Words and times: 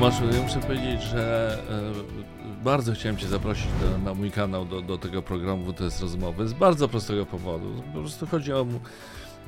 Ja 0.00 0.42
muszę 0.42 0.60
powiedzieć, 0.60 1.02
że 1.02 1.58
e, 1.70 2.64
bardzo 2.64 2.92
chciałem 2.92 3.16
Cię 3.16 3.28
zaprosić 3.28 3.66
do, 3.80 3.98
na 3.98 4.14
mój 4.14 4.30
kanał 4.30 4.64
do, 4.64 4.82
do 4.82 4.98
tego 4.98 5.22
programu 5.22 5.72
WTS 5.72 6.00
Rozmowy 6.00 6.48
z 6.48 6.52
bardzo 6.52 6.88
prostego 6.88 7.26
powodu. 7.26 7.82
Po 7.94 8.00
prostu 8.00 8.26
chodzi 8.26 8.52
o 8.52 8.66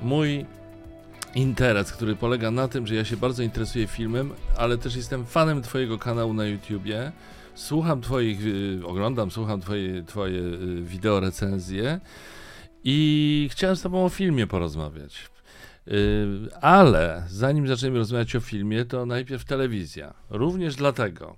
mój 0.03 0.47
interes, 1.35 1.93
który 1.93 2.17
polega 2.17 2.51
na 2.51 2.69
tym, 2.69 2.87
że 2.87 2.95
ja 2.95 3.05
się 3.05 3.17
bardzo 3.17 3.43
interesuję 3.43 3.87
filmem, 3.87 4.31
ale 4.57 4.79
też 4.79 4.97
jestem 4.97 5.27
fanem 5.27 5.63
Twojego 5.63 5.99
kanału 5.99 6.35
na 6.35 6.45
YouTubie. 6.45 7.13
Słucham 7.55 8.01
Twoich, 8.01 8.47
y, 8.47 8.81
oglądam, 8.87 9.31
słucham 9.31 9.61
Twoje, 9.61 10.03
twoje 10.03 10.39
y, 10.39 10.83
wideo 10.83 11.21
recenzje 11.21 12.01
i 12.85 13.49
chciałem 13.53 13.77
z 13.77 13.83
Tobą 13.83 14.05
o 14.05 14.09
filmie 14.09 14.47
porozmawiać. 14.47 15.32
Y, 15.89 16.49
ale 16.61 17.25
zanim 17.29 17.69
zaczniemy 17.69 17.99
rozmawiać 17.99 18.37
o 18.37 18.41
filmie, 18.41 18.85
to 18.85 19.07
najpierw 19.07 19.45
telewizja. 19.45 20.15
Również 20.31 20.77
dlatego, 20.77 21.37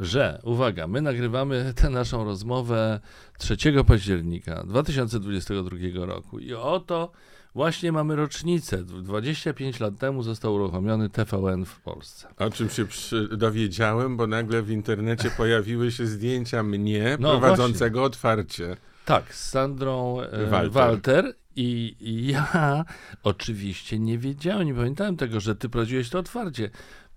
że, 0.00 0.40
uwaga, 0.44 0.86
my 0.86 1.00
nagrywamy 1.00 1.72
tę 1.76 1.90
naszą 1.90 2.24
rozmowę 2.24 3.00
3 3.38 3.56
października 3.86 4.64
2022 4.64 6.06
roku 6.06 6.38
i 6.38 6.54
oto 6.54 7.12
właśnie 7.54 7.92
mamy 7.92 8.16
rocznicę. 8.16 8.84
25 8.84 9.80
lat 9.80 9.98
temu 9.98 10.22
został 10.22 10.54
uruchomiony 10.54 11.10
TVN 11.10 11.64
w 11.64 11.80
Polsce. 11.80 12.28
O 12.38 12.50
czym 12.50 12.70
się 12.70 12.86
dowiedziałem, 13.30 14.16
bo 14.16 14.26
nagle 14.26 14.62
w 14.62 14.70
internecie 14.70 15.30
pojawiły 15.30 15.92
się 15.92 16.06
zdjęcia 16.06 16.62
mnie 16.62 17.16
no, 17.20 17.30
prowadzącego 17.30 17.98
właśnie. 17.98 18.06
otwarcie. 18.06 18.76
Tak, 19.04 19.34
z 19.34 19.50
Sandrą 19.50 20.20
e, 20.20 20.46
Walter. 20.46 20.72
Walter 20.72 21.34
i, 21.56 22.26
ja 22.26 22.84
oczywiście 23.22 23.98
nie 23.98 24.18
wiedziałem, 24.18 24.66
nie 24.66 24.74
pamiętałem 24.74 25.16
tego, 25.16 25.40
że 25.40 25.56
ty 25.56 25.68
prowadziłeś 25.68 26.10
to 26.10 26.18
otwarcie. 26.18 26.70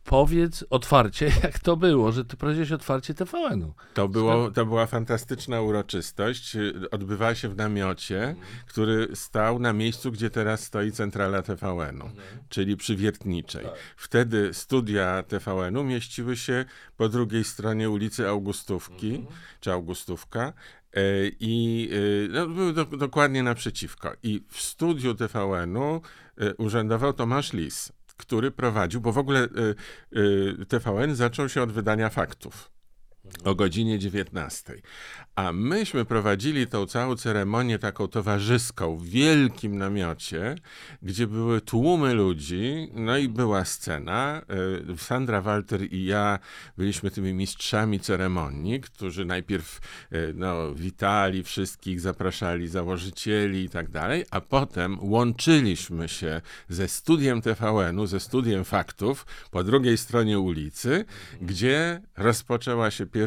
Powiedz 0.04 0.66
otwarcie, 0.70 1.32
jak 1.44 1.59
to 1.59 1.78
było, 1.78 2.12
że 2.12 2.26
ty 2.26 2.38
prowadziłeś 2.38 2.72
otwarcie 2.72 3.14
TVN-u. 3.14 3.73
To, 3.94 4.08
było, 4.08 4.52
to 4.52 4.66
była 4.66 4.86
fantastyczna 4.86 5.62
uroczystość. 5.62 6.58
Odbywała 6.92 7.36
się 7.36 7.50
w 7.50 7.56
namiocie, 7.56 8.36
który 8.67 9.16
stał 9.16 9.60
na 9.60 9.73
miejscu, 9.73 10.12
gdzie 10.12 10.30
teraz 10.30 10.64
stoi 10.64 10.92
centrala 10.92 11.42
TVN-u, 11.42 12.06
mhm. 12.06 12.40
czyli 12.50 12.78
przy 12.78 12.95
Wiertniczej. 12.95 13.66
Tak. 13.66 13.73
Wtedy 13.98 14.54
studia 14.54 15.23
TVN-u 15.23 15.84
mieściły 15.84 16.38
się 16.38 16.66
po 16.98 17.10
drugiej 17.10 17.44
stronie 17.44 17.90
ulicy 17.90 18.30
Augustówki, 18.30 19.16
mhm. 19.16 19.36
czy 19.60 19.72
Augustówka, 19.72 20.54
I 21.40 21.90
e, 21.92 22.28
no, 22.34 22.48
był 22.48 22.73
do, 22.73 22.86
dokładnie 22.86 23.44
naprzeciwko. 23.44 24.12
I 24.23 24.44
w 24.50 24.62
studiu 24.62 25.16
TVN-u 25.16 26.02
e, 26.38 26.56
urzędował 26.56 27.14
Tomasz 27.14 27.54
Lis, 27.54 27.92
który 28.18 28.52
prowadził, 28.52 29.02
bo 29.02 29.12
w 29.12 29.17
ogóle 29.17 29.48
TVN 30.67 31.16
zaczął 31.16 31.50
się 31.50 31.62
od 31.62 31.72
wydania 31.72 32.10
faktów 32.10 32.79
o 33.44 33.56
godzinie 33.56 34.00
19. 34.00 34.82
A 35.36 35.52
myśmy 35.52 36.06
prowadzili 36.06 36.68
tą 36.68 36.86
całą 36.86 37.16
ceremonię 37.16 37.80
taką 37.80 38.08
towarzyską 38.08 38.98
w 38.98 39.06
wielkim 39.06 39.78
namiocie, 39.78 40.56
gdzie 41.02 41.28
były 41.28 41.62
tłumy 41.62 42.14
ludzi, 42.14 42.92
no 42.94 43.18
i 43.18 43.30
była 43.30 43.66
scena. 43.66 44.42
E, 44.92 44.98
Sandra 44.98 45.42
Walter 45.42 45.94
i 45.94 46.06
ja 46.06 46.40
byliśmy 46.78 47.12
tymi 47.12 47.34
mistrzami 47.34 48.00
ceremonii, 48.00 48.82
którzy 48.82 49.26
najpierw 49.26 49.80
e, 50.12 50.18
no, 50.34 50.76
witali 50.76 51.44
wszystkich, 51.44 52.02
zapraszali 52.02 52.68
założycieli 52.68 53.64
i 53.64 53.70
tak 53.70 53.90
dalej, 53.90 54.26
a 54.32 54.42
potem 54.42 54.98
łączyliśmy 55.02 56.10
się 56.10 56.42
ze 56.70 56.88
studiem 56.88 57.42
TVN-u, 57.42 58.06
ze 58.06 58.20
studiem 58.20 58.64
faktów 58.64 59.26
po 59.52 59.64
drugiej 59.64 59.98
stronie 59.98 60.39
ulicy, 60.39 61.06
gdzie 61.42 62.02
rozpoczęła 62.18 62.92
się 62.92 63.06
pierwsza, 63.06 63.19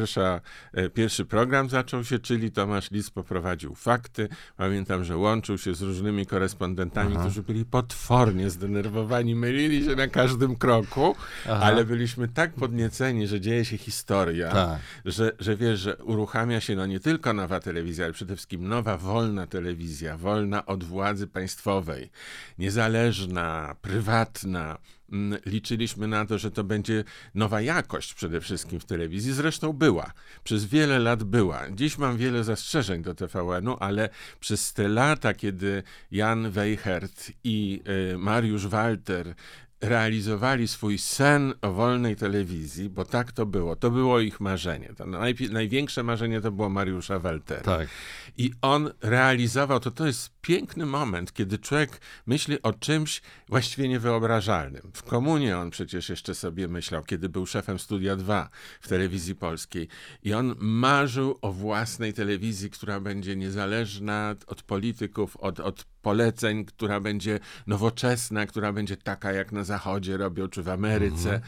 e, 0.73 0.89
pierwszy 0.89 1.25
program 1.25 1.69
zaczął 1.69 2.03
się, 2.03 2.19
czyli 2.19 2.51
Tomasz 2.51 2.91
Lis 2.91 3.09
poprowadził 3.09 3.75
fakty. 3.75 4.29
Pamiętam, 4.57 5.03
że 5.03 5.17
łączył 5.17 5.57
się 5.57 5.75
z 5.75 5.81
różnymi 5.81 6.25
korespondentami, 6.25 7.13
Aha. 7.13 7.23
którzy 7.23 7.43
byli 7.43 7.65
potwornie 7.65 8.49
zdenerwowani, 8.49 9.35
mylili 9.35 9.85
się 9.85 9.95
na 9.95 10.07
każdym 10.07 10.55
kroku, 10.55 11.15
Aha. 11.45 11.59
ale 11.63 11.85
byliśmy 11.85 12.27
tak 12.27 12.53
podnieceni, 12.53 13.27
że 13.27 13.41
dzieje 13.41 13.65
się 13.65 13.77
historia, 13.77 14.51
tak. 14.51 14.79
że, 15.05 15.31
że 15.39 15.55
wiesz, 15.55 15.79
że 15.79 15.97
uruchamia 15.97 16.61
się 16.61 16.75
no 16.75 16.85
nie 16.85 16.99
tylko 16.99 17.33
nowa 17.33 17.59
telewizja, 17.59 18.05
ale 18.05 18.13
przede 18.13 18.35
wszystkim 18.35 18.67
nowa, 18.67 18.97
wolna 18.97 19.47
telewizja, 19.47 20.17
wolna 20.17 20.65
od 20.65 20.83
władzy 20.83 21.27
państwowej, 21.27 22.09
niezależna, 22.57 23.75
prywatna, 23.81 24.77
liczyliśmy 25.45 26.07
na 26.07 26.25
to, 26.25 26.37
że 26.37 26.51
to 26.51 26.63
będzie 26.63 27.03
nowa 27.35 27.61
jakość 27.61 28.13
przede 28.13 28.41
wszystkim 28.41 28.79
w 28.79 28.85
telewizji. 28.85 29.33
Zresztą 29.33 29.73
była. 29.73 30.13
Przez 30.43 30.65
wiele 30.65 30.99
lat 30.99 31.23
była. 31.23 31.71
Dziś 31.71 31.97
mam 31.97 32.17
wiele 32.17 32.43
zastrzeżeń 32.43 33.01
do 33.01 33.15
TVN-u, 33.15 33.77
ale 33.79 34.09
przez 34.39 34.73
te 34.73 34.87
lata, 34.87 35.33
kiedy 35.33 35.83
Jan 36.11 36.51
Weichert 36.51 37.31
i 37.43 37.81
y, 38.13 38.17
Mariusz 38.17 38.67
Walter 38.67 39.35
realizowali 39.83 40.67
swój 40.67 40.97
sen 40.97 41.53
o 41.61 41.71
wolnej 41.71 42.15
telewizji, 42.15 42.89
bo 42.89 43.05
tak 43.05 43.31
to 43.31 43.45
było. 43.45 43.75
To 43.75 43.91
było 43.91 44.19
ich 44.19 44.39
marzenie. 44.39 44.93
To 44.97 45.05
największe 45.51 46.03
marzenie 46.03 46.41
to 46.41 46.51
było 46.51 46.69
Mariusza 46.69 47.19
Waltera. 47.19 47.61
Tak. 47.61 47.87
I 48.37 48.51
on 48.61 48.91
realizował 49.01 49.79
to. 49.79 49.91
To 49.91 50.07
jest 50.07 50.29
piękny 50.41 50.85
moment, 50.85 51.33
kiedy 51.33 51.57
człowiek 51.57 52.01
myśli 52.25 52.61
o 52.61 52.73
czymś 52.73 53.21
właściwie 53.49 53.89
niewyobrażalnym. 53.89 54.91
W 54.93 55.03
komunie 55.03 55.57
on 55.57 55.69
przecież 55.69 56.09
jeszcze 56.09 56.35
sobie 56.35 56.67
myślał, 56.67 57.03
kiedy 57.03 57.29
był 57.29 57.45
szefem 57.45 57.79
Studia 57.79 58.15
2 58.15 58.49
w 58.81 58.87
telewizji 58.87 59.35
polskiej. 59.35 59.87
I 60.23 60.33
on 60.33 60.55
marzył 60.59 61.37
o 61.41 61.51
własnej 61.51 62.13
telewizji, 62.13 62.69
która 62.69 62.99
będzie 62.99 63.35
niezależna 63.35 64.35
od 64.47 64.63
polityków, 64.63 65.37
od, 65.37 65.59
od 65.59 65.92
poleceń, 66.03 66.65
która 66.65 66.99
będzie 66.99 67.39
nowoczesna, 67.67 68.45
która 68.45 68.73
będzie 68.73 68.97
taka, 68.97 69.31
jak 69.31 69.51
na 69.51 69.63
Zachodzie 69.63 70.17
robią, 70.17 70.47
czy 70.47 70.63
w 70.63 70.69
Ameryce. 70.69 71.33
Mhm. 71.33 71.41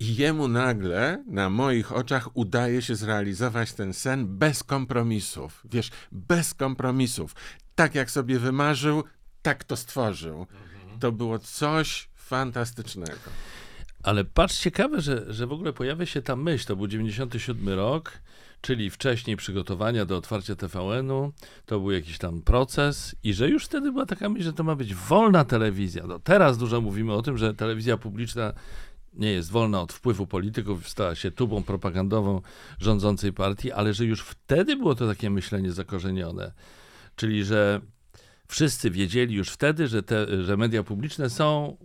I 0.00 0.16
jemu 0.16 0.48
nagle, 0.48 1.24
na 1.26 1.50
moich 1.50 1.92
oczach, 1.92 2.36
udaje 2.36 2.82
się 2.82 2.94
zrealizować 2.96 3.72
ten 3.72 3.92
sen 3.92 4.38
bez 4.38 4.62
kompromisów. 4.62 5.62
Wiesz, 5.64 5.90
bez 6.12 6.54
kompromisów. 6.54 7.34
Tak 7.74 7.94
jak 7.94 8.10
sobie 8.10 8.38
wymarzył, 8.38 9.04
tak 9.42 9.64
to 9.64 9.76
stworzył. 9.76 10.40
Mhm. 10.40 10.98
To 11.00 11.12
było 11.12 11.38
coś 11.38 12.08
fantastycznego. 12.14 13.30
Ale 14.02 14.24
patrz, 14.24 14.58
ciekawe, 14.58 15.00
że, 15.00 15.32
że 15.32 15.46
w 15.46 15.52
ogóle 15.52 15.72
pojawia 15.72 16.06
się 16.06 16.22
ta 16.22 16.36
myśl, 16.36 16.66
to 16.66 16.76
był 16.76 16.86
97 16.86 17.68
rok, 17.68 18.12
czyli 18.62 18.90
wcześniej 18.90 19.36
przygotowania 19.36 20.04
do 20.04 20.16
otwarcia 20.16 20.56
TVN-u, 20.56 21.32
to 21.66 21.80
był 21.80 21.90
jakiś 21.90 22.18
tam 22.18 22.42
proces 22.42 23.16
i 23.24 23.34
że 23.34 23.48
już 23.48 23.64
wtedy 23.64 23.92
była 23.92 24.06
taka 24.06 24.28
myśl, 24.28 24.44
że 24.44 24.52
to 24.52 24.64
ma 24.64 24.74
być 24.76 24.94
wolna 24.94 25.44
telewizja. 25.44 26.06
No 26.06 26.18
teraz 26.18 26.58
dużo 26.58 26.80
mówimy 26.80 27.12
o 27.12 27.22
tym, 27.22 27.38
że 27.38 27.54
telewizja 27.54 27.96
publiczna 27.96 28.52
nie 29.14 29.32
jest 29.32 29.50
wolna 29.50 29.80
od 29.80 29.92
wpływu 29.92 30.26
polityków, 30.26 30.88
stała 30.88 31.14
się 31.14 31.30
tubą 31.30 31.62
propagandową 31.62 32.40
rządzącej 32.80 33.32
partii, 33.32 33.72
ale 33.72 33.94
że 33.94 34.04
już 34.04 34.22
wtedy 34.22 34.76
było 34.76 34.94
to 34.94 35.08
takie 35.08 35.30
myślenie 35.30 35.72
zakorzenione. 35.72 36.52
Czyli, 37.16 37.44
że 37.44 37.80
wszyscy 38.52 38.90
wiedzieli 38.90 39.34
już 39.34 39.48
wtedy, 39.48 39.88
że, 39.88 40.02
te, 40.02 40.44
że 40.44 40.56
media 40.56 40.82
publiczne 40.82 41.30
są 41.30 41.76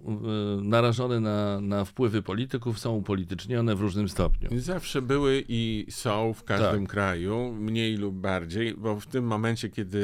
y, 0.59 0.63
narażone 0.63 1.19
na, 1.19 1.61
na 1.61 1.85
wpływy 1.85 2.21
polityków, 2.21 2.79
są 2.79 2.95
upolitycznione 2.95 3.75
w 3.75 3.81
różnym 3.81 4.09
stopniu. 4.09 4.49
Zawsze 4.59 5.01
były 5.01 5.43
i 5.47 5.85
są 5.89 6.33
w 6.33 6.43
każdym 6.43 6.85
tak. 6.85 6.91
kraju, 6.91 7.53
mniej 7.59 7.97
lub 7.97 8.15
bardziej, 8.15 8.73
bo 8.73 8.99
w 8.99 9.05
tym 9.05 9.25
momencie, 9.25 9.69
kiedy 9.69 9.97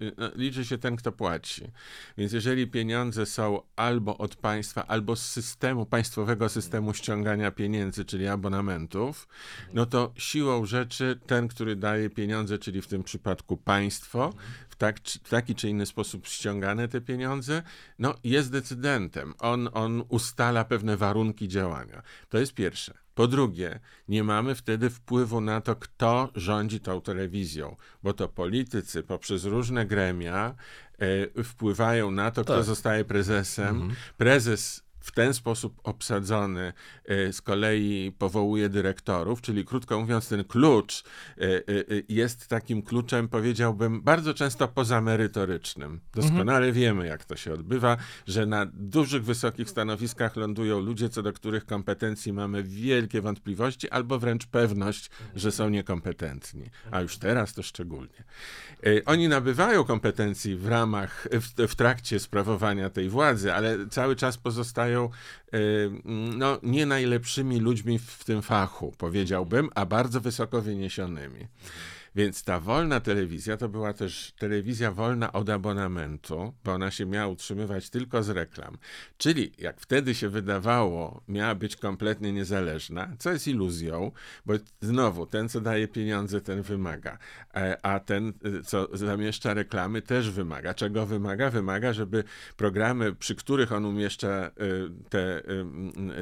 y, 0.00 0.04
y, 0.04 0.12
no, 0.18 0.30
liczy 0.36 0.64
się 0.64 0.78
ten, 0.78 0.96
kto 0.96 1.12
płaci. 1.12 1.62
Więc 2.18 2.32
jeżeli 2.32 2.66
pieniądze 2.66 3.26
są 3.26 3.60
albo 3.76 4.18
od 4.18 4.36
państwa, 4.36 4.86
albo 4.86 5.16
z 5.16 5.22
systemu, 5.22 5.86
państwowego 5.86 6.48
systemu 6.48 6.94
ściągania 6.94 7.50
pieniędzy, 7.50 8.04
czyli 8.04 8.26
abonamentów, 8.26 9.28
no 9.74 9.86
to 9.86 10.12
siłą 10.16 10.66
rzeczy 10.66 11.20
ten, 11.26 11.48
który 11.48 11.76
daje 11.76 12.10
pieniądze, 12.10 12.58
czyli 12.58 12.82
w 12.82 12.86
tym 12.86 13.02
przypadku 13.02 13.56
państwo, 13.56 14.32
tak, 14.78 15.00
w 15.00 15.28
taki 15.28 15.54
czy 15.54 15.68
inny 15.68 15.86
sposób 15.86 16.26
ściągane 16.26 16.88
te 16.88 17.00
pieniądze, 17.00 17.62
no 17.98 18.14
jest 18.24 18.52
decydentem. 18.52 19.34
On, 19.38 19.68
on 19.72 20.04
ustala 20.08 20.64
pewne 20.64 20.96
warunki 20.96 21.48
działania. 21.48 22.02
To 22.28 22.38
jest 22.38 22.54
pierwsze. 22.54 22.94
Po 23.14 23.26
drugie, 23.26 23.80
nie 24.08 24.24
mamy 24.24 24.54
wtedy 24.54 24.90
wpływu 24.90 25.40
na 25.40 25.60
to, 25.60 25.76
kto 25.76 26.30
rządzi 26.34 26.80
tą 26.80 27.00
telewizją, 27.00 27.76
bo 28.02 28.12
to 28.12 28.28
politycy 28.28 29.02
poprzez 29.02 29.44
różne 29.44 29.86
gremia 29.86 30.54
e, 31.36 31.44
wpływają 31.44 32.10
na 32.10 32.30
to, 32.30 32.44
kto 32.44 32.56
tak. 32.56 32.64
zostaje 32.64 33.04
prezesem. 33.04 33.76
Mhm. 33.76 33.94
Prezes 34.16 34.87
w 35.08 35.12
ten 35.12 35.34
sposób 35.34 35.80
obsadzony 35.84 36.72
e, 37.04 37.32
z 37.32 37.42
kolei 37.42 38.12
powołuje 38.18 38.68
dyrektorów, 38.68 39.40
czyli 39.40 39.64
krótko 39.64 40.00
mówiąc, 40.00 40.28
ten 40.28 40.44
klucz 40.44 41.02
e, 41.02 41.44
e, 41.44 41.62
jest 42.08 42.48
takim 42.48 42.82
kluczem, 42.82 43.28
powiedziałbym, 43.28 44.02
bardzo 44.02 44.34
często 44.34 44.68
pozamerytorycznym. 44.68 46.00
Doskonale 46.14 46.66
mhm. 46.66 46.72
wiemy, 46.72 47.06
jak 47.06 47.24
to 47.24 47.36
się 47.36 47.52
odbywa, 47.52 47.96
że 48.26 48.46
na 48.46 48.66
dużych, 48.66 49.24
wysokich 49.24 49.70
stanowiskach 49.70 50.36
lądują 50.36 50.80
ludzie, 50.80 51.08
co 51.08 51.22
do 51.22 51.32
których 51.32 51.66
kompetencji 51.66 52.32
mamy 52.32 52.62
wielkie 52.62 53.20
wątpliwości, 53.20 53.90
albo 53.90 54.18
wręcz 54.18 54.46
pewność, 54.46 55.10
że 55.36 55.52
są 55.52 55.68
niekompetentni. 55.68 56.64
A 56.90 57.00
już 57.00 57.18
teraz 57.18 57.54
to 57.54 57.62
szczególnie. 57.62 58.24
Oni 59.06 59.28
nabywają 59.28 59.84
kompetencji 59.84 60.56
w 60.56 60.68
ramach, 60.68 61.28
w, 61.32 61.68
w 61.68 61.74
trakcie 61.74 62.20
sprawowania 62.20 62.90
tej 62.90 63.08
władzy, 63.08 63.54
ale 63.54 63.86
cały 63.86 64.16
czas 64.16 64.38
pozostają 64.38 64.97
Y, 65.54 65.90
no, 66.36 66.58
nie 66.62 66.86
najlepszymi 66.86 67.60
ludźmi 67.60 67.98
w 67.98 68.24
tym 68.24 68.42
fachu, 68.42 68.94
powiedziałbym, 68.98 69.70
a 69.74 69.86
bardzo 69.86 70.20
wysoko 70.20 70.62
wyniesionymi. 70.62 71.46
Więc 72.14 72.44
ta 72.44 72.60
wolna 72.60 73.00
telewizja 73.00 73.56
to 73.56 73.68
była 73.68 73.92
też 73.92 74.32
telewizja 74.38 74.92
wolna 74.92 75.32
od 75.32 75.48
abonamentu, 75.48 76.54
bo 76.64 76.72
ona 76.72 76.90
się 76.90 77.06
miała 77.06 77.26
utrzymywać 77.26 77.90
tylko 77.90 78.22
z 78.22 78.28
reklam. 78.28 78.78
Czyli 79.18 79.52
jak 79.58 79.80
wtedy 79.80 80.14
się 80.14 80.28
wydawało, 80.28 81.22
miała 81.28 81.54
być 81.54 81.76
kompletnie 81.76 82.32
niezależna, 82.32 83.08
co 83.18 83.32
jest 83.32 83.48
iluzją, 83.48 84.12
bo 84.46 84.54
znowu 84.80 85.26
ten, 85.26 85.48
co 85.48 85.60
daje 85.60 85.88
pieniądze, 85.88 86.40
ten 86.40 86.62
wymaga, 86.62 87.18
e, 87.54 87.86
a 87.86 88.00
ten, 88.00 88.32
y, 88.46 88.62
co 88.62 88.88
zamieszcza 88.92 89.54
reklamy, 89.54 90.02
też 90.02 90.30
wymaga. 90.30 90.74
Czego 90.74 91.06
wymaga? 91.06 91.50
Wymaga, 91.50 91.92
żeby 91.92 92.24
programy, 92.56 93.14
przy 93.14 93.34
których 93.34 93.72
on 93.72 93.84
umieszcza 93.84 94.50
y, 94.60 95.08
te 95.08 95.42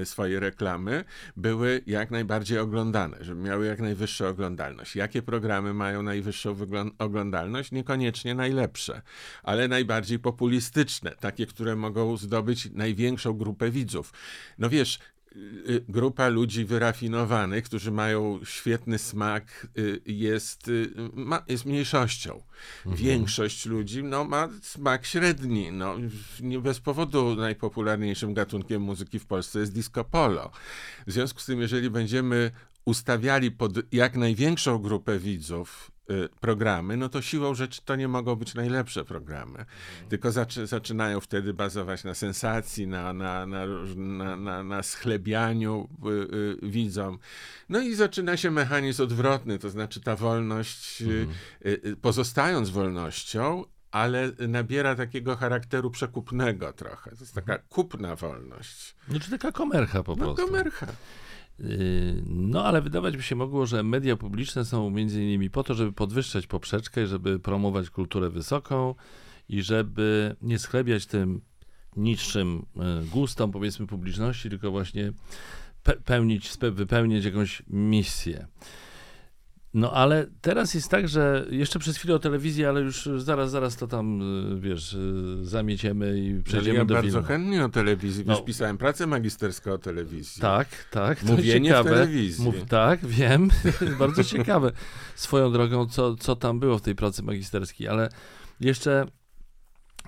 swoje 0.04 0.40
reklamy, 0.40 1.04
były 1.36 1.82
jak 1.86 2.10
najbardziej 2.10 2.58
oglądane, 2.58 3.16
żeby 3.20 3.42
miały 3.42 3.66
jak 3.66 3.80
najwyższą 3.80 4.26
oglądalność. 4.28 4.96
Jakie 4.96 5.22
programy 5.22 5.74
mają 5.86 6.02
najwyższą 6.02 6.56
oglądalność, 6.98 7.72
niekoniecznie 7.72 8.34
najlepsze, 8.34 9.02
ale 9.42 9.68
najbardziej 9.68 10.18
populistyczne, 10.18 11.10
takie, 11.20 11.46
które 11.46 11.76
mogą 11.76 12.16
zdobyć 12.16 12.70
największą 12.72 13.32
grupę 13.32 13.70
widzów. 13.70 14.12
No 14.58 14.68
wiesz, 14.68 14.98
y, 15.36 15.38
y, 15.70 15.84
grupa 15.88 16.28
ludzi 16.28 16.64
wyrafinowanych, 16.64 17.64
którzy 17.64 17.90
mają 17.90 18.40
świetny 18.44 18.98
smak, 18.98 19.66
y, 19.78 20.00
jest, 20.06 20.70
jest 21.48 21.64
mniejszością. 21.66 22.42
Mhm. 22.86 22.96
Większość 22.96 23.66
ludzi 23.66 24.04
no, 24.04 24.24
ma 24.24 24.48
smak 24.62 25.06
średni. 25.06 25.72
No, 25.72 25.94
nie 26.40 26.58
bez 26.58 26.80
powodu 26.80 27.36
najpopularniejszym 27.36 28.34
gatunkiem 28.34 28.82
muzyki 28.82 29.18
w 29.18 29.26
Polsce 29.26 29.58
jest 29.60 29.72
disco 29.72 30.04
polo. 30.04 30.50
W 31.06 31.12
związku 31.12 31.40
z 31.40 31.46
tym, 31.46 31.60
jeżeli 31.60 31.90
będziemy 31.90 32.50
ustawiali 32.86 33.50
pod 33.50 33.72
jak 33.92 34.16
największą 34.16 34.78
grupę 34.78 35.18
widzów 35.18 35.90
y, 36.10 36.28
programy, 36.40 36.96
no 36.96 37.08
to 37.08 37.22
siłą 37.22 37.54
rzeczy 37.54 37.80
to 37.84 37.96
nie 37.96 38.08
mogą 38.08 38.36
być 38.36 38.54
najlepsze 38.54 39.04
programy. 39.04 39.58
Mhm. 39.58 39.66
Tylko 40.08 40.32
zaczy, 40.32 40.66
zaczynają 40.66 41.20
wtedy 41.20 41.54
bazować 41.54 42.04
na 42.04 42.14
sensacji, 42.14 42.86
na, 42.86 43.12
na, 43.12 43.46
na, 43.46 43.66
na, 43.96 44.36
na, 44.36 44.62
na 44.62 44.82
schlebianiu 44.82 45.88
y, 46.04 46.66
y, 46.66 46.70
widzom. 46.70 47.18
No 47.68 47.80
i 47.80 47.94
zaczyna 47.94 48.36
się 48.36 48.50
mechanizm 48.50 49.02
odwrotny, 49.02 49.58
to 49.58 49.70
znaczy 49.70 50.00
ta 50.00 50.16
wolność, 50.16 51.02
mhm. 51.02 51.28
Pozostając 52.02 52.70
wolnością, 52.70 53.64
ale 53.90 54.32
nabiera 54.48 54.94
takiego 54.94 55.36
charakteru 55.36 55.90
przekupnego 55.90 56.72
trochę. 56.72 57.10
To 57.10 57.16
jest 57.20 57.34
taka 57.34 57.52
mhm. 57.52 57.68
kupna 57.68 58.16
wolność. 58.16 58.94
No, 59.08 59.20
czy 59.20 59.30
taka 59.30 59.52
komercha 59.52 60.02
po 60.02 60.16
no, 60.16 60.24
prostu. 60.24 60.46
komercha. 60.46 60.86
No, 62.26 62.64
ale 62.64 62.82
wydawać 62.82 63.16
by 63.16 63.22
się 63.22 63.36
mogło, 63.36 63.66
że 63.66 63.82
media 63.82 64.16
publiczne 64.16 64.64
są 64.64 64.90
między 64.90 65.22
innymi 65.22 65.50
po 65.50 65.62
to, 65.64 65.74
żeby 65.74 65.92
podwyższać 65.92 66.46
poprzeczkę, 66.46 67.06
żeby 67.06 67.38
promować 67.38 67.90
kulturę 67.90 68.30
wysoką 68.30 68.94
i 69.48 69.62
żeby 69.62 70.36
nie 70.42 70.58
schlebiać 70.58 71.06
tym 71.06 71.40
niższym 71.96 72.66
yy, 72.76 72.82
gustom, 73.10 73.52
powiedzmy, 73.52 73.86
publiczności, 73.86 74.50
tylko 74.50 74.70
właśnie 74.70 75.12
pełnić, 76.04 76.50
wypełnić 76.72 77.24
jakąś 77.24 77.62
misję. 77.68 78.46
No 79.76 79.93
ale 79.93 80.26
teraz 80.40 80.75
jest 80.75 80.88
tak, 80.88 81.08
że 81.08 81.46
jeszcze 81.50 81.78
przez 81.78 81.96
chwilę 81.96 82.14
o 82.14 82.19
telewizji, 82.19 82.64
ale 82.64 82.81
już 82.81 83.08
zaraz, 83.17 83.50
zaraz 83.50 83.76
to 83.76 83.87
tam, 83.87 84.23
y, 84.52 84.61
wiesz, 84.61 84.93
y, 84.93 85.38
zamieciemy 85.43 86.19
i 86.19 86.43
przejdziemy 86.43 86.78
ja 86.78 86.84
do 86.84 86.94
bardzo 86.94 87.11
filmu. 87.11 87.26
chętnie 87.26 87.64
o 87.64 87.69
telewizji, 87.69 88.25
no. 88.26 88.37
pisałem 88.37 88.78
pracę 88.78 89.06
magisterską 89.06 89.73
o 89.73 89.78
telewizji. 89.78 90.43
Tak, 90.43 90.69
tak. 90.90 91.23
Mówienie 91.23 91.69
ciekawe. 91.69 91.90
w 91.90 91.93
telewizji. 91.93 92.44
Mów, 92.44 92.55
tak, 92.69 93.06
wiem. 93.06 93.50
bardzo 93.99 94.25
ciekawe. 94.25 94.73
Swoją 95.14 95.52
drogą, 95.52 95.87
co, 95.87 96.17
co 96.17 96.37
tam 96.37 96.61
było 96.61 96.78
w 96.78 96.82
tej 96.82 96.94
pracy 96.94 97.23
magisterskiej, 97.23 97.88
ale 97.88 98.08
jeszcze 98.61 99.06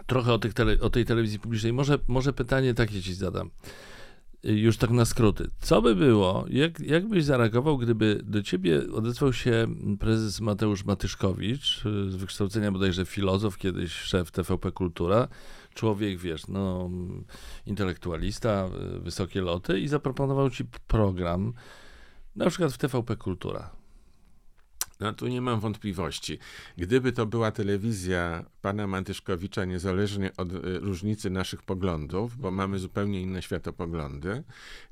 trochę 0.07 0.33
o, 0.33 0.39
tele, 0.39 0.81
o 0.81 0.91
tej 0.91 1.05
telewizji 1.05 1.39
publicznej. 1.39 1.73
Może, 1.73 1.99
może 2.07 2.33
pytanie 2.33 2.75
takie 2.75 3.03
ci 3.03 3.15
zadam 3.15 3.51
już 4.43 4.77
tak 4.77 4.91
na 4.91 5.05
skróty. 5.05 5.51
Co 5.61 5.83
by 5.83 5.95
było, 5.95 6.45
jak, 6.51 6.81
jak 6.81 7.09
byś 7.09 7.25
zareagował, 7.25 7.79
gdyby 7.79 8.21
do 8.25 8.43
ciebie 8.43 8.93
odezwał 8.93 9.33
się 9.33 9.67
prezes 10.01 10.41
Mateusz 10.41 10.85
Matyszkowicz, 10.85 11.83
z 12.09 12.17
wykształcenia 12.17 12.73
bodajże 12.73 13.07
filozof, 13.07 13.59
kiedyś 13.59 13.93
szef 13.93 14.31
TVP 14.31 14.73
Kultura, 14.73 15.29
człowiek, 15.75 16.19
wiesz, 16.19 16.47
no, 16.47 16.91
intelektualista, 17.67 18.69
wysokie 19.01 19.41
loty 19.41 19.81
i 19.81 19.89
zaproponował 19.89 20.51
ci 20.51 20.65
program, 20.87 21.53
na 22.37 22.51
przykład 22.51 22.73
w 22.73 22.79
TVP 22.79 23.17
Kultura. 23.17 23.78
No 25.01 25.13
tu 25.13 25.29
nie 25.29 25.41
mam 25.41 25.61
wątpliwości. 25.61 26.39
Gdyby 26.77 27.13
to 27.13 27.27
była 27.27 27.51
telewizja 27.51 28.45
pana 28.63 28.87
Mantyszkowicza, 28.87 29.65
niezależnie 29.65 30.31
od 30.37 30.53
y, 30.53 30.79
różnicy 30.79 31.31
naszych 31.31 31.63
poglądów, 31.63 32.37
bo 32.37 32.51
mamy 32.51 32.79
zupełnie 32.79 33.23
inne 33.23 33.43
światopoglądy, 33.43 34.43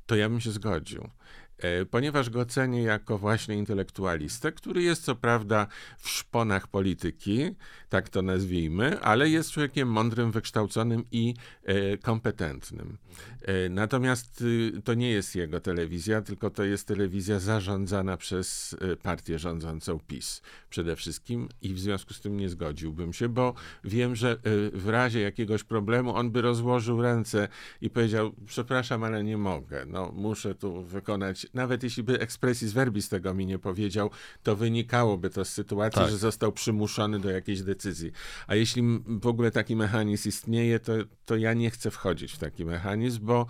to 0.06 0.16
ja 0.16 0.28
bym 0.28 0.40
się 0.40 0.50
zgodził. 0.50 1.10
E, 1.58 1.84
ponieważ 1.84 2.30
go 2.30 2.46
cenię 2.46 2.82
jako 2.82 3.18
właśnie 3.18 3.54
intelektualistę, 3.54 4.52
który 4.52 4.82
jest 4.82 5.04
co 5.04 5.14
prawda 5.14 5.66
w 5.98 6.08
szponach 6.08 6.68
polityki, 6.68 7.54
tak 7.88 8.08
to 8.08 8.22
nazwijmy, 8.22 9.00
ale 9.00 9.28
jest 9.28 9.50
człowiekiem 9.50 9.88
mądrym, 9.88 10.32
wykształconym 10.32 11.04
i 11.12 11.34
e, 11.64 11.98
kompetentnym. 11.98 12.98
E, 13.42 13.68
natomiast 13.68 14.42
y, 14.42 14.82
to 14.84 14.94
nie 14.94 15.10
jest 15.10 15.36
jego 15.36 15.60
telewizja, 15.60 16.22
tylko 16.22 16.50
to 16.50 16.64
jest 16.64 16.88
telewizja 16.88 17.40
zarządzana 17.40 18.16
przez 18.16 18.76
partię 19.02 19.38
rządzącą 19.38 19.98
PiS 20.06 20.42
przede 20.70 20.96
wszystkim 20.96 21.48
i 21.62 21.74
w 21.74 21.80
związku 21.80 22.14
z 22.14 22.20
tym 22.20 22.36
nie 22.36 22.48
zgodziłbym 22.48 23.12
się, 23.12 23.28
bo 23.28 23.54
wiem, 23.84 24.16
że 24.16 24.36
w 24.72 24.88
razie 24.88 25.20
jakiegoś 25.20 25.64
problemu 25.64 26.16
on 26.16 26.30
by 26.30 26.42
rozłożył 26.42 27.02
ręce 27.02 27.48
i 27.80 27.90
powiedział: 27.90 28.32
Przepraszam, 28.46 29.04
ale 29.04 29.24
nie 29.24 29.36
mogę. 29.38 29.86
No, 29.86 30.12
muszę 30.12 30.54
tu 30.54 30.82
wykonać 30.82 31.45
nawet 31.54 31.82
jeśli 31.82 32.02
by 32.02 32.20
expressis 32.20 32.72
verbis 32.72 33.08
tego 33.08 33.34
mi 33.34 33.46
nie 33.46 33.58
powiedział, 33.58 34.10
to 34.42 34.56
wynikałoby 34.56 35.30
to 35.30 35.44
z 35.44 35.48
sytuacji, 35.48 36.00
tak. 36.00 36.10
że 36.10 36.18
został 36.18 36.52
przymuszony 36.52 37.20
do 37.20 37.30
jakiejś 37.30 37.62
decyzji. 37.62 38.12
A 38.46 38.54
jeśli 38.54 38.82
w 39.06 39.26
ogóle 39.26 39.50
taki 39.50 39.76
mechanizm 39.76 40.28
istnieje, 40.28 40.80
to, 40.80 40.92
to 41.26 41.36
ja 41.36 41.54
nie 41.54 41.70
chcę 41.70 41.90
wchodzić 41.90 42.32
w 42.32 42.38
taki 42.38 42.64
mechanizm, 42.64 43.26
bo 43.26 43.46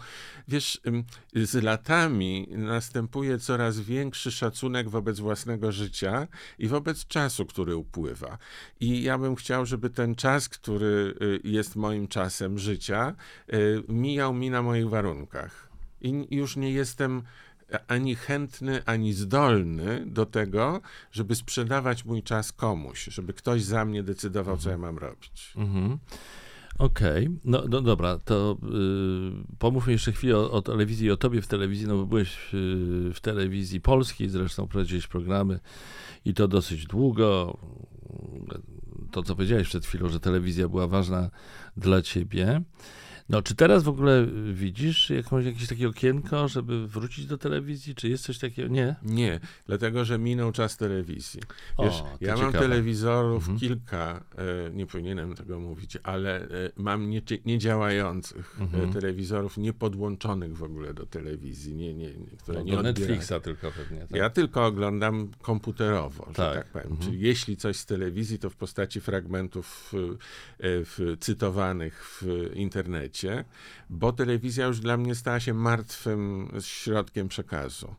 wiesz, 0.49 0.81
z 1.35 1.63
latami 1.63 2.49
następuje 2.51 3.39
coraz 3.39 3.81
większy 3.81 4.33
szacunek 4.33 4.89
wobec 4.89 5.21
własnego 5.21 5.73
życia 5.73 6.29
i 6.59 6.69
wobec 6.69 7.07
czasu, 7.07 7.47
który 7.47 7.77
upływa. 7.77 8.39
I 8.81 9.03
ja 9.03 9.19
bym 9.19 9.37
chciał, 9.37 9.67
żeby 9.67 9.91
ten 9.91 10.15
czas, 10.15 10.49
który 10.49 11.15
y, 11.23 11.41
jest 11.45 11.77
moim 11.77 12.09
czasem 12.09 12.59
życia, 12.59 13.15
y, 13.55 13.83
mijał 13.89 14.35
mi 14.35 14.51
na 14.51 14.63
moich 14.63 14.89
warunkach. 14.89 15.69
I 16.01 16.37
już 16.37 16.57
nie 16.57 16.73
jestem 16.73 17.23
ani 17.89 18.15
chętny, 18.15 18.83
ani 18.87 19.13
zdolny 19.13 20.05
do 20.07 20.27
tego, 20.27 20.81
żeby 21.13 21.35
sprzedawać 21.35 22.05
mój 22.05 22.23
czas 22.23 22.53
komuś, 22.53 23.05
żeby 23.05 23.33
ktoś 23.33 23.63
za 23.63 23.85
mnie 23.85 24.03
decydował, 24.03 24.57
co 24.57 24.71
ja 24.71 24.79
mam 24.79 24.99
robić. 24.99 25.53
Mhm. 25.57 25.99
Okej, 26.79 27.27
okay. 27.27 27.39
no, 27.45 27.63
no, 27.69 27.81
dobra, 27.81 28.19
to 28.19 28.57
y, 28.63 29.57
pomówmy 29.59 29.93
jeszcze 29.93 30.13
chwilę 30.13 30.39
o, 30.39 30.51
o, 30.51 30.63
telewizji, 30.63 31.11
o 31.11 31.17
tobie 31.17 31.43
w 31.43 31.47
telewizji, 31.47 31.87
no 31.87 31.97
bo 31.97 32.07
byłeś 32.07 32.55
y, 32.55 33.11
w 33.15 33.21
telewizji 33.21 33.81
polskiej, 33.81 34.29
zresztą 34.29 34.69
prowadziłeś 34.69 35.07
programy 35.07 35.61
i 36.25 36.35
to 36.35 36.49
dosyć 36.49 36.87
długo. 36.87 37.59
To, 39.11 39.23
co 39.23 39.35
powiedziałeś 39.35 39.69
przed 39.69 39.87
chwilą, 39.87 40.09
że 40.09 40.21
telewizja 40.21 40.69
była 40.69 40.87
ważna 40.87 41.31
dla 41.77 42.03
ciebie. 42.03 42.63
No, 43.29 43.43
czy 43.43 43.55
teraz 43.55 43.83
w 43.85 43.89
ogóle 43.89 44.27
widzisz 44.53 45.11
jakąś, 45.11 45.45
jakieś 45.45 45.69
takie 45.69 45.89
okienko, 45.89 46.49
żeby 46.49 46.89
wrócić 46.89 47.27
do 47.27 47.39
telewizji? 47.39 47.95
Czy 47.95 48.09
jest 48.09 48.25
coś 48.25 48.39
takiego? 48.39 48.69
Nie? 48.69 48.95
Nie, 49.03 49.41
dlatego 49.67 50.05
że 50.05 50.19
minął 50.19 50.53
czas 50.53 50.77
telewizji. 50.77 51.41
Wiesz, 51.83 51.95
O, 52.01 52.19
ja 52.21 52.37
mam 52.37 52.47
ciekawe. 52.47 52.59
telewizorów 52.59 53.39
Mhm. 53.49 53.59
kilka, 53.59 54.25
e, 54.67 54.71
nie 54.71 54.87
powinienem 54.87 55.35
tego 55.35 55.61
mówić, 55.61 55.99
ale 56.03 56.41
e, 56.43 56.49
mam 56.77 57.11
nie, 57.11 57.23
niedziałających 57.45 58.57
e, 58.61 58.63
Mhm. 58.63 58.93
telewizorów, 58.93 59.57
niepodłączonych 59.57 60.57
w 60.57 60.63
ogóle 60.63 60.95
do 60.95 61.07
telewizji, 61.07 61.75
nie, 61.75 61.95
nie, 61.95 62.15
nie, 62.15 62.27
które 62.43 62.59
No, 62.59 62.65
nie 62.65 62.73
do 62.73 62.79
odbierają. 62.79 63.09
Netflixa 63.17 63.41
tylko 63.45 63.71
pewnie. 63.71 64.01
Tak? 64.01 64.11
Ja 64.19 64.31
tylko 64.31 64.67
oglądam 64.67 65.29
komputerowo, 65.43 66.25
że 66.29 66.35
Tak. 66.35 66.55
tak, 66.55 66.67
powiem. 66.73 66.87
Mhm. 66.91 67.11
Czyli 67.11 67.21
jeśli 67.23 67.57
coś 67.57 67.77
z 67.77 67.87
telewizji, 67.87 68.39
to 68.39 68.51
w 68.51 68.57
postaci 68.57 69.01
fragmentów 69.01 69.93
y, 69.95 69.97
y, 70.67 70.85
w, 70.85 71.17
cytowanych 71.21 72.21
w 72.23 72.51
internecie, 72.55 73.16
bo 73.91 74.13
telewizja 74.13 74.67
już 74.67 74.81
dla 74.81 74.97
mnie 74.97 75.15
stała 75.15 75.41
się 75.41 75.55
martwym 75.55 76.49
środkiem 76.61 77.29
przekazu. 77.29 77.95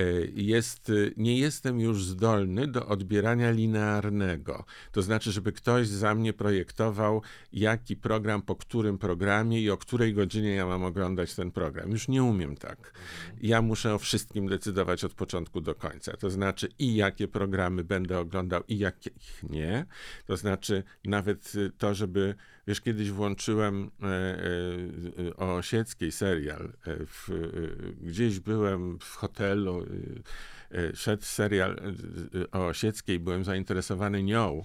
Y, 0.00 0.32
Jest, 0.34 0.92
nie 1.16 1.38
jestem 1.38 1.80
już 1.80 2.04
zdolny 2.04 2.66
do 2.66 2.86
odbierania 2.86 3.50
linearnego. 3.50 4.64
To 4.92 5.02
znaczy, 5.02 5.32
żeby 5.32 5.52
ktoś 5.52 5.88
za 5.88 6.14
mnie 6.14 6.32
projektował, 6.32 7.22
jaki 7.52 7.96
program 7.96 8.42
po 8.42 8.56
którym 8.56 8.98
programie 8.98 9.62
i 9.62 9.70
o 9.70 9.76
której 9.76 10.14
godzinie 10.14 10.54
ja 10.54 10.66
mam 10.66 10.84
oglądać 10.84 11.34
ten 11.34 11.50
program. 11.50 11.90
Już 11.90 12.08
nie 12.08 12.22
umiem 12.22 12.56
tak. 12.56 12.92
Ja 13.40 13.62
muszę 13.62 13.94
o 13.94 13.98
wszystkim 13.98 14.48
decydować 14.48 15.04
od 15.04 15.14
początku 15.14 15.60
do 15.60 15.74
końca. 15.74 16.16
To 16.16 16.30
znaczy 16.30 16.68
i 16.78 16.94
jakie 16.94 17.28
programy 17.28 17.84
będę 17.84 18.18
oglądał 18.18 18.62
i 18.68 18.78
jakich 18.78 19.42
nie. 19.50 19.86
To 20.26 20.36
znaczy 20.36 20.82
nawet 21.04 21.52
to, 21.78 21.94
żeby, 21.94 22.34
wiesz, 22.66 22.80
kiedyś 22.80 23.10
włączyłem 23.10 23.90
e, 24.02 24.06
e, 24.06 24.47
o 25.36 25.56
Osieckiej 25.56 26.12
serial. 26.12 26.72
E, 26.86 27.06
w, 27.06 27.30
e, 27.30 28.06
gdzieś 28.06 28.40
byłem 28.40 28.98
w 28.98 29.14
hotelu, 29.14 29.86
e, 30.72 30.78
e, 30.78 30.96
szedł 30.96 31.22
serial 31.22 31.70
e, 31.72 32.40
e, 32.40 32.50
o 32.50 32.66
Osieckiej, 32.66 33.18
byłem 33.18 33.44
zainteresowany 33.44 34.22
nią. 34.22 34.62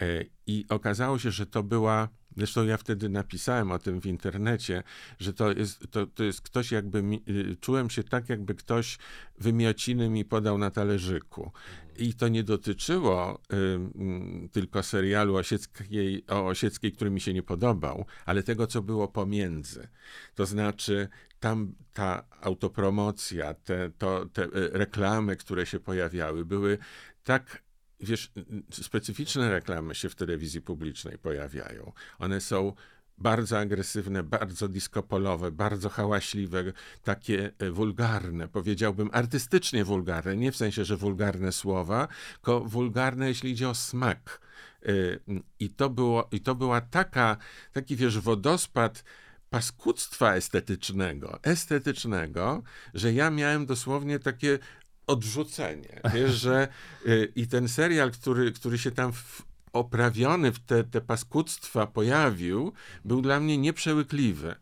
E, 0.00 0.24
I 0.46 0.64
okazało 0.68 1.18
się, 1.18 1.30
że 1.30 1.46
to 1.46 1.62
była. 1.62 2.08
Zresztą 2.36 2.64
ja 2.64 2.76
wtedy 2.76 3.08
napisałem 3.08 3.72
o 3.72 3.78
tym 3.78 4.00
w 4.00 4.06
internecie, 4.06 4.82
że 5.18 5.32
to 5.32 5.52
jest, 5.52 5.90
to, 5.90 6.06
to 6.06 6.24
jest 6.24 6.40
ktoś 6.40 6.72
jakby, 6.72 6.98
y, 7.28 7.56
czułem 7.60 7.90
się 7.90 8.04
tak, 8.04 8.28
jakby 8.28 8.54
ktoś 8.54 8.98
wymiociny 9.38 10.10
mi 10.10 10.24
podał 10.24 10.58
na 10.58 10.70
talerzyku. 10.70 11.52
I 11.98 12.14
to 12.14 12.28
nie 12.28 12.44
dotyczyło 12.44 13.40
y, 13.52 13.56
mm, 13.56 14.48
tylko 14.48 14.82
serialu 14.82 15.36
Osieckiej, 15.36 16.24
o 16.28 16.46
Osieckiej, 16.46 16.92
który 16.92 17.10
mi 17.10 17.20
się 17.20 17.34
nie 17.34 17.42
podobał, 17.42 18.06
ale 18.26 18.42
tego, 18.42 18.66
co 18.66 18.82
było 18.82 19.08
pomiędzy. 19.08 19.88
To 20.34 20.46
znaczy, 20.46 21.08
tam 21.40 21.74
ta 21.92 22.24
autopromocja, 22.40 23.54
te, 23.54 23.90
to, 23.98 24.26
te 24.26 24.44
y, 24.44 24.48
reklamy, 24.72 25.36
które 25.36 25.66
się 25.66 25.80
pojawiały, 25.80 26.44
były 26.44 26.78
tak 27.24 27.65
wiesz, 28.00 28.32
specyficzne 28.70 29.50
reklamy 29.50 29.94
się 29.94 30.08
w 30.08 30.14
telewizji 30.14 30.60
publicznej 30.60 31.18
pojawiają. 31.18 31.92
One 32.18 32.40
są 32.40 32.72
bardzo 33.18 33.58
agresywne, 33.58 34.22
bardzo 34.22 34.68
diskopolowe, 34.68 35.52
bardzo 35.52 35.88
hałaśliwe, 35.88 36.72
takie 37.02 37.52
e, 37.58 37.70
wulgarne, 37.70 38.48
powiedziałbym 38.48 39.10
artystycznie 39.12 39.84
wulgarne, 39.84 40.36
nie 40.36 40.52
w 40.52 40.56
sensie, 40.56 40.84
że 40.84 40.96
wulgarne 40.96 41.52
słowa, 41.52 42.08
tylko 42.34 42.60
wulgarne, 42.60 43.28
jeśli 43.28 43.50
idzie 43.50 43.68
o 43.68 43.74
smak. 43.74 44.40
E, 44.82 44.92
I 45.58 45.70
to, 45.70 45.90
było, 45.90 46.28
i 46.32 46.40
to 46.40 46.54
była 46.54 46.80
taka, 46.80 47.36
taki, 47.72 47.96
wiesz, 47.96 48.18
wodospad 48.18 49.04
paskudztwa 49.50 50.34
estetycznego, 50.34 51.38
estetycznego, 51.42 52.62
że 52.94 53.12
ja 53.12 53.30
miałem 53.30 53.66
dosłownie 53.66 54.18
takie 54.18 54.58
odrzucenie. 55.06 56.00
Wiesz, 56.14 56.34
że 56.34 56.68
y, 57.06 57.32
i 57.36 57.46
ten 57.46 57.68
serial, 57.68 58.10
który, 58.10 58.52
który 58.52 58.78
się 58.78 58.90
tam 58.90 59.12
w, 59.12 59.42
oprawiony 59.72 60.52
w 60.52 60.58
te, 60.58 60.84
te 60.84 61.00
paskudztwa 61.00 61.86
pojawił, 61.86 62.72
był 63.04 63.22
dla 63.22 63.40
mnie 63.40 63.58
nieprzełykliwy. 63.58 64.54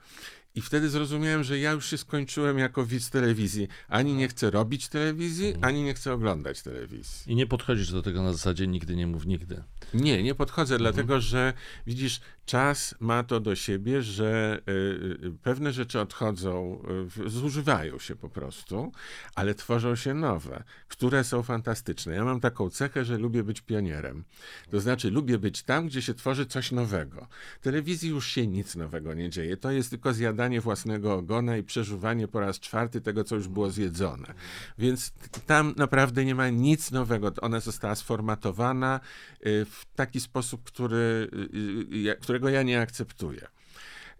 I 0.56 0.60
wtedy 0.60 0.88
zrozumiałem, 0.88 1.44
że 1.44 1.58
ja 1.58 1.72
już 1.72 1.86
się 1.90 1.98
skończyłem 1.98 2.58
jako 2.58 2.86
widz 2.86 3.10
telewizji. 3.10 3.68
Ani 3.88 4.14
nie 4.14 4.28
chcę 4.28 4.50
robić 4.50 4.88
telewizji, 4.88 5.54
ani 5.60 5.82
nie 5.82 5.94
chcę 5.94 6.12
oglądać 6.12 6.62
telewizji. 6.62 7.32
I 7.32 7.34
nie 7.34 7.46
podchodzisz 7.46 7.92
do 7.92 8.02
tego 8.02 8.22
na 8.22 8.32
zasadzie 8.32 8.66
nigdy 8.66 8.96
nie 8.96 9.06
mów 9.06 9.26
nigdy. 9.26 9.62
Nie, 9.94 10.22
nie 10.22 10.34
podchodzę, 10.34 10.78
dlatego 10.78 11.20
że 11.20 11.52
widzisz, 11.86 12.20
czas 12.46 12.94
ma 13.00 13.22
to 13.22 13.40
do 13.40 13.56
siebie, 13.56 14.02
że 14.02 14.60
y, 14.68 14.72
y, 15.26 15.32
pewne 15.42 15.72
rzeczy 15.72 16.00
odchodzą, 16.00 16.82
y, 17.26 17.30
zużywają 17.30 17.98
się 17.98 18.16
po 18.16 18.28
prostu, 18.28 18.92
ale 19.34 19.54
tworzą 19.54 19.96
się 19.96 20.14
nowe, 20.14 20.64
które 20.88 21.24
są 21.24 21.42
fantastyczne. 21.42 22.14
Ja 22.14 22.24
mam 22.24 22.40
taką 22.40 22.70
cechę, 22.70 23.04
że 23.04 23.18
lubię 23.18 23.42
być 23.42 23.60
pionierem. 23.60 24.24
To 24.70 24.80
znaczy, 24.80 25.10
lubię 25.10 25.38
być 25.38 25.62
tam, 25.62 25.86
gdzie 25.86 26.02
się 26.02 26.14
tworzy 26.14 26.46
coś 26.46 26.72
nowego. 26.72 27.28
W 27.60 27.64
telewizji 27.64 28.10
już 28.10 28.26
się 28.26 28.46
nic 28.46 28.76
nowego 28.76 29.14
nie 29.14 29.30
dzieje. 29.30 29.56
To 29.56 29.70
jest 29.70 29.90
tylko 29.90 30.12
zjadanie 30.12 30.60
własnego 30.60 31.14
ogona 31.14 31.56
i 31.56 31.62
przeżuwanie 31.62 32.28
po 32.28 32.40
raz 32.40 32.60
czwarty 32.60 33.00
tego, 33.00 33.24
co 33.24 33.36
już 33.36 33.48
było 33.48 33.70
zjedzone. 33.70 34.34
Więc 34.78 35.12
tam 35.46 35.74
naprawdę 35.76 36.24
nie 36.24 36.34
ma 36.34 36.48
nic 36.48 36.90
nowego. 36.90 37.32
Ona 37.40 37.60
została 37.60 37.94
sformatowana 37.94 39.00
y, 39.46 39.66
w 39.92 39.96
taki 39.96 40.20
sposób, 40.20 40.64
który, 40.64 41.28
y, 41.54 42.10
y, 42.10 42.16
którego 42.20 42.48
ja 42.48 42.62
nie 42.62 42.80
akceptuję. 42.80 43.46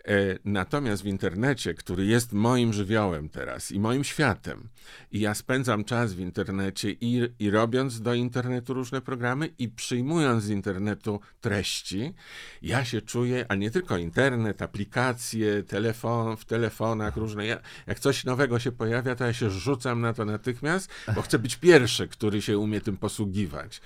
E, 0.09 0.39
Natomiast 0.45 1.03
w 1.03 1.07
internecie, 1.07 1.75
który 1.75 2.07
jest 2.07 2.33
moim 2.33 2.73
żywiołem 2.73 3.29
teraz 3.29 3.73
i 3.73 3.81
moim 3.81 4.05
światem, 4.05 4.69
i 5.13 5.21
ja 5.21 5.35
spędzam 5.35 5.85
czas 5.85 6.13
w 6.13 6.19
internecie 6.19 6.91
i, 6.91 7.29
i 7.39 7.51
robiąc 7.51 8.01
do 8.01 8.15
internetu 8.15 8.75
różne 8.75 9.01
programy 9.01 9.51
i 9.59 9.69
przyjmując 9.69 10.45
z 10.45 10.51
internetu 10.51 11.21
treści, 11.41 12.15
ja 12.63 12.85
się 12.85 13.03
czuję, 13.03 13.47
a 13.49 13.55
nie 13.55 13.71
tylko 13.71 13.97
internet, 13.97 14.63
aplikacje, 14.63 15.63
telefon, 15.63 16.37
w 16.37 16.45
telefonach 16.45 17.17
różne. 17.17 17.47
Ja, 17.47 17.59
jak 17.87 18.01
coś 18.01 18.25
nowego 18.25 18.59
się 18.59 18.73
pojawia, 18.73 19.15
to 19.15 19.25
ja 19.25 19.33
się 19.33 19.51
rzucam 19.51 20.01
na 20.01 20.13
to 20.13 20.25
natychmiast, 20.25 20.91
bo 21.15 21.23
chcę 21.23 21.39
być 21.39 21.57
pierwszy, 21.57 22.09
który 22.09 22.43
się 22.43 22.59
umie 22.59 22.81
tym 22.81 22.97
posługiwać. 22.97 23.81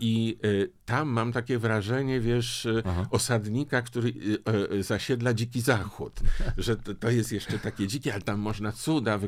I 0.00 0.38
y, 0.44 0.70
tam 0.84 1.08
mam 1.08 1.32
takie 1.32 1.58
wrażenie, 1.58 2.20
wiesz, 2.20 2.64
y, 2.64 2.82
Aha. 2.86 3.06
osadnika, 3.10 3.82
który 3.82 4.12
y, 4.72 4.82
zasiedla 4.82 5.34
dziki 5.34 5.60
zachód, 5.60 6.20
że 6.56 6.76
to, 6.76 7.10
jest 7.10 7.32
jeszcze 7.32 7.58
takie 7.58 7.86
dzikie, 7.86 8.12
ale 8.12 8.22
tam 8.22 8.40
można 8.40 8.72
cuda 8.72 9.18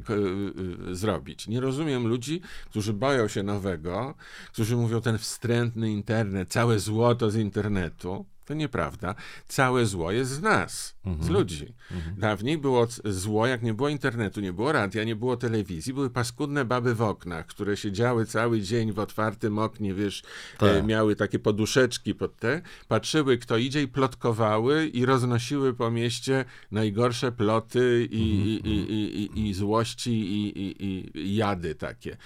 zrobić. 0.92 1.48
Nie 1.48 1.60
rozumiem 1.60 2.06
ludzi, 2.06 2.40
którzy 2.70 2.92
boją 2.92 3.28
się 3.28 3.42
nowego, 3.42 4.14
którzy 4.52 4.76
mówią 4.76 5.00
ten 5.00 5.18
wstrętny 5.18 5.90
internet, 5.90 6.48
całe 6.48 6.78
złoto 6.78 7.30
z 7.30 7.36
internetu. 7.36 8.26
To 8.48 8.54
nieprawda. 8.54 9.14
Całe 9.48 9.86
zło 9.86 10.12
jest 10.12 10.30
z 10.30 10.42
nas, 10.42 10.94
z 11.20 11.28
ludzi. 11.28 11.74
Dawniej 12.16 12.58
było 12.58 12.86
zło, 13.04 13.46
jak 13.46 13.62
nie 13.62 13.74
było 13.74 13.88
internetu, 13.88 14.40
nie 14.40 14.52
było 14.52 14.72
radia, 14.72 15.04
nie 15.04 15.16
było 15.16 15.36
telewizji, 15.36 15.94
były 15.94 16.10
paskudne 16.10 16.64
baby 16.64 16.94
w 16.94 17.02
oknach, 17.02 17.46
które 17.46 17.76
siedziały 17.76 18.26
cały 18.26 18.60
dzień 18.60 18.92
w 18.92 18.98
otwartym 18.98 19.58
oknie, 19.58 19.94
wiesz, 19.94 20.22
Tak. 20.58 20.76
e, 20.76 20.82
miały 20.82 21.16
takie 21.16 21.38
poduszeczki 21.38 22.14
pod 22.14 22.36
te, 22.36 22.62
patrzyły 22.88 23.38
kto 23.38 23.56
idzie 23.56 23.82
i 23.82 23.88
plotkowały 23.88 24.86
i 24.86 25.04
roznosiły 25.06 25.74
po 25.74 25.90
mieście 25.90 26.44
najgorsze 26.70 27.32
ploty 27.32 28.08
i, 28.10 28.16
i, 28.16 28.68
i, 28.68 28.92
i, 28.92 29.22
i, 29.22 29.48
i 29.48 29.54
złości 29.54 30.10
i, 30.10 30.58
i, 30.58 30.86
i 31.18 31.36
jady 31.36 31.74
takie. 31.74 32.16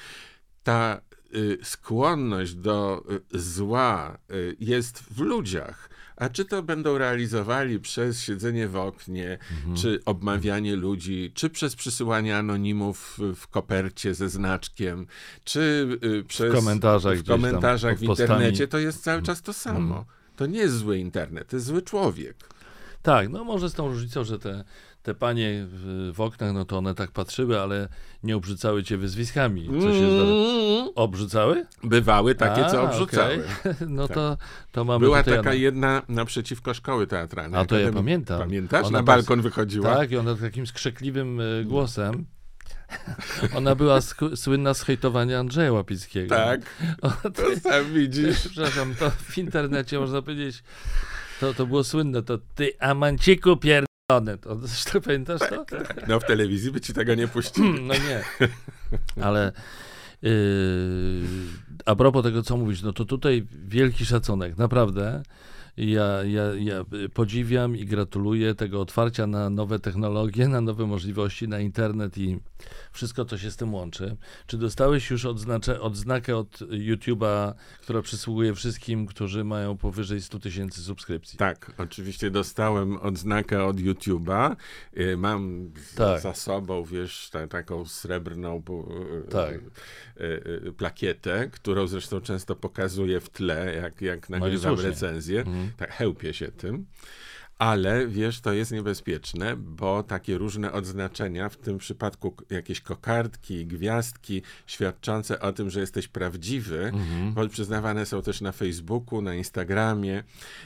Ta 0.63 1.01
y, 1.35 1.59
skłonność 1.63 2.55
do 2.55 3.05
y, 3.35 3.41
zła 3.41 4.19
y, 4.31 4.57
jest 4.61 5.03
w 5.03 5.21
ludziach. 5.21 5.92
A 6.23 6.29
czy 6.29 6.45
to 6.45 6.63
będą 6.63 6.99
realizowali 6.99 7.81
przez 7.81 8.21
siedzenie 8.23 8.69
w 8.69 8.77
oknie, 8.77 9.39
czy 9.77 10.01
obmawianie 10.05 10.77
ludzi, 10.77 11.33
czy 11.35 11.51
przez 11.51 11.77
przysyłanie 11.77 12.37
anonimów 12.37 13.15
w- 13.19 13.37
w 13.41 13.47
kopercie 13.49 14.15
ze 14.15 14.29
znaczkiem, 14.29 15.07
czy 15.45 15.89
y, 16.05 16.25
przez 16.25 16.55
komentarzach 16.55 17.13
w 17.19 17.23
gdzieś 17.23 17.29
tam, 17.29 17.41
komentarzach 17.41 17.99
w 17.99 18.03
internecie, 18.03 18.69
to 18.69 18.79
jest 18.79 19.03
cały 19.03 19.23
czas 19.23 19.43
to 19.43 19.53
samo. 19.53 20.05
To 20.37 20.47
nie 20.47 20.59
jest 20.59 20.77
zły 20.77 20.99
internet, 20.99 21.49
to 21.49 21.57
jest 21.57 21.67
zły 21.67 21.83
człowiek. 21.83 22.37
Tak, 23.03 23.29
no 23.29 23.45
może 23.45 23.71
z 23.71 23.75
tą 23.75 23.89
różnicą, 23.89 24.25
że 24.25 24.39
te, 24.39 24.65
te 25.03 25.15
panie 25.15 25.67
w, 25.69 26.11
w 26.15 26.21
oknach, 26.21 26.53
no 26.55 26.65
to 26.65 26.79
one 26.79 26.95
tak 26.95 27.11
patrzyły, 27.11 27.61
ale 27.61 27.89
nie 28.23 28.37
obrzucały 28.37 28.83
cię 28.83 28.97
wyzwiskami. 28.97 29.67
Co 29.81 29.93
się 29.93 30.11
zdarza? 30.11 30.33
Obrzucały? 30.95 31.67
Bywały 31.85 32.35
takie, 32.35 32.65
co 32.71 32.81
A, 32.81 32.83
obrzucały. 32.91 33.45
okej. 33.61 33.75
No 33.89 34.09
to, 34.09 34.37
to 34.73 34.85
mamy 34.85 35.01
Była 35.05 35.23
taka 35.23 35.55
jedna 35.55 36.03
naprzeciwko 36.09 36.75
szkoły 36.75 37.07
teatralnej. 37.07 37.61
A 37.61 37.65
to 37.65 37.79
ja 37.79 37.93
pamiętam. 37.93 38.41
Pamiętasz? 38.41 38.87
Ona 38.87 38.99
Na 38.99 39.03
była- 39.03 39.17
balkon 39.17 39.43
wychodziła. 39.43 39.95
Tak, 39.97 40.11
i 40.11 40.17
ona 40.17 40.35
takim 40.37 40.67
skrzekliwym 40.67 41.41
e, 41.41 41.65
głosem. 41.65 42.25
Ona 43.57 43.75
była 43.75 43.99
słynna 44.35 44.75
z 44.75 44.83
hejtowania 44.83 45.39
Andrzeja 45.39 45.73
Łapickiego. 45.73 46.35
Tak, 46.35 46.61
O, 47.03 47.31
to 47.31 47.43
sam 47.61 47.93
widzisz. 47.95 48.49
Przepraszam, 48.49 48.95
to 48.95 49.11
w 49.11 49.39
internecie 49.39 49.99
można 49.99 50.23
powiedzieć, 50.23 50.63
to, 51.41 51.55
to 51.55 51.67
było 51.67 51.85
słynne, 51.85 52.23
to 52.23 52.39
ty 52.55 52.73
Amanciku 52.79 53.51
One, 53.51 53.87
to 54.21 54.59
zresztą 54.67 55.01
pamiętasz 55.01 55.41
to? 55.41 55.65
No 56.09 56.21
w 56.21 56.25
telewizji 56.25 56.73
by 56.73 56.81
ci 56.81 56.93
tego 56.93 57.15
nie 57.15 57.29
puścili. 57.29 57.81
No 57.83 57.95
nie. 57.95 58.49
Ale 59.25 59.53
yy, 60.23 60.31
a 61.87 61.95
propos 61.95 62.23
tego, 62.23 62.43
co 62.43 62.57
mówisz, 62.57 62.83
no 62.83 62.93
to 62.93 63.05
tutaj 63.05 63.47
wielki 63.69 64.07
szacunek, 64.07 64.57
naprawdę. 64.59 65.23
Ja, 65.77 66.25
ja, 66.25 66.43
ja 66.55 66.85
podziwiam 67.15 67.77
i 67.77 67.85
gratuluję 67.85 68.55
tego 68.55 68.81
otwarcia 68.81 69.27
na 69.27 69.51
nowe 69.51 69.79
technologie, 69.79 70.49
na 70.49 70.61
nowe 70.61 70.87
możliwości, 70.87 71.49
na 71.49 71.61
internet 71.61 72.19
i 72.19 72.39
wszystko, 72.93 73.25
co 73.25 73.39
się 73.39 73.51
z 73.51 73.57
tym 73.57 73.75
łączy. 73.75 74.17
Czy 74.47 74.59
dostałeś 74.59 75.11
już 75.11 75.25
odznacze, 75.25 75.81
odznakę 75.81 76.37
od 76.37 76.59
YouTube'a, 76.61 77.53
która 77.83 78.03
przysługuje 78.03 78.55
wszystkim, 78.55 79.07
którzy 79.07 79.45
mają 79.45 79.77
powyżej 79.77 80.21
100 80.21 80.39
tysięcy 80.39 80.83
subskrypcji? 80.83 81.39
Tak, 81.39 81.73
oczywiście 81.79 82.31
dostałem 82.31 82.97
odznakę 82.97 83.65
od 83.65 83.77
YouTube'a. 83.77 84.57
Y, 84.99 85.17
mam 85.17 85.71
tak. 85.97 86.21
za 86.21 86.35
sobą, 86.35 86.85
wiesz, 86.85 87.31
ta, 87.33 87.47
taką 87.47 87.85
srebrną 87.85 88.63
y, 89.27 89.31
tak. 89.31 89.55
y, 90.21 90.73
plakietę, 90.77 91.49
którą 91.53 91.87
zresztą 91.87 92.21
często 92.21 92.57
pokazuję 92.57 93.21
w 93.21 93.31
tle, 93.31 93.75
jak, 93.75 94.03
jak 94.03 94.31
nagrywam 94.31 94.77
no 94.77 94.83
recenzję. 94.83 95.41
Mhm. 95.41 95.62
Tak, 95.77 95.93
chełpię 95.93 96.35
się 96.35 96.49
tym. 96.49 96.87
Ale 97.63 98.07
wiesz, 98.07 98.41
to 98.41 98.53
jest 98.53 98.73
niebezpieczne, 98.73 99.57
bo 99.57 100.03
takie 100.03 100.39
różne 100.39 100.73
odznaczenia, 100.73 101.49
w 101.49 101.57
tym 101.57 101.79
przypadku 101.79 102.35
jakieś 102.51 102.81
kokardki, 102.81 103.67
gwiazdki 103.67 104.43
świadczące 104.67 105.41
o 105.41 105.53
tym, 105.53 105.71
że 105.71 105.81
jesteś 105.81 106.09
prawdziwy, 106.09 106.85
mhm. 106.85 107.49
przyznawane 107.49 108.07
są 108.07 108.23
też 108.23 108.41
na 108.41 108.53
Facebooku, 108.53 109.23
na 109.23 109.35
Instagramie 109.35 110.25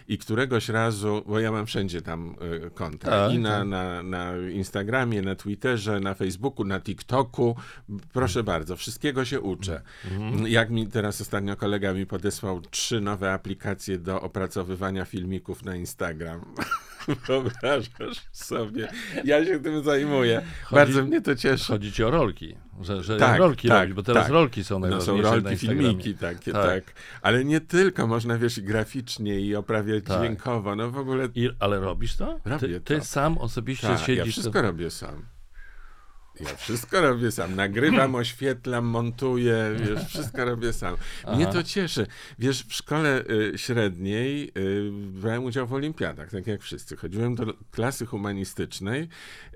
i 0.08 0.18
któregoś 0.18 0.68
razu, 0.68 1.22
bo 1.26 1.40
ja 1.40 1.52
mam 1.52 1.66
wszędzie 1.66 2.02
tam 2.02 2.34
y, 2.66 2.70
konta, 2.70 3.10
tak, 3.10 3.32
i 3.32 3.38
na, 3.38 3.58
tak. 3.58 3.68
na, 3.68 4.02
na 4.02 4.32
Instagramie, 4.36 5.22
na 5.22 5.34
Twitterze, 5.34 6.00
na 6.00 6.14
Facebooku, 6.14 6.64
na 6.64 6.80
TikToku, 6.80 7.56
proszę 8.12 8.40
mhm. 8.40 8.46
bardzo, 8.46 8.76
wszystkiego 8.76 9.24
się 9.24 9.40
uczę. 9.40 9.82
Mhm. 10.10 10.46
Jak 10.46 10.70
mi 10.70 10.86
teraz 10.86 11.20
ostatnio 11.20 11.56
kolega 11.56 11.92
mi 11.92 12.06
podesłał 12.06 12.60
trzy 12.60 13.00
nowe 13.00 13.32
aplikacje 13.32 13.98
do 13.98 14.20
opracowywania 14.20 15.04
filmików 15.04 15.64
na 15.64 15.76
Instagram. 15.76 16.40
Wyobrażasz 17.26 18.26
sobie. 18.32 18.88
Ja 19.24 19.44
się 19.44 19.60
tym 19.60 19.82
zajmuję. 19.82 20.42
Chodzi, 20.64 20.74
Bardzo 20.74 21.02
mnie 21.02 21.20
to 21.20 21.36
cieszy. 21.36 21.64
Chodzi 21.64 21.92
ci 21.92 22.04
o 22.04 22.10
rolki, 22.10 22.56
że, 22.80 23.02
że 23.02 23.16
tak, 23.16 23.38
rolki 23.38 23.68
tak, 23.68 23.80
robić, 23.80 23.94
bo 23.94 24.02
teraz 24.02 24.24
tak. 24.24 24.32
rolki 24.32 24.64
są 24.64 24.78
najważniejsze 24.78 25.22
no, 25.22 25.28
są 25.28 25.42
rolki, 25.42 25.56
filmiki 25.56 26.14
takie, 26.14 26.52
tak. 26.52 26.84
tak. 26.84 26.94
Ale 27.22 27.44
nie 27.44 27.60
tylko, 27.60 28.06
można 28.06 28.38
wiesz, 28.38 28.58
i 28.58 28.62
graficznie, 28.62 29.40
i 29.40 29.56
oprawiać 29.56 30.04
tak. 30.04 30.18
dźwiękowo, 30.18 30.76
no 30.76 30.90
w 30.90 30.98
ogóle... 30.98 31.28
I, 31.34 31.50
ale 31.58 31.80
robisz 31.80 32.16
to? 32.16 32.40
Robię 32.44 32.68
ty, 32.68 32.80
ty 32.80 32.98
to. 32.98 33.04
sam 33.04 33.38
osobiście 33.38 33.88
tak, 33.88 33.98
siedzisz... 33.98 34.26
ja 34.26 34.32
wszystko 34.32 34.52
to... 34.52 34.62
robię 34.62 34.90
sam. 34.90 35.35
Ja 36.40 36.56
wszystko 36.56 37.00
robię 37.00 37.30
sam. 37.30 37.54
Nagrywam, 37.54 38.14
oświetlam, 38.24 38.84
montuję, 38.84 39.76
wiesz, 39.80 40.08
wszystko 40.08 40.44
robię 40.44 40.72
sam. 40.72 40.96
Mnie 41.34 41.44
Aha. 41.44 41.52
to 41.52 41.62
cieszy. 41.62 42.06
Wiesz, 42.38 42.64
w 42.64 42.74
szkole 42.74 43.24
y, 43.30 43.58
średniej 43.58 44.52
y, 44.58 44.90
brałem 44.92 45.44
udział 45.44 45.66
w 45.66 45.72
olimpiadach, 45.72 46.30
tak 46.30 46.46
jak 46.46 46.62
wszyscy. 46.62 46.96
Chodziłem 46.96 47.34
do 47.34 47.54
klasy 47.70 48.06
humanistycznej, 48.06 49.08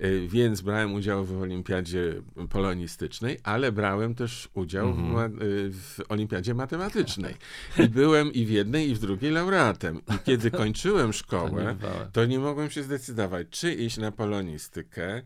y, 0.04 0.28
więc 0.28 0.60
brałem 0.60 0.94
udział 0.94 1.24
w 1.24 1.42
olimpiadzie 1.42 2.14
polonistycznej, 2.50 3.38
ale 3.42 3.72
brałem 3.72 4.14
też 4.14 4.48
udział 4.54 4.88
mhm. 4.88 5.32
w, 5.32 5.42
y, 5.42 5.70
w 5.72 6.00
olimpiadzie 6.08 6.54
matematycznej. 6.54 7.34
I 7.78 7.88
byłem 7.88 8.32
i 8.32 8.46
w 8.46 8.50
jednej, 8.50 8.90
i 8.90 8.94
w 8.94 8.98
drugiej 8.98 9.30
laureatem. 9.30 10.00
I 10.14 10.18
kiedy 10.24 10.50
kończyłem 10.60 11.12
szkołę, 11.12 11.76
to 12.12 12.24
nie 12.24 12.38
mogłem 12.38 12.70
się 12.70 12.82
zdecydować, 12.82 13.46
czy 13.50 13.74
iść 13.74 13.96
na 13.96 14.12
polonistykę, 14.12 15.22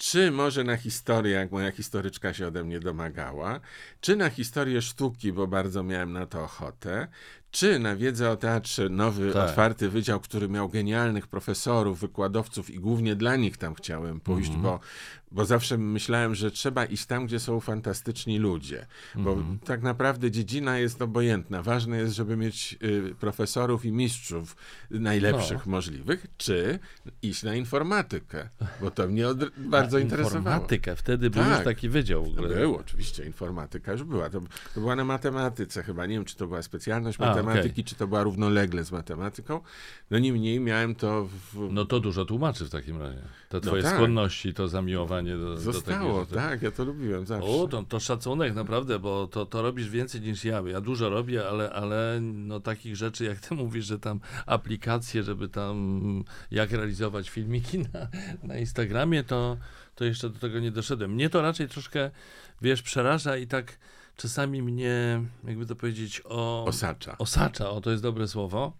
czy 0.00 0.30
może 0.30 0.64
na 0.64 0.76
historię, 0.76 1.32
jak 1.32 1.52
moja 1.52 1.70
historyczka 1.72 2.34
się 2.34 2.46
ode 2.46 2.64
mnie 2.64 2.80
domagała, 2.80 3.60
czy 4.00 4.16
na 4.16 4.30
historię 4.30 4.82
sztuki, 4.82 5.32
bo 5.32 5.46
bardzo 5.46 5.82
miałem 5.82 6.12
na 6.12 6.26
to 6.26 6.44
ochotę, 6.44 7.08
czy 7.50 7.78
na 7.78 7.96
wiedzę 7.96 8.30
o 8.30 8.36
teatrze 8.36 8.88
nowy, 8.88 9.32
tak. 9.32 9.48
otwarty 9.48 9.88
wydział, 9.88 10.20
który 10.20 10.48
miał 10.48 10.68
genialnych 10.68 11.26
profesorów, 11.26 12.00
wykładowców 12.00 12.70
i 12.70 12.78
głównie 12.78 13.16
dla 13.16 13.36
nich 13.36 13.56
tam 13.56 13.74
chciałem 13.74 14.20
pójść, 14.20 14.50
mm 14.50 14.60
-hmm. 14.60 14.64
bo, 14.64 14.80
bo 15.32 15.44
zawsze 15.44 15.78
myślałem, 15.78 16.34
że 16.34 16.50
trzeba 16.50 16.84
iść 16.84 17.06
tam, 17.06 17.26
gdzie 17.26 17.40
są 17.40 17.60
fantastyczni 17.60 18.38
ludzie, 18.38 18.86
bo 19.14 19.32
mm 19.32 19.50
tak 19.64 19.82
naprawdę 19.82 20.30
dziedzina 20.30 20.78
jest 20.78 21.02
obojętna. 21.02 21.62
Ważne 21.62 21.98
jest, 21.98 22.14
żeby 22.14 22.36
mieć 22.36 22.78
y, 22.82 23.14
profesorów 23.20 23.84
i 23.84 23.92
mistrzów 23.92 24.56
najlepszych 24.90 25.66
no. 25.66 25.70
możliwych, 25.70 26.26
czy 26.36 26.78
iść 27.22 27.42
na 27.42 27.54
informatykę, 27.54 28.48
bo 28.80 28.90
to 28.90 29.08
mnie 29.08 29.24
bardzo 29.58 29.96
na 29.96 30.02
interesowało. 30.02 30.38
Informatykę, 30.38 30.96
wtedy 30.96 31.30
był 31.30 31.42
tak. 31.42 31.56
już 31.56 31.64
taki 31.64 31.88
wydział. 31.88 32.24
W 32.24 32.28
ogóle. 32.28 32.48
Był, 32.48 32.76
oczywiście, 32.76 33.24
informatyka 33.24 33.92
już 33.92 34.02
była. 34.02 34.30
To, 34.30 34.40
to, 34.74 34.80
była 34.80 34.96
na 34.96 35.04
matematyce 35.04 35.82
chyba, 35.82 36.06
nie 36.06 36.14
wiem, 36.14 36.24
czy 36.24 36.36
to 36.36 36.46
była 36.46 36.62
specjalność 36.62 37.18
matematyki, 37.18 37.46
matematyki, 37.46 37.80
okay. 37.80 37.88
czy 37.88 37.94
to 37.94 38.06
była 38.06 38.22
równolegle 38.22 38.84
z 38.84 38.92
matematyką. 38.92 39.60
No 40.10 40.18
niemniej 40.18 40.60
miałem 40.60 40.94
to 40.94 41.24
w... 41.24 41.68
No 41.72 41.84
to 41.84 42.00
dużo 42.00 42.24
tłumaczy 42.24 42.64
w 42.64 42.70
takim 42.70 42.98
razie. 42.98 43.22
Te 43.48 43.56
no 43.56 43.60
twoje 43.60 43.82
no 43.82 43.88
tak. 43.88 43.96
skłonności, 43.96 44.54
to 44.54 44.68
zamiłowanie 44.68 45.19
do, 45.24 45.56
Zostało, 45.56 46.20
do 46.20 46.26
tego. 46.26 46.40
tak, 46.40 46.62
ja 46.62 46.70
to 46.70 46.84
lubiłem 46.84 47.26
zawsze. 47.26 47.48
O, 47.48 47.68
to, 47.68 47.82
to 47.82 48.00
szacunek 48.00 48.54
naprawdę, 48.54 48.98
bo 48.98 49.26
to, 49.26 49.46
to 49.46 49.62
robisz 49.62 49.88
więcej 49.88 50.20
niż 50.20 50.44
ja. 50.44 50.62
Ja 50.66 50.80
dużo 50.80 51.08
robię, 51.08 51.48
ale, 51.48 51.70
ale 51.72 52.18
no 52.20 52.60
takich 52.60 52.96
rzeczy, 52.96 53.24
jak 53.24 53.40
ty 53.40 53.54
mówisz, 53.64 53.86
że 53.86 53.98
tam 53.98 54.20
aplikacje, 54.46 55.22
żeby 55.22 55.48
tam 55.48 56.24
jak 56.50 56.72
realizować 56.72 57.30
filmiki 57.30 57.78
na, 57.78 58.08
na 58.42 58.58
Instagramie, 58.58 59.24
to, 59.24 59.56
to 59.94 60.04
jeszcze 60.04 60.30
do 60.30 60.38
tego 60.38 60.60
nie 60.60 60.70
doszedłem. 60.70 61.10
Mnie 61.12 61.30
to 61.30 61.42
raczej 61.42 61.68
troszkę, 61.68 62.10
wiesz, 62.62 62.82
przeraża 62.82 63.36
i 63.36 63.46
tak 63.46 63.78
czasami 64.16 64.62
mnie, 64.62 65.22
jakby 65.44 65.66
to 65.66 65.76
powiedzieć, 65.76 66.22
o... 66.24 66.64
Osacza. 66.64 67.18
Osacza, 67.18 67.70
o 67.70 67.80
to 67.80 67.90
jest 67.90 68.02
dobre 68.02 68.28
słowo, 68.28 68.72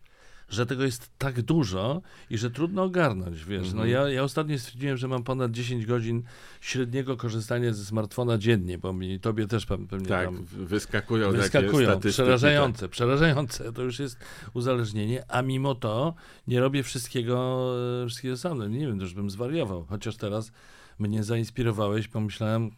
że 0.51 0.67
tego 0.67 0.85
jest 0.85 1.11
tak 1.19 1.43
dużo 1.43 2.03
i 2.31 2.39
że 2.39 2.51
trudno 2.51 2.83
ogarnąć, 2.83 3.45
wiesz. 3.45 3.73
No 3.73 3.85
mhm. 3.85 3.89
ja, 3.89 4.09
ja 4.09 4.23
ostatnio 4.23 4.59
stwierdziłem, 4.59 4.97
że 4.97 5.09
mam 5.09 5.25
ponad 5.25 5.51
10 5.51 5.87
godzin 5.87 6.23
średniego 6.61 7.17
korzystania 7.17 7.73
ze 7.73 7.85
smartfona 7.85 8.39
dziennie, 8.39 8.79
bo 8.79 8.93
mi, 8.93 9.21
tobie 9.21 9.47
też 9.47 9.67
pewnie 9.67 10.09
tak, 10.09 10.25
tam... 10.25 10.45
wyskakują, 10.45 11.33
wyskakują 11.33 11.89
takie 11.89 12.09
przerażające, 12.09 12.81
tak. 12.81 12.91
przerażające. 12.91 13.73
To 13.73 13.83
już 13.83 13.99
jest 13.99 14.19
uzależnienie, 14.55 15.25
a 15.29 15.43
mimo 15.43 15.75
to 15.75 16.15
nie 16.47 16.61
robię 16.61 16.83
wszystkiego, 16.83 17.69
wszystkiego 18.07 18.37
sam. 18.37 18.73
Nie 18.73 18.87
wiem, 18.87 19.01
też 19.01 19.15
bym 19.15 19.31
zwariował. 19.31 19.85
Chociaż 19.89 20.17
teraz 20.17 20.53
mnie 20.99 21.25
zainspirowałeś, 21.25 22.09
pomyślałem, 22.09 22.71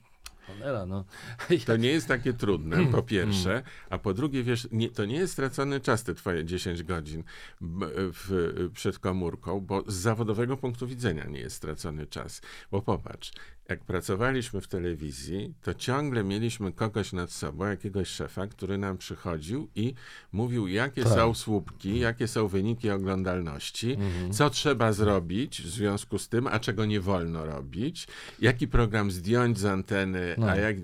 Cholera, 0.47 0.87
no. 0.87 1.05
To 1.67 1.77
nie 1.77 1.89
jest 1.89 2.09
takie 2.09 2.33
trudne, 2.33 2.87
po 2.87 3.03
pierwsze, 3.03 3.63
a 3.91 3.99
po 3.99 4.15
drugie, 4.15 4.43
wiesz, 4.43 4.69
nie, 4.73 4.91
to 4.91 5.05
nie 5.05 5.17
jest 5.17 5.33
stracony 5.33 5.81
czas, 5.81 6.05
te 6.05 6.15
twoje 6.15 6.45
10 6.45 6.83
godzin 6.83 7.25
w, 7.61 8.53
przed 8.75 8.99
komórką, 8.99 9.61
bo 9.61 9.83
z 9.87 9.95
zawodowego 9.95 10.57
punktu 10.57 10.87
widzenia 10.87 11.25
nie 11.25 11.41
jest 11.41 11.57
stracony 11.57 12.07
czas. 12.07 12.43
Bo 12.71 12.83
popatrz, 12.83 13.33
jak 13.73 13.85
pracowaliśmy 13.85 14.61
w 14.61 14.69
telewizji, 14.69 15.55
to 15.63 15.75
ciągle 15.75 16.25
mieliśmy 16.25 16.73
kogoś 16.73 17.13
nad 17.13 17.31
sobą, 17.31 17.65
jakiegoś 17.67 18.09
szefa, 18.09 18.47
który 18.47 18.79
nam 18.79 18.99
przychodził 18.99 19.69
i 19.75 19.95
mówił, 20.33 20.69
jakie 20.69 21.05
tak. 21.05 21.13
są 21.13 21.35
słupki, 21.35 21.99
jakie 21.99 22.29
są 22.29 22.49
wyniki 22.49 22.91
oglądalności, 22.91 23.93
mhm. 23.93 24.33
co 24.33 24.51
trzeba 24.51 24.93
zrobić 24.93 25.63
w 25.63 25.69
związku 25.69 26.19
z 26.19 26.29
tym, 26.29 26.47
a 26.47 26.59
czego 26.59 26.85
nie 26.85 27.01
wolno 27.01 27.47
robić, 27.47 28.07
jaki 28.41 28.69
program 28.69 29.11
zdjąć 29.11 29.59
z 29.59 29.65
anteny, 29.65 30.35
no. 30.39 30.47
a 30.51 30.57
jak. 30.57 30.77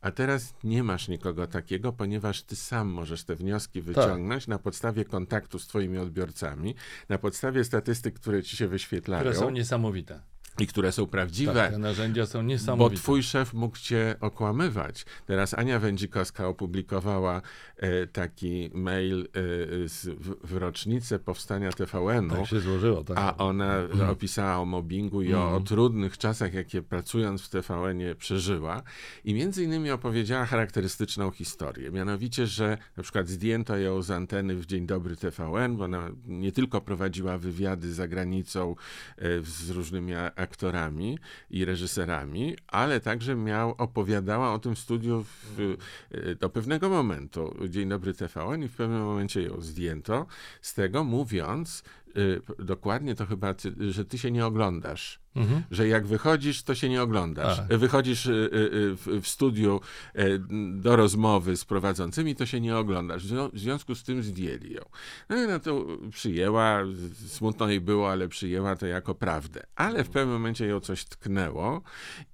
A 0.00 0.10
teraz 0.10 0.54
nie 0.64 0.82
masz 0.82 1.08
nikogo 1.08 1.46
takiego, 1.46 1.92
ponieważ 1.92 2.42
ty 2.42 2.56
sam 2.56 2.88
możesz 2.88 3.24
te 3.24 3.36
wnioski 3.36 3.82
tak. 3.82 3.86
wyciągnąć 3.86 4.42
tak. 4.42 4.48
na 4.48 4.58
podstawie 4.58 5.04
kontaktu 5.04 5.58
z 5.58 5.66
twoimi 5.66 5.98
odbiorcami, 5.98 6.74
na 7.08 7.18
podstawie 7.18 7.64
statystyk, 7.64 8.14
które 8.14 8.42
ci 8.42 8.56
się 8.56 8.68
wyświetlają. 8.68 9.20
Które 9.20 9.34
są 9.36 9.50
niesamowite 9.50 10.20
i 10.58 10.66
które 10.66 10.92
są 10.92 11.06
prawdziwe. 11.06 11.54
Tak, 11.54 11.70
te 11.70 11.78
narzędzia 11.78 12.26
są 12.26 12.42
niesamowite. 12.42 12.96
Bo 12.96 13.02
twój 13.02 13.22
szef 13.22 13.54
mógł 13.54 13.78
cię 13.78 14.14
okłamywać. 14.20 15.04
Teraz 15.26 15.54
Ania 15.54 15.78
Wędzikowska 15.78 16.48
opublikowała 16.48 17.42
e, 17.76 18.06
taki 18.06 18.70
mail 18.74 19.20
e, 19.20 19.88
z, 19.88 20.08
w, 20.44 20.56
rocznicę 20.56 21.18
powstania 21.18 21.72
TVN-u. 21.72 22.34
Tak 22.34 22.46
się 22.46 22.60
złożyło, 22.60 23.04
tak. 23.04 23.18
A 23.18 23.36
ona 23.36 23.76
mm. 23.76 24.10
opisała 24.10 24.58
o 24.58 24.64
mobbingu 24.64 25.22
i 25.22 25.28
mm. 25.28 25.40
o, 25.40 25.44
mhm. 25.44 25.64
trudnych 25.64 26.18
czasach, 26.18 26.54
jakie 26.54 26.82
pracując 26.82 27.42
w 27.42 27.48
TVN-ie 27.48 28.14
przeżyła. 28.14 28.82
I 29.24 29.34
między 29.34 29.64
innymi 29.64 29.90
opowiedziała 29.90 30.46
charakterystyczną 30.46 31.30
historię. 31.30 31.90
Mianowicie, 31.90 32.46
że 32.46 32.78
na 32.96 33.02
przykład 33.02 33.28
zdjęto 33.28 33.76
ją 33.76 34.02
z 34.02 34.10
anteny 34.10 34.54
w 34.54 34.66
Dzień 34.66 34.86
Dobry 34.86 35.16
TVN, 35.16 35.76
bo 35.76 35.84
ona 35.84 36.10
nie 36.26 36.52
tylko 36.52 36.80
prowadziła 36.80 37.38
wywiady 37.38 37.94
za 37.94 38.08
granicą 38.08 38.76
e, 39.18 39.40
z 39.42 39.70
różnymi 39.70 40.14
aktorami 40.46 41.18
i 41.50 41.64
reżyserami, 41.64 42.56
ale 42.68 43.00
także 43.00 43.34
miał, 43.34 43.74
opowiadała 43.78 44.54
o 44.54 44.58
tym 44.58 44.76
studiu 44.76 45.24
w, 45.24 45.76
e, 46.10 46.34
do 46.34 46.48
pewnego 46.50 46.88
momentu. 46.88 47.56
Dzień 47.68 47.88
dobry 47.88 48.14
TVN 48.14 48.62
i 48.62 48.68
w 48.68 48.76
pewnym 48.76 49.02
momencie 49.02 49.42
ją 49.42 49.60
zdjęto 49.60 50.26
z 50.60 50.74
tego, 50.74 51.04
mówiąc, 51.04 51.82
y, 52.16 52.40
dokładnie 52.58 53.14
to 53.14 53.26
chyba, 53.26 53.54
że 53.90 54.04
ty 54.04 54.18
się 54.18 54.30
nie 54.30 54.46
oglądasz. 54.46 55.25
Mhm. 55.36 55.62
Że 55.70 55.88
jak 55.88 56.06
wychodzisz, 56.06 56.62
to 56.62 56.74
się 56.74 56.88
nie 56.88 57.02
oglądasz. 57.02 57.60
A. 57.70 57.78
Wychodzisz 57.78 58.26
y, 58.26 58.30
y, 58.32 58.96
w, 58.96 59.06
w 59.22 59.28
studiu 59.28 59.80
do 60.72 60.96
rozmowy 60.96 61.56
z 61.56 61.64
prowadzącymi, 61.64 62.36
to 62.36 62.46
się 62.46 62.60
nie 62.60 62.76
oglądasz. 62.76 63.26
W 63.52 63.58
związku 63.58 63.94
z 63.94 64.02
tym 64.02 64.22
zdjęli 64.22 64.72
ją. 64.72 64.82
No 65.28 65.44
i 65.44 65.46
na 65.46 65.58
to 65.58 65.86
przyjęła, 66.10 66.78
smutno 67.26 67.68
jej 67.68 67.80
było, 67.80 68.10
ale 68.10 68.28
przyjęła 68.28 68.76
to 68.76 68.86
jako 68.86 69.14
prawdę. 69.14 69.62
Ale 69.76 70.04
w 70.04 70.10
pewnym 70.10 70.34
momencie 70.34 70.66
ją 70.66 70.80
coś 70.80 71.04
tknęło 71.04 71.82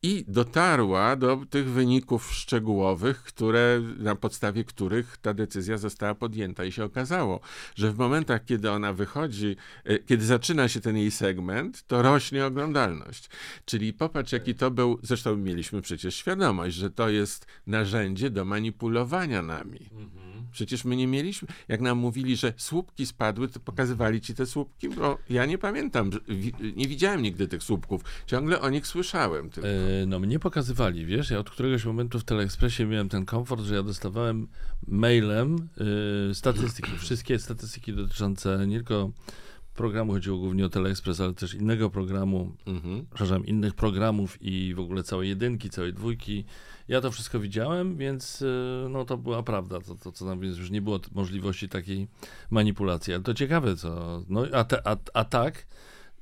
i 0.03 0.25
dotarła 0.29 1.17
do 1.17 1.41
tych 1.51 1.71
wyników 1.71 2.35
szczegółowych, 2.35 3.23
które, 3.23 3.81
na 3.99 4.15
podstawie 4.15 4.65
których 4.65 5.17
ta 5.17 5.35
decyzja 5.35 5.79
została 5.79 6.15
podjęta. 6.15 6.65
I 6.65 6.73
się 6.73 6.85
okazało, 6.85 7.41
że 7.75 7.93
w 7.93 7.99
momentach, 7.99 8.45
kiedy 8.45 8.71
ona 8.71 8.93
wychodzi, 8.93 9.57
kiedy 10.07 10.25
zaczyna 10.25 10.69
się 10.69 10.81
ten 10.81 10.97
jej 10.97 11.11
segment, 11.11 11.87
to 11.87 12.03
rośnie 12.03 12.47
oglądalność. 12.47 12.92
Czyli 13.65 13.93
popatrz, 13.93 14.33
jaki 14.33 14.55
to 14.55 14.71
był, 14.71 14.99
zresztą 15.03 15.37
mieliśmy 15.37 15.83
przecież 15.83 16.15
świadomość, 16.15 16.77
że 16.77 16.91
to 16.91 17.09
jest 17.09 17.47
narzędzie 17.67 18.31
do 18.31 18.45
manipulowania 18.45 19.43
nami. 19.43 19.91
Mhm. 19.93 20.33
Przecież 20.53 20.85
my 20.85 20.97
nie 20.97 21.07
mieliśmy, 21.07 21.49
jak 21.69 21.81
nam 21.81 21.99
mówili, 21.99 22.37
że 22.37 22.53
słupki 22.57 23.07
spadły, 23.07 23.49
to 23.49 23.61
pokazywali 23.61 24.21
ci 24.21 24.35
te 24.35 24.47
słupki, 24.47 24.89
bo 24.89 25.19
ja 25.31 25.47
nie 25.47 25.59
pamiętam, 25.59 26.11
nie 26.77 26.89
widziałem 26.89 27.23
nigdy 27.23 27.49
tych 27.49 27.63
słupków, 27.63 28.03
ciągle 28.27 28.61
o 28.61 28.71
nich 28.71 28.87
słyszałem. 28.87 29.51
Tylko. 29.51 29.69
E, 29.69 30.07
no 30.07 30.19
mnie 30.19 30.39
pokazywali, 30.39 31.07
wiesz, 31.07 31.31
ja 31.31 31.39
od 31.39 31.51
któregoś 31.51 31.85
momentu 31.85 32.19
w 32.19 32.25
Teleekspresie 32.25 32.87
miałem 32.87 33.09
ten 33.09 33.25
komfort, 33.25 33.63
że 33.63 33.75
ja 33.75 33.83
dostawałem 33.83 34.49
mailem 34.87 35.69
y, 36.31 36.35
statystyki, 36.35 36.91
wszystkie 37.05 37.39
statystyki 37.39 37.93
dotyczące 37.93 38.67
nie 38.67 38.77
tylko 38.77 39.11
programu, 39.75 40.13
chodziło 40.13 40.39
głównie 40.39 40.67
o 40.67 40.69
Teleexpress, 40.69 41.21
ale 41.21 41.35
też 41.35 41.55
innego 41.55 41.91
programu, 41.91 42.53
mhm. 42.67 43.07
przepraszam, 43.15 43.47
innych 43.47 43.75
programów 43.75 44.39
i 44.41 44.75
w 44.75 44.81
ogóle 44.81 45.03
całej 45.03 45.29
jedynki, 45.29 45.71
całej 45.71 45.93
dwójki. 45.93 46.45
Ja 46.89 47.01
to 47.01 47.11
wszystko 47.11 47.41
widziałem, 47.41 47.97
więc 47.97 48.43
y, 48.43 48.87
no 48.91 49.05
to 49.05 49.17
była 49.17 49.43
prawda, 49.43 49.81
to, 49.81 49.95
to 49.95 50.13
co 50.13 50.27
tam, 50.27 50.41
więc 50.41 50.59
już 50.59 50.71
nie 50.71 50.83
było 50.83 51.01
możliwości 51.13 51.69
takiej 51.69 52.09
manipulacji. 52.51 53.15
Ale 53.15 53.23
to 53.23 53.35
ciekawe, 53.35 53.77
co, 53.77 54.23
no 54.29 54.47
a, 54.53 54.65
te, 54.65 54.87
a, 54.87 54.97
a 55.15 55.25
tak, 55.25 55.67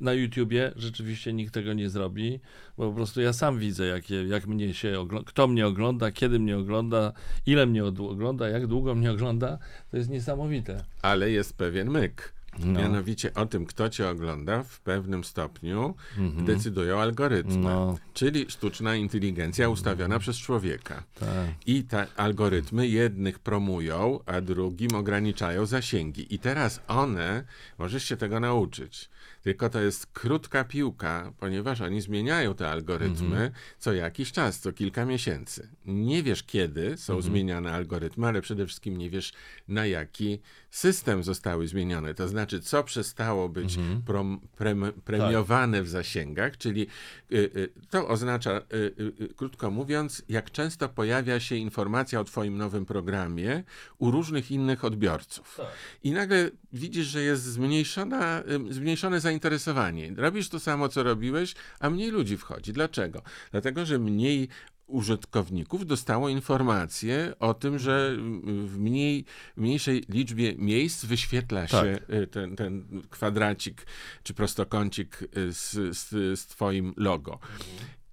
na 0.01 0.13
YouTubie 0.13 0.73
rzeczywiście 0.77 1.33
nikt 1.33 1.55
tego 1.55 1.73
nie 1.73 1.91
zrobi, 1.91 2.41
bo 2.77 2.89
po 2.89 2.97
prostu 2.97 3.21
ja 3.21 3.33
sam 3.33 3.59
widzę, 3.59 3.87
jak, 3.87 4.11
jak 4.11 4.47
mnie 4.47 4.75
się 4.75 5.07
kto 5.27 5.47
mnie 5.47 5.67
ogląda, 5.67 6.13
kiedy 6.13 6.39
mnie 6.39 6.59
ogląda, 6.59 7.13
ile 7.47 7.67
mnie 7.67 7.85
ogląda, 7.85 8.49
jak 8.49 8.67
długo 8.67 8.95
mnie 8.95 9.11
ogląda. 9.11 9.59
To 9.91 9.97
jest 9.97 10.11
niesamowite. 10.11 10.85
Ale 11.03 11.31
jest 11.31 11.57
pewien 11.57 11.91
myk 11.91 12.33
no. 12.59 12.81
Mianowicie 12.81 13.35
o 13.35 13.47
tym, 13.47 13.67
kto 13.67 13.89
cię 13.89 14.09
ogląda, 14.09 14.63
w 14.63 14.81
pewnym 14.81 15.25
stopniu 15.25 15.95
mhm. 16.19 16.45
decydują 16.45 17.01
algorytmy. 17.01 17.57
No. 17.57 17.99
Czyli 18.15 18.47
sztuczna 18.49 18.97
inteligencja 18.97 19.69
ustawiona 19.69 20.05
mhm. 20.05 20.21
przez 20.21 20.37
człowieka. 20.37 21.03
Tak. 21.15 21.29
I 21.67 21.85
te 21.85 22.07
algorytmy 22.17 22.89
jednych 22.89 23.39
promują, 23.39 24.19
a 24.27 24.41
drugim 24.41 24.95
ograniczają 24.95 25.67
zasięgi. 25.67 26.35
I 26.35 26.39
teraz 26.39 26.81
one, 26.89 27.45
możesz 27.79 28.05
się 28.05 28.17
tego 28.17 28.41
nauczyć 28.41 29.11
tylko 29.43 29.71
to 29.71 29.81
jest 29.81 30.07
krótka 30.07 30.65
piłka, 30.65 31.33
ponieważ 31.39 31.81
oni 31.81 32.01
zmieniają 32.01 32.55
te 32.55 32.71
algorytmy 32.71 33.37
-hmm. 33.37 33.51
co 33.79 33.93
jakiś 33.93 34.33
czas, 34.33 34.61
co 34.61 34.73
kilka 34.73 35.05
miesięcy. 35.05 35.69
Nie 35.87 36.23
wiesz, 36.23 36.43
kiedy 36.43 36.97
są 36.97 37.19
-hmm. 37.19 37.23
zmieniane 37.23 37.73
algorytmy, 37.73 38.27
ale 38.27 38.41
przede 38.41 38.67
wszystkim 38.67 38.97
nie 38.97 39.11
wiesz, 39.11 39.33
na 39.69 39.87
jaki 39.87 40.41
system 40.70 41.22
zostały 41.22 41.68
zmienione. 41.68 42.14
To 42.14 42.28
znaczy, 42.28 42.61
co 42.61 42.85
przestało 42.85 43.48
być 43.48 43.76
-hmm. 43.76 44.02
prom, 44.02 44.40
pre, 44.56 44.74
premiowane 45.04 45.78
tak. 45.78 45.87
w 45.87 45.88
zasięgach, 45.88 46.59
czyli 46.59 46.87
y, 47.33 47.37
y, 47.37 47.72
to 47.90 48.09
oznacza, 48.09 48.50
y, 48.50 48.76
y, 48.76 49.24
y, 49.24 49.35
krótko 49.35 49.70
mówiąc, 49.70 50.22
jak 50.28 50.50
często 50.50 50.88
pojawia 50.88 51.40
się 51.40 51.56
informacja 51.56 52.20
o 52.20 52.24
Twoim 52.24 52.59
nowym 52.59 52.87
programie 52.87 53.64
u 53.98 54.11
różnych 54.11 54.50
innych 54.50 54.85
odbiorców. 54.85 55.54
Tak. 55.56 55.66
I 56.02 56.12
nagle 56.12 56.50
widzisz, 56.72 57.06
że 57.06 57.22
jest 57.22 57.42
zmniejszona, 57.42 58.42
zmniejszone 58.70 59.20
zainteresowanie. 59.20 60.12
Robisz 60.16 60.48
to 60.48 60.61
samo, 60.61 60.88
co 60.88 61.02
robiłeś, 61.02 61.54
a 61.80 61.90
mniej 61.90 62.11
ludzi 62.11 62.37
wchodzi. 62.37 62.72
Dlaczego? 62.72 63.22
Dlatego, 63.50 63.87
że 63.87 63.98
mniej 63.98 64.48
użytkowników 64.90 65.87
dostało 65.87 66.29
informację 66.29 67.35
o 67.38 67.55
tym, 67.55 67.79
że 67.79 68.16
w 68.64 68.79
mniej, 68.79 69.24
mniejszej 69.57 70.05
liczbie 70.09 70.55
miejsc 70.59 71.05
wyświetla 71.05 71.68
się 71.68 71.98
tak. 72.07 72.11
Y, 72.16 72.26
ten, 72.26 72.57
ten 72.57 73.03
kwadracik 73.11 73.87
czy 74.22 74.35
prostokącik 74.35 75.22
y, 75.37 75.53
z, 75.53 75.72
z, 75.96 76.09
z 76.40 76.46
twoim 76.46 76.94
logo. 76.96 77.38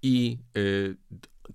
I 0.02 0.38
y, 0.56 0.96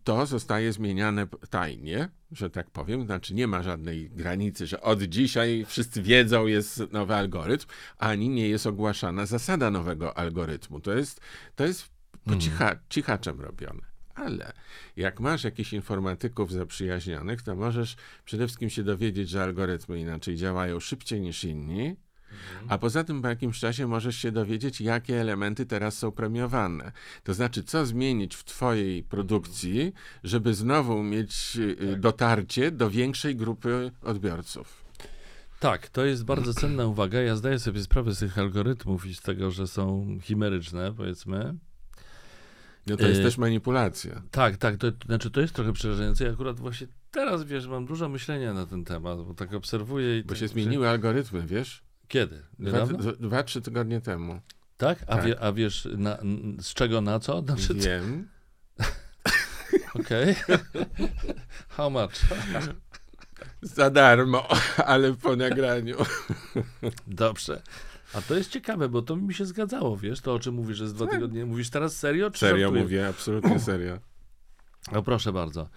to 0.03 0.25
zostaje 0.25 0.73
zmieniane 0.73 1.27
tajnie, 1.49 2.09
że 2.31 2.49
tak 2.49 2.71
powiem, 2.71 3.05
znaczy 3.05 3.33
nie 3.33 3.47
ma 3.47 3.63
żadnej 3.63 4.09
granicy, 4.09 4.67
że 4.67 4.81
od 4.81 5.03
dzisiaj 5.03 5.65
wszyscy 5.67 6.01
wiedzą, 6.01 6.47
jest 6.47 6.83
nowy 6.91 7.15
algorytm, 7.15 7.65
ani 7.97 8.29
nie 8.29 8.49
jest 8.49 8.67
ogłaszana 8.67 9.25
zasada 9.25 9.71
nowego 9.71 10.17
algorytmu. 10.17 10.79
To 10.79 10.93
jest, 10.93 11.21
to 11.55 11.65
jest 11.65 11.89
po 12.12 12.33
mhm. 12.33 12.41
cicha, 12.41 12.75
cichaczem 12.89 13.41
robione. 13.41 13.92
Ale 14.15 14.54
jak 14.97 15.19
masz 15.19 15.43
jakichś 15.43 15.73
informatyków 15.73 16.52
zaprzyjaźnionych, 16.52 17.41
to 17.41 17.56
możesz 17.56 17.95
przede 18.26 18.47
wszystkim 18.47 18.69
się 18.69 18.84
dowiedzieć, 18.84 19.30
że 19.30 19.43
algorytmy 19.43 19.99
inaczej 19.99 20.36
działają 20.36 20.80
szybciej 20.80 21.21
niż 21.21 21.43
inni, 21.43 21.95
Mhm. 22.34 22.71
A 22.71 22.78
poza 22.78 23.04
tym 23.04 23.21
po 23.21 23.28
jakimś 23.28 23.60
czasie 23.60 23.88
możesz 23.88 24.17
się 24.17 24.32
dowiedzieć, 24.32 24.82
jakie 24.82 25.21
elementy 25.21 25.65
teraz 25.65 25.97
są 25.97 26.12
premiowane. 26.12 26.91
To 27.23 27.34
znaczy, 27.34 27.63
co 27.63 27.86
zmienić 27.86 28.36
w 28.36 28.43
Twojej 28.43 29.04
produkcji, 29.04 29.93
żeby 30.23 30.54
znowu 30.54 31.04
mieć 31.04 31.58
y, 31.58 31.76
tak. 31.76 31.99
dotarcie 31.99 32.71
do 32.71 32.89
większej 32.89 33.36
grupy 33.36 33.91
odbiorców. 34.02 34.84
Tak, 35.60 35.88
to 35.88 36.06
jest 36.06 36.26
bardzo 36.26 36.54
cenna 36.54 36.86
uwaga. 36.86 37.21
Ja 37.21 37.36
zdaję 37.36 37.60
sobie 37.60 37.84
sprawę 37.84 38.15
z 38.15 38.19
tych 38.19 38.38
algorytmów 38.38 39.06
i 39.06 39.15
z 39.15 39.21
tego, 39.21 39.52
że 39.52 39.67
są 39.67 40.17
chimeryczne, 40.21 40.93
powiedzmy. 40.93 41.56
No 42.88 42.98
to 42.98 43.08
jest 43.08 43.22
y 43.22 43.24
też 43.24 43.38
manipulacja. 43.38 44.22
Tak, 44.32 44.58
tak, 44.58 44.78
to, 44.78 44.91
to 44.91 45.06
znaczy 45.06 45.32
to 45.32 45.41
jest 45.41 45.54
trochę 45.54 45.74
przerażające. 45.74 46.26
Ja 46.26 46.32
akurat 46.32 46.60
właśnie 46.60 46.88
teraz, 47.12 47.43
wiesz, 47.43 47.67
mam 47.67 47.86
dużo 47.86 48.10
myślenia 48.10 48.54
na 48.54 48.65
ten 48.65 48.86
temat, 48.86 49.26
bo 49.26 49.34
tak 49.34 49.54
obserwuję 49.54 50.19
i... 50.19 50.24
Bo 50.24 50.30
tak, 50.30 50.38
się 50.38 50.48
zmieniły 50.48 50.86
że... 50.86 50.89
algorytmy, 50.89 51.48
wiesz? 51.48 51.84
Kiedy? 52.08 52.43
Dwa, 52.60 52.86
dwa, 53.19 53.43
trzy 53.43 53.62
tygodnie 53.62 54.02
temu. 54.02 54.41
Tak? 54.78 55.04
A, 55.08 55.15
tak. 55.15 55.26
Wie, 55.26 55.39
a 55.39 55.52
wiesz 55.52 55.88
na, 55.98 56.17
z 56.60 56.74
czego 56.74 57.02
na 57.02 57.19
co? 57.19 57.41
Znaczy, 57.41 57.74
Wiem. 57.74 58.30
Okej. 60.00 60.36
How 61.76 61.89
much? 61.89 62.13
Za 63.62 63.89
darmo, 63.89 64.48
ale 64.86 65.13
po 65.13 65.36
nagraniu. 65.36 65.98
Dobrze. 67.08 67.62
A 68.13 68.21
to 68.21 68.36
jest 68.36 68.52
ciekawe, 68.52 68.89
bo 68.89 69.02
to 69.02 69.15
mi 69.15 69.34
się 69.34 69.45
zgadzało, 69.45 69.97
wiesz, 69.97 70.21
to 70.21 70.34
o 70.34 70.39
czym 70.39 70.56
mówisz, 70.56 70.78
że 70.78 70.88
z 70.88 70.93
dwa 70.93 71.06
tak. 71.06 71.13
tygodnie. 71.13 71.45
Mówisz 71.45 71.69
teraz 71.69 71.97
serio? 71.97 72.32
Czy 72.32 72.39
serio 72.39 72.67
żartuję? 72.67 72.84
mówię, 72.84 73.08
absolutnie 73.08 73.60
serio. 73.69 73.99
No 74.91 75.04
proszę 75.04 75.34
bardzo. 75.34 75.69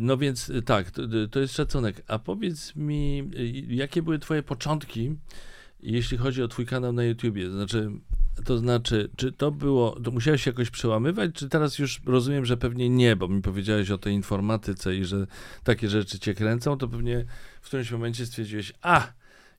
No 0.00 0.16
więc 0.16 0.52
tak, 0.64 0.90
to, 0.90 1.02
to 1.30 1.40
jest 1.40 1.54
szacunek. 1.54 2.02
A 2.08 2.18
powiedz 2.18 2.76
mi, 2.76 3.30
jakie 3.68 4.02
były 4.02 4.18
twoje 4.18 4.42
początki, 4.42 5.16
jeśli 5.80 6.18
chodzi 6.18 6.42
o 6.42 6.48
twój 6.48 6.66
kanał 6.66 6.92
na 6.92 7.04
YouTubie? 7.04 7.50
Znaczy, 7.50 7.90
to 8.44 8.58
znaczy, 8.58 9.10
czy 9.16 9.32
to 9.32 9.50
było, 9.50 10.00
to 10.00 10.10
musiałeś 10.10 10.42
się 10.42 10.50
jakoś 10.50 10.70
przełamywać, 10.70 11.30
czy 11.34 11.48
teraz 11.48 11.78
już 11.78 12.00
rozumiem, 12.06 12.44
że 12.44 12.56
pewnie 12.56 12.88
nie, 12.88 13.16
bo 13.16 13.28
mi 13.28 13.42
powiedziałeś 13.42 13.90
o 13.90 13.98
tej 13.98 14.14
informatyce 14.14 14.96
i 14.96 15.04
że 15.04 15.26
takie 15.64 15.88
rzeczy 15.88 16.18
cię 16.18 16.34
kręcą, 16.34 16.78
to 16.78 16.88
pewnie 16.88 17.24
w 17.60 17.66
którymś 17.66 17.92
momencie 17.92 18.26
stwierdziłeś, 18.26 18.72
a, 18.82 19.12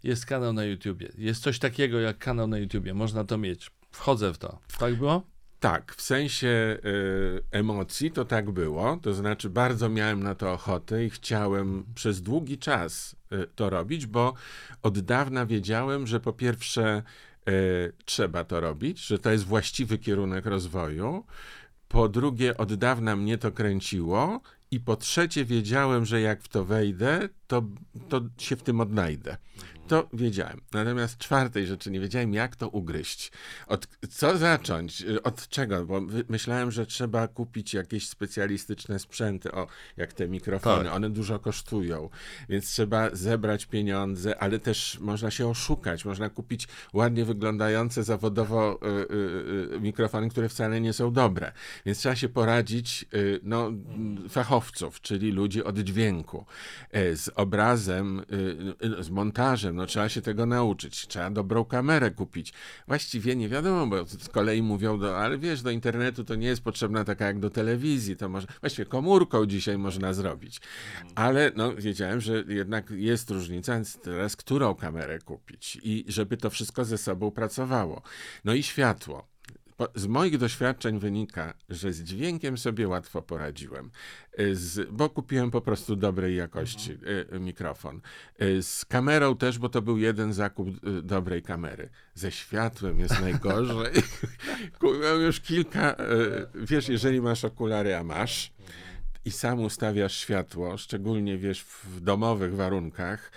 jest 0.04 0.26
kanał 0.26 0.54
na 0.54 0.64
YouTubie, 0.64 1.10
jest 1.18 1.44
coś 1.44 1.60
takiego 1.60 2.00
jak 2.00 2.18
kanał 2.18 2.48
na 2.48 2.58
YouTubie, 2.58 2.94
można 2.94 3.24
to 3.24 3.38
mieć, 3.38 3.72
wchodzę 3.92 4.34
w 4.34 4.38
to. 4.38 4.60
Tak 4.80 4.96
było? 4.96 5.32
Tak, 5.62 5.96
w 5.96 6.02
sensie 6.02 6.78
y, 6.86 7.44
emocji 7.52 8.12
to 8.12 8.26
tak 8.26 8.52
było. 8.52 8.98
To 9.02 9.14
znaczy, 9.14 9.50
bardzo 9.50 9.90
miałem 9.90 10.24
na 10.24 10.36
to 10.36 10.54
ochotę 10.54 11.06
i 11.06 11.10
chciałem 11.10 11.86
przez 11.96 12.22
długi 12.22 12.58
czas 12.58 13.16
y, 13.34 13.48
to 13.56 13.70
robić, 13.70 14.06
bo 14.06 14.34
od 14.84 15.00
dawna 15.00 15.46
wiedziałem, 15.46 16.08
że 16.08 16.20
po 16.20 16.34
pierwsze 16.34 17.04
y, 17.50 17.94
trzeba 18.06 18.44
to 18.44 18.60
robić, 18.60 19.00
że 19.00 19.20
to 19.20 19.32
jest 19.32 19.44
właściwy 19.44 19.98
kierunek 19.98 20.46
rozwoju. 20.46 21.26
Po 21.88 22.10
drugie, 22.10 22.58
od 22.58 22.74
dawna 22.74 23.16
mnie 23.16 23.38
to 23.38 23.52
kręciło 23.52 24.42
I 24.72 24.80
po 24.80 24.96
trzecie, 24.96 25.46
wiedziałem, 25.46 26.06
że 26.06 26.22
jak 26.22 26.42
w 26.42 26.48
to 26.48 26.66
wejdę, 26.66 27.30
to, 27.48 27.64
to 28.10 28.22
się 28.38 28.56
w 28.56 28.64
tym 28.64 28.82
odnajdę. 28.82 29.38
To 29.92 30.10
wiedziałem. 30.14 30.62
Natomiast 30.74 31.18
czwartej 31.18 31.68
rzeczy 31.68 31.92
nie 31.92 32.00
wiedziałem, 32.00 32.34
jak 32.34 32.56
to 32.56 32.70
ugryźć. 32.70 33.32
Od 33.68 33.88
co 34.10 34.38
zacząć? 34.38 35.06
Od 35.24 35.48
czego? 35.48 35.86
Bo 35.86 36.02
myślałem, 36.30 36.72
że 36.72 36.86
trzeba 36.86 37.28
kupić 37.28 37.74
jakieś 37.74 38.10
specjalistyczne 38.10 39.00
sprzęty, 39.00 39.52
o, 39.52 39.68
jak 39.98 40.14
te 40.14 40.28
mikrofony. 40.28 40.84
Tak. 40.84 40.94
One 40.94 41.10
dużo 41.10 41.40
kosztują, 41.40 42.10
więc 42.50 42.70
trzeba 42.70 43.10
zebrać 43.16 43.66
pieniądze, 43.66 44.40
ale 44.40 44.60
też 44.60 45.00
można 45.00 45.32
się 45.32 45.48
oszukać. 45.48 46.06
Można 46.06 46.30
kupić 46.30 46.68
ładnie 46.94 47.26
wyglądające 47.26 48.04
zawodowo 48.04 48.80
y, 48.84 48.88
y, 48.88 49.76
y, 49.76 49.80
mikrofony, 49.80 50.30
które 50.30 50.50
wcale 50.50 50.82
nie 50.82 50.94
są 50.94 51.14
dobre. 51.14 51.52
Więc 51.86 51.98
trzeba 51.98 52.16
się 52.16 52.30
poradzić 52.30 53.06
y, 53.14 53.40
no, 53.44 53.72
fachowców, 54.30 55.02
czyli 55.02 55.32
ludzi 55.32 55.64
od 55.64 55.80
dźwięku, 55.80 56.46
y, 56.96 57.18
z 57.18 57.30
obrazem, 57.36 58.20
y, 59.00 59.04
z 59.04 59.10
montażem 59.10 59.81
no 59.82 59.88
trzeba 59.88 60.10
się 60.10 60.22
tego 60.22 60.46
nauczyć, 60.46 61.08
trzeba 61.08 61.30
dobrą 61.30 61.65
kamerę 61.65 62.12
kupić. 62.12 62.54
Właściwie 62.88 63.36
nie 63.36 63.50
wiadomo, 63.50 63.88
bo 63.88 64.06
z 64.06 64.30
kolei 64.30 64.62
mówią, 64.62 65.00
do, 65.00 65.17
ale 65.17 65.38
wiesz, 65.38 65.62
do 65.62 65.72
internetu 65.72 66.24
to 66.24 66.36
nie 66.36 66.48
jest 66.48 66.63
potrzebna 66.63 67.04
taka 67.04 67.26
jak 67.26 67.39
do 67.39 67.50
telewizji, 67.50 68.15
to 68.15 68.30
może, 68.30 68.48
właściwie 68.60 68.86
komórką 68.86 69.46
dzisiaj 69.46 69.78
można 69.78 70.13
zrobić. 70.13 70.62
Ale 71.15 71.52
no, 71.56 71.76
wiedziałem, 71.76 72.22
że 72.22 72.44
jednak 72.48 72.91
jest 72.91 73.30
różnica, 73.30 73.74
więc 73.74 74.02
teraz 74.02 74.36
którą 74.36 74.76
kamerę 74.76 75.20
kupić 75.20 75.78
i 75.84 76.06
żeby 76.08 76.38
to 76.38 76.50
wszystko 76.50 76.86
ze 76.86 76.98
sobą 76.98 77.32
pracowało. 77.32 78.02
No 78.46 78.54
i 78.54 78.63
światło 78.63 79.31
z 79.96 80.08
moich 80.08 80.38
doświadczeń 80.38 81.00
wynika, 81.00 81.54
że 81.70 81.94
z 81.94 82.04
dźwiękiem 82.04 82.58
sobie 82.58 82.88
łatwo 82.88 83.22
poradziłem, 83.22 83.92
y, 84.40 84.56
z, 84.56 84.90
bo 84.92 85.10
kupiłem 85.10 85.52
po 85.52 85.62
prostu 85.62 85.96
dobrej 85.96 86.36
jakości 86.36 86.92
mhm. 86.92 87.36
y, 87.36 87.40
mikrofon. 87.40 88.02
Y, 88.42 88.64
z 88.64 88.86
kamerą 88.86 89.38
też, 89.38 89.60
bo 89.60 89.70
to 89.70 89.82
był 89.82 89.98
jeden 89.98 90.34
zakup 90.34 90.70
dobrej 91.04 91.42
kamery. 91.42 91.90
Ze 92.16 92.32
światłem 92.32 93.00
jest 93.00 93.22
najgorzej. 93.22 93.94
Kupiłem 94.80 95.22
już 95.22 95.40
kilka, 95.40 95.96
wiesz, 96.56 96.90
jeżeli 96.90 97.22
masz 97.22 97.46
okulary, 97.46 97.96
a 97.96 98.04
masz, 98.04 98.54
i 99.26 99.32
sam 99.32 99.60
ustawiasz 99.60 100.18
światło, 100.18 100.78
szczególnie 100.78 101.38
wiesz 101.38 101.64
w 101.64 102.02
domowych 102.02 102.56
warunkach, 102.56 103.32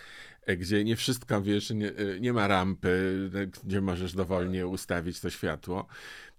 gdzie 0.47 0.85
nie 0.85 0.97
wszystko, 0.97 1.43
wiesz, 1.43 1.71
nie, 1.71 1.93
nie, 2.21 2.33
ma 2.33 2.49
rampy, 2.49 3.31
gdzie 3.65 3.81
możesz 3.81 4.13
dowolnie 4.15 4.67
ustawić 4.67 5.21
to 5.21 5.31
światło, 5.31 5.87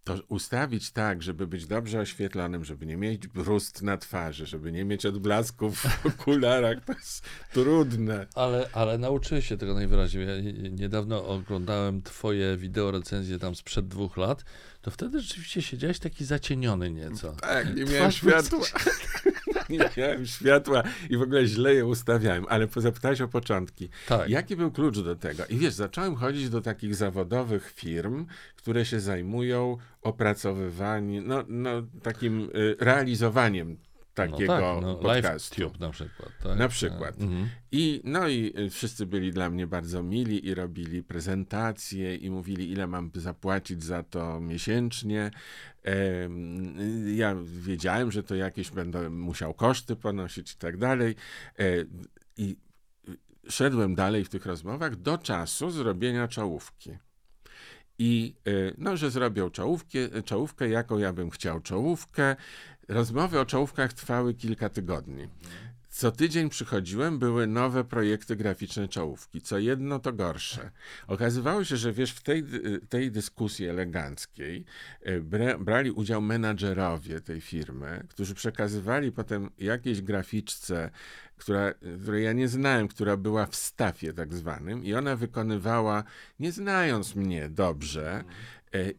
to 0.05 0.15
ustawić 0.27 0.91
tak, 0.91 1.23
żeby 1.23 1.47
być 1.47 1.65
dobrze 1.67 1.99
oświetlonym, 1.99 2.65
żeby 2.65 2.85
nie 2.85 2.97
mieć 2.97 3.27
brust 3.27 3.81
na 3.81 3.97
twarzy, 3.97 4.45
żeby 4.45 4.71
nie 4.71 4.85
mieć 4.85 5.05
odblasków 5.05 5.77
w 5.79 6.05
okularach, 6.07 6.85
to 6.85 6.93
jest 6.93 7.25
trudne. 7.53 8.27
Ale, 8.35 8.69
ale 8.73 8.97
nauczyłeś 8.97 9.47
się 9.47 9.57
tego 9.57 9.73
najwyraźniej. 9.73 10.27
Ja 10.27 10.69
niedawno 10.69 11.27
oglądałem 11.27 12.01
twoje 12.01 12.57
wideo 12.57 12.91
recenzje 12.91 13.39
tam 13.39 13.55
sprzed 13.55 13.87
dwóch 13.87 14.17
lat, 14.17 14.45
to 14.85 14.91
wtedy 14.91 15.19
rzeczywiście 15.19 15.61
siedziałeś 15.61 15.99
taki 15.99 16.25
zacieniony 16.25 16.91
nieco. 16.91 17.31
Tak, 17.31 17.75
nie 17.75 17.85
miałem 17.85 18.11
światła. 18.11 18.59
nie 19.69 19.89
miałem 19.97 20.25
światła 20.25 20.83
i 21.09 21.17
w 21.17 21.21
ogóle 21.21 21.45
źle 21.45 21.73
je 21.73 21.85
ustawiałem, 21.85 22.45
ale 22.49 22.67
zapytałeś 22.77 23.21
o 23.21 23.27
początki. 23.27 23.89
Tak. 24.07 24.29
Jaki 24.29 24.55
był 24.55 24.71
klucz 24.71 24.99
do 24.99 25.15
tego? 25.15 25.45
I 25.45 25.57
wiesz, 25.57 25.73
zacząłem 25.73 26.15
chodzić 26.15 26.49
do 26.49 26.61
takich 26.61 26.95
zawodowych 26.95 27.71
firm, 27.75 28.25
które 28.55 28.85
się 28.85 28.99
zajmują 28.99 29.77
opracowywaniem, 30.01 31.27
no, 31.27 31.43
no 31.47 31.69
takim 32.03 32.49
y, 32.55 32.75
realizowaniem 32.79 33.77
takiego 34.15 34.59
no 34.59 34.75
tak, 34.75 34.83
no, 34.83 34.95
podcastu. 34.95 35.55
LiveTube 35.61 35.79
na 35.79 35.89
przykład. 35.89 36.29
Tak? 36.43 36.59
Na 36.59 36.67
przykład. 36.67 37.21
Mhm. 37.21 37.49
I, 37.71 38.01
no 38.03 38.27
i 38.27 38.53
y, 38.59 38.69
wszyscy 38.69 39.05
byli 39.05 39.31
dla 39.31 39.49
mnie 39.49 39.67
bardzo 39.67 40.03
mili 40.03 40.47
i 40.47 40.55
robili 40.55 41.03
prezentacje 41.03 42.15
i 42.15 42.29
mówili, 42.29 42.71
ile 42.71 42.87
mam 42.87 43.11
zapłacić 43.15 43.83
za 43.83 44.03
to 44.03 44.39
miesięcznie. 44.39 45.31
Ja 47.15 47.35
wiedziałem, 47.45 48.11
że 48.11 48.23
to 48.23 48.35
jakieś 48.35 48.71
będę 48.71 49.09
musiał 49.09 49.53
koszty 49.53 49.95
ponosić 49.95 50.53
i 50.53 50.57
tak 50.57 50.77
dalej. 50.77 51.15
E, 51.59 51.63
I 52.37 52.57
szedłem 53.49 53.95
dalej 53.95 54.25
w 54.25 54.29
tych 54.29 54.45
rozmowach 54.45 54.95
do 54.95 55.17
czasu 55.17 55.71
zrobienia 55.71 56.27
czołówki. 56.27 56.97
I 57.99 58.35
no, 58.77 58.97
że 58.97 59.11
zrobią 59.11 59.49
czołówkę, 59.49 59.99
czołówkę, 60.25 60.69
jaką 60.69 60.97
ja 60.97 61.13
bym 61.13 61.29
chciał 61.29 61.59
czołówkę. 61.59 62.35
Rozmowy 62.87 63.39
o 63.39 63.45
czołówkach 63.45 63.93
trwały 63.93 64.33
kilka 64.33 64.69
tygodni. 64.69 65.27
Co 65.95 66.11
tydzień 66.11 66.49
przychodziłem, 66.49 67.19
były 67.19 67.47
nowe 67.47 67.83
projekty 67.83 68.35
graficzne 68.35 68.87
czołówki. 68.87 69.41
Co 69.41 69.57
jedno, 69.57 69.99
to 69.99 70.13
gorsze. 70.13 70.71
Okazywało 71.07 71.63
się, 71.63 71.77
że 71.77 71.93
wiesz, 71.93 72.11
w 72.11 72.21
tej, 72.21 72.43
tej 72.89 73.11
dyskusji 73.11 73.67
eleganckiej 73.67 74.65
e, 75.01 75.19
brali 75.59 75.91
udział 75.91 76.21
menadżerowie 76.21 77.21
tej 77.21 77.41
firmy, 77.41 78.03
którzy 78.09 78.35
przekazywali 78.35 79.11
potem 79.11 79.49
jakiejś 79.57 80.01
graficzce, 80.01 80.91
która, 81.37 81.73
której 82.01 82.23
ja 82.23 82.33
nie 82.33 82.47
znałem, 82.47 82.87
która 82.87 83.17
była 83.17 83.45
w 83.45 83.55
stafie 83.55 84.13
tak 84.13 84.33
zwanym 84.33 84.83
i 84.83 84.93
ona 84.93 85.15
wykonywała, 85.15 86.03
nie 86.39 86.51
znając 86.51 87.15
mnie 87.15 87.49
dobrze, 87.49 88.23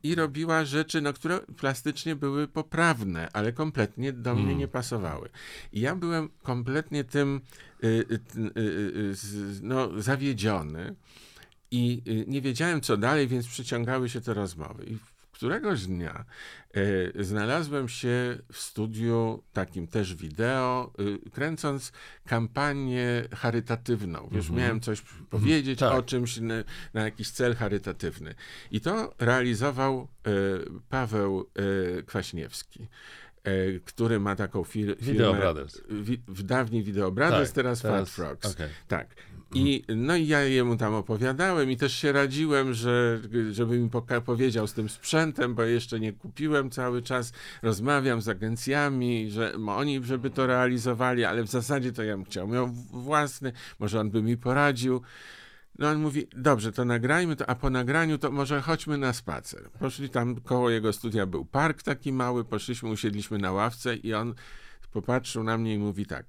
i 0.03 0.15
robiła 0.15 0.65
rzeczy, 0.65 1.01
no, 1.01 1.13
które 1.13 1.41
plastycznie 1.41 2.17
były 2.17 2.49
poprawne, 2.49 3.29
ale 3.33 3.53
kompletnie 3.53 4.13
do 4.13 4.35
mnie 4.35 4.45
mm. 4.45 4.59
nie 4.59 4.69
pasowały. 4.69 5.29
I 5.73 5.81
ja 5.81 5.97
byłem 5.97 6.29
kompletnie 6.43 7.05
tym 7.05 7.41
y, 7.85 7.87
y, 7.87 8.61
y, 8.61 9.15
no, 9.63 10.03
zawiedziony 10.03 10.95
i 11.71 12.03
nie 12.27 12.41
wiedziałem, 12.41 12.81
co 12.81 12.97
dalej, 12.97 13.29
więc 13.29 13.47
przyciągały 13.47 14.09
się 14.09 14.21
te 14.21 14.35
rozmowy. 14.35 14.85
I 14.87 14.99
któregoś 15.37 15.87
dnia 15.87 16.25
e, 16.75 17.25
znalazłem 17.25 17.89
się 17.89 18.39
w 18.53 18.59
studiu 18.59 19.43
takim 19.53 19.87
też 19.87 20.15
wideo, 20.15 20.93
e, 21.27 21.31
kręcąc 21.31 21.93
kampanię 22.27 23.25
charytatywną. 23.35 24.29
Wiesz, 24.33 24.47
mhm. 24.47 24.59
miałem 24.59 24.81
coś 24.81 25.03
powiedzieć 25.31 25.79
tak. 25.79 25.93
o 25.93 26.03
czymś 26.03 26.37
na, 26.37 26.55
na, 26.95 27.05
jakiś 27.05 27.31
cel 27.31 27.55
charytatywny. 27.55 28.35
I 28.71 28.81
to 28.81 29.15
realizował 29.19 30.09
e, 30.27 30.31
Paweł 30.89 31.51
Kwaśniewski 32.07 32.89
który 33.85 34.21
ma 34.21 34.37
taką 34.37 34.65
fir 34.65 34.97
firmę. 34.99 35.13
Video 35.13 35.35
Brothers. 35.35 35.83
Wi 35.91 36.23
w 36.29 36.43
dawniej 36.43 36.83
Video 36.83 37.11
Brothers, 37.13 37.49
tak, 37.49 37.55
teraz, 37.55 37.83
teraz 37.83 38.01
Fat 38.01 38.09
Frogs. 38.09 38.55
Okay. 38.55 38.69
Tak. 38.89 39.09
I, 39.55 39.85
no 39.97 40.17
i 40.17 40.27
ja 40.27 40.43
jemu 40.43 40.77
tam 40.77 40.95
opowiadałem 40.95 41.71
i 41.71 41.77
też 41.77 41.97
się 41.97 42.13
radziłem, 42.13 42.75
że, 42.75 43.21
żeby 43.51 43.79
mi 43.79 43.91
powiedział 44.25 44.67
z 44.67 44.73
tym 44.73 44.89
sprzętem, 44.89 45.55
bo 45.55 45.63
jeszcze 45.63 46.01
nie 46.01 46.13
kupiłem 46.13 46.71
cały 46.71 47.03
czas. 47.03 47.33
Rozmawiam 47.63 48.23
z 48.23 48.29
agencjami, 48.29 49.31
że 49.31 49.55
oni, 49.67 50.05
żeby 50.05 50.31
to 50.31 50.47
realizowali, 50.47 51.25
ale 51.25 51.43
w 51.43 51.49
zasadzie 51.49 51.93
to 51.93 52.03
ja 52.03 52.17
bym 52.17 52.25
chciał. 52.25 52.49
Miał 52.49 52.69
własny, 52.93 53.53
może 53.79 54.01
on 54.01 54.11
by 54.11 54.23
mi 54.23 54.37
poradził. 54.37 55.03
No 55.79 55.89
on 55.89 55.99
mówi, 55.99 56.27
dobrze, 56.37 56.73
to 56.73 56.85
nagrajmy 56.85 57.37
to, 57.37 57.51
a 57.51 57.55
po 57.55 57.71
nagraniu 57.71 58.19
to 58.19 58.31
może 58.31 58.61
chodźmy 58.61 58.99
na 58.99 59.13
spacer. 59.13 59.71
Poszli 59.71 60.09
tam, 60.09 60.41
koło 60.41 60.71
jego 60.71 60.93
studia 60.93 61.27
był 61.27 61.45
park 61.45 61.83
taki 61.83 62.13
mały, 62.13 62.45
poszliśmy, 62.45 62.89
usiedliśmy 62.89 63.39
na 63.39 63.53
ławce 63.53 63.97
i 63.97 64.15
on 64.15 64.35
popatrzył 64.93 65.43
na 65.43 65.59
mnie 65.59 65.75
i 65.75 65.79
mówi 65.79 66.07
tak, 66.07 66.27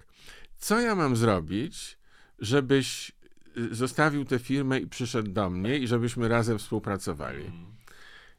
co 0.58 0.80
ja 0.80 0.96
mam 0.96 1.16
zrobić, 1.16 1.97
żebyś 2.40 3.12
y, 3.58 3.76
zostawił 3.76 4.26
tę 4.26 4.40
firmę 4.40 4.80
i 4.80 4.88
przyszedł 4.88 5.32
do 5.32 5.50
mnie 5.50 5.78
i 5.78 5.88
żebyśmy 5.88 6.28
razem 6.28 6.58
współpracowali. 6.60 7.52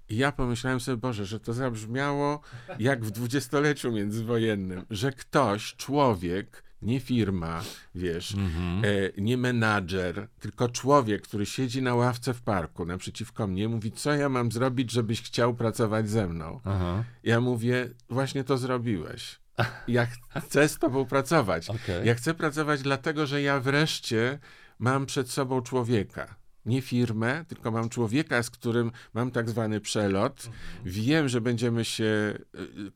I 0.08 0.16
ja 0.16 0.32
pomyślałem 0.32 0.80
sobie, 0.80 0.96
Boże, 0.96 1.26
że 1.26 1.40
to 1.40 1.52
zabrzmiało 1.52 2.40
jak 2.78 3.04
w 3.04 3.10
dwudziestoleciu 3.10 3.92
międzywojennym, 3.92 4.84
że 4.90 5.12
ktoś, 5.12 5.74
człowiek, 5.74 6.62
nie 6.82 7.00
firma, 7.00 7.62
wiesz, 7.94 8.34
mhm. 8.34 8.84
e, 8.84 9.22
nie 9.22 9.36
menadżer, 9.36 10.28
tylko 10.40 10.68
człowiek, 10.68 11.22
który 11.22 11.46
siedzi 11.46 11.82
na 11.82 11.94
ławce 11.94 12.34
w 12.34 12.42
parku 12.42 12.84
naprzeciwko 12.84 13.46
mnie, 13.46 13.68
mówi, 13.68 13.92
co 13.92 14.12
ja 14.12 14.28
mam 14.28 14.52
zrobić, 14.52 14.90
żebyś 14.90 15.22
chciał 15.22 15.54
pracować 15.54 16.10
ze 16.10 16.28
mną. 16.28 16.60
Aha. 16.64 17.04
Ja 17.24 17.40
mówię, 17.40 17.90
właśnie 18.10 18.44
to 18.44 18.58
zrobiłeś. 18.58 19.40
Ja 19.88 20.06
chcę 20.36 20.68
z 20.68 20.78
tobą 20.78 21.06
pracować. 21.06 21.70
Okay. 21.70 22.04
Ja 22.04 22.14
chcę 22.14 22.34
pracować 22.34 22.82
dlatego, 22.82 23.26
że 23.26 23.42
ja 23.42 23.60
wreszcie 23.60 24.38
mam 24.78 25.06
przed 25.06 25.30
sobą 25.30 25.62
człowieka. 25.62 26.34
Nie 26.66 26.82
firmę, 26.82 27.44
tylko 27.48 27.70
mam 27.70 27.88
człowieka, 27.88 28.42
z 28.42 28.50
którym 28.50 28.92
mam 29.14 29.30
tak 29.30 29.50
zwany 29.50 29.80
przelot. 29.80 30.46
Mhm. 30.46 30.54
Wiem, 30.84 31.28
że 31.28 31.40
będziemy 31.40 31.84
się 31.84 32.34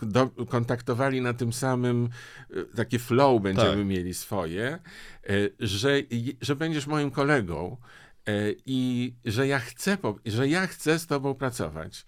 y, 0.03 0.07
do, 0.07 0.27
kontaktowali 0.29 1.21
na 1.21 1.35
tym 1.35 1.53
samym, 1.53 2.09
y, 2.51 2.65
takie 2.77 2.99
flow 2.99 3.43
będziemy 3.43 3.77
tak. 3.77 3.87
mieli 3.87 4.15
swoje, 4.15 4.79
że, 5.61 6.01
że 6.41 6.57
będziesz 6.57 6.87
moim 6.87 7.11
kolegą 7.11 7.77
I 8.67 9.15
że 9.25 9.47
ja 9.47 9.59
chcę, 9.59 9.99
że 10.27 10.49
ja 10.49 10.67
chcę 10.67 10.99
z 10.99 11.07
tobą 11.07 11.35
pracować. 11.35 12.07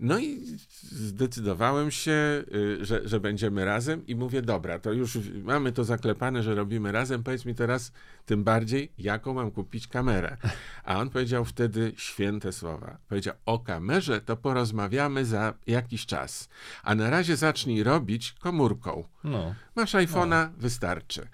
No 0.00 0.18
i 0.18 0.40
zdecydowałem 0.82 1.90
się, 1.90 2.44
y, 2.54 2.84
że, 2.84 3.08
że 3.08 3.20
będziemy 3.20 3.64
razem 3.64 4.06
i 4.06 4.14
mówię, 4.14 4.42
dobra, 4.42 4.78
to 4.78 4.92
już 4.92 5.18
mamy 5.42 5.72
to 5.72 5.84
zaklepane, 5.84 6.42
że 6.42 6.54
robimy 6.54 6.92
razem, 6.92 7.22
powiedz 7.22 7.44
mi 7.44 7.54
teraz 7.54 7.92
tym 8.26 8.44
bardziej, 8.44 8.92
jaką 8.98 9.34
mam 9.34 9.50
kupić 9.50 9.86
kamerę. 9.86 10.36
A 10.84 10.98
on 10.98 11.10
powiedział 11.10 11.44
wtedy 11.44 11.92
święte 11.96 12.52
słowa. 12.52 12.98
Powiedział, 13.08 13.34
o 13.46 13.58
kamerze 13.58 14.20
to 14.20 14.36
porozmawiamy 14.36 15.24
za 15.24 15.54
jakiś 15.66 16.06
czas, 16.06 16.48
a 16.82 16.94
na 16.94 17.10
razie 17.10 17.36
zacznij 17.36 17.82
robić 17.82 18.32
komórką. 18.32 19.04
No. 19.24 19.54
Masz 19.76 19.94
iPhone'a, 19.94 20.48
no. 20.50 20.50
wystarczy 20.58 21.28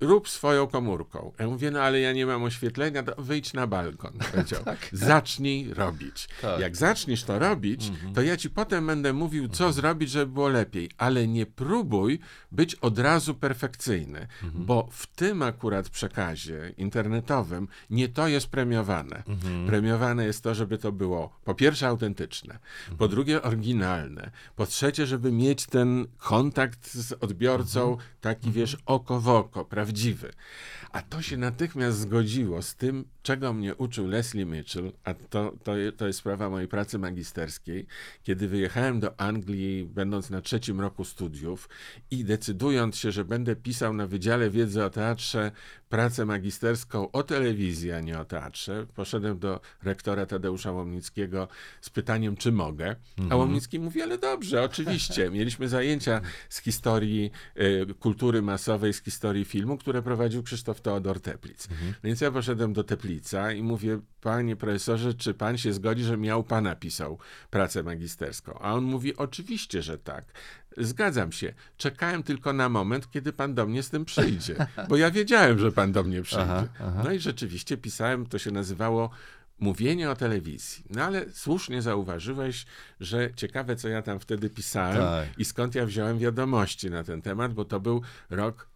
rób 0.00 0.28
swoją 0.28 0.66
komórką. 0.66 1.32
Ja 1.38 1.46
mówię, 1.46 1.70
no 1.70 1.80
ale 1.80 2.00
ja 2.00 2.12
nie 2.12 2.26
mam 2.26 2.42
oświetlenia, 2.42 3.02
to 3.02 3.22
wyjdź 3.22 3.52
na 3.52 3.66
balkon. 3.66 4.12
Powiedział, 4.32 4.64
tak. 4.64 4.88
zacznij 4.92 5.74
robić. 5.74 6.28
Tak. 6.42 6.60
Jak 6.60 6.76
zaczniesz 6.76 7.24
to 7.24 7.38
robić, 7.38 7.88
mhm. 7.88 8.14
to 8.14 8.22
ja 8.22 8.36
ci 8.36 8.50
potem 8.50 8.86
będę 8.86 9.12
mówił, 9.12 9.48
co 9.48 9.64
mhm. 9.64 9.72
zrobić, 9.72 10.10
żeby 10.10 10.32
było 10.32 10.48
lepiej, 10.48 10.90
ale 10.98 11.28
nie 11.28 11.46
próbuj 11.46 12.18
być 12.52 12.74
od 12.74 12.98
razu 12.98 13.34
perfekcyjny, 13.34 14.26
mhm. 14.42 14.64
bo 14.64 14.88
w 14.90 15.06
tym 15.06 15.42
akurat 15.42 15.88
przekazie 15.88 16.72
internetowym 16.76 17.68
nie 17.90 18.08
to 18.08 18.28
jest 18.28 18.46
premiowane. 18.46 19.22
Premiowane 19.66 20.24
jest 20.24 20.42
to, 20.42 20.54
żeby 20.54 20.78
to 20.78 20.92
było 20.92 21.40
po 21.44 21.54
pierwsze 21.54 21.88
autentyczne, 21.88 22.58
po 22.98 23.08
drugie 23.08 23.42
oryginalne, 23.42 24.30
po 24.56 24.66
trzecie, 24.66 25.06
żeby 25.06 25.32
mieć 25.32 25.66
ten 25.66 26.06
kontakt 26.18 26.94
z 26.94 27.12
odbiorcą 27.12 27.96
taki, 28.20 28.50
wiesz, 28.50 28.76
oko 28.86 29.20
w 29.20 29.28
oko, 29.28 29.64
prawda? 29.64 29.83
Prawdziwy. 29.84 30.32
A 30.92 31.02
to 31.02 31.22
się 31.22 31.36
natychmiast 31.36 31.98
zgodziło 31.98 32.62
z 32.62 32.74
tym, 32.76 33.04
czego 33.22 33.52
mnie 33.52 33.74
uczył 33.74 34.06
Leslie 34.06 34.44
Mitchell, 34.44 34.92
a 35.04 35.14
to, 35.14 35.52
to, 35.64 35.72
to 35.96 36.06
jest 36.06 36.18
sprawa 36.18 36.50
mojej 36.50 36.68
pracy 36.68 36.98
magisterskiej, 36.98 37.86
kiedy 38.22 38.48
wyjechałem 38.48 39.00
do 39.00 39.20
Anglii, 39.20 39.84
będąc 39.84 40.30
na 40.30 40.40
trzecim 40.40 40.80
roku 40.80 41.04
studiów 41.04 41.68
i 42.10 42.24
decydując 42.24 42.96
się, 42.96 43.12
że 43.12 43.24
będę 43.24 43.56
pisał 43.56 43.92
na 43.92 44.06
Wydziale 44.06 44.50
Wiedzy 44.50 44.84
o 44.84 44.90
Teatrze 44.90 45.52
pracę 45.94 46.24
magisterską 46.24 47.10
o 47.10 47.22
telewizji, 47.22 47.92
a 47.92 48.00
nie 48.00 48.18
o 48.18 48.24
teatrze, 48.24 48.86
poszedłem 48.94 49.38
do 49.38 49.60
rektora 49.82 50.26
Tadeusza 50.26 50.72
Łomnickiego 50.72 51.48
z 51.80 51.90
pytaniem, 51.90 52.36
czy 52.36 52.52
mogę. 52.52 52.96
Mhm. 53.18 53.32
A 53.32 53.36
Łomnicki 53.36 53.80
mówi, 53.80 54.02
ale 54.02 54.18
dobrze, 54.18 54.62
oczywiście. 54.62 55.30
Mieliśmy 55.38 55.68
zajęcia 55.68 56.20
z 56.48 56.60
historii 56.60 57.30
y, 57.90 57.94
kultury 58.00 58.42
masowej, 58.42 58.92
z 58.92 59.02
historii 59.02 59.44
filmu, 59.44 59.76
które 59.76 60.02
prowadził 60.02 60.42
Krzysztof 60.42 60.80
Teodor 60.80 61.20
Teplic. 61.20 61.68
Mhm. 61.70 61.94
Więc 62.04 62.20
ja 62.20 62.30
poszedłem 62.30 62.72
do 62.72 62.84
Teplica 62.84 63.52
i 63.52 63.62
mówię, 63.62 64.00
panie 64.20 64.56
profesorze, 64.56 65.14
czy 65.14 65.34
pan 65.34 65.58
się 65.58 65.72
zgodzi, 65.72 66.04
że 66.04 66.16
miał 66.16 66.44
pan 66.44 66.64
napisał 66.64 67.18
pracę 67.50 67.82
magisterską? 67.82 68.58
A 68.58 68.74
on 68.74 68.84
mówi, 68.84 69.16
oczywiście, 69.16 69.82
że 69.82 69.98
tak. 69.98 70.24
Zgadzam 70.78 71.32
się. 71.32 71.54
Czekałem 71.76 72.22
tylko 72.22 72.52
na 72.52 72.68
moment, 72.68 73.10
kiedy 73.10 73.32
pan 73.32 73.54
do 73.54 73.66
mnie 73.66 73.82
z 73.82 73.90
tym 73.90 74.04
przyjdzie, 74.04 74.56
bo 74.88 74.96
ja 74.96 75.10
wiedziałem, 75.10 75.58
że 75.58 75.72
pan 75.72 75.92
do 75.92 76.02
mnie 76.02 76.22
przyjdzie. 76.22 76.42
Aha, 76.42 76.64
aha. 76.80 77.02
No 77.04 77.12
i 77.12 77.18
rzeczywiście 77.18 77.76
pisałem, 77.76 78.26
to 78.26 78.38
się 78.38 78.50
nazywało 78.50 79.10
mówienie 79.58 80.10
o 80.10 80.16
telewizji. 80.16 80.84
No 80.90 81.04
ale 81.04 81.24
słusznie 81.32 81.82
zauważyłeś, 81.82 82.66
że 83.00 83.30
ciekawe, 83.36 83.76
co 83.76 83.88
ja 83.88 84.02
tam 84.02 84.20
wtedy 84.20 84.50
pisałem 84.50 84.96
tak. 84.96 85.38
i 85.38 85.44
skąd 85.44 85.74
ja 85.74 85.86
wziąłem 85.86 86.18
wiadomości 86.18 86.90
na 86.90 87.04
ten 87.04 87.22
temat, 87.22 87.54
bo 87.54 87.64
to 87.64 87.80
był 87.80 88.02
rok 88.30 88.68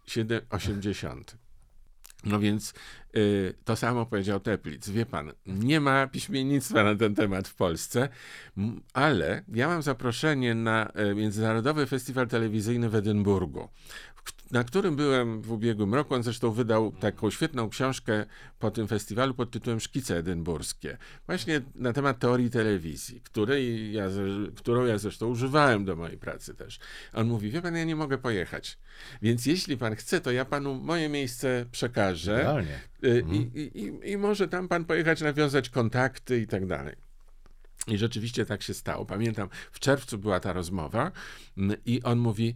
80. 0.49 1.37
No 2.23 2.39
więc 2.39 2.73
to 3.65 3.75
samo 3.75 4.05
powiedział 4.05 4.39
Teplic. 4.39 4.89
Wie 4.89 5.05
pan, 5.05 5.31
nie 5.45 5.79
ma 5.79 6.07
piśmiennictwa 6.07 6.83
na 6.83 6.95
ten 6.95 7.15
temat 7.15 7.47
w 7.47 7.55
Polsce, 7.55 8.09
ale 8.93 9.43
ja 9.53 9.67
mam 9.67 9.81
zaproszenie 9.81 10.55
na 10.55 10.91
y, 11.11 11.15
Międzynarodowy 11.15 11.85
Festiwal 11.85 12.27
Telewizyjny 12.27 12.89
w 12.89 12.95
Edynburgu 12.95 13.67
na 14.51 14.63
którym 14.63 14.95
byłem 14.95 15.41
w 15.41 15.51
ubiegłym 15.51 15.93
roku. 15.93 16.15
On 16.15 16.23
zresztą 16.23 16.51
wydał 16.51 16.91
taką 16.91 17.31
świetną 17.31 17.69
książkę 17.69 18.25
po 18.59 18.71
tym 18.71 18.87
festiwalu 18.87 19.33
pod 19.33 19.51
tytułem 19.51 19.79
Szkice 19.79 20.17
Edynburskie. 20.17 20.97
Właśnie 21.25 21.61
na 21.75 21.93
temat 21.93 22.19
teorii 22.19 22.49
telewizji, 22.49 23.21
której 23.21 23.93
ja, 23.93 24.05
którą 24.55 24.85
ja 24.85 24.97
zresztą 24.97 25.27
używałem 25.27 25.85
do 25.85 25.95
mojej 25.95 26.17
pracy 26.17 26.55
też. 26.55 26.79
On 27.13 27.27
mówi, 27.27 27.51
wie 27.51 27.61
pan, 27.61 27.75
ja 27.75 27.83
nie 27.83 27.95
mogę 27.95 28.17
pojechać. 28.17 28.77
Więc 29.21 29.45
jeśli 29.45 29.77
pan 29.77 29.95
chce, 29.95 30.21
to 30.21 30.31
ja 30.31 30.45
panu 30.45 30.75
moje 30.75 31.09
miejsce 31.09 31.65
przekażę. 31.71 32.63
Y, 33.03 33.25
I, 33.31 33.59
i, 33.59 33.83
i, 33.83 34.11
I 34.11 34.17
może 34.17 34.47
tam 34.47 34.67
pan 34.67 34.85
pojechać, 34.85 35.21
nawiązać 35.21 35.69
kontakty 35.69 36.41
i 36.41 36.47
tak 36.47 36.65
dalej. 36.65 36.95
I 37.87 37.97
rzeczywiście 37.97 38.45
tak 38.45 38.63
się 38.63 38.73
stało. 38.73 39.05
Pamiętam, 39.05 39.49
w 39.71 39.79
czerwcu 39.79 40.17
była 40.17 40.39
ta 40.39 40.53
rozmowa 40.53 41.11
mm, 41.57 41.77
i 41.85 42.03
on 42.03 42.19
mówi, 42.19 42.55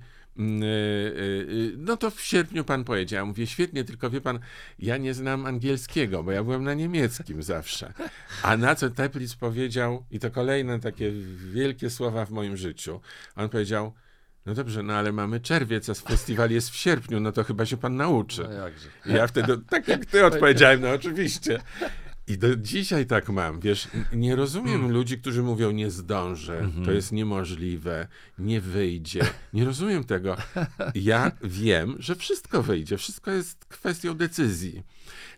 no 1.77 1.97
to 1.97 2.11
w 2.11 2.21
sierpniu 2.21 2.63
pan 2.63 2.83
pojedzie. 2.83 3.15
Ja 3.15 3.25
mówię, 3.25 3.47
świetnie, 3.47 3.83
tylko 3.83 4.09
wie 4.09 4.21
pan, 4.21 4.39
ja 4.79 4.97
nie 4.97 5.13
znam 5.13 5.45
angielskiego, 5.45 6.23
bo 6.23 6.31
ja 6.31 6.43
byłem 6.43 6.63
na 6.63 6.73
niemieckim 6.73 7.43
zawsze. 7.43 7.93
A 8.43 8.57
na 8.57 8.75
co 8.75 8.89
Teplic 8.89 9.35
powiedział, 9.35 10.05
i 10.11 10.19
to 10.19 10.31
kolejne 10.31 10.79
takie 10.79 11.11
wielkie 11.53 11.89
słowa 11.89 12.25
w 12.25 12.31
moim 12.31 12.57
życiu, 12.57 13.01
on 13.35 13.49
powiedział, 13.49 13.93
no 14.45 14.53
dobrze, 14.53 14.83
no 14.83 14.93
ale 14.93 15.11
mamy 15.11 15.39
czerwiec, 15.39 15.89
a 15.89 15.93
festiwal 15.93 16.51
jest 16.51 16.69
w 16.69 16.75
sierpniu, 16.75 17.19
no 17.19 17.31
to 17.31 17.43
chyba 17.43 17.65
się 17.65 17.77
pan 17.77 17.95
nauczy. 17.95 18.47
No 19.05 19.15
ja 19.15 19.27
wtedy, 19.27 19.57
tak 19.69 19.87
jak 19.87 20.05
ty 20.05 20.25
odpowiedziałem, 20.25 20.81
no 20.81 20.89
oczywiście. 20.89 21.59
I 22.27 22.37
do 22.37 22.55
dzisiaj 22.55 23.05
tak 23.05 23.29
mam, 23.29 23.59
wiesz, 23.59 23.87
nie 24.13 24.35
rozumiem 24.35 24.75
mm. 24.75 24.91
ludzi, 24.91 25.17
którzy 25.17 25.43
mówią 25.43 25.71
nie 25.71 25.91
zdążę, 25.91 26.59
mm 26.59 26.69
-hmm. 26.69 26.73
to 26.73 26.79
mhm. 26.79 26.95
jest 26.95 27.11
niemożliwe, 27.11 28.07
nie 28.39 28.61
wyjdzie. 28.61 29.21
Nie 29.53 29.65
rozumiem 29.65 30.03
tego. 30.03 30.37
Ja 30.95 31.31
wiem, 31.43 31.95
że 31.99 32.15
wszystko 32.15 32.63
wyjdzie, 32.63 32.97
wszystko 32.97 33.31
jest 33.31 33.65
kwestią 33.65 34.13
decyzji. 34.13 34.83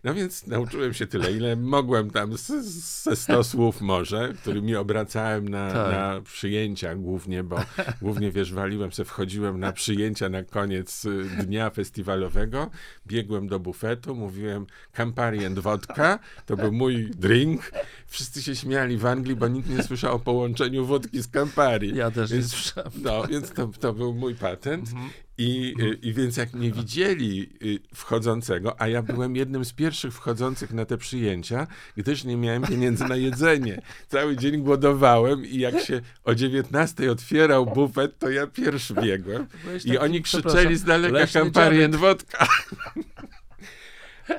No 0.04 0.14
więc 0.14 0.46
nauczyłem 0.46 0.94
się 0.94 1.06
tyle, 1.06 1.32
ile 1.32 1.56
mogłem 1.56 2.10
tam 2.10 2.36
ze 2.36 3.16
100 3.16 3.44
słów 3.44 3.80
może, 3.80 4.34
którymi 4.42 4.76
obracałem 4.76 5.48
na, 5.48 5.72
tak. 5.72 5.92
na 5.92 6.20
przyjęcia 6.20 6.94
głównie, 6.94 7.44
bo 7.44 7.60
głównie 8.02 8.30
wiesz, 8.30 8.52
waliłem 8.52 8.90
się, 8.90 9.04
wchodziłem 9.04 9.60
na 9.60 9.72
przyjęcia 9.72 10.28
na 10.28 10.42
koniec 10.42 11.04
y, 11.04 11.24
dnia 11.24 11.70
festiwalowego, 11.70 12.70
biegłem 13.06 13.48
do 13.48 13.60
bufetu, 13.60 14.14
mówiłem 14.14 14.66
Campari 14.92 15.46
and 15.46 15.58
vodka, 15.58 16.18
to 16.46 16.56
był 16.56 16.72
mój 16.72 17.10
drink. 17.10 17.72
Wszyscy 18.06 18.42
się 18.42 18.56
śmiali 18.56 18.98
w 18.98 19.06
Anglii, 19.06 19.36
bo 19.36 19.48
nikt 19.48 19.70
nie 19.70 19.82
słyszał 19.82 20.14
o 20.14 20.18
połączeniu 20.18 20.86
wódki 20.86 21.22
z 21.22 21.28
Campari. 21.28 21.96
Ja 21.96 22.10
też 22.10 22.32
więc, 22.32 22.44
nie 22.44 22.58
słyszałem. 22.58 22.92
No, 23.02 23.26
więc 23.26 23.50
to, 23.50 23.70
to 23.80 23.92
był 23.92 24.14
mój 24.14 24.34
patent. 24.34 24.88
Mhm. 24.88 25.10
I, 25.38 25.74
y, 25.80 25.98
I 26.02 26.12
więc 26.12 26.36
jak 26.36 26.54
nie 26.54 26.72
widzieli 26.72 27.50
y, 27.62 27.78
wchodzącego, 27.94 28.80
a 28.80 28.88
ja 28.88 29.02
byłem 29.02 29.36
jednym 29.36 29.64
z 29.64 29.72
pierwszych 29.72 30.14
wchodzących 30.14 30.72
na 30.72 30.84
te 30.84 30.98
przyjęcia, 30.98 31.66
gdyż 31.96 32.24
nie 32.24 32.36
miałem 32.36 32.62
pieniędzy 32.62 33.04
na 33.04 33.16
jedzenie. 33.16 33.82
Cały 34.08 34.36
dzień 34.36 34.62
głodowałem 34.62 35.46
i 35.46 35.58
jak 35.58 35.80
się 35.80 36.00
o 36.24 36.34
19 36.34 37.10
otwierał 37.10 37.66
bufet, 37.66 38.18
to 38.18 38.30
ja 38.30 38.46
pierwszy 38.46 38.94
biegłem. 38.94 39.46
I 39.84 39.98
oni 39.98 40.22
krzyczeli 40.22 40.76
z 40.76 40.84
daleka 40.84 41.26
Campari 41.26 41.88
wodka. 41.88 42.46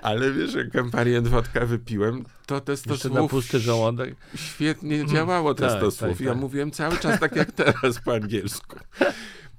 Ale 0.01 0.31
wiesz, 0.31 0.53
jak 0.53 0.71
Campari 0.71 1.21
wodka 1.21 1.65
wypiłem, 1.65 2.25
to 2.45 2.61
testosłów... 2.61 3.13
na 3.13 3.27
pusty 3.27 3.59
żołądek? 3.59 4.15
Świetnie 4.35 4.95
mm. 4.95 5.07
działało 5.07 5.53
testosłów. 5.53 5.99
Tak, 5.99 6.09
tak, 6.09 6.19
ja 6.19 6.31
tak. 6.31 6.41
mówiłem 6.41 6.71
cały 6.71 6.97
czas 6.97 7.19
tak 7.19 7.35
jak 7.35 7.51
teraz 7.51 7.99
po 8.05 8.13
angielsku. 8.13 8.79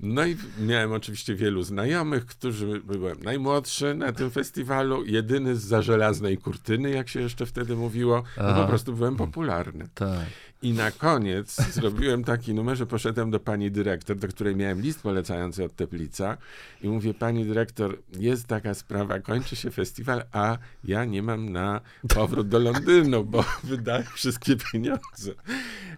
No 0.01 0.27
i 0.27 0.37
miałem 0.61 0.93
oczywiście 0.93 1.35
wielu 1.35 1.63
znajomych, 1.63 2.27
którzy 2.27 2.81
byłem 2.81 3.23
najmłodszy 3.23 3.95
na 3.95 4.13
tym 4.13 4.31
festiwalu, 4.31 5.05
jedyny 5.05 5.57
z 5.57 5.63
za 5.63 5.83
żelaznej 5.83 6.39
kurtyny, 6.39 6.91
jak 6.91 7.09
się 7.09 7.21
jeszcze 7.21 7.47
wtedy 7.47 7.77
mówiło. 7.77 8.23
No 8.37 8.55
po 8.55 8.67
prostu 8.69 8.93
byłem 8.93 9.17
popularny. 9.17 9.89
Tak. 9.95 10.27
I 10.63 10.73
na 10.73 10.91
koniec 10.91 11.57
zrobiłem 11.75 12.25
taki 12.25 12.55
numer, 12.55 12.77
że 12.77 12.87
poszedłem 12.87 13.31
do 13.31 13.41
pani 13.41 13.71
dyrektor, 13.71 14.17
do 14.17 14.29
której 14.29 14.57
miałem 14.57 14.81
list 14.81 15.03
polecający 15.03 15.65
od 15.65 15.77
Teplica 15.77 16.37
i 16.83 16.89
mówię, 16.89 17.15
pani 17.15 17.45
dyrektor, 17.45 17.99
jest 18.19 18.47
taka 18.47 18.75
sprawa, 18.75 19.21
kończy 19.21 19.57
się 19.57 19.71
festiwal, 19.71 20.25
a 20.33 20.59
ja 20.85 21.05
nie 21.05 21.23
mam 21.23 21.49
na 21.53 21.81
powrót 22.15 22.49
do 22.49 22.59
Londynu, 22.59 23.25
bo 23.25 23.45
wydałem 23.65 24.05
wszystkie 24.15 24.57
pieniądze. 24.57 25.33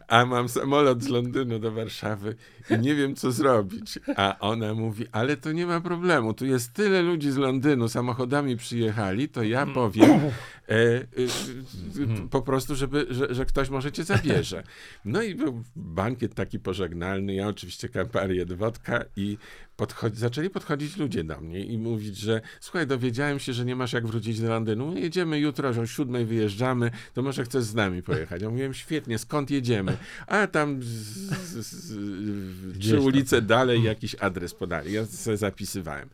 A 0.09 0.27
mam 0.27 0.49
samolot 0.49 1.03
z 1.03 1.09
Londynu 1.09 1.59
do 1.59 1.73
Warszawy 1.73 2.37
nie 2.79 2.95
wiem, 2.95 3.15
co 3.15 3.33
zrobić. 3.33 3.99
A 4.17 4.37
ona 4.41 4.75
mówi, 4.75 5.07
ale 5.13 5.37
to 5.37 5.53
nie 5.53 5.67
ma 5.67 5.81
problemu, 5.81 6.35
tu 6.35 6.47
jest 6.47 6.73
tyle 6.73 7.03
ludzi 7.03 7.31
z 7.31 7.37
Londynu, 7.37 7.89
samochodami 7.89 8.57
przyjechali, 8.57 9.29
to 9.29 9.43
ja 9.43 9.67
powiem, 9.67 10.11
e, 10.69 10.75
e, 10.75 10.99
e, 10.99 12.29
po 12.31 12.43
prostu, 12.43 12.75
żeby, 12.75 13.07
że, 13.11 13.35
że 13.35 13.47
ktoś 13.47 13.71
może 13.71 13.93
cię 13.93 14.05
zabierze. 14.05 14.63
No 15.05 15.23
i 15.23 15.35
był 15.35 15.63
bankiet 15.77 16.35
taki 16.35 16.59
pożegnalny, 16.59 17.35
ja 17.35 17.49
oczywiście 17.49 17.89
kamparię 17.89 18.47
wodka 18.47 19.05
i 19.17 19.39
podchodzi, 19.81 20.17
zaczęli 20.17 20.51
podchodzić 20.51 20.97
ludzie 20.97 21.25
do 21.25 21.41
mnie 21.41 21.65
i 21.65 21.79
mówić, 21.79 22.17
że 22.17 22.41
słuchaj, 22.61 22.87
dowiedziałem 22.87 23.39
się, 23.39 23.53
że 23.53 23.65
nie 23.65 23.77
masz 23.77 23.93
jak 23.93 24.07
wrócić 24.07 24.41
do 24.41 24.49
Londynu, 24.49 24.97
jedziemy 24.99 25.39
jutro, 25.39 25.73
że 25.73 25.81
o 25.81 25.87
siódmej 25.87 26.27
wyjeżdżamy, 26.27 26.91
to 27.15 27.23
może 27.23 27.45
chcesz 27.45 27.65
z 27.65 27.75
nami 27.75 28.03
pojechać. 28.03 28.43
Ja 28.43 28.51
mówiłem, 28.51 28.75
świetnie, 28.75 29.19
skąd 29.19 29.51
jedziemy? 29.51 29.97
A 30.27 30.47
tam 30.47 30.83
z, 30.83 30.87
z, 30.87 31.67
z, 31.67 32.79
trzy 32.79 33.01
ulice 33.01 33.43
dalej 33.43 33.83
jakiś 33.83 34.15
adres 34.15 34.55
podali. 34.55 34.93
Ja 34.93 35.07
sobie 35.07 35.37
zapisywałem. 35.37 36.09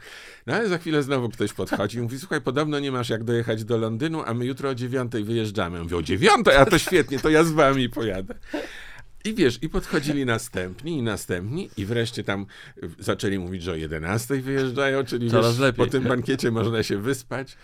No 0.46 0.54
ale 0.54 0.68
za 0.68 0.78
chwilę 0.78 1.02
znowu 1.02 1.28
ktoś 1.28 1.52
podchodzi 1.52 1.98
i 1.98 2.02
mówi, 2.02 2.18
słuchaj, 2.18 2.40
podobno 2.40 2.78
nie 2.78 2.92
masz 2.92 3.08
jak 3.08 3.24
dojechać 3.24 3.64
do 3.64 3.76
Londynu, 3.76 4.22
a 4.26 4.34
my 4.34 4.46
jutro 4.46 4.68
o 4.68 4.74
dziewiątej 4.74 5.24
wyjeżdżamy. 5.24 5.76
Ja 5.76 5.82
mówię, 5.82 5.96
o 5.96 6.02
dziewiątej? 6.02 6.56
A 6.56 6.64
to 6.64 6.78
świetnie, 6.78 7.18
to 7.18 7.30
ja 7.30 7.44
z 7.44 7.52
wami 7.52 7.88
pojadę. 7.88 8.34
I 9.26 9.34
wiesz, 9.34 9.58
i 9.62 9.68
podchodzili 9.68 10.26
następni 10.26 10.98
i 10.98 11.02
następni 11.02 11.70
i 11.76 11.84
wreszcie 11.84 12.24
tam 12.24 12.46
zaczęli 12.98 13.38
mówić, 13.38 13.62
że 13.62 13.72
o 13.72 13.74
11 13.74 14.40
wyjeżdżają, 14.40 15.04
czyli 15.04 15.30
wiesz, 15.30 15.74
po 15.76 15.86
tym 15.86 16.04
bankiecie 16.04 16.50
można 16.50 16.82
się 16.82 16.98
wyspać. 16.98 17.56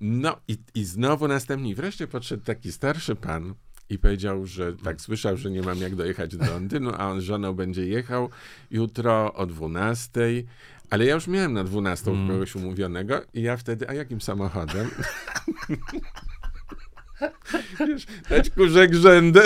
No 0.00 0.36
i, 0.48 0.58
i 0.74 0.84
znowu 0.84 1.28
następni. 1.28 1.70
I 1.70 1.74
wreszcie 1.74 2.06
podszedł 2.06 2.44
taki 2.44 2.72
starszy 2.72 3.16
pan 3.16 3.54
i 3.88 3.98
powiedział, 3.98 4.46
że 4.46 4.72
tak 4.72 5.00
słyszał, 5.00 5.36
że 5.36 5.50
nie 5.50 5.62
mam 5.62 5.78
jak 5.78 5.96
dojechać 5.96 6.36
do 6.36 6.44
Londynu, 6.44 6.92
a 6.98 7.10
on 7.10 7.20
z 7.20 7.24
żoną 7.24 7.52
będzie 7.52 7.86
jechał 7.86 8.30
jutro 8.70 9.34
o 9.34 9.46
12. 9.46 10.20
Ale 10.90 11.04
ja 11.04 11.14
już 11.14 11.26
miałem 11.26 11.52
na 11.52 11.64
12 11.64 12.10
mm. 12.10 12.28
kogoś 12.28 12.54
umówionego 12.54 13.22
i 13.34 13.42
ja 13.42 13.56
wtedy, 13.56 13.88
a 13.88 13.94
jakim 13.94 14.20
samochodem? 14.20 14.90
Wiesz, 17.88 18.06
dać 18.30 18.50
kurzek 18.50 18.94
rzędę. 18.94 19.42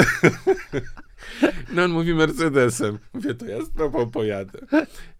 No 1.75 1.85
on 1.85 1.91
mówi 1.91 2.15
Mercedesem. 2.15 2.99
Mówię, 3.13 3.35
to 3.35 3.47
ja 3.47 3.65
z 3.65 3.71
tobą 3.73 4.11
pojadę. 4.11 4.59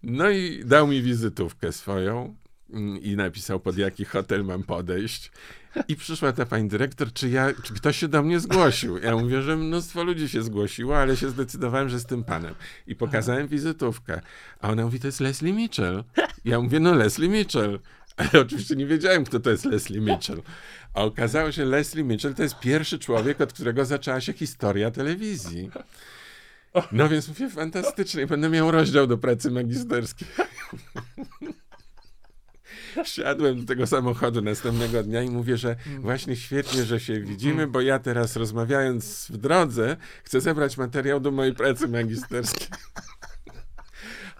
No 0.03 0.29
i 0.29 0.63
dał 0.65 0.87
mi 0.87 1.01
wizytówkę 1.01 1.71
swoją 1.71 2.35
mm, 2.73 3.01
i 3.01 3.15
napisał, 3.15 3.59
pod 3.59 3.77
jaki 3.77 4.05
hotel 4.05 4.45
mam 4.45 4.63
podejść. 4.63 5.31
I 5.87 5.95
przyszła 5.95 6.31
ta 6.31 6.45
pani 6.45 6.69
dyrektor, 6.69 7.13
czy, 7.13 7.29
ja, 7.29 7.53
czy 7.63 7.73
ktoś 7.73 7.97
się 7.97 8.07
do 8.07 8.23
mnie 8.23 8.39
zgłosił. 8.39 8.97
Ja 8.97 9.15
mówię, 9.15 9.41
że 9.41 9.57
mnóstwo 9.57 10.03
ludzi 10.03 10.29
się 10.29 10.41
zgłosiło, 10.41 10.97
ale 10.97 11.17
się 11.17 11.29
zdecydowałem, 11.29 11.89
że 11.89 11.99
z 11.99 12.05
tym 12.05 12.23
panem. 12.23 12.55
I 12.87 12.95
pokazałem 12.95 13.47
wizytówkę. 13.47 14.21
A 14.59 14.69
ona 14.69 14.85
mówi, 14.85 14.99
to 14.99 15.07
jest 15.07 15.19
Leslie 15.19 15.53
Mitchell. 15.53 16.03
Ja 16.45 16.61
mówię, 16.61 16.79
no 16.79 16.93
Leslie 16.93 17.29
Mitchell. 17.29 17.79
Ale 18.19 18.41
oczywiście 18.45 18.75
nie 18.75 18.85
wiedziałem, 18.85 19.23
kto 19.23 19.39
to 19.39 19.49
jest 19.49 19.65
Leslie 19.65 20.01
Mitchell. 20.01 20.41
A 20.93 21.03
okazało 21.03 21.51
się, 21.51 21.65
Leslie 21.65 22.03
Mitchell 22.03 22.33
to 22.33 22.43
jest 22.43 22.59
pierwszy 22.59 22.99
człowiek, 22.99 23.41
od 23.41 23.53
którego 23.53 23.85
zaczęła 23.85 24.21
się 24.21 24.33
historia 24.33 24.91
telewizji. 24.91 25.71
No 26.91 27.09
więc 27.09 27.27
mówię, 27.27 27.49
fantastycznie, 27.49 28.27
będę 28.27 28.49
miał 28.49 28.71
rozdział 28.71 29.07
do 29.07 29.17
pracy 29.17 29.51
magisterskiej. 29.51 30.27
Wsiadłem 33.03 33.59
do 33.59 33.65
tego 33.65 33.87
samochodu 33.87 34.41
następnego 34.41 35.03
dnia 35.03 35.21
i 35.21 35.29
mówię, 35.29 35.57
że 35.57 35.75
właśnie 35.99 36.35
świetnie, 36.35 36.83
że 36.83 36.99
się 36.99 37.21
widzimy, 37.21 37.67
bo 37.67 37.81
ja 37.81 37.99
teraz 37.99 38.35
rozmawiając 38.35 39.27
w 39.29 39.37
drodze, 39.37 39.97
chcę 40.23 40.41
zebrać 40.41 40.77
materiał 40.77 41.19
do 41.19 41.31
mojej 41.31 41.53
pracy 41.53 41.87
magisterskiej. 41.87 42.67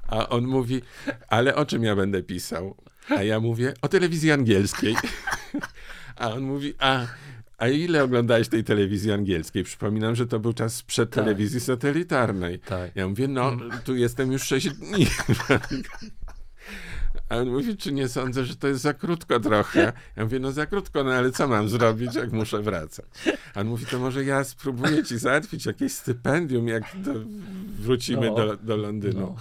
A 0.08 0.30
on 0.30 0.48
mówi, 0.48 0.82
ale 1.28 1.56
o 1.56 1.66
czym 1.66 1.84
ja 1.84 1.96
będę 1.96 2.24
pisał? 2.24 2.76
A 3.18 3.24
ja 3.24 3.40
mówię, 3.40 3.74
o 3.82 3.88
telewizji 3.88 4.32
angielskiej. 4.32 4.96
A 6.16 6.32
on 6.32 6.44
mówi, 6.44 6.74
a, 6.80 7.06
a 7.58 7.68
ile 7.68 8.04
oglądałeś 8.04 8.48
tej 8.48 8.64
telewizji 8.64 9.12
angielskiej? 9.12 9.64
Przypominam, 9.64 10.16
że 10.16 10.28
to 10.28 10.40
był 10.40 10.54
czas 10.54 10.84
przed 10.84 11.10
tak. 11.10 11.24
telewizji 11.24 11.60
satelitarnej. 11.60 12.60
Tak. 12.60 12.92
Ja 12.96 13.08
mówię, 13.08 13.28
no, 13.28 13.58
tu 13.86 13.96
jestem 13.96 14.32
już 14.32 14.44
6 14.44 14.70
dni. 14.70 15.08
A 17.30 17.38
on 17.38 17.50
mówi, 17.50 17.78
czy 17.78 17.92
nie 17.92 18.08
sądzę, 18.08 18.46
że 18.46 18.56
to 18.56 18.68
jest 18.68 18.82
za 18.82 18.94
krótko 18.94 19.40
trochę? 19.40 19.94
Ja 20.16 20.24
mówię, 20.24 20.40
no 20.40 20.52
za 20.52 20.66
krótko, 20.66 21.04
no 21.04 21.12
ale 21.12 21.32
co 21.32 21.48
mam 21.48 21.70
zrobić, 21.70 22.16
jak 22.16 22.32
muszę 22.32 22.62
wracać? 22.62 23.06
A 23.56 23.60
on 23.60 23.68
mówi, 23.68 23.86
to 23.86 24.00
może 24.00 24.24
ja 24.24 24.44
spróbuję 24.44 25.04
ci 25.04 25.18
załatwić 25.18 25.66
jakieś 25.66 25.94
stypendium, 25.94 26.68
jak 26.68 26.84
do, 26.96 27.14
wrócimy 27.80 28.28
no. 28.28 28.36
do, 28.36 28.58
do 28.58 28.78
Londynu. 28.78 29.20
No. 29.20 29.36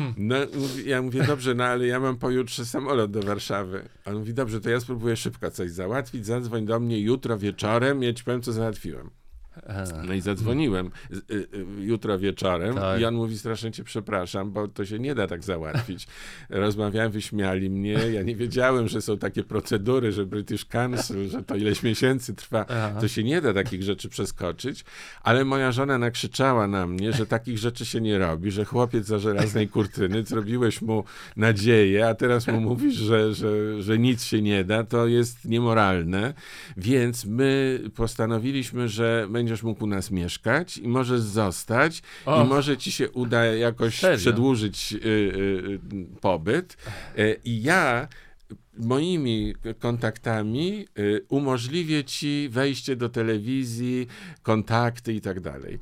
Mm. 0.00 0.14
No, 0.16 0.36
ja 0.84 1.02
mówię, 1.02 1.22
dobrze, 1.22 1.54
no 1.54 1.64
ale 1.64 1.86
ja 1.86 2.00
mam 2.00 2.16
pojutrze 2.16 2.66
samolot 2.66 3.10
do 3.10 3.22
Warszawy. 3.22 3.88
On 4.04 4.14
mówi, 4.14 4.34
dobrze, 4.34 4.60
to 4.60 4.70
ja 4.70 4.80
spróbuję 4.80 5.16
szybko 5.16 5.50
coś 5.50 5.70
załatwić, 5.70 6.26
zadzwoń 6.26 6.66
do 6.66 6.80
mnie 6.80 7.00
jutro 7.00 7.38
wieczorem, 7.38 8.02
ja 8.02 8.12
ci 8.12 8.24
powiem, 8.24 8.42
co 8.42 8.52
załatwiłem. 8.52 9.10
No 10.06 10.14
i 10.14 10.20
zadzwoniłem 10.20 10.90
y, 11.12 11.34
y, 11.34 11.46
jutro 11.78 12.18
wieczorem. 12.18 12.74
Tak. 12.74 13.00
i 13.00 13.04
on 13.04 13.14
mówi, 13.14 13.38
strasznie 13.38 13.70
cię 13.70 13.84
przepraszam, 13.84 14.52
bo 14.52 14.68
to 14.68 14.84
się 14.84 14.98
nie 14.98 15.14
da 15.14 15.26
tak 15.26 15.44
załatwić. 15.44 16.06
Rozmawiałem, 16.50 17.12
wyśmiali 17.12 17.70
mnie, 17.70 17.92
ja 17.92 18.22
nie 18.22 18.36
wiedziałem, 18.36 18.88
że 18.88 19.02
są 19.02 19.18
takie 19.18 19.44
procedury, 19.44 20.12
że 20.12 20.26
British 20.26 20.64
Council, 20.64 21.28
że 21.28 21.42
to 21.42 21.56
ileś 21.56 21.82
miesięcy 21.82 22.34
trwa, 22.34 22.66
Aha. 22.68 23.00
to 23.00 23.08
się 23.08 23.24
nie 23.24 23.40
da 23.40 23.54
takich 23.54 23.82
rzeczy 23.82 24.08
przeskoczyć, 24.08 24.84
ale 25.22 25.44
moja 25.44 25.72
żona 25.72 25.98
nakrzyczała 25.98 26.66
na 26.66 26.86
mnie, 26.86 27.12
że 27.12 27.26
takich 27.26 27.58
rzeczy 27.58 27.86
się 27.86 28.00
nie 28.00 28.18
robi, 28.18 28.50
że 28.50 28.64
chłopiec 28.64 29.06
za 29.06 29.18
żelaznej 29.18 29.68
kurtyny, 29.68 30.24
zrobiłeś 30.24 30.82
mu 30.82 31.04
nadzieję, 31.36 32.08
a 32.08 32.14
teraz 32.14 32.46
mu 32.46 32.60
mówisz, 32.60 32.94
że, 32.94 33.34
że, 33.34 33.82
że 33.82 33.98
nic 33.98 34.24
się 34.24 34.42
nie 34.42 34.64
da, 34.64 34.84
to 34.84 35.06
jest 35.06 35.44
niemoralne, 35.44 36.34
więc 36.76 37.24
my 37.24 37.80
postanowiliśmy, 37.94 38.88
że 38.88 39.26
my 39.30 39.41
będziesz 39.42 39.62
mógł 39.62 39.84
u 39.84 39.86
nas 39.86 40.10
mieszkać 40.10 40.78
i 40.78 40.88
możesz 40.88 41.20
zostać 41.20 42.02
i 42.26 42.48
może 42.48 42.76
ci 42.76 42.92
się 42.92 43.10
uda 43.10 43.44
jakoś 43.44 43.98
Serio? 43.98 44.18
przedłużyć 44.18 44.92
y, 44.92 44.98
y, 45.06 45.80
pobyt. 46.20 46.76
Y, 47.18 47.40
I 47.44 47.62
ja 47.62 48.08
moimi 48.78 49.54
kontaktami 49.78 50.86
y, 50.98 51.24
umożliwię 51.28 52.04
ci 52.04 52.48
wejście 52.50 52.96
do 52.96 53.08
telewizji, 53.08 54.06
kontakty 54.42 55.12
i 55.12 55.20
tak 55.20 55.40
dalej. 55.40 55.78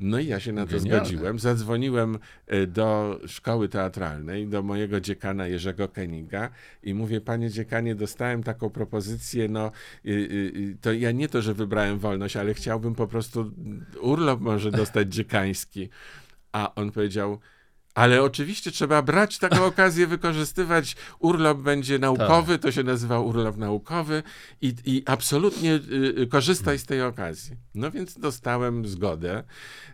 No 0.00 0.18
i 0.18 0.26
ja 0.26 0.40
się 0.40 0.52
na 0.52 0.66
to 0.66 0.72
Genialne. 0.72 1.04
zgodziłem. 1.04 1.38
Zadzwoniłem 1.38 2.18
e, 2.46 2.66
do 2.66 3.20
szkoły 3.26 3.68
teatralnej, 3.68 4.46
do 4.46 4.62
mojego 4.62 5.00
dziekana 5.00 5.46
Jerzego 5.46 5.88
Keniga 5.88 6.50
i 6.82 6.94
mówię, 6.94 7.20
panie 7.20 7.50
dziekanie, 7.50 7.94
dostałem 7.94 8.42
taką 8.42 8.70
propozycję, 8.70 9.48
no 9.48 9.70
to 10.80 10.92
ja 10.92 11.12
nie 11.12 11.28
to, 11.28 11.42
że 11.42 11.54
wybrałem 11.54 11.98
wolność, 11.98 12.36
ale 12.36 12.54
chciałbym 12.54 12.94
po 12.94 13.06
prostu 13.06 13.50
urlop 14.00 14.40
może 14.40 14.70
dostać 14.70 15.14
dziekański. 15.14 15.88
A 16.52 16.74
on 16.74 16.92
powiedział, 16.92 17.38
ale 17.94 18.22
oczywiście 18.22 18.70
trzeba 18.70 19.02
brać 19.02 19.38
taką 19.38 19.64
okazję, 19.74 20.06
wykorzystywać. 20.06 20.96
Urlop 21.18 21.58
będzie 21.58 21.98
naukowy, 21.98 22.52
tak. 22.52 22.62
to 22.62 22.72
się 22.72 22.82
nazywa 22.82 23.20
urlop 23.20 23.56
naukowy 23.56 24.22
i, 24.60 24.74
i 24.84 25.02
absolutnie 25.06 25.74
y, 25.74 26.14
y 26.18 26.26
korzystaj 26.26 26.78
z 26.78 26.86
tej 26.86 27.02
okazji. 27.02 27.56
No 27.74 27.90
więc 27.90 28.18
dostałem 28.18 28.86
zgodę. 28.86 29.44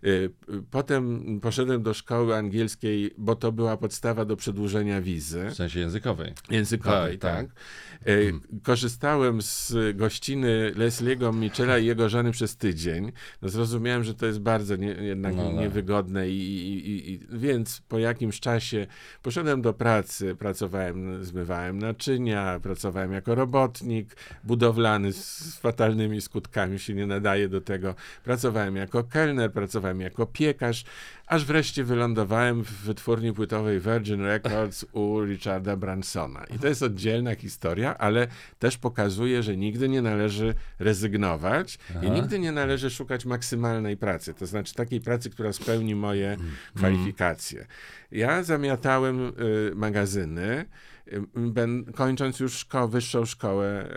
Y, 0.05 0.31
potem 0.71 1.25
poszedłem 1.41 1.83
do 1.83 1.95
szkoły 1.95 2.37
angielskiej, 2.37 3.15
bo 3.19 3.37
to 3.37 3.53
była 3.53 3.77
podstawa 3.77 4.25
do 4.25 4.37
przedłużenia 4.37 5.01
wizy. 5.01 5.47
W 5.51 5.55
sensie 5.55 5.81
językowej. 5.81 6.33
Językowej, 6.51 7.19
tak. 7.19 7.37
tak. 7.37 7.47
tak. 7.47 7.57
Hmm. 8.05 8.41
Korzystałem 8.63 9.43
z 9.43 9.75
gościny 9.95 10.73
Leslie'ego 10.77 11.35
Michela 11.35 11.79
i 11.79 11.87
jego 11.87 12.09
żony 12.09 12.33
przez 12.33 12.57
tydzień. 12.57 13.13
No 13.43 13.49
zrozumiałem, 13.49 14.05
że 14.05 14.15
to 14.15 14.27
jest 14.27 14.41
bardzo 14.41 14.77
nie, 14.77 14.89
jednak 14.89 15.37
no, 15.37 15.53
no. 15.53 15.61
niewygodne 15.61 16.29
i, 16.29 16.69
i, 16.69 17.13
i, 17.13 17.21
więc 17.33 17.83
po 17.89 17.99
jakimś 17.99 18.41
czasie 18.41 18.87
poszedłem 19.23 19.63
do 19.63 19.73
pracy, 19.73 20.35
pracowałem, 20.35 21.25
zmywałem 21.25 21.79
naczynia, 21.79 22.61
pracowałem 22.63 23.13
jako 23.13 23.35
robotnik 23.35 24.17
budowlany 24.45 25.13
z 25.13 25.57
fatalnymi 25.57 26.21
skutkami, 26.21 26.79
się 26.79 26.95
nie 26.95 27.07
nadaje 27.07 27.49
do 27.49 27.61
tego. 27.61 27.95
Pracowałem 28.25 28.77
jako 28.77 29.05
kelner, 29.05 29.53
pracowałem 29.53 30.01
jako 30.01 30.27
piekarz, 30.27 30.85
aż 31.27 31.45
wreszcie 31.45 31.85
wylądowałem 31.85 32.65
w 32.65 32.71
wytwórni 32.71 33.33
płytowej 33.33 33.81
Virgin 33.81 34.21
Records 34.21 34.87
u 34.93 35.25
Richarda 35.25 35.77
Bransona. 35.77 36.45
I 36.45 36.59
to 36.59 36.69
jest 36.69 36.83
oddzielna 36.83 37.35
historia, 37.35 37.99
ale 37.99 38.27
też 38.59 38.79
pokazuje, 38.79 39.43
że 39.43 39.57
nigdy 39.57 39.89
nie 39.89 40.03
należy 40.03 40.55
rezygnować 40.79 41.79
Aha. 41.91 42.01
i 42.03 42.11
nigdy 42.11 42.39
nie 42.39 42.53
należy 42.53 42.91
szukać 42.91 43.25
maksymalnej 43.25 43.97
pracy, 43.97 44.35
to 44.35 44.47
znaczy 44.47 44.75
takiej 44.75 45.01
pracy, 45.01 45.31
która 45.31 45.53
spełni 45.53 45.95
moje 45.95 46.33
mm. 46.33 46.47
kwalifikacje. 46.75 47.67
Ja 48.11 48.43
zamiatałem 48.43 49.29
y, 49.29 49.33
magazyny, 49.75 50.67
y, 51.13 51.23
ben, 51.35 51.85
kończąc 51.85 52.41
już 52.41 52.55
szko 52.55 52.89
wyższą 52.89 53.25
szkołę 53.25 53.89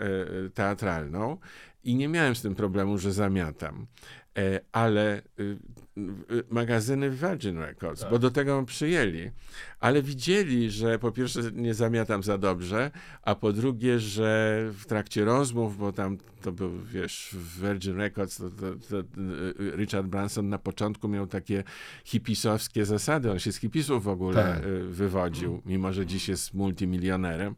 y, 0.46 0.50
teatralną 0.50 1.36
i 1.84 1.94
nie 1.94 2.08
miałem 2.08 2.36
z 2.36 2.42
tym 2.42 2.54
problemu, 2.54 2.98
że 2.98 3.12
zamiatam. 3.12 3.86
E, 4.38 4.60
ale 4.72 5.22
y, 5.40 5.58
magazyny 6.50 7.10
Virgin 7.10 7.58
Records, 7.58 8.00
Tak. 8.00 8.10
bo 8.10 8.18
do 8.18 8.30
tego 8.30 8.62
przyjęli. 8.62 9.30
Ale 9.80 10.02
widzieli, 10.02 10.70
że 10.70 10.98
po 10.98 11.12
pierwsze 11.12 11.40
nie 11.54 11.74
zamiatam 11.74 12.22
za 12.22 12.38
dobrze, 12.38 12.90
a 13.22 13.34
po 13.34 13.52
drugie, 13.52 13.98
że 13.98 14.58
w 14.72 14.86
trakcie 14.86 15.24
rozmów, 15.24 15.78
bo 15.78 15.92
tam 15.92 16.18
to 16.42 16.52
był, 16.52 16.70
wiesz, 16.92 17.28
w 17.32 17.60
Virgin 17.60 17.96
Records, 17.96 18.36
to, 18.36 18.50
to, 18.50 18.74
to 18.88 18.98
y, 19.00 19.04
Richard 19.76 20.06
Branson 20.06 20.48
na 20.48 20.58
początku 20.58 21.08
miał 21.08 21.26
takie 21.26 21.64
hipisowskie 22.04 22.84
zasady. 22.84 23.30
On 23.30 23.38
się 23.38 23.52
z 23.52 23.56
hipisów 23.56 24.04
w 24.04 24.08
ogóle 24.08 24.34
Tak. 24.54 24.64
y, 24.66 24.84
wywodził, 24.88 25.62
mimo 25.66 25.92
że 25.92 26.06
dziś 26.06 26.28
jest 26.28 26.54
multimilionerem. 26.54 27.54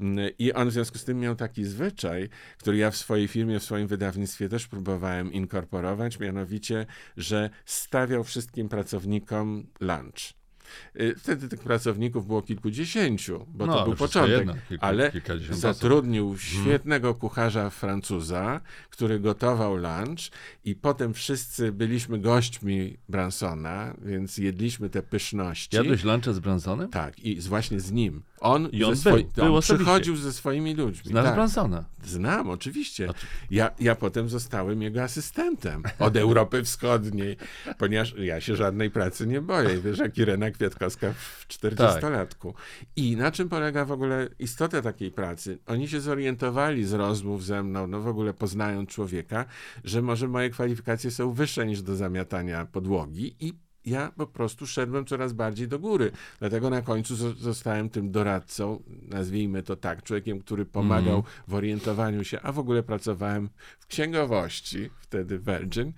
Mm, 0.00 0.30
I 0.38 0.52
on 0.52 0.68
w 0.68 0.72
związku 0.72 0.98
z 0.98 1.04
tym 1.04 1.20
miał 1.20 1.36
taki 1.36 1.64
zwyczaj, 1.64 2.28
który 2.58 2.76
ja 2.76 2.90
w 2.90 2.96
swojej 2.96 3.28
firmie, 3.28 3.60
w 3.60 3.64
swoim 3.64 3.86
wydawnictwie 3.86 4.48
też 4.48 4.66
próbowałem 4.66 5.32
inkorporować, 5.32 6.18
mianowicie, 6.18 6.86
że 7.16 7.50
stawiał 7.64 8.24
wszystkim 8.24 8.68
pracownikom 8.68 9.66
lunch. 9.80 10.34
Y, 11.00 11.14
Wtedy 11.18 11.48
tych 11.48 11.60
pracowników 11.60 12.26
było 12.26 12.42
kilkudziesięciu, 12.42 13.46
bo 13.48 13.66
No, 13.66 13.74
to 13.74 13.84
był 13.84 13.94
początek, 13.96 14.38
jedno, 14.38 14.52
kilku- 14.70 14.78
ale 14.80 15.12
zatrudnił 15.50 16.38
świetnego 16.38 17.14
kucharza 17.14 17.70
Francuza, 17.70 18.60
który 18.90 19.20
gotował 19.20 19.76
lunch 19.76 20.18
i 20.64 20.74
potem 20.74 21.14
wszyscy 21.14 21.72
byliśmy 21.72 22.18
gośćmi 22.18 22.96
Bransona, 23.08 23.94
więc 24.02 24.38
jedliśmy 24.38 24.90
te 24.90 25.02
pyszności. 25.02 25.76
Jadłeś 25.76 26.04
luncha 26.04 26.32
z 26.32 26.38
Bransonem? 26.38 26.88
Tak, 26.90 27.18
i 27.18 27.40
właśnie 27.40 27.80
z 27.80 27.92
nim. 27.92 28.22
On, 28.40 28.68
I 28.72 28.84
on 28.84 28.96
ze 28.96 29.10
był, 29.10 29.18
swoi- 29.20 29.34
był 29.34 29.44
on 29.44 29.50
osobiście. 29.50 29.74
przychodził 29.84 30.16
ze 30.16 30.32
swoimi 30.32 30.74
ludźmi. 30.74 31.10
Znasz 31.10 31.24
tak. 31.24 31.34
Bransona? 31.34 31.84
Znam, 32.04 32.50
oczywiście. 32.50 33.08
Oczy- 33.10 33.26
Ja, 33.50 33.70
ja 33.80 33.94
potem 33.94 34.28
zostałem 34.28 34.82
jego 34.82 35.02
asystentem 35.02 35.82
od 35.98 36.16
Europy 36.16 36.64
Wschodniej, 36.64 37.36
ponieważ 37.78 38.14
ja 38.18 38.40
się 38.40 38.56
żadnej 38.56 38.90
pracy 38.90 39.26
nie 39.26 39.40
boję. 39.40 39.78
Wiesz, 39.80 39.98
jak 39.98 40.18
Irena 40.18 40.50
Kwiatkowska 40.50 41.12
w 41.12 41.46
40-latku. 41.48 42.54
I 42.96 43.16
na 43.16 43.30
czym 43.30 43.48
polega 43.48 43.84
w 43.84 43.92
ogóle 43.92 44.28
istota 44.38 44.82
takiej 44.82 45.10
pracy? 45.10 45.58
Oni 45.66 45.88
się 45.88 46.00
zorientowali 46.00 46.84
z 46.84 46.92
rozmów 46.92 47.44
ze 47.44 47.62
mną, 47.62 47.86
no 47.86 48.00
w 48.00 48.08
ogóle 48.08 48.34
poznając 48.34 48.90
człowieka, 48.90 49.44
że 49.84 50.02
może 50.02 50.28
moje 50.28 50.50
kwalifikacje 50.50 51.10
są 51.10 51.32
wyższe 51.32 51.66
niż 51.66 51.82
do 51.82 51.96
zamiatania 51.96 52.66
podłogi 52.66 53.36
i 53.40 53.54
ja 53.86 54.12
po 54.16 54.26
prostu 54.26 54.66
szedłem 54.66 55.04
coraz 55.04 55.32
bardziej 55.32 55.68
do 55.68 55.78
góry. 55.78 56.12
Dlatego 56.38 56.70
na 56.70 56.82
końcu 56.82 57.14
zo- 57.14 57.36
zostałem 57.36 57.90
tym 57.90 58.10
doradcą, 58.10 58.82
nazwijmy 59.08 59.62
to 59.62 59.76
tak, 59.76 60.02
człowiekiem, 60.02 60.40
który 60.40 60.64
pomagał 60.66 61.16
Mhm. 61.16 61.34
w 61.48 61.54
orientowaniu 61.54 62.24
się, 62.24 62.40
a 62.40 62.52
w 62.52 62.58
ogóle 62.58 62.82
pracowałem 62.82 63.48
w 63.78 63.86
księgowości, 63.86 64.90
wtedy 65.00 65.38
Virgin. 65.38 65.92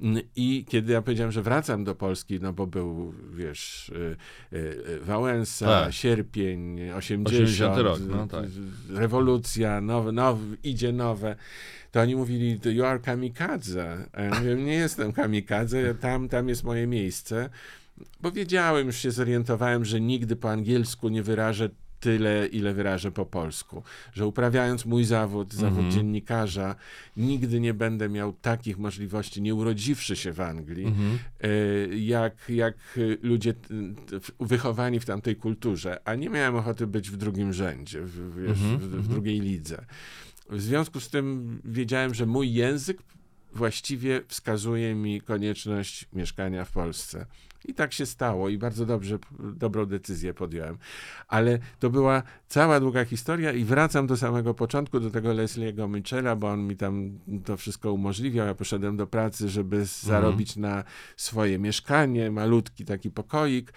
Mm, 0.00 0.22
I 0.36 0.64
kiedy 0.68 0.92
ja 0.92 1.02
powiedziałem, 1.02 1.32
że 1.32 1.42
wracam 1.42 1.84
do 1.84 1.94
Polski, 1.94 2.40
no 2.40 2.52
bo 2.52 2.66
był, 2.66 3.14
wiesz, 3.32 3.88
y, 3.88 4.16
y, 4.52 4.56
y, 4.88 5.00
Wałęsa, 5.00 5.66
Tak. 5.66 5.92
sierpień, 5.92 6.90
80, 6.90 7.28
80 7.28 7.78
rok, 7.78 7.98
no 8.08 8.26
tak. 8.26 8.44
rewolucja, 8.90 9.80
nowe, 9.80 10.12
nowe, 10.12 10.56
idzie 10.62 10.92
nowe. 10.92 11.36
To 11.94 12.00
oni 12.00 12.16
mówili, 12.16 12.60
you 12.64 12.84
are 12.84 12.98
kamikadze. 12.98 14.06
A 14.12 14.22
ja 14.22 14.30
mówię, 14.40 14.54
nie 14.54 14.74
jestem 14.74 15.12
kamikadze, 15.12 15.94
tam, 15.94 16.28
tam 16.28 16.48
jest 16.48 16.64
moje 16.64 16.86
miejsce. 16.86 17.50
Bo 18.20 18.32
wiedziałem, 18.32 18.86
już 18.86 18.96
się 18.96 19.10
zorientowałem, 19.10 19.84
że 19.84 20.00
nigdy 20.00 20.36
po 20.36 20.50
angielsku 20.50 21.08
nie 21.08 21.22
wyrażę 21.22 21.68
tyle, 22.00 22.46
ile 22.46 22.74
wyrażę 22.74 23.10
po 23.12 23.26
polsku. 23.26 23.82
Że 24.12 24.26
uprawiając 24.26 24.86
mój 24.86 25.04
zawód, 25.04 25.54
zawód 25.54 25.78
Mhm. 25.78 25.90
dziennikarza, 25.92 26.74
nigdy 27.16 27.60
nie 27.60 27.74
będę 27.74 28.08
miał 28.08 28.32
takich 28.32 28.78
możliwości, 28.78 29.42
nie 29.42 29.54
urodziwszy 29.54 30.16
się 30.16 30.32
w 30.32 30.40
Anglii, 30.40 30.86
Mhm. 30.86 31.18
e, 31.40 31.48
jak, 31.96 32.34
jak 32.48 32.74
ludzie 33.22 33.54
wychowani 34.40 35.00
w 35.00 35.04
tamtej 35.04 35.36
kulturze, 35.36 35.98
a 36.04 36.14
nie 36.14 36.30
miałem 36.30 36.56
ochoty 36.56 36.86
być 36.86 37.10
w 37.10 37.16
drugim 37.16 37.52
rzędzie, 37.52 38.00
w, 38.02 38.42
wiesz, 38.42 38.50
Mhm, 38.62 38.78
w, 38.78 38.82
w 38.82 38.84
mhm. 38.94 39.02
drugiej 39.02 39.40
lidze. 39.40 39.84
W 40.50 40.60
związku 40.60 41.00
z 41.00 41.10
tym 41.10 41.60
wiedziałem, 41.64 42.14
że 42.14 42.26
mój 42.26 42.52
język 42.52 42.98
właściwie 43.52 44.22
wskazuje 44.28 44.94
mi 44.94 45.20
konieczność 45.20 46.08
mieszkania 46.12 46.64
w 46.64 46.72
Polsce. 46.72 47.26
I 47.64 47.74
tak 47.74 47.92
się 47.92 48.06
stało 48.06 48.48
i 48.48 48.58
bardzo 48.58 48.86
dobrze, 48.86 49.18
dobrą 49.40 49.86
decyzję 49.86 50.34
podjąłem. 50.34 50.78
Ale 51.28 51.58
to 51.78 51.90
była 51.90 52.22
cała 52.48 52.80
długa 52.80 53.04
historia 53.04 53.52
i 53.52 53.64
wracam 53.64 54.06
do 54.06 54.16
samego 54.16 54.54
początku, 54.54 55.00
do 55.00 55.10
tego 55.10 55.28
Leslie'ego 55.28 55.88
Mitchella, 55.88 56.36
bo 56.36 56.50
on 56.50 56.66
mi 56.66 56.76
tam 56.76 57.18
to 57.44 57.56
wszystko 57.56 57.92
umożliwiał. 57.92 58.46
Ja 58.46 58.54
poszedłem 58.54 58.96
do 58.96 59.06
pracy, 59.06 59.48
żeby 59.48 59.84
zarobić 59.84 60.56
na 60.56 60.84
swoje 61.16 61.58
mieszkanie, 61.58 62.30
malutki 62.30 62.84
taki 62.84 63.10
pokoik, 63.10 63.72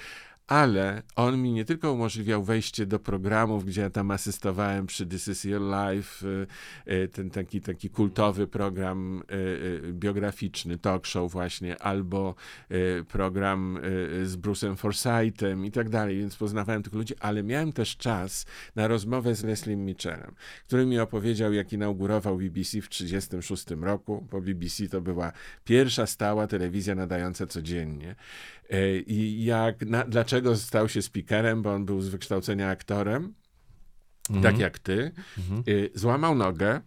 ale 0.48 1.02
on 1.16 1.42
mi 1.42 1.52
nie 1.52 1.66
tylko 1.66 1.94
umożliwiał 1.94 2.44
wejście 2.44 2.86
do 2.86 3.00
programów, 3.00 3.66
gdzie 3.66 3.82
ja 3.82 3.90
tam 3.90 4.12
asystowałem 4.12 4.88
przy 4.88 5.06
This 5.06 5.28
Is 5.28 5.44
Your 5.44 5.62
Life, 5.62 6.28
y, 6.28 6.48
y, 6.94 7.08
ten 7.08 7.30
taki, 7.30 7.62
taki 7.62 7.90
kultowy 7.90 8.48
program 8.48 9.24
y, 9.32 9.94
biograficzny, 9.94 10.78
talk 10.78 11.06
show 11.06 11.32
właśnie, 11.32 11.82
albo 11.82 12.36
program 13.08 13.80
z 14.24 14.38
Bruce'em 14.38 14.76
Forsythem 14.76 15.66
i 15.66 15.72
tak 15.72 15.90
dalej, 15.90 16.18
więc 16.18 16.36
poznawałem 16.36 16.84
tych 16.84 16.94
ludzi, 16.94 17.14
ale 17.20 17.44
miałem 17.44 17.74
też 17.74 17.98
czas 17.98 18.46
na 18.76 18.88
rozmowę 18.88 19.36
z 19.36 19.44
Lesliem 19.44 19.86
Mitchellem, 19.86 20.36
który 20.68 20.86
mi 20.86 21.00
opowiedział, 21.00 21.54
jak 21.54 21.74
inaugurował 21.74 22.38
BBC 22.38 22.82
w 22.82 22.90
1936 22.90 23.66
roku, 23.82 24.28
bo 24.32 24.42
BBC 24.42 24.88
to 24.88 25.02
była 25.02 25.32
pierwsza 25.66 26.06
stała 26.06 26.48
telewizja 26.48 26.96
nadająca 26.96 27.48
codziennie. 27.48 28.16
E, 28.70 28.98
I 29.00 29.46
jak, 29.46 29.86
na, 29.86 30.04
dlaczego 30.04 30.56
stał 30.56 30.90
się 30.90 31.02
speakerem, 31.02 31.62
bo 31.62 31.74
on 31.74 31.86
był 31.86 32.02
z 32.02 32.10
wykształcenia 32.10 32.70
aktorem, 32.70 33.34
Mhm. 34.30 34.44
tak 34.44 34.60
jak 34.60 34.80
ty, 34.80 35.12
Mhm. 35.38 35.64
y, 35.68 35.90
złamał 35.94 36.36
nogę 36.36 36.82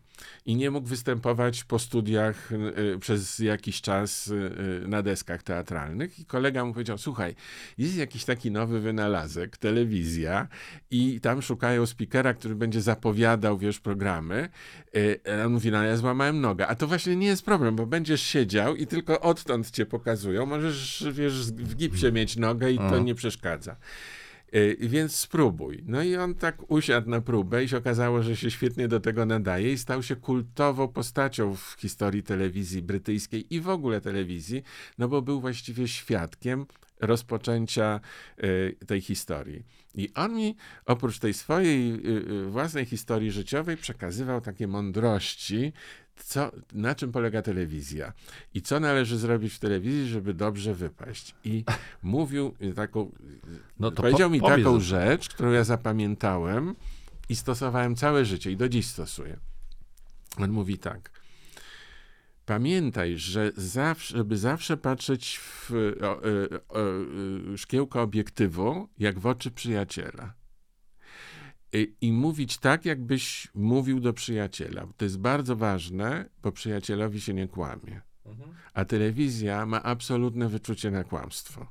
i 0.46 0.56
nie 0.56 0.70
mógł 0.70 0.88
występować 0.88 1.64
po 1.64 1.78
studiach 1.78 2.52
y, 2.52 2.98
przez 3.00 3.38
jakiś 3.38 3.80
czas 3.80 4.28
y, 4.28 4.84
na 4.88 5.02
deskach 5.02 5.42
teatralnych. 5.42 6.18
I 6.18 6.24
kolega 6.24 6.64
mu 6.64 6.72
powiedział: 6.72 6.98
Słuchaj, 6.98 7.34
jest 7.78 7.96
jakiś 7.96 8.24
taki 8.24 8.50
nowy 8.50 8.80
wynalazek, 8.80 9.56
telewizja, 9.56 10.48
i 10.90 11.20
tam 11.20 11.42
szukają 11.42 11.86
speakera, 11.86 12.34
który 12.34 12.54
będzie 12.54 12.80
zapowiadał, 12.82 13.58
wiesz, 13.58 13.80
programy. 13.80 14.48
A 15.40 15.44
On 15.46 15.52
mówi: 15.52 15.70
No, 15.70 15.82
ja 15.82 15.96
złamałem 15.96 16.40
nogę. 16.40 16.66
A 16.66 16.74
to 16.74 16.86
właśnie 16.86 17.16
nie 17.16 17.26
jest 17.26 17.44
problem, 17.44 17.76
bo 17.76 17.86
będziesz 17.86 18.22
siedział 18.22 18.76
i 18.76 18.86
tylko 18.86 19.20
odtąd 19.20 19.70
cię 19.70 19.86
pokazują. 19.86 20.46
Możesz, 20.46 21.04
wiesz, 21.12 21.52
w 21.52 21.76
gipsie 21.76 22.12
mieć 22.12 22.36
nogę 22.36 22.70
i 22.72 22.78
to 22.78 22.84
Aha. 22.86 22.98
nie 22.98 23.14
przeszkadza. 23.14 23.76
Y, 24.54 24.76
Więc 24.80 25.16
spróbuj. 25.16 25.82
No 25.86 26.02
i 26.02 26.16
on 26.16 26.34
tak 26.34 26.70
usiadł 26.70 27.10
na 27.10 27.20
próbę 27.20 27.64
i 27.64 27.68
się 27.68 27.76
okazało, 27.76 28.22
że 28.22 28.36
się 28.36 28.50
świetnie 28.50 28.88
do 28.88 29.00
tego 29.00 29.26
nadaje 29.26 29.72
i 29.72 29.78
stał 29.78 30.02
się 30.02 30.16
kultową 30.16 30.88
postacią 30.88 31.56
w 31.56 31.76
historii 31.78 32.22
telewizji 32.22 32.82
brytyjskiej 32.82 33.54
i 33.54 33.60
w 33.60 33.68
ogóle 33.68 34.00
telewizji, 34.00 34.62
no 34.98 35.08
bo 35.08 35.22
był 35.22 35.40
właściwie 35.40 35.88
świadkiem 35.88 36.66
rozpoczęcia 37.00 38.00
y, 38.44 38.76
tej 38.86 39.00
historii. 39.00 39.64
I 39.94 40.12
on 40.14 40.34
mi 40.34 40.56
oprócz 40.86 41.18
tej 41.18 41.34
swojej 41.34 42.06
y, 42.06 42.50
własnej 42.50 42.86
historii 42.86 43.30
życiowej 43.30 43.76
przekazywał 43.76 44.40
takie 44.40 44.66
mądrości, 44.66 45.72
co, 46.24 46.50
na 46.72 46.94
czym 46.94 47.12
polega 47.12 47.42
telewizja 47.42 48.12
i 48.54 48.62
co 48.62 48.80
należy 48.80 49.18
zrobić 49.18 49.52
w 49.54 49.58
telewizji, 49.58 50.08
żeby 50.08 50.34
dobrze 50.34 50.74
wypaść. 50.74 51.34
I 51.44 51.64
mówił 52.02 52.54
taką, 52.76 53.12
No 53.78 53.90
to 53.90 54.02
powiedział 54.02 54.28
po- 54.28 54.32
mi 54.34 54.40
taką 54.40 54.70
o 54.70 54.72
tym. 54.72 54.80
rzecz, 54.80 55.28
którą 55.28 55.50
ja 55.50 55.64
zapamiętałem 55.64 56.74
i 57.28 57.36
stosowałem 57.36 57.96
całe 57.96 58.24
życie 58.24 58.50
i 58.50 58.56
do 58.56 58.68
dziś 58.68 58.86
stosuję. 58.86 59.36
On 60.36 60.50
mówi 60.50 60.78
tak. 60.78 61.10
Pamiętaj, 62.46 63.18
że 63.18 63.52
zawsze, 63.56 64.16
żeby 64.16 64.36
zawsze 64.38 64.76
patrzeć 64.76 65.38
w 65.38 65.70
o, 66.02 66.06
o, 66.10 66.20
o, 66.80 67.56
szkiełko 67.56 68.02
obiektywu, 68.02 68.88
jak 68.98 69.18
w 69.18 69.26
oczy 69.26 69.50
przyjaciela. 69.50 70.32
I, 71.72 71.94
I 72.00 72.12
mówić 72.12 72.58
tak, 72.58 72.84
jakbyś 72.84 73.48
mówił 73.54 74.00
do 74.00 74.12
przyjaciela. 74.12 74.86
To 74.96 75.04
jest 75.04 75.18
bardzo 75.18 75.56
ważne, 75.56 76.28
bo 76.42 76.52
przyjacielowi 76.52 77.20
się 77.20 77.34
nie 77.34 77.48
kłamie. 77.48 78.00
Mhm. 78.26 78.50
A 78.74 78.84
telewizja 78.84 79.66
ma 79.66 79.82
absolutne 79.82 80.48
wyczucie 80.48 80.90
na 80.90 81.04
kłamstwo. 81.04 81.66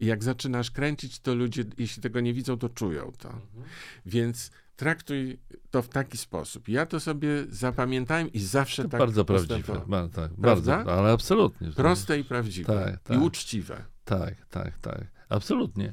I 0.00 0.06
jak 0.06 0.24
zaczynasz 0.24 0.70
kręcić, 0.70 1.20
to 1.20 1.34
ludzie, 1.34 1.64
jeśli 1.78 2.02
tego 2.02 2.20
nie 2.20 2.34
widzą, 2.34 2.58
to 2.58 2.68
czują 2.68 3.12
to. 3.18 3.28
Mhm. 3.28 3.64
Więc 4.06 4.50
traktuj 4.76 5.38
to 5.70 5.82
w 5.82 5.88
taki 5.88 6.18
sposób. 6.18 6.68
Ja 6.68 6.86
to 6.86 7.00
sobie 7.00 7.28
zapamiętałem 7.48 8.32
i 8.32 8.40
zawsze 8.40 8.82
To 8.82 8.88
tak 8.88 9.00
bardzo 9.00 9.24
prawdziwe. 9.24 9.82
Ba, 9.86 10.08
tak, 10.08 10.32
bardzo, 10.32 10.74
ale 10.74 11.12
absolutnie. 11.12 11.70
Proste 11.70 12.18
i 12.18 12.24
prawdziwe. 12.24 12.84
Tak, 12.84 13.00
tak. 13.02 13.16
I 13.16 13.20
uczciwe. 13.20 13.84
Tak, 14.04 14.34
tak, 14.46 14.78
tak. 14.78 15.06
Absolutnie. 15.28 15.92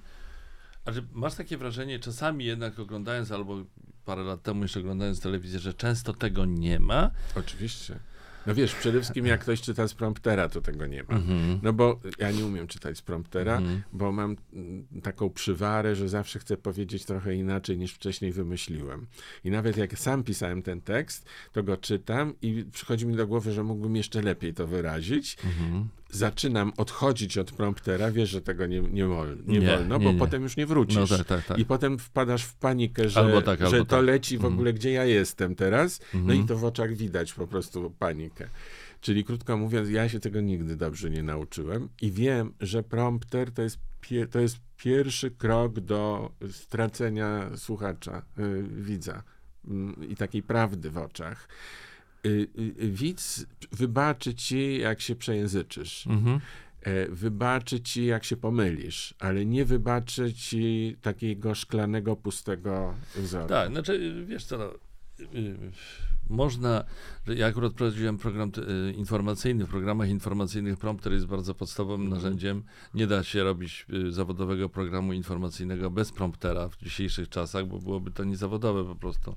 A 0.87 0.91
że 0.91 1.01
masz 1.13 1.35
takie 1.35 1.57
wrażenie, 1.57 1.99
czasami 1.99 2.45
jednak 2.45 2.79
oglądając, 2.79 3.31
albo 3.31 3.63
parę 4.05 4.23
lat 4.23 4.43
temu 4.43 4.61
jeszcze 4.61 4.79
oglądając 4.79 5.21
telewizję, 5.21 5.59
że 5.59 5.73
często 5.73 6.13
tego 6.13 6.45
nie 6.45 6.79
ma, 6.79 7.11
Oczywiście. 7.35 7.99
No 8.45 8.55
wiesz, 8.55 8.75
przede 8.75 8.99
wszystkim 8.99 9.25
jak 9.25 9.41
ktoś 9.41 9.61
czyta 9.61 9.87
z 9.87 9.93
promptera, 9.93 10.49
to 10.49 10.61
tego 10.61 10.85
nie 10.87 11.03
ma. 11.03 11.15
Mhm. 11.15 11.59
No 11.63 11.73
bo 11.73 11.99
ja 12.19 12.31
nie 12.31 12.45
umiem 12.45 12.67
czytać 12.67 12.97
z 12.97 13.01
promptera, 13.01 13.57
Mhm. 13.57 13.83
bo 13.93 14.11
mam 14.11 14.35
mm, 14.53 14.87
taką 15.03 15.29
przywarę, 15.29 15.95
że 15.95 16.09
zawsze 16.09 16.39
chcę 16.39 16.57
powiedzieć 16.57 17.05
trochę 17.05 17.35
inaczej 17.35 17.77
niż 17.77 17.93
wcześniej 17.93 18.31
wymyśliłem. 18.31 19.07
I 19.43 19.51
nawet 19.51 19.77
jak 19.77 19.99
sam 19.99 20.23
pisałem 20.23 20.61
ten 20.61 20.81
tekst, 20.81 21.25
to 21.51 21.63
go 21.63 21.77
czytam 21.77 22.33
i 22.41 22.65
przychodzi 22.71 23.05
mi 23.07 23.15
do 23.15 23.27
głowy, 23.27 23.51
że 23.53 23.63
mógłbym 23.63 23.95
jeszcze 23.95 24.21
lepiej 24.21 24.53
to 24.53 24.67
wyrazić. 24.67 25.37
Mhm. 25.45 25.87
Zaczynam 26.09 26.71
odchodzić 26.77 27.37
od 27.37 27.51
promptera, 27.51 28.11
wiesz, 28.11 28.29
że 28.29 28.41
tego 28.41 28.65
nie, 28.67 28.81
nie, 28.81 29.05
wol, 29.05 29.37
nie, 29.45 29.59
Nie, 29.59 29.67
wolno, 29.67 29.99
bo 29.99 30.11
nie. 30.13 30.19
potem 30.19 30.43
już 30.43 30.57
nie 30.57 30.65
wrócisz. 30.65 30.95
No 31.11 31.17
tak, 31.17 31.27
tak, 31.27 31.45
tak. 31.45 31.57
I 31.59 31.65
potem 31.65 31.99
wpadasz 31.99 32.43
w 32.43 32.55
panikę, 32.55 33.09
że, 33.09 33.41
tak, 33.45 33.67
że 33.69 33.77
to 33.79 33.85
tak. 33.85 34.05
leci 34.05 34.35
w 34.37 34.39
Mhm. 34.39 34.53
ogóle, 34.53 34.73
gdzie 34.73 34.91
ja 34.91 35.05
jestem 35.05 35.55
teraz. 35.55 35.99
No 36.13 36.19
Mhm. 36.19 36.39
i 36.41 36.45
to 36.45 36.57
w 36.57 36.65
oczach 36.65 36.93
widać 36.93 37.33
po 37.33 37.47
prostu 37.47 37.91
panikę. 37.99 38.49
Czyli 39.01 39.23
krótko 39.23 39.57
mówiąc, 39.57 39.89
ja 39.89 40.09
się 40.09 40.19
tego 40.19 40.41
nigdy 40.41 40.75
dobrze 40.75 41.09
nie 41.09 41.23
nauczyłem 41.23 41.89
i 42.01 42.11
wiem, 42.11 42.53
że 42.61 42.83
prompter 42.83 43.51
to 43.51 43.61
jest, 43.61 43.79
pie, 44.01 44.27
to 44.27 44.39
jest 44.39 44.57
pierwszy 44.77 45.31
krok 45.31 45.79
do 45.79 46.31
stracenia 46.51 47.49
słuchacza, 47.55 48.21
y, 48.39 48.63
widza 48.63 49.23
mm, 49.67 50.09
i 50.09 50.15
takiej 50.15 50.43
prawdy 50.43 50.89
w 50.91 50.97
oczach. 50.97 51.47
Y, 52.25 52.29
y, 52.29 52.83
y, 52.83 52.91
widz 52.91 53.45
wybaczy 53.71 54.33
ci, 54.35 54.77
jak 54.79 55.01
się 55.01 55.15
przejęzyczysz. 55.15 56.07
Mhm. 56.07 56.39
E, 56.81 57.07
wybaczy 57.09 57.79
ci, 57.79 58.05
jak 58.05 58.23
się 58.23 58.37
pomylisz, 58.37 59.13
ale 59.19 59.45
nie 59.45 59.65
wybaczy 59.65 60.33
ci 60.33 60.95
takiego 61.01 61.55
szklanego, 61.55 62.15
pustego 62.15 62.93
wzoru. 63.15 63.47
Tak, 63.47 63.71
znaczy, 63.71 64.25
wiesz 64.27 64.45
co, 64.45 64.57
no, 64.57 64.69
można, 66.29 66.83
ja 67.27 67.47
akurat 67.47 67.73
prowadziłem 67.73 68.17
program 68.17 68.51
informacyjny, 68.95 69.65
w 69.65 69.69
programach 69.69 70.09
informacyjnych 70.09 70.77
prompter 70.77 71.13
jest 71.13 71.25
bardzo 71.25 71.53
podstawowym 71.53 72.01
Mhm. 72.05 72.21
narzędziem. 72.23 72.63
Nie 72.93 73.07
da 73.07 73.23
się 73.23 73.43
robić 73.43 73.85
zawodowego 74.09 74.69
programu 74.69 75.13
informacyjnego 75.13 75.89
bez 75.91 76.11
promptera 76.11 76.69
w 76.69 76.77
dzisiejszych 76.77 77.29
czasach, 77.29 77.67
bo 77.67 77.79
byłoby 77.79 78.11
to 78.11 78.23
niezawodowe 78.23 78.85
po 78.85 78.95
prostu. 78.95 79.35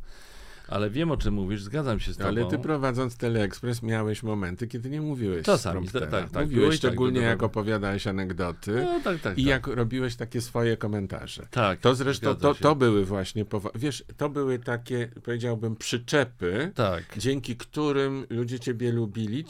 Ale 0.70 0.90
wiem 0.90 1.10
o 1.10 1.16
czym 1.16 1.34
mówisz, 1.34 1.62
zgadzam 1.62 2.00
się 2.00 2.12
z 2.12 2.16
tobą. 2.16 2.28
Ale 2.28 2.44
ty 2.46 2.58
prowadząc 2.58 3.16
Teleekspres 3.16 3.82
miałeś 3.82 4.22
momenty, 4.22 4.66
kiedy 4.68 4.90
nie 4.90 5.00
mówiłeś 5.00 5.46
Czasami, 5.46 5.88
z 5.88 5.90
promptera. 5.92 6.20
tak, 6.22 6.30
tak, 6.30 6.42
Mówiłeś 6.42 6.54
było 6.60 6.66
i 6.66 6.70
tak, 6.70 6.78
szczególnie 6.78 7.12
było 7.20 7.30
jak 7.30 7.42
opowiadałeś 7.42 8.06
anegdoty 8.06 8.72
No 8.84 9.00
tak, 9.04 9.20
tak. 9.20 9.38
i 9.38 9.42
tak. 9.44 9.50
jak 9.50 9.66
robiłeś 9.66 10.16
takie 10.16 10.40
swoje 10.40 10.76
komentarze. 10.76 11.46
tak, 11.50 11.80
To 11.80 11.94
zresztą, 11.94 12.34
to, 12.34 12.54
to 12.54 12.74
były 12.76 13.04
właśnie, 13.04 13.44
wiesz, 13.74 14.04
to 14.16 14.28
były 14.28 14.58
takie, 14.58 15.08
powiedziałbym, 15.24 15.76
przyczepy, 15.76 16.72
Tak. 16.74 17.04
dzięki 17.18 17.56
którym 17.56 18.26
ludzie 18.30 18.60
ciebie 18.60 18.92
lubili, 18.92 19.44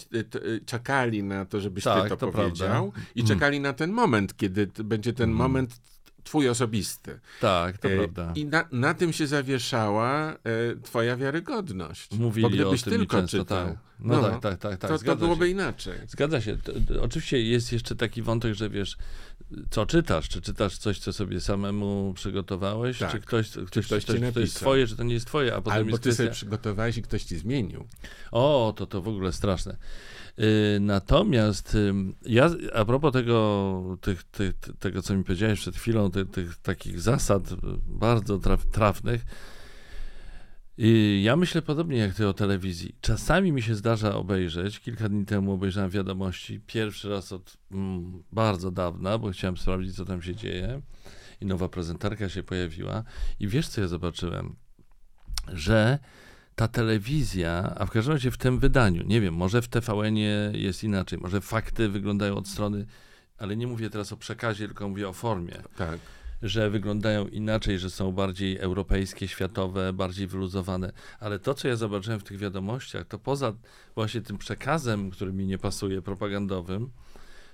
czekali 0.66 1.22
na 1.22 1.44
to, 1.44 1.60
żebyś 1.60 1.84
Tak, 1.84 2.02
ty 2.02 2.08
to, 2.08 2.16
to 2.16 2.28
powiedział 2.32 2.90
prawda. 2.92 3.06
i 3.14 3.20
Mm. 3.20 3.28
czekali 3.28 3.60
na 3.60 3.72
ten 3.72 3.92
moment, 3.92 4.36
kiedy 4.36 4.68
będzie 4.84 5.12
ten 5.12 5.24
Mm. 5.30 5.36
moment 5.36 5.80
twój 6.24 6.48
osobisty. 6.48 7.20
Tak, 7.40 7.78
to 7.78 7.88
E, 7.88 7.96
prawda. 7.96 8.32
I 8.36 8.44
na, 8.44 8.68
na 8.72 8.94
tym 8.94 9.12
się 9.12 9.26
zawieszała 9.26 10.32
e, 10.32 10.36
twoja 10.82 11.16
wiarygodność. 11.16 12.18
Mówili 12.18 12.42
Bo 12.42 12.50
gdybyś 12.50 12.82
o 12.82 12.84
tym 12.84 12.98
tylko 12.98 13.16
często, 13.16 13.38
czytał, 13.38 13.66
tak. 13.66 13.76
No, 14.00 14.22
tak, 14.22 14.40
tak, 14.40 14.58
tak, 14.58 14.78
tak. 14.78 14.90
to, 14.90 14.98
to 14.98 15.16
byłoby 15.16 15.46
się. 15.46 15.50
inaczej. 15.50 15.98
Zgadza 16.08 16.40
się. 16.40 16.56
To, 16.56 16.72
oczywiście 17.02 17.42
jest 17.42 17.72
jeszcze 17.72 17.96
taki 17.96 18.22
wątek, 18.22 18.54
że 18.54 18.70
wiesz, 18.70 18.96
co 19.70 19.86
czytasz? 19.86 20.28
Czy 20.28 20.40
czytasz 20.40 20.78
coś, 20.78 20.98
co 20.98 21.12
sobie 21.12 21.40
samemu 21.40 22.12
przygotowałeś? 22.14 22.98
Tak. 22.98 23.12
Czy 23.12 23.20
ktoś, 23.20 23.50
ktoś, 23.50 23.66
ktoś, 23.66 23.86
ktoś 23.86 24.04
ci 24.04 24.32
to 24.34 24.40
jest 24.40 24.56
twoje, 24.56 24.86
czy 24.86 24.96
to 24.96 25.02
nie 25.02 25.14
jest 25.14 25.26
twoje? 25.26 25.54
A 25.54 25.60
potem 25.60 25.72
Albo 25.78 25.90
jest 25.90 26.02
ty 26.02 26.08
kwestia... 26.08 26.22
sobie 26.22 26.30
przygotowałeś 26.30 26.96
i 26.96 27.02
ktoś 27.02 27.24
ci 27.24 27.38
zmienił. 27.38 27.86
O, 28.32 28.74
to 28.76 28.86
to 28.86 29.02
w 29.02 29.08
ogóle 29.08 29.32
straszne. 29.32 29.76
Y, 30.40 30.80
Natomiast 30.80 31.76
ja 32.26 32.50
a 32.74 32.84
propos 32.84 33.12
tego, 33.12 33.98
tych, 34.00 34.22
tych, 34.22 34.52
tego 34.78 35.02
co 35.02 35.16
mi 35.16 35.24
powiedziałeś 35.24 35.60
przed 35.60 35.76
chwilą, 35.76 36.10
tych, 36.10 36.30
tych 36.30 36.56
takich 36.56 37.00
zasad 37.00 37.42
bardzo 37.86 38.38
traf, 38.38 38.66
trafnych, 38.66 39.24
y, 40.78 41.20
ja 41.22 41.36
myślę 41.36 41.62
podobnie 41.62 41.98
jak 41.98 42.14
ty 42.14 42.28
o 42.28 42.32
telewizji. 42.32 42.96
Czasami 43.00 43.52
mi 43.52 43.62
się 43.62 43.74
zdarza 43.74 44.14
obejrzeć, 44.14 44.80
kilka 44.80 45.08
dni 45.08 45.26
temu 45.26 45.52
obejrzałem 45.52 45.90
wiadomości, 45.90 46.60
pierwszy 46.66 47.08
raz 47.08 47.32
od 47.32 47.56
mm, 47.72 48.22
bardzo 48.32 48.70
dawna, 48.70 49.18
bo 49.18 49.30
chciałem 49.30 49.56
sprawdzić, 49.56 49.96
co 49.96 50.04
tam 50.04 50.22
się 50.22 50.34
dzieje 50.34 50.82
i 51.40 51.46
nowa 51.46 51.68
prezentarka 51.68 52.28
się 52.28 52.42
pojawiła 52.42 53.04
i 53.40 53.48
wiesz, 53.48 53.68
co 53.68 53.80
ja 53.80 53.88
zobaczyłem? 53.88 54.56
Że 55.52 55.98
ta 56.60 56.68
telewizja, 56.68 57.74
a 57.76 57.86
w 57.86 57.90
każdym 57.90 58.12
razie 58.12 58.30
w 58.30 58.36
tym 58.36 58.58
wydaniu, 58.58 59.02
nie 59.06 59.20
wiem, 59.20 59.34
może 59.34 59.62
w 59.62 59.68
TVN-ie 59.68 60.52
jest 60.54 60.84
inaczej, 60.84 61.18
może 61.18 61.40
fakty 61.40 61.88
wyglądają 61.88 62.36
od 62.36 62.48
strony, 62.48 62.86
ale 63.38 63.56
nie 63.56 63.66
mówię 63.66 63.90
teraz 63.90 64.12
o 64.12 64.16
przekazie, 64.16 64.66
tylko 64.66 64.88
mówię 64.88 65.08
o 65.08 65.12
formie, 65.12 65.62
Tak. 65.76 65.98
że 66.42 66.70
wyglądają 66.70 67.28
inaczej, 67.28 67.78
że 67.78 67.90
są 67.90 68.12
bardziej 68.12 68.58
europejskie, 68.58 69.28
światowe, 69.28 69.92
bardziej 69.92 70.26
wyluzowane, 70.26 70.92
ale 71.20 71.38
to, 71.38 71.54
co 71.54 71.68
ja 71.68 71.76
zobaczyłem 71.76 72.20
w 72.20 72.24
tych 72.24 72.38
wiadomościach, 72.38 73.06
to 73.06 73.18
poza 73.18 73.52
właśnie 73.94 74.20
tym 74.20 74.38
przekazem, 74.38 75.10
który 75.10 75.32
mi 75.32 75.46
nie 75.46 75.58
pasuje, 75.58 76.02
propagandowym, 76.02 76.90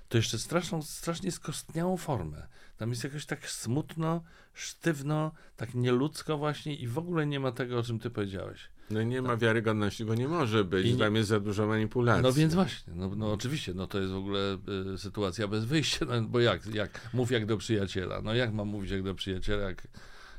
to 0.09 0.17
jeszcze 0.17 0.39
straszną, 0.39 0.81
strasznie 0.81 1.31
skostniałą 1.31 1.97
formę. 1.97 2.47
Tam 2.77 2.89
jest 2.89 3.03
jakoś 3.03 3.25
tak 3.25 3.49
smutno, 3.49 4.23
sztywno, 4.53 5.31
tak 5.57 5.73
nieludzko 5.73 6.37
właśnie 6.37 6.75
i 6.75 6.87
w 6.87 6.97
ogóle 6.97 7.27
nie 7.27 7.39
ma 7.39 7.51
tego, 7.51 7.79
o 7.79 7.83
czym 7.83 7.99
ty 7.99 8.09
powiedziałeś. 8.09 8.69
No 8.89 9.03
nie 9.03 9.21
ma 9.21 9.37
wiarygodności, 9.37 10.05
bo 10.05 10.15
nie 10.15 10.27
może 10.27 10.63
być. 10.63 10.85
I 10.85 10.93
nie- 10.93 10.99
Tam 10.99 11.15
jest 11.15 11.29
za 11.29 11.39
dużo 11.39 11.67
manipulacji. 11.67 12.23
No 12.23 12.33
więc 12.33 12.53
właśnie, 12.53 12.93
no, 12.95 13.11
no 13.15 13.33
oczywiście, 13.33 13.73
no 13.73 13.87
to 13.87 13.99
jest 13.99 14.11
w 14.13 14.15
ogóle 14.15 14.57
y, 14.93 14.97
sytuacja 14.97 15.47
bez 15.47 15.65
wyjścia, 15.65 16.05
no, 16.09 16.21
bo 16.21 16.39
jak, 16.39 16.65
jak, 16.65 17.09
mów 17.13 17.31
jak 17.31 17.45
do 17.45 17.57
przyjaciela, 17.57 18.21
no 18.21 18.33
jak 18.33 18.53
mam 18.53 18.67
mówić 18.67 18.91
jak 18.91 19.03
do 19.03 19.15
przyjaciela, 19.15 19.63
jak, 19.63 19.87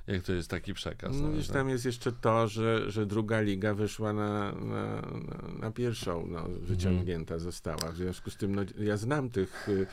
jak 0.08 0.22
to 0.22 0.32
jest 0.32 0.50
taki 0.50 0.74
przekaz. 0.74 1.16
No 1.20 1.32
wiesz, 1.32 1.48
tam 1.48 1.68
jest 1.68 1.84
jeszcze 1.84 2.12
to, 2.12 2.48
że, 2.48 2.90
że 2.90 3.06
druga 3.06 3.40
liga 3.40 3.74
wyszła 3.74 4.12
na, 4.12 4.52
na, 4.52 5.02
na, 5.60 5.70
pierwszą, 5.70 6.26
no, 6.26 6.48
wyciągnięta 6.60 7.38
została. 7.38 7.92
W 7.92 7.96
związku 7.96 8.30
z 8.30 8.36
tym, 8.36 8.54
no, 8.54 8.62
ja 8.78 8.96
znam 8.96 9.30
tych 9.30 9.68
y, 9.68 9.86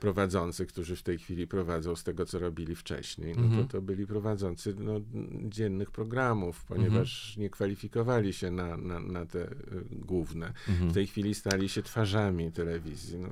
prowadzących, 0.00 0.68
którzy 0.68 0.96
w 0.96 1.02
tej 1.02 1.18
chwili 1.18 1.46
prowadzą 1.46 1.96
z 1.96 2.04
tego, 2.04 2.26
co 2.26 2.38
robili 2.38 2.76
wcześniej. 2.76 3.34
No 3.36 3.42
Mhm. 3.42 3.66
to, 3.66 3.72
to 3.72 3.82
byli 3.82 4.06
prowadzący 4.06 4.74
no, 4.78 5.00
dziennych 5.44 5.90
programów, 5.90 6.64
ponieważ 6.64 7.36
nie 7.36 7.50
kwalifikowali 7.50 8.32
się 8.32 8.50
na, 8.50 8.76
na, 8.76 9.00
na 9.00 9.26
te 9.26 9.42
y, 9.42 9.54
główne. 9.92 10.52
Mhm. 10.68 10.90
W 10.90 10.94
tej 10.94 11.06
chwili 11.06 11.34
stali 11.34 11.68
się 11.68 11.82
twarzami 11.82 12.52
telewizji. 12.52 13.18
No. 13.18 13.28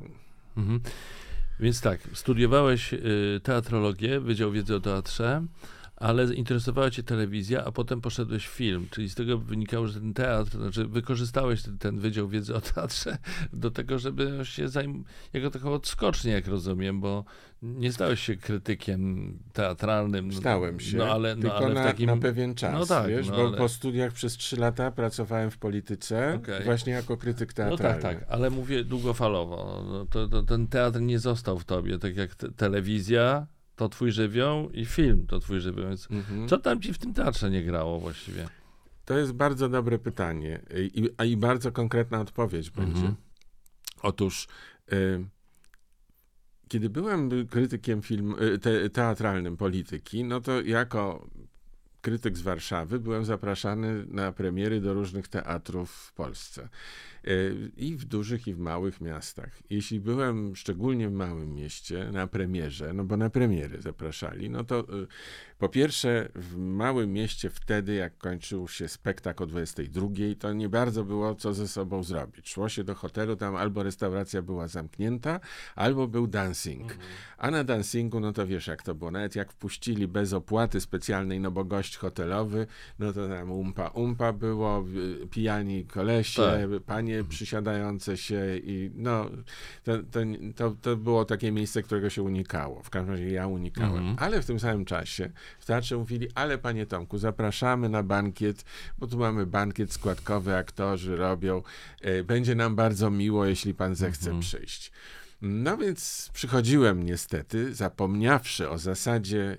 Mhm. 0.57 0.80
Więc 1.61 1.80
tak, 1.80 2.01
studiowałeś 2.12 2.95
y, 2.95 3.41
teatrologię, 3.43 4.20
Wydział 4.20 4.53
Wiedzy 4.53 4.74
o 4.74 4.80
Teatrze, 4.80 5.43
ale 5.97 6.34
interesowała 6.34 6.90
cię 6.90 7.03
telewizja, 7.03 7.64
a 7.64 7.72
potem 7.72 8.01
poszedłeś 8.01 8.47
w 8.47 8.51
film, 8.51 8.86
czyli 8.90 9.09
z 9.11 9.14
tego 9.14 9.38
wynikało, 9.38 9.86
że 9.86 10.01
ten 10.01 10.14
teatr, 10.14 10.51
znaczy 10.51 10.86
wykorzystałeś 10.86 11.62
ten, 11.62 11.78
ten 11.78 11.99
Wydział 11.99 12.28
Wiedzy 12.28 12.55
o 12.55 12.61
Teatrze 12.61 13.18
do 13.53 13.70
tego, 13.70 13.99
żeby 13.99 14.40
się 14.42 14.68
zajm... 14.68 15.05
jako 15.32 15.51
taką 15.51 15.72
odskocznię, 15.72 16.32
jak 16.32 16.47
rozumiem, 16.47 17.01
bo 17.01 17.24
nie 17.62 17.92
stałeś 17.92 18.20
się 18.20 18.36
krytykiem 18.36 19.32
teatralnym. 19.53 20.32
Stałem 20.32 20.80
się, 20.80 20.97
No 20.97 21.05
ale, 21.07 21.36
no, 21.36 21.42
tylko 21.42 21.57
ale 21.57 21.70
w 21.70 21.74
na, 21.74 21.84
takim... 21.84 22.07
na 22.07 22.16
pewien 22.16 22.55
czas, 22.55 22.72
No 22.74 22.86
tak, 22.86 23.09
wiesz, 23.09 23.28
no 23.28 23.36
bo 23.36 23.47
ale- 23.49 23.57
po 23.59 23.68
studiach 23.68 24.12
przez 24.12 24.36
trzy 24.36 24.57
lata 24.57 24.90
pracowałem 24.90 25.51
w 25.51 25.59
polityce, 25.59 26.34
Okej. 26.34 26.64
właśnie 26.64 26.92
jako 26.92 27.16
krytyk 27.16 27.49
No 27.49 27.55
teatralny. 27.55 28.03
tak, 28.03 28.18
tak, 28.20 28.26
ale 28.30 28.51
mówię 28.51 28.84
długofalowo. 28.84 29.84
No, 29.88 30.07
to, 30.07 30.28
to, 30.28 30.42
ten 30.42 30.66
teatr 30.68 31.01
nie 31.01 31.18
został 31.18 31.59
w 31.59 31.64
tobie, 31.64 31.99
tak 31.99 32.16
jak 32.16 32.34
te, 32.34 32.53
telewizja 32.53 33.47
to 33.77 33.89
twój 33.89 34.12
żywioł 34.12 34.70
i 34.70 34.85
film 34.85 35.27
to 35.27 35.39
twój 35.39 35.61
żywioł, 35.61 35.89
więc 35.89 36.09
Mhm. 36.11 36.49
co 36.49 36.59
tam 36.59 36.81
ci 36.81 36.93
w 36.93 36.99
tym 36.99 37.14
teatrze 37.14 37.51
nie 37.51 37.64
grało 37.64 38.01
właściwie? 38.01 38.49
To 39.05 39.18
jest 39.18 39.33
bardzo 39.33 39.68
dobre 39.68 39.99
pytanie 39.99 40.62
i, 40.95 41.11
a 41.16 41.24
i 41.24 41.37
bardzo 41.37 41.72
konkretna 41.72 42.20
odpowiedź 42.20 42.70
będzie. 42.70 42.97
Mhm. 43.01 43.14
Otóż, 44.03 44.49
y, 44.93 45.24
kiedy 46.68 46.91
byłem 46.91 47.47
krytykiem 47.49 48.03
film, 48.03 48.35
y, 48.43 48.59
te, 48.59 48.91
teatralnym 48.91 49.57
polityki, 49.57 50.24
no 50.24 50.41
to 50.41 50.61
jako 50.61 51.27
krytyk 52.01 52.37
z 52.39 52.43
Warszawy 52.43 53.01
byłem 53.01 53.24
zapraszany 53.24 54.07
na 54.07 54.33
premiery 54.33 54.81
do 54.81 54.95
różnych 54.95 55.29
teatrów 55.29 55.91
w 55.91 56.12
Polsce. 56.12 56.68
Y, 57.29 57.70
I 57.77 57.97
w 57.97 58.05
dużych, 58.05 58.47
i 58.47 58.55
w 58.55 58.59
małych 58.59 59.01
miastach. 59.01 59.51
Jeśli 59.70 60.01
byłem 60.01 60.57
szczególnie 60.57 61.09
w 61.09 61.12
małym 61.12 61.55
mieście 61.55 62.09
na 62.12 62.27
premierze, 62.27 62.93
no 62.93 63.05
bo 63.05 63.16
na 63.16 63.31
premiery 63.31 63.83
zapraszali, 63.83 64.51
no 64.51 64.64
to 64.64 64.81
y, 64.81 65.07
Po 65.59 65.68
pierwsze, 65.68 66.29
w 66.35 66.57
małym 66.57 67.12
mieście 67.12 67.51
wtedy, 67.51 67.95
jak 67.95 68.18
kończył 68.18 68.68
się 68.68 68.89
spektakl 68.89 69.43
o 69.43 69.47
22, 69.47 70.09
to 70.39 70.53
nie 70.53 70.68
bardzo 70.68 71.05
było 71.05 71.35
co 71.35 71.55
ze 71.55 71.68
sobą 71.68 72.03
zrobić. 72.03 72.49
Szło 72.49 72.68
się 72.68 72.85
do 72.85 72.95
hotelu, 72.95 73.37
tam 73.37 73.57
albo 73.57 73.83
restauracja 73.83 74.43
była 74.43 74.68
zamknięta, 74.68 75.41
albo 75.74 76.09
był 76.09 76.27
dancing. 76.27 76.93
Mhm. 76.93 77.01
A 77.39 77.51
na 77.51 77.64
dancingu, 77.64 78.20
no 78.20 78.33
to 78.33 78.47
wiesz 78.47 78.66
jak 78.66 78.83
to 78.83 78.95
było. 78.95 79.11
Nawet 79.11 79.37
jak 79.37 79.53
wpuścili 79.53 80.09
bez 80.09 80.33
opłaty 80.33 80.81
specjalnej, 80.81 81.41
no 81.41 81.51
bo 81.51 81.64
gość 81.64 81.97
hotelowy, 81.97 82.66
no 82.99 83.12
to 83.12 83.29
tam 83.29 83.53
umpa 83.53 83.89
umpa 83.89 84.33
było, 84.33 84.85
pijani 85.31 85.85
kolesie, 85.85 86.43
tak. 86.43 86.83
panie 86.83 87.16
przysiadające 87.25 88.17
się 88.17 88.57
i 88.57 88.91
no 88.95 89.31
to, 89.85 89.93
to, 89.99 90.21
to, 90.57 90.77
to, 90.83 90.97
było 90.97 91.25
takie 91.25 91.53
miejsce, 91.53 91.83
którego 91.83 92.11
się 92.11 92.23
unikało. 92.23 92.83
W 92.83 92.91
każdym 92.91 93.11
razie 93.11 93.31
ja 93.31 93.47
unikałem. 93.47 94.09
Mhm. 94.09 94.17
Ale 94.19 94.43
w 94.43 94.47
tym 94.47 94.61
samym 94.61 94.85
czasie 94.85 95.31
w 95.59 95.67
teatrze 95.67 95.97
mówili, 95.97 96.29
ale 96.35 96.59
panie 96.59 96.87
Tomku, 96.87 97.19
zapraszamy 97.19 97.89
na 97.89 98.03
bankiet, 98.03 98.64
bo 98.99 99.07
tu 99.07 99.19
mamy 99.19 99.47
bankiet 99.47 99.93
składkowy, 99.93 100.57
aktorzy 100.57 101.17
robią. 101.17 101.62
E, 102.01 102.25
będzie 102.25 102.55
nam 102.55 102.77
bardzo 102.77 103.11
miło, 103.11 103.47
jeśli 103.47 103.75
pan 103.75 103.95
zechce 103.95 104.27
mhm. 104.27 104.41
przyjść. 104.41 104.93
No 105.43 105.76
więc 105.76 106.30
przychodziłem 106.32 107.03
niestety, 107.03 107.74
zapomniawszy 107.74 108.70
o 108.70 108.78
zasadzie 108.78 109.57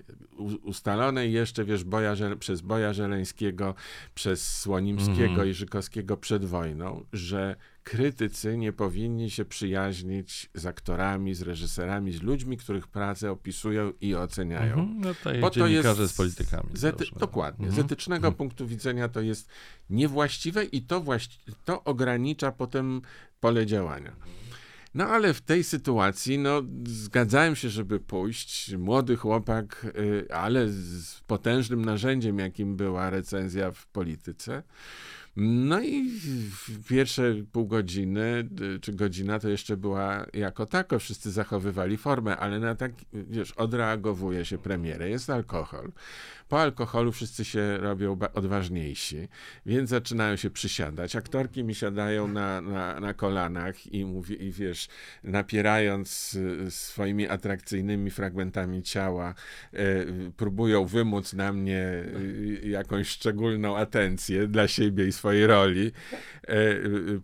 ustalonej 0.62 1.32
jeszcze, 1.32 1.64
wiesz, 1.64 1.84
Boja, 1.84 2.14
przez 2.38 2.60
Boja 2.60 2.92
Żeleńskiego, 2.92 3.74
przez 4.14 4.58
Słonimskiego 4.58 5.34
mm. 5.34 5.48
i 5.48 5.54
Żykowskiego 5.54 6.16
przed 6.16 6.44
wojną, 6.44 7.04
że 7.12 7.56
krytycy 7.84 8.56
nie 8.56 8.72
powinni 8.72 9.30
się 9.30 9.44
przyjaźnić 9.44 10.50
z 10.54 10.66
aktorami, 10.66 11.34
z 11.34 11.42
reżyserami, 11.42 12.12
z 12.12 12.22
ludźmi, 12.22 12.56
których 12.56 12.86
pracę 12.86 13.30
opisują 13.30 13.92
i 14.00 14.14
oceniają. 14.14 14.74
Mm 14.74 14.86
-hmm. 14.86 15.04
No 15.04 15.14
to 15.14 15.30
Bo 15.40 15.50
to 15.50 15.66
jest 15.66 16.12
z 16.12 16.16
politykami. 16.16 16.70
Z 16.74 16.84
dokładnie. 17.18 17.66
Mm 17.66 17.78
-hmm. 17.78 17.82
Z 17.82 17.84
etycznego 17.84 18.26
mm 18.26 18.34
-hmm. 18.34 18.38
punktu 18.38 18.66
widzenia 18.66 19.08
to 19.08 19.20
jest 19.20 19.48
niewłaściwe 19.90 20.64
i 20.64 20.82
to, 20.82 21.00
właści- 21.00 21.52
to 21.64 21.84
ogranicza 21.84 22.52
potem 22.52 23.02
pole 23.40 23.66
działania. 23.66 24.16
No 24.94 25.06
ale 25.06 25.34
w 25.34 25.40
tej 25.40 25.64
sytuacji, 25.64 26.38
no, 26.38 26.62
zgadzałem 26.86 27.56
się, 27.56 27.68
żeby 27.68 28.00
pójść. 28.00 28.74
Młody 28.76 29.16
chłopak, 29.16 29.86
y, 29.98 30.34
ale 30.34 30.68
z 30.68 31.20
potężnym 31.26 31.84
narzędziem, 31.84 32.38
jakim 32.38 32.76
była 32.76 33.10
recenzja 33.10 33.72
w 33.72 33.86
polityce. 33.86 34.62
No 35.40 35.82
i 35.82 36.10
pierwsze 36.88 37.34
pół 37.52 37.66
godziny 37.66 38.48
czy 38.80 38.92
godzina 38.92 39.38
to 39.38 39.48
jeszcze 39.48 39.76
była 39.76 40.26
jako 40.32 40.66
tako, 40.66 40.98
wszyscy 40.98 41.30
zachowywali 41.30 41.96
formę, 41.96 42.36
ale 42.36 42.60
na 42.60 42.74
tak, 42.74 42.92
wiesz, 43.12 43.52
odreagowuje 43.52 44.44
się 44.44 44.58
premierę, 44.58 45.10
jest 45.10 45.30
alkohol. 45.30 45.92
Po 46.48 46.60
alkoholu 46.60 47.12
wszyscy 47.12 47.44
się 47.44 47.78
robią 47.78 48.18
odważniejsi, 48.34 49.28
więc 49.66 49.90
zaczynają 49.90 50.36
się 50.36 50.50
przysiadać. 50.50 51.16
Aktorki 51.16 51.64
mi 51.64 51.74
siadają 51.74 52.28
na, 52.28 52.60
na, 52.60 53.00
na 53.00 53.14
kolanach 53.14 53.92
i, 53.92 54.04
mówi, 54.04 54.44
i 54.44 54.52
wiesz, 54.52 54.88
napierając 55.24 56.34
y, 56.34 56.70
swoimi 56.70 57.28
atrakcyjnymi 57.28 58.10
fragmentami 58.10 58.82
ciała, 58.82 59.34
y, 59.74 60.32
próbują 60.36 60.86
wymóc 60.86 61.32
na 61.32 61.52
mnie 61.52 62.04
jakąś 62.62 63.08
szczególną 63.08 63.76
atencję 63.76 64.46
dla 64.46 64.68
siebie 64.68 65.06
i 65.06 65.12
swojej 65.12 65.46
roli. 65.46 65.92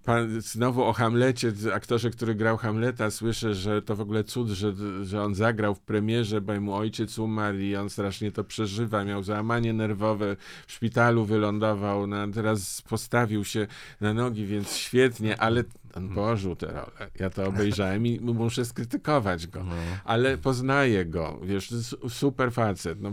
Pan, 0.04 0.40
znowu 0.40 0.82
o 0.82 0.92
Hamlecie, 0.92 1.52
aktorze, 1.74 2.10
który 2.10 2.34
grał 2.34 2.56
Hamleta, 2.56 3.10
słyszę, 3.10 3.54
że 3.54 3.82
to 3.82 3.96
w 3.96 4.00
ogóle 4.00 4.24
cud, 4.24 4.48
że, 4.48 4.72
że 5.02 5.22
on 5.22 5.34
zagrał 5.34 5.74
w 5.74 5.80
premierze, 5.80 6.40
bo 6.40 6.60
mu 6.60 6.74
ojciec 6.74 7.18
umarł 7.18 7.58
i 7.58 7.76
on 7.76 7.90
strasznie 7.90 8.32
to 8.32 8.44
przeżywa. 8.44 9.04
Miał 9.04 9.13
załamanie 9.22 9.72
nerwowe, 9.72 10.36
w 10.66 10.72
szpitalu 10.72 11.24
wylądował, 11.24 12.06
no, 12.06 12.28
teraz 12.28 12.82
postawił 12.82 13.44
się 13.44 13.66
na 14.00 14.14
nogi, 14.14 14.46
więc 14.46 14.76
świetnie, 14.76 15.40
ale 15.40 15.64
on 15.94 16.08
położył 16.08 16.56
tę 16.56 16.66
rolę. 16.66 17.10
Ja 17.20 17.30
to 17.30 17.46
obejrzałem 17.46 18.06
i 18.06 18.20
muszę 18.20 18.64
skrytykować 18.64 19.46
go. 19.46 19.64
No. 19.64 19.74
Ale 20.04 20.38
poznaję 20.38 21.06
go, 21.06 21.40
wiesz, 21.42 21.74
super 22.08 22.52
facet, 22.52 23.00
no, 23.00 23.12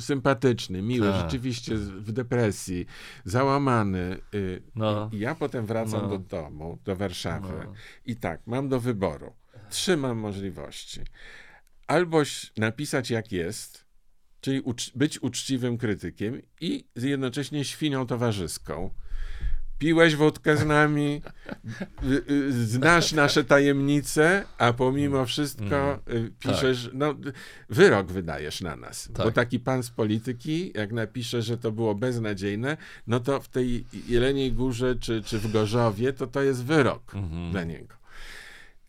sympatyczny, 0.00 0.82
miły, 0.82 1.06
Ta. 1.06 1.20
rzeczywiście 1.20 1.76
w 1.76 2.12
depresji, 2.12 2.86
załamany. 3.24 4.16
Y, 4.34 4.62
no. 4.74 5.10
I 5.12 5.18
ja 5.18 5.34
potem 5.34 5.66
wracam 5.66 6.02
no. 6.02 6.08
do 6.08 6.18
domu, 6.18 6.78
do 6.84 6.96
Warszawy 6.96 7.52
no. 7.64 7.72
i 8.06 8.16
tak, 8.16 8.40
mam 8.46 8.68
do 8.68 8.80
wyboru. 8.80 9.32
Trzy 9.70 9.96
mam 9.96 10.18
możliwości. 10.18 11.00
Albo 11.86 12.22
napisać 12.56 13.10
jak 13.10 13.32
jest, 13.32 13.83
czyli 14.44 14.60
ucz 14.60 14.90
być 14.94 15.22
uczciwym 15.22 15.78
krytykiem 15.78 16.42
i 16.60 16.84
jednocześnie 16.96 17.64
świnią 17.64 18.06
towarzyską 18.06 18.90
piłeś 19.78 20.16
wódkę 20.16 20.56
z 20.56 20.66
nami, 20.66 21.22
znasz 22.50 23.12
nasze 23.12 23.44
tajemnice, 23.44 24.44
a 24.58 24.72
pomimo 24.72 25.26
wszystko 25.26 26.00
mm. 26.06 26.24
Y, 26.26 26.30
piszesz, 26.38 26.84
tak. 26.84 26.94
no 26.94 27.14
wyrok 27.68 28.12
wydajesz 28.12 28.60
na 28.60 28.76
nas. 28.76 29.08
Tak. 29.14 29.26
Bo 29.26 29.32
taki 29.32 29.60
pan 29.60 29.82
z 29.82 29.90
polityki, 29.90 30.72
jak 30.74 30.92
napisze, 30.92 31.42
że 31.42 31.58
to 31.58 31.72
było 31.72 31.94
beznadziejne, 31.94 32.76
no 33.06 33.20
to 33.20 33.40
w 33.40 33.48
tej 33.48 33.84
Jeleniej 34.08 34.52
Górze 34.52 34.96
czy, 34.96 35.22
czy 35.22 35.38
w 35.38 35.52
Gorzowie, 35.52 36.12
to 36.12 36.26
to 36.26 36.42
jest 36.42 36.64
wyrok 36.64 37.14
mm 37.14 37.30
-hmm. 37.30 37.50
dla 37.50 37.64
niego. 37.64 37.94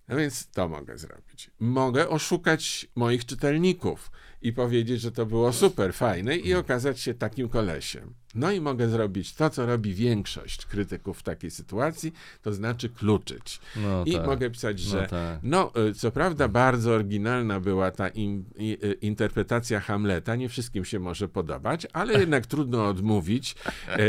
No 0.08 0.16
więc 0.16 0.48
to 0.48 0.70
mogę 0.70 0.98
zrobić. 0.98 1.52
Mogę 1.60 2.10
oszukać 2.10 2.88
moich 2.96 3.26
czytelników 3.26 4.12
i 4.46 4.54
powiedzieć, 4.54 5.02
że 5.02 5.12
to 5.12 5.26
było 5.26 5.54
super 5.54 5.94
fajne 5.94 6.38
i 6.38 6.54
okazać 6.54 7.00
się 7.00 7.14
takim 7.14 7.50
kolesiem. 7.50 8.14
No 8.36 8.52
i 8.52 8.62
mogę 8.62 8.90
zrobić 8.90 9.34
to, 9.34 9.50
co 9.50 9.66
robi 9.66 9.94
większość 9.94 10.66
krytyków 10.66 11.20
w 11.20 11.24
takiej 11.24 11.52
sytuacji, 11.52 12.14
to 12.42 12.54
znaczy 12.54 12.90
kluczyć. 12.90 13.60
No 13.76 14.04
I 14.06 14.14
tak. 14.14 14.26
mogę 14.26 14.50
pisać, 14.50 14.86
no 14.86 14.92
że 14.92 15.02
no, 15.02 15.08
tak. 15.08 15.40
no, 15.44 15.72
co 15.96 16.12
prawda 16.12 16.48
bardzo 16.48 16.92
oryginalna 16.92 17.60
była 17.60 17.92
ta 17.92 18.08
in, 18.08 18.44
y, 18.60 18.98
interpretacja 19.02 19.80
Hamleta, 19.80 20.36
nie 20.36 20.50
wszystkim 20.50 20.86
się 20.86 21.00
może 21.00 21.28
podobać, 21.28 21.88
ale 21.94 22.14
jednak 22.24 22.46
trudno 22.46 22.88
odmówić 22.88 23.56
e, 23.88 23.98
e, 23.98 24.06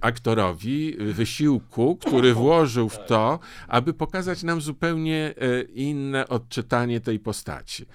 aktorowi 0.00 0.96
wysiłku, 0.98 1.96
który 1.96 2.34
włożył 2.44 2.88
w 2.88 3.06
to, 3.06 3.38
aby 3.68 3.94
pokazać 3.94 4.42
nam 4.42 4.60
zupełnie 4.60 5.34
inne 5.74 6.28
odczytanie 6.28 7.00
tej 7.00 7.18
postaci 7.18 7.86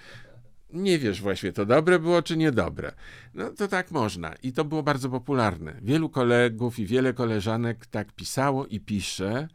nie 0.74 1.00
wiesz 1.00 1.22
właściwie, 1.22 1.54
to 1.54 1.66
dobre 1.66 2.00
było 2.00 2.22
czy 2.22 2.38
niedobre. 2.38 2.92
No 3.34 3.50
to 3.50 3.68
tak 3.68 3.92
można. 3.92 4.34
I 4.44 4.54
to 4.54 4.66
było 4.66 4.84
bardzo 4.84 5.10
popularne. 5.10 5.80
Wielu 5.82 6.10
kolegów 6.10 6.80
i 6.80 6.86
wiele 6.86 7.14
koleżanek 7.14 7.86
tak 7.86 8.12
pisało 8.12 8.66
i 8.66 8.80
pisze 8.80 9.48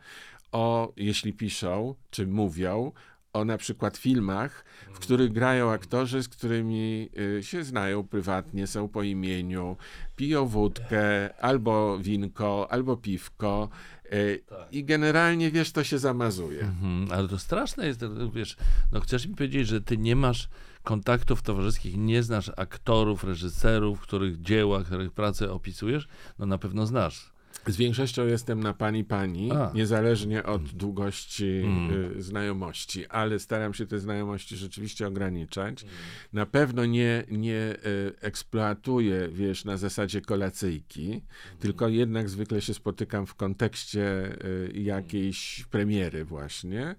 o, 0.52 0.92
jeśli 0.96 1.32
piszą, 1.32 1.94
czy 2.10 2.26
mówią, 2.26 2.92
o 3.32 3.44
na 3.44 3.58
przykład 3.58 3.96
filmach, 3.96 4.64
w 4.92 4.98
których 4.98 5.32
grają 5.32 5.70
aktorzy, 5.70 6.22
z 6.22 6.28
którymi 6.28 7.08
y, 7.38 7.42
się 7.42 7.64
znają 7.64 8.04
prywatnie, 8.04 8.66
są 8.66 8.88
po 8.88 9.02
imieniu, 9.02 9.76
piją 10.16 10.46
wódkę, 10.46 11.34
albo 11.42 11.98
winko, 11.98 12.66
albo 12.70 12.96
piwko. 12.96 13.68
Y, 14.12 14.42
tak. 14.48 14.72
I 14.72 14.84
generalnie, 14.84 15.50
wiesz, 15.50 15.72
to 15.72 15.84
się 15.84 15.98
zamazuje. 15.98 16.60
Mhm, 16.60 17.08
ale 17.12 17.28
to 17.28 17.38
straszne 17.38 17.86
jest, 17.86 18.00
wiesz, 18.34 18.56
no 18.92 19.00
chcesz 19.00 19.26
mi 19.26 19.34
powiedzieć, 19.34 19.68
że 19.68 19.80
ty 19.80 19.98
nie 19.98 20.16
masz 20.16 20.48
kontaktów 20.88 21.42
towarzyskich 21.42 21.96
nie 21.96 22.22
znasz 22.22 22.50
aktorów, 22.56 23.24
reżyserów, 23.24 24.00
których 24.00 24.40
dzieła, 24.40 24.84
których 24.84 25.12
pracę 25.12 25.52
opisujesz? 25.52 26.08
No 26.38 26.46
na 26.46 26.58
pewno 26.58 26.86
znasz. 26.86 27.32
Z 27.66 27.76
większością 27.76 28.26
jestem 28.26 28.62
na 28.62 28.74
pani 28.74 29.04
pani, 29.04 29.52
A. 29.52 29.72
niezależnie 29.74 30.42
od 30.42 30.62
długości 30.62 31.60
mm. 31.64 32.16
y, 32.18 32.22
znajomości, 32.22 33.06
ale 33.06 33.38
staram 33.38 33.74
się 33.74 33.86
te 33.86 33.98
znajomości 33.98 34.56
rzeczywiście 34.56 35.06
ograniczać. 35.06 35.82
Mm. 35.82 35.94
Na 36.32 36.46
pewno 36.46 36.86
nie, 36.86 37.24
nie 37.30 37.76
y, 37.86 38.12
eksploatuję, 38.20 39.28
wiesz, 39.32 39.64
na 39.64 39.76
zasadzie 39.76 40.20
kolacyjki, 40.20 41.06
mm. 41.06 41.20
tylko 41.58 41.88
jednak 41.88 42.28
zwykle 42.28 42.60
się 42.60 42.74
spotykam 42.74 43.26
w 43.26 43.34
kontekście 43.34 44.32
y, 44.44 44.72
jakiejś 44.74 45.64
premiery 45.70 46.24
właśnie. 46.24 46.94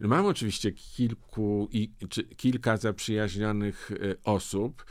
Mam 0.00 0.26
oczywiście 0.26 0.72
kilku, 0.72 1.68
i, 1.72 1.90
czy, 2.08 2.24
kilka 2.24 2.76
zaprzyjaźnionych 2.76 3.90
osób, 4.24 4.84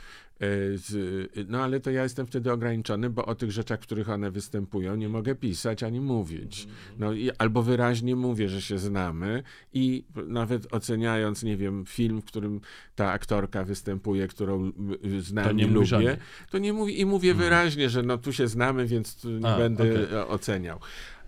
z, 0.74 1.48
no 1.48 1.62
ale 1.62 1.80
to 1.80 1.90
ja 1.90 2.02
jestem 2.02 2.26
wtedy 2.26 2.52
ograniczony, 2.52 3.10
bo 3.10 3.26
o 3.26 3.34
tych 3.34 3.52
rzeczach, 3.52 3.80
w 3.80 3.82
których 3.82 4.10
one 4.10 4.30
występują, 4.30 4.96
nie 4.96 5.08
mogę 5.08 5.34
pisać 5.34 5.82
ani 5.82 6.00
mówić. 6.00 6.68
No, 6.98 7.12
i, 7.12 7.30
albo 7.38 7.62
wyraźnie 7.62 8.16
mówię, 8.16 8.48
że 8.48 8.62
się 8.62 8.78
znamy 8.78 9.42
i 9.72 10.04
nawet 10.26 10.74
oceniając, 10.74 11.42
nie 11.42 11.56
wiem, 11.56 11.84
film, 11.86 12.22
w 12.22 12.24
którym 12.24 12.60
ta 12.94 13.12
aktorka 13.12 13.64
występuje, 13.64 14.28
którą 14.28 14.72
znam 15.20 15.44
to 15.44 15.52
nie 15.52 15.64
i 15.64 15.66
lubię, 15.66 16.16
to 16.50 16.58
nie 16.58 16.72
mówię 16.72 16.92
i 16.92 17.06
mówię 17.06 17.28
hmm. 17.28 17.44
wyraźnie, 17.44 17.90
że 17.90 18.02
no 18.02 18.18
tu 18.18 18.32
się 18.32 18.48
znamy, 18.48 18.86
więc 18.86 19.24
nie 19.24 19.48
A, 19.48 19.58
będę 19.58 20.04
okay. 20.04 20.26
oceniał. 20.26 20.78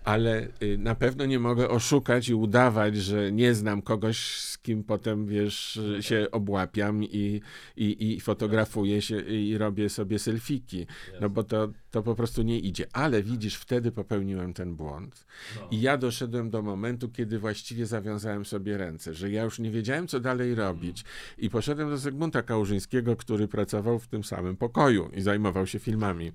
Ale 0.03 0.47
y, 0.63 0.77
na 0.77 0.95
pewno 0.95 1.25
nie 1.25 1.39
mogę 1.39 1.69
oszukać 1.69 2.29
i 2.29 2.33
udawać, 2.33 2.97
że 2.97 3.31
nie 3.31 3.53
znam 3.53 3.81
kogoś, 3.81 4.17
z 4.37 4.57
kim 4.57 4.83
potem, 4.83 5.27
wiesz, 5.27 5.79
się 6.01 6.27
obłapiam 6.31 7.03
i, 7.03 7.41
i, 7.77 8.13
i 8.13 8.19
fotografuję 8.19 9.01
się 9.01 9.19
i 9.19 9.57
robię 9.57 9.89
sobie 9.89 10.19
selfiki, 10.19 10.87
no 11.21 11.29
bo 11.29 11.43
to, 11.43 11.69
to 11.91 12.03
po 12.03 12.15
prostu 12.15 12.41
nie 12.41 12.59
idzie. 12.59 12.85
Ale 12.93 13.23
widzisz, 13.23 13.55
wtedy 13.55 13.91
popełniłem 13.91 14.53
ten 14.53 14.75
błąd. 14.75 15.25
I 15.71 15.81
ja 15.81 15.97
doszedłem 15.97 16.49
do 16.49 16.61
momentu, 16.61 17.09
kiedy 17.09 17.39
właściwie 17.39 17.85
zawiązałem 17.85 18.45
sobie 18.45 18.77
ręce, 18.77 19.13
że 19.13 19.31
ja 19.31 19.43
już 19.43 19.59
nie 19.59 19.71
wiedziałem, 19.71 20.07
co 20.07 20.19
dalej 20.19 20.55
robić. 20.55 21.03
I 21.37 21.49
poszedłem 21.49 21.89
do 21.89 21.97
Zygmunta 21.97 22.41
Kałużyńskiego, 22.41 23.15
który 23.15 23.47
pracował 23.47 23.99
w 23.99 24.07
tym 24.07 24.23
samym 24.23 24.57
pokoju 24.57 25.09
i 25.13 25.21
zajmował 25.21 25.67
się 25.67 25.79
filmami. 25.79 26.31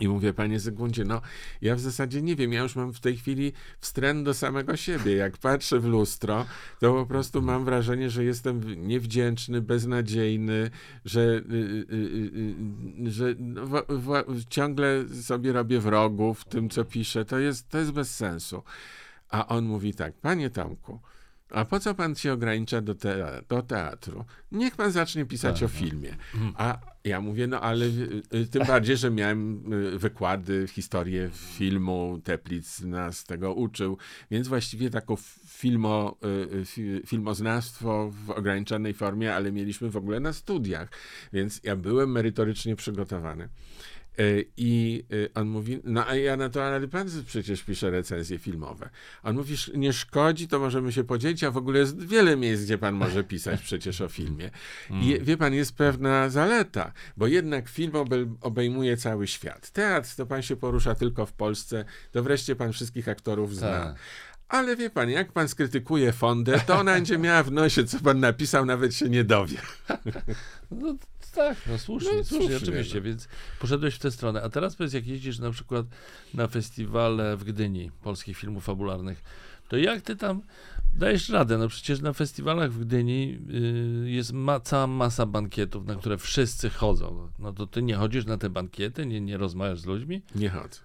I 0.00 0.08
mówię, 0.08 0.32
panie 0.32 0.60
Zygmuncie, 0.60 1.04
no 1.04 1.20
ja 1.60 1.74
w 1.74 1.80
zasadzie 1.80 2.22
nie 2.22 2.36
wiem, 2.36 2.52
ja 2.52 2.62
już 2.62 2.76
mam 2.76 2.92
w 2.92 3.00
tej 3.00 3.16
chwili 3.16 3.52
wstręt 3.80 4.24
do 4.24 4.34
samego 4.34 4.76
siebie. 4.76 5.16
Jak 5.16 5.38
patrzę 5.38 5.80
w 5.80 5.84
lustro, 5.84 6.46
to 6.80 6.92
po 6.92 7.06
prostu 7.06 7.42
mam 7.42 7.64
wrażenie, 7.64 8.10
że 8.10 8.24
jestem 8.24 8.86
niewdzięczny, 8.88 9.62
beznadziejny, 9.62 10.70
że, 11.04 11.20
y, 11.20 11.54
y, 11.92 11.96
y, 13.06 13.10
że 13.10 13.34
no, 13.38 13.66
w, 13.66 13.84
w, 14.28 14.44
ciągle 14.48 15.08
sobie 15.22 15.52
robię 15.52 15.80
wrogów 15.80 16.40
w 16.40 16.44
tym, 16.44 16.70
co 16.70 16.84
piszę. 16.84 17.24
To 17.24 17.38
jest, 17.38 17.68
to 17.68 17.78
jest 17.78 17.92
bez 17.92 18.14
sensu. 18.14 18.62
A 19.28 19.46
on 19.46 19.64
mówi 19.64 19.94
tak, 19.94 20.14
panie 20.14 20.50
Tomku, 20.50 21.00
a 21.50 21.64
po 21.64 21.80
co 21.80 21.94
pan 21.94 22.14
się 22.14 22.32
ogranicza 22.32 22.80
do, 22.80 22.94
te, 22.94 23.42
do 23.48 23.62
teatru? 23.62 24.24
Niech 24.52 24.76
pan 24.76 24.92
zacznie 24.92 25.24
pisać 25.24 25.60
tak, 25.60 25.66
o 25.66 25.72
filmie. 25.72 26.16
Mhm. 26.34 26.54
A 26.56 26.78
ja 27.04 27.20
mówię, 27.20 27.46
no 27.46 27.60
ale 27.60 27.86
y, 27.86 28.22
y, 28.34 28.46
tym 28.46 28.66
bardziej, 28.72 28.96
że 28.96 29.10
miałem 29.10 29.72
y, 29.72 29.98
wykłady, 29.98 30.66
historię 30.68 31.30
filmu, 31.32 32.20
Teplic 32.24 32.80
nas 32.80 33.24
tego 33.24 33.54
uczył, 33.54 33.98
więc 34.30 34.48
właściwie 34.48 34.90
taką 34.90 35.16
filmo, 35.48 36.16
filmoznawstwo 37.06 38.10
w 38.10 38.30
ograniczonej 38.30 38.94
formie, 38.94 39.34
ale 39.34 39.52
mieliśmy 39.52 39.90
w 39.90 39.96
ogóle 39.96 40.20
na 40.20 40.32
studiach, 40.32 40.88
więc 41.32 41.60
ja 41.64 41.76
byłem 41.76 42.12
merytorycznie 42.12 42.76
przygotowany. 42.76 43.48
E, 44.18 44.22
I 44.56 45.04
e, 45.12 45.40
on 45.40 45.48
mówi, 45.48 45.80
no 45.84 46.06
a 46.06 46.14
ja 46.14 46.36
na 46.36 46.48
to, 46.48 46.60
pan 46.90 47.06
przecież 47.26 47.62
pisze 47.62 47.90
recenzje 47.90 48.38
filmowe. 48.38 48.90
On 49.22 49.36
mówi, 49.36 49.56
nie 49.74 49.92
szkodzi, 49.92 50.48
to 50.48 50.58
możemy 50.58 50.92
się 50.92 51.04
podzielić, 51.04 51.44
a 51.44 51.50
w 51.50 51.56
ogóle 51.56 51.78
jest 51.78 52.06
wiele 52.06 52.36
miejsc, 52.36 52.64
gdzie 52.64 52.78
pan 52.78 52.94
może 52.94 53.24
pisać 53.24 53.60
przecież 53.62 54.00
o 54.00 54.08
filmie. 54.08 54.50
I 54.90 55.12
mm. 55.12 55.24
wie 55.24 55.36
pan, 55.36 55.54
jest 55.54 55.76
pewna 55.76 56.30
zaleta, 56.30 56.92
bo 57.16 57.26
jednak 57.26 57.68
film 57.68 57.92
obejmuje 58.40 58.96
cały 58.96 59.26
świat. 59.26 59.70
Teatr 59.70 60.16
to 60.16 60.26
pan 60.26 60.42
się 60.42 60.56
porusza 60.56 60.94
tylko 60.94 61.26
w 61.26 61.32
Polsce, 61.32 61.84
to 62.12 62.22
wreszcie 62.22 62.56
pan 62.56 62.72
wszystkich 62.72 63.08
aktorów 63.08 63.56
zna. 63.56 63.70
Tak. 63.70 63.96
Ale 64.48 64.76
wie 64.76 64.90
pan, 64.90 65.10
jak 65.10 65.32
pan 65.32 65.48
skrytykuje 65.48 66.12
Fondę, 66.12 66.60
to 66.66 66.78
ona 66.78 66.92
będzie 66.92 67.18
miała 67.18 67.42
w 67.42 67.52
nosie, 67.52 67.84
co 67.84 68.00
pan 68.00 68.20
napisał, 68.20 68.66
nawet 68.66 68.94
się 68.94 69.08
nie 69.08 69.24
dowie. 69.24 69.56
No 70.70 70.94
tak, 71.36 71.58
no 71.66 71.78
słusznie, 71.78 72.10
no, 72.16 72.24
słusznie, 72.24 72.48
słusznie, 72.48 72.56
oczywiście, 72.56 72.94
no. 72.94 73.02
więc 73.02 73.28
poszedłeś 73.60 73.94
w 73.94 73.98
tę 73.98 74.10
stronę. 74.10 74.42
A 74.42 74.48
teraz 74.48 74.76
powiedz, 74.76 74.92
jak 74.92 75.06
jeździsz 75.06 75.38
na 75.38 75.50
przykład 75.50 75.86
na 76.34 76.48
festiwale 76.48 77.36
w 77.36 77.44
Gdyni 77.44 77.90
polskich 78.02 78.36
filmów 78.36 78.64
fabularnych, 78.64 79.22
to 79.68 79.76
jak 79.76 80.02
ty 80.02 80.16
tam 80.16 80.42
dajesz 80.94 81.28
radę? 81.28 81.58
No 81.58 81.68
przecież 81.68 82.00
na 82.00 82.12
festiwalach 82.12 82.72
w 82.72 82.84
Gdyni 82.84 83.38
y, 84.04 84.10
jest 84.10 84.32
ma, 84.32 84.60
cała 84.60 84.86
masa 84.86 85.26
bankietów, 85.26 85.86
na 85.86 85.94
które 85.94 86.18
wszyscy 86.18 86.70
chodzą. 86.70 87.30
No 87.38 87.52
to 87.52 87.66
ty 87.66 87.82
nie 87.82 87.94
chodzisz 87.94 88.26
na 88.26 88.38
te 88.38 88.50
bankiety, 88.50 89.06
nie, 89.06 89.20
nie 89.20 89.36
rozmawiasz 89.36 89.80
z 89.80 89.86
ludźmi? 89.86 90.22
Nie 90.34 90.50
chodzę. 90.50 90.80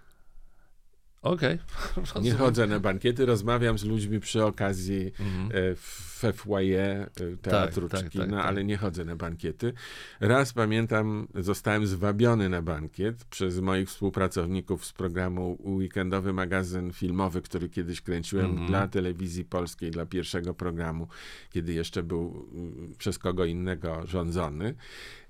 Okej. 1.22 1.60
Okay. 1.98 2.22
Nie 2.24 2.34
chodzę 2.34 2.68
na 2.68 2.80
bankiety, 2.80 3.26
rozmawiam 3.26 3.78
z 3.78 3.84
ludźmi 3.84 4.20
przy 4.20 4.46
okazji 4.46 5.12
mhm. 5.20 5.52
E, 5.54 5.76
we 5.76 6.11
foyer 6.34 7.10
teatru 7.42 7.90
tak, 7.90 8.02
tak, 8.02 8.14
tak, 8.14 8.30
no, 8.30 8.44
ale 8.44 8.64
nie 8.64 8.78
chodzę 8.78 9.06
na 9.06 9.16
bankiety. 9.16 9.74
Raz 10.20 10.54
pamiętam, 10.54 11.28
zostałem 11.36 11.88
zwabiony 11.88 12.50
na 12.50 12.62
bankiet 12.62 13.26
przez 13.26 13.60
moich 13.60 13.88
współpracowników 13.88 14.86
z 14.86 14.94
programu 14.94 15.58
Weekendowy 15.64 16.34
Magazyn 16.34 16.94
Filmowy, 16.94 17.42
który 17.42 17.70
kiedyś 17.70 18.02
kręciłem 18.02 18.46
mhm. 18.46 18.68
dla 18.68 18.88
telewizji 18.88 19.46
polskiej, 19.46 19.92
dla 19.92 20.06
pierwszego 20.06 20.54
programu, 20.54 21.08
kiedy 21.50 21.74
jeszcze 21.74 22.04
był 22.04 22.48
mm, 22.54 22.94
przez 22.98 23.20
kogo 23.20 23.46
innego 23.46 24.08
rządzony. 24.08 24.76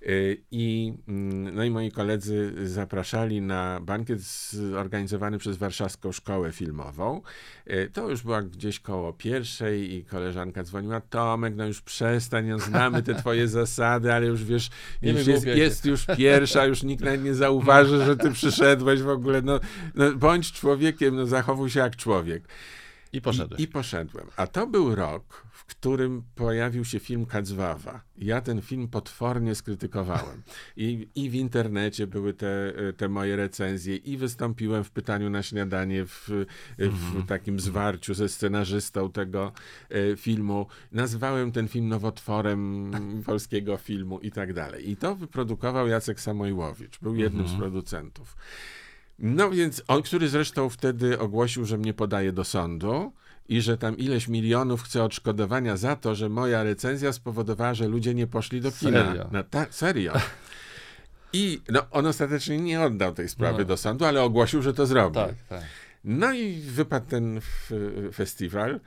Y, 0.01 0.41
I, 0.51 0.93
mm, 1.07 1.55
no 1.55 1.63
i 1.63 1.69
moi 1.69 1.91
koledzy 1.91 2.53
zapraszali 2.67 3.41
na 3.41 3.79
bankiet 3.79 4.21
zorganizowany 4.51 5.37
przez 5.37 5.57
Warszawską 5.57 6.11
Szkołę 6.11 6.51
Filmową. 6.51 7.21
Y, 7.67 7.89
to 7.93 8.09
już 8.09 8.23
była 8.23 8.41
gdzieś 8.41 8.79
koło 8.79 9.13
pierwszej 9.13 9.93
i 9.93 10.05
koleżanka 10.05 10.63
dzwoniła, 10.81 11.01
Tomek, 11.01 11.53
no 11.55 11.65
już 11.67 11.81
przestań, 11.81 12.45
no 12.45 12.59
znamy 12.59 13.03
te 13.03 13.15
twoje 13.15 13.47
zasady, 13.61 14.13
ale 14.13 14.25
już 14.25 14.43
wiesz, 14.43 14.69
już 15.01 15.27
jest, 15.27 15.45
jest, 15.45 15.85
już 15.85 16.05
pierwsza, 16.17 16.65
już 16.65 16.83
nikt 16.83 17.03
nawet 17.03 17.23
nie 17.23 17.33
zauważy, 17.33 18.05
że 18.05 18.17
ty 18.17 18.31
przyszedłeś 18.31 19.01
w 19.01 19.09
ogóle, 19.09 19.41
no, 19.41 19.59
no 19.95 20.11
bądź 20.11 20.51
człowiekiem, 20.51 21.15
no 21.15 21.25
zachowuj 21.25 21.69
się 21.69 21.79
jak 21.79 21.95
człowiek. 21.95 22.43
I 23.13 23.21
poszedłeś. 23.21 23.59
I, 23.59 23.63
I, 23.63 23.67
poszedłem. 23.67 24.27
A 24.37 24.47
to 24.47 24.67
był 24.67 24.95
rok, 24.95 25.47
którym 25.75 26.23
pojawił 26.35 26.85
się 26.85 26.99
film 26.99 27.25
Kacwawa. 27.25 28.01
Ja 28.17 28.41
ten 28.41 28.61
film 28.61 28.87
potwornie 28.87 29.55
skrytykowałem. 29.55 30.41
I, 30.77 31.07
i 31.15 31.29
w 31.29 31.35
internecie 31.35 32.07
były 32.07 32.33
te, 32.33 32.73
te 32.97 33.09
moje 33.09 33.35
recenzje, 33.35 33.95
i 33.95 34.17
wystąpiłem 34.17 34.83
w 34.83 34.91
pytaniu 34.91 35.29
na 35.29 35.43
śniadanie 35.43 36.05
w, 36.05 36.29
w 36.77 36.81
mhm. 36.81 37.25
takim 37.25 37.59
zwarciu 37.59 38.13
ze 38.13 38.29
scenarzystą 38.29 39.11
tego 39.11 39.51
e, 39.89 40.15
filmu. 40.15 40.65
Nazwałem 40.91 41.51
ten 41.51 41.67
film 41.67 41.87
nowotworem 41.87 42.91
polskiego 43.25 43.77
filmu 43.77 44.19
i 44.19 44.31
tak 44.31 44.53
dalej. 44.53 44.89
I 44.89 44.97
to 44.97 45.15
wyprodukował 45.15 45.87
Jacek 45.87 46.19
Samojłowicz. 46.19 46.99
Był 46.99 47.15
jednym 47.15 47.47
z 47.47 47.51
mhm. 47.51 47.61
producentów. 47.61 48.35
No 49.19 49.51
więc 49.51 49.83
on, 49.87 50.01
który 50.01 50.29
zresztą 50.29 50.69
wtedy 50.69 51.19
ogłosił, 51.19 51.65
że 51.65 51.77
mnie 51.77 51.93
podaje 51.93 52.31
do 52.31 52.43
sądu 52.43 53.13
i 53.49 53.61
że 53.61 53.77
tam 53.77 53.97
ileś 53.97 54.27
milionów 54.27 54.83
chce 54.83 55.03
odszkodowania 55.03 55.77
za 55.77 55.95
to, 55.95 56.15
że 56.15 56.29
moja 56.29 56.63
recenzja 56.63 57.13
spowodowała, 57.13 57.73
że 57.73 57.87
ludzie 57.87 58.13
nie 58.13 58.27
poszli 58.27 58.61
do 58.61 58.71
kina. 58.71 59.05
Serio? 59.05 59.29
No, 59.31 59.43
ta, 59.43 59.65
serio. 59.69 60.13
I 61.33 61.61
no, 61.69 61.81
on 61.91 62.05
ostatecznie 62.05 62.57
nie 62.57 62.81
oddał 62.81 63.13
tej 63.13 63.29
sprawy 63.29 63.59
no. 63.59 63.65
do 63.65 63.77
sądu, 63.77 64.05
ale 64.05 64.23
ogłosił, 64.23 64.61
że 64.61 64.73
to 64.73 64.85
zrobi. 64.85 65.15
Tak, 65.15 65.35
tak. 65.49 65.63
No 66.03 66.33
i 66.33 66.61
wypadł 66.61 67.05
ten 67.05 67.41
festiwal. 68.13 68.79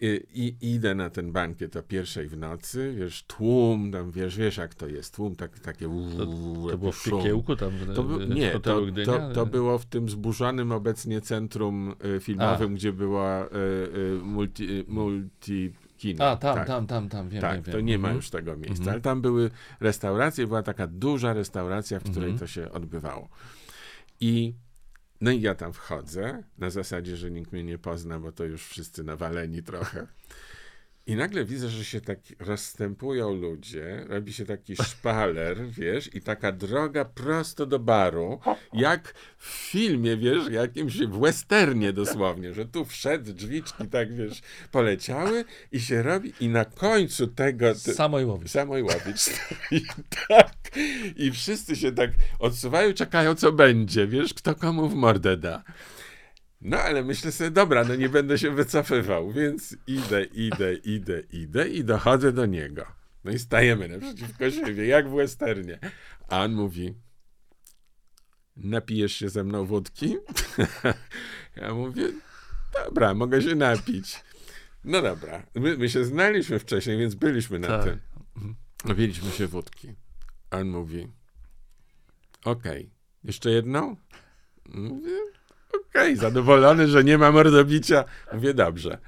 I, 0.00 0.22
I, 0.34 0.74
idę 0.74 0.94
na 0.94 1.10
ten 1.10 1.32
bankiet 1.32 1.76
o 1.76 1.82
pierwszej 1.82 2.28
w 2.28 2.36
nocy, 2.36 2.94
wiesz, 2.98 3.22
tłum, 3.22 3.92
tam, 3.92 4.10
wiesz, 4.10 4.36
wiesz 4.36 4.56
jak 4.56 4.74
to 4.74 4.88
jest, 4.88 5.14
tłum 5.14 5.36
tak, 5.36 5.58
takie 5.58 5.88
To, 6.18 6.26
to 6.70 6.78
było 6.78 6.92
w 6.92 7.04
Piekiełku 7.04 7.56
tam? 7.56 7.72
To 7.94 8.02
by, 8.02 8.26
nie, 8.26 8.50
to, 8.50 8.60
to, 9.04 9.30
to, 9.34 9.46
było 9.46 9.78
w 9.78 9.86
tym 9.86 10.08
zburzonym 10.08 10.72
obecnie 10.72 11.20
centrum 11.20 11.94
y, 12.16 12.20
filmowym, 12.20 12.72
a. 12.72 12.74
gdzie 12.74 12.92
była 12.92 13.44
y, 13.44 13.48
y, 13.96 14.20
multi, 14.22 14.84
multi 14.88 15.72
kino. 15.96 16.24
A, 16.24 16.36
tam, 16.36 16.54
tak. 16.54 16.66
tam, 16.66 16.86
tam, 16.86 17.08
tam, 17.08 17.28
wiem, 17.28 17.40
Tak, 17.40 17.62
wiem, 17.62 17.72
to 17.72 17.80
nie 17.80 17.94
mhm. 17.94 18.12
ma 18.12 18.16
już 18.16 18.30
tego 18.30 18.56
miejsca, 18.56 18.78
mhm. 18.78 18.92
ale 18.92 19.00
tam 19.00 19.22
były 19.22 19.50
restauracje, 19.80 20.46
była 20.46 20.62
taka 20.62 20.86
duża 20.86 21.32
restauracja, 21.32 22.00
w 22.00 22.02
której 22.02 22.30
mhm. 22.30 22.38
to 22.38 22.46
się 22.46 22.70
odbywało. 22.70 23.28
I 24.20 24.54
no 25.20 25.30
i 25.30 25.40
ja 25.40 25.54
tam 25.54 25.72
wchodzę, 25.72 26.42
na 26.58 26.70
zasadzie, 26.70 27.16
że 27.16 27.30
nikt 27.30 27.52
mnie 27.52 27.64
nie 27.64 27.78
pozna, 27.78 28.20
bo 28.20 28.32
to 28.32 28.44
już 28.44 28.66
wszyscy 28.66 29.04
nawaleni 29.04 29.62
trochę. 29.62 30.06
I 31.08 31.16
nagle 31.16 31.44
widzę, 31.44 31.68
że 31.68 31.84
się 31.84 32.00
tak 32.00 32.18
rozstępują 32.38 33.34
ludzie, 33.34 34.04
robi 34.08 34.32
się 34.32 34.44
taki 34.44 34.76
szpaler, 34.76 35.58
wiesz, 35.78 36.14
i 36.14 36.20
taka 36.20 36.52
droga 36.52 37.04
prosto 37.04 37.66
do 37.66 37.78
baru, 37.78 38.40
jak 38.72 39.14
w 39.38 39.46
filmie, 39.46 40.16
wiesz, 40.16 40.50
jakimś 40.50 40.98
w 40.98 41.20
westernie 41.20 41.92
dosłownie, 41.92 42.54
że 42.54 42.66
tu 42.66 42.84
wszedł, 42.84 43.32
drzwiczki 43.32 43.88
tak, 43.88 44.14
wiesz, 44.14 44.42
poleciały 44.72 45.44
i 45.72 45.80
się 45.80 46.02
robi 46.02 46.32
i 46.40 46.48
na 46.48 46.64
końcu 46.64 47.26
tego... 47.26 47.74
Samojłowicz. 47.74 48.50
Samojłowicz 48.50 49.20
stoi 49.20 49.82
tak 50.28 50.52
i 51.16 51.32
wszyscy 51.32 51.76
się 51.76 51.92
tak 51.92 52.10
odsuwają, 52.38 52.94
czekają 52.94 53.34
co 53.34 53.52
będzie, 53.52 54.06
wiesz, 54.06 54.34
kto 54.34 54.54
komu 54.54 54.88
w 54.88 54.94
mordę 54.94 55.36
da. 55.36 55.62
No 56.60 56.78
ale 56.78 57.04
myślę 57.04 57.32
sobie, 57.32 57.50
dobra, 57.50 57.84
no 57.84 57.94
nie 57.94 58.08
będę 58.08 58.38
się 58.38 58.50
wycofywał, 58.50 59.32
więc 59.32 59.76
idę, 59.86 60.24
idę, 60.24 60.74
idę, 60.74 61.22
idę 61.32 61.68
i 61.68 61.84
dochodzę 61.84 62.32
do 62.32 62.46
niego. 62.46 62.86
No 63.24 63.30
i 63.30 63.38
stajemy 63.38 63.88
naprzeciwko 63.88 64.50
siebie, 64.50 64.86
jak 64.86 65.08
w 65.08 65.14
westernie. 65.14 65.78
A 66.28 66.44
on 66.44 66.52
mówi, 66.52 66.94
napijesz 68.56 69.12
się 69.12 69.28
ze 69.28 69.44
mną 69.44 69.66
wódki? 69.66 70.16
ja 71.56 71.74
mówię, 71.74 72.12
dobra, 72.84 73.14
mogę 73.14 73.42
się 73.42 73.54
napić. 73.54 74.24
No 74.84 75.02
dobra, 75.02 75.42
my, 75.54 75.76
my 75.76 75.88
się 75.88 76.04
znaliśmy 76.04 76.58
wcześniej, 76.58 76.98
więc 76.98 77.14
byliśmy 77.14 77.58
na 77.58 77.68
tak. 77.68 77.84
tym. 77.84 77.98
Napiliśmy 78.84 79.30
się 79.30 79.46
wódki. 79.46 79.94
A 80.50 80.56
on 80.58 80.68
mówi, 80.68 81.08
okej, 82.44 82.80
okay. 82.82 82.90
jeszcze 83.24 83.50
jedną? 83.50 83.96
Mówię, 84.68 85.16
okej. 85.98 86.12
okay, 86.12 86.16
zadowolony, 86.16 86.88
że 86.88 87.04
nie 87.04 87.18
ma 87.18 87.32
mordobicia. 87.32 88.04
Mówię, 88.32 88.54
dobrze. 88.54 88.98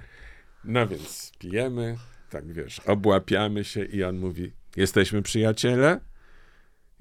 No 0.65 0.87
więc 0.87 1.33
pijemy, 1.39 1.97
tak 2.31 2.53
wiesz, 2.53 2.81
obłapiamy 2.81 3.65
się 3.65 3.85
i 3.85 4.05
on 4.05 4.19
mówi, 4.19 4.53
jesteśmy 4.77 5.23
przyjaciele? 5.23 6.01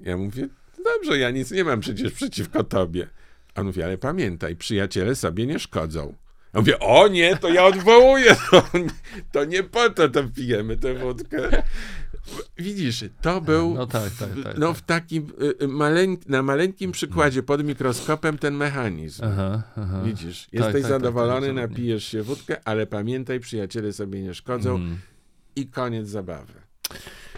Ja 0.00 0.16
mówię, 0.16 0.48
dobrze, 0.84 1.18
ja 1.18 1.30
nic 1.30 1.50
nie 1.50 1.64
mam 1.64 1.80
przecież 1.80 2.12
przeciwko 2.12 2.64
tobie. 2.64 3.06
On 3.54 3.66
mówi, 3.66 3.82
ale 3.82 3.98
pamiętaj, 3.98 4.56
przyjaciele 4.56 5.14
sobie 5.14 5.46
nie 5.46 5.58
szkodzą. 5.58 6.14
Ja 6.54 6.60
mówię, 6.60 6.78
o 6.78 7.08
nie, 7.08 7.36
to 7.36 7.48
ja 7.48 7.64
odwołuję, 7.64 8.36
to, 8.50 8.62
to 9.32 9.44
nie 9.44 9.62
po 9.62 9.90
to 9.90 10.08
to 10.08 10.24
pijemy 10.24 10.76
tę 10.76 10.94
wódkę. 10.94 11.62
Widzisz, 12.58 13.04
to 13.22 13.40
był 13.40 13.74
no, 13.74 13.86
tak, 13.86 14.12
tak, 14.18 14.28
tak, 14.44 14.58
no, 14.58 14.74
w 14.74 14.82
takim 14.82 15.32
y, 15.42 15.64
y, 15.64 15.68
maleńk, 15.68 16.28
na 16.28 16.42
maleńkim 16.42 16.92
przykładzie 16.92 17.42
pod 17.42 17.64
mikroskopem 17.64 18.38
ten 18.38 18.54
mechanizm. 18.54 19.24
Aha, 19.24 19.62
aha. 19.76 20.02
Widzisz, 20.04 20.44
tak, 20.44 20.52
jesteś 20.52 20.72
tak, 20.72 20.82
tak, 20.82 20.90
zadowolony, 20.90 21.52
napijesz 21.52 22.04
się 22.04 22.22
wódkę, 22.22 22.60
ale 22.64 22.86
pamiętaj, 22.86 23.40
przyjaciele 23.40 23.92
sobie 23.92 24.22
nie 24.22 24.34
szkodzą 24.34 24.74
mm. 24.74 24.98
i 25.56 25.66
koniec 25.66 26.08
zabawy. 26.08 26.52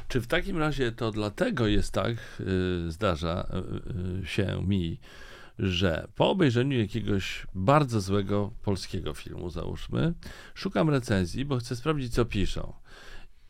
Czy 0.09 0.21
w 0.21 0.27
takim 0.27 0.59
razie 0.59 0.93
to 0.93 1.11
dlatego 1.11 1.67
jest 1.67 1.93
tak, 1.93 2.17
yy, 2.41 2.91
zdarza 2.91 3.47
yy, 4.21 4.27
się 4.27 4.63
mi, 4.67 5.01
że 5.59 6.09
po 6.15 6.31
obejrzeniu 6.31 6.79
jakiegoś 6.79 7.47
bardzo 7.55 8.01
złego 8.01 8.53
polskiego 8.63 9.15
filmu, 9.15 9.51
załóżmy, 9.51 10.15
szukam 10.55 10.91
recenzji, 10.91 11.45
bo 11.45 11.57
chcę 11.57 11.77
sprawdzić, 11.77 12.15
co 12.15 12.25
piszą. 12.25 12.73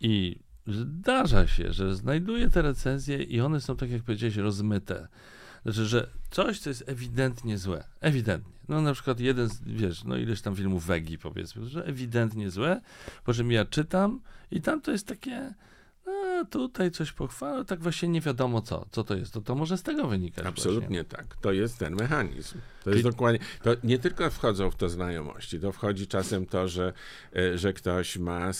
I 0.01 0.40
zdarza 0.67 1.47
się, 1.47 1.73
że 1.73 1.95
znajduję 1.95 2.51
te 2.51 2.63
recenzje 2.63 3.23
i 3.23 3.41
one 3.41 3.61
są, 3.61 3.77
tak 3.77 3.91
jak 3.91 4.03
powiedziałeś, 4.03 4.37
rozmyte. 4.37 5.09
Znaczy, 5.63 5.87
że 5.87 6.11
coś, 6.31 6.61
co 6.61 6.71
jest 6.71 6.85
ewidentnie 6.87 7.59
złe. 7.59 7.85
Ewidentnie. 8.01 8.53
No 8.69 8.81
na 8.83 8.93
przykład 8.93 9.21
jeden, 9.21 9.49
z, 9.49 9.61
wiesz, 9.67 10.05
no 10.05 10.17
ileś 10.17 10.43
tam 10.43 10.57
filmów 10.57 10.87
Wegi 10.87 11.19
powiedzmy, 11.19 11.67
że 11.67 11.85
ewidentnie 11.85 12.51
złe, 12.51 12.81
po 13.25 13.35
czym 13.35 13.53
ja 13.53 13.65
czytam 13.65 14.21
i 14.51 14.61
tam 14.61 14.81
to 14.81 14.91
jest 14.91 15.07
takie 15.07 15.55
a 16.07 16.45
tutaj 16.45 16.91
coś 16.91 17.13
pochwalę, 17.13 17.65
tak 17.65 17.81
właśnie 17.81 18.09
nie 18.09 18.21
wiadomo 18.21 18.63
co, 18.63 18.87
co 18.91 19.05
to 19.05 19.17
jest. 19.17 19.33
To, 19.33 19.41
to 19.41 19.55
może 19.55 19.79
z 19.79 19.83
tego 19.83 20.07
wynikać. 20.07 20.47
Absolutnie 20.47 21.03
właśnie. 21.03 21.05
tak. 21.05 21.37
To 21.37 21.53
jest 21.53 21.79
ten 21.79 21.95
mechanizm. 21.95 22.59
To 22.85 22.91
jest 22.91 23.03
dokładnie. 23.03 23.41
To 23.62 23.70
nie 23.85 23.99
tylko 23.99 24.30
wchodzą 24.30 24.70
w 24.70 24.76
to 24.76 24.89
znajomości, 24.89 25.61
to 25.61 25.72
wchodzi 25.72 26.07
czasem 26.07 26.47
to, 26.47 26.68
że, 26.68 26.93
e, 27.37 27.59
że 27.59 27.72
ktoś 27.72 28.16
ma 28.16 28.51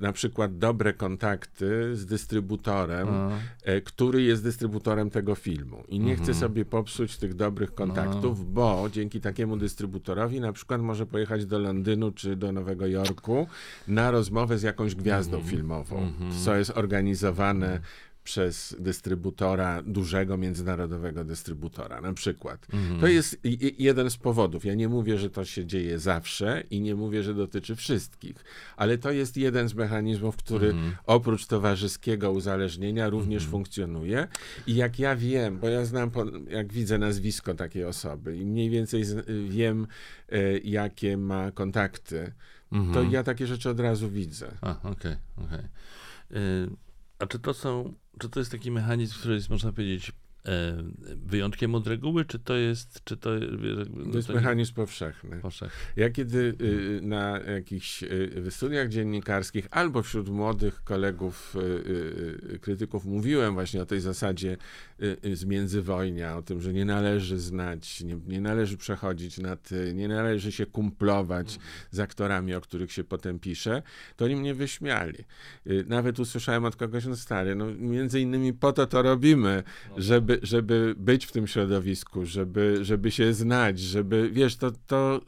na 0.00 0.12
przykład 0.12 0.58
dobre 0.58 0.92
kontakty 0.92 1.96
z 1.96 2.06
dystrybutorem, 2.06 3.08
A. 3.08 3.30
E, 3.64 3.80
który 3.80 4.22
jest 4.22 4.42
dystrybutorem 4.42 5.10
tego 5.10 5.34
filmu 5.34 5.84
i 5.88 6.00
nie 6.00 6.10
mhm. 6.10 6.24
chce 6.24 6.40
sobie 6.40 6.64
popsuć 6.64 7.16
tych 7.16 7.34
dobrych 7.34 7.74
kontaktów, 7.74 8.40
A. 8.40 8.44
bo 8.44 8.88
dzięki 8.92 9.20
takiemu 9.20 9.56
dystrybuktorowi 9.56 10.40
na 10.40 10.52
przykład 10.52 10.80
może 10.80 11.06
pojechać 11.06 11.46
do 11.46 11.58
Londynu 11.58 12.12
czy 12.12 12.36
do 12.36 12.52
Nowego 12.52 12.86
Jorku 12.86 13.46
na 13.88 14.10
rozmowę 14.10 14.58
z 14.58 14.62
jakąś 14.62 14.94
gwiazdą 14.94 15.36
mhm. 15.36 15.50
filmową, 15.56 15.98
mhm. 15.98 16.32
co 16.44 16.56
jest 16.56 16.70
organizowane 16.70 17.80
przez 18.24 18.76
dystrybutora, 18.78 19.82
dużego 19.82 20.36
międzynarodowego 20.36 21.24
dystrybutora, 21.24 22.00
na 22.00 22.12
przykład. 22.12 22.66
Mhm. 22.72 23.00
To 23.00 23.06
jest 23.06 23.38
jeden 23.78 24.10
z 24.10 24.16
powodów. 24.16 24.64
Ja 24.64 24.74
nie 24.74 24.88
mówię, 24.88 25.18
że 25.18 25.30
to 25.30 25.44
się 25.44 25.66
dzieje 25.66 25.98
zawsze 25.98 26.62
i 26.70 26.80
nie 26.80 26.94
mówię, 26.94 27.22
że 27.22 27.34
dotyczy 27.34 27.76
wszystkich, 27.76 28.36
ale 28.76 28.98
to 28.98 29.10
jest 29.10 29.36
jeden 29.36 29.68
z 29.68 29.74
mechanizmów, 29.74 30.36
który 30.36 30.70
mhm. 30.70 30.92
oprócz 31.06 31.46
towarzyskiego 31.46 32.32
uzależnienia 32.32 33.08
również 33.08 33.42
mhm. 33.42 33.50
funkcjonuje. 33.50 34.28
I 34.66 34.74
jak 34.74 34.98
ja 34.98 35.16
wiem, 35.16 35.58
bo 35.58 35.68
ja 35.68 35.84
znam, 35.84 36.10
jak 36.48 36.72
widzę 36.72 36.98
nazwisko 36.98 37.54
takiej 37.54 37.84
osoby 37.84 38.36
i 38.36 38.46
mniej 38.46 38.70
więcej 38.70 39.04
wiem, 39.48 39.86
e, 40.28 40.58
jakie 40.58 41.16
ma 41.16 41.50
kontakty, 41.50 42.32
to 42.70 42.76
mhm. 42.76 43.10
ja 43.10 43.22
takie 43.22 43.46
rzeczy 43.46 43.70
od 43.70 43.80
razu 43.80 44.10
widzę. 44.10 44.46
okej, 44.60 44.90
okej. 44.92 45.16
Okay, 45.36 45.64
okay. 46.30 46.91
A 47.22 47.26
czy 47.26 47.38
to 47.38 47.54
są, 47.54 47.94
czy 48.18 48.28
to 48.28 48.40
jest 48.40 48.52
taki 48.52 48.70
mechanizm, 48.70 49.18
który 49.18 49.34
jest, 49.34 49.50
można 49.50 49.72
powiedzieć, 49.72 50.12
wyjątkiem 51.16 51.74
od 51.74 51.86
reguły, 51.86 52.24
czy 52.24 52.38
to 52.38 52.54
jest... 52.54 53.04
Czy 53.04 53.16
to, 53.16 53.30
no 53.90 54.10
to 54.10 54.16
jest 54.16 54.28
to 54.28 54.34
mechanizm 54.34 54.74
powszechny. 54.74 55.36
powszechny. 55.36 55.76
Ja 55.96 56.10
kiedy 56.10 56.54
y, 56.60 57.00
na 57.02 57.38
jakichś 57.38 58.02
y, 58.02 58.50
studiach 58.50 58.88
dziennikarskich 58.88 59.68
albo 59.70 60.02
wśród 60.02 60.28
młodych 60.28 60.84
kolegów, 60.84 61.56
y, 62.54 62.58
krytyków 62.58 63.04
mówiłem 63.04 63.54
właśnie 63.54 63.82
o 63.82 63.86
tej 63.86 64.00
zasadzie 64.00 64.56
z 65.32 65.44
międzywojnia, 65.44 66.36
o 66.36 66.42
tym, 66.42 66.60
że 66.60 66.72
nie 66.72 66.84
należy 66.84 67.38
znać, 67.38 68.00
nie, 68.00 68.16
nie 68.26 68.40
należy 68.40 68.76
przechodzić 68.76 69.38
na 69.38 69.56
ty, 69.56 69.92
nie 69.94 70.08
należy 70.08 70.52
się 70.52 70.66
kumplować 70.66 71.58
z 71.90 72.00
aktorami, 72.00 72.54
o 72.54 72.60
których 72.60 72.92
się 72.92 73.04
potem 73.04 73.38
pisze, 73.38 73.82
to 74.16 74.24
oni 74.24 74.36
mnie 74.36 74.54
wyśmiali. 74.54 75.24
Nawet 75.86 76.18
usłyszałem 76.18 76.64
od 76.64 76.76
kogoś, 76.76 77.04
no 77.04 77.16
stary, 77.16 77.54
no 77.54 77.66
między 77.74 78.20
innymi 78.20 78.52
po 78.52 78.72
to 78.72 78.86
to 78.86 79.02
robimy, 79.02 79.62
żeby 79.96 80.31
żeby, 80.32 80.46
żeby 80.46 80.94
być 80.98 81.26
w 81.26 81.32
tym 81.32 81.46
środowisku, 81.46 82.26
żeby, 82.26 82.78
żeby 82.82 83.10
się 83.10 83.34
znać, 83.34 83.78
żeby, 83.80 84.30
wiesz, 84.32 84.56
to, 84.56 84.70
to, 84.86 85.20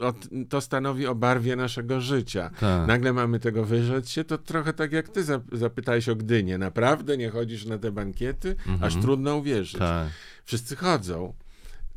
to 0.49 0.61
stanowi 0.61 1.07
o 1.07 1.15
barwie 1.15 1.55
naszego 1.55 2.01
życia. 2.01 2.51
Tak. 2.59 2.87
Nagle 2.87 3.13
mamy 3.13 3.39
tego 3.39 3.65
wyrzec 3.65 4.09
się, 4.09 4.23
to 4.23 4.37
trochę 4.37 4.73
tak 4.73 4.91
jak 4.91 5.09
ty 5.09 5.23
zapytałeś 5.51 6.09
o 6.09 6.15
Gdynię. 6.15 6.57
Naprawdę 6.57 7.17
nie 7.17 7.29
chodzisz 7.29 7.65
na 7.65 7.77
te 7.77 7.91
bankiety? 7.91 8.49
Mhm. 8.49 8.83
Aż 8.83 8.95
trudno 8.95 9.35
uwierzyć. 9.35 9.79
Tak. 9.79 10.07
Wszyscy 10.45 10.75
chodzą. 10.75 11.33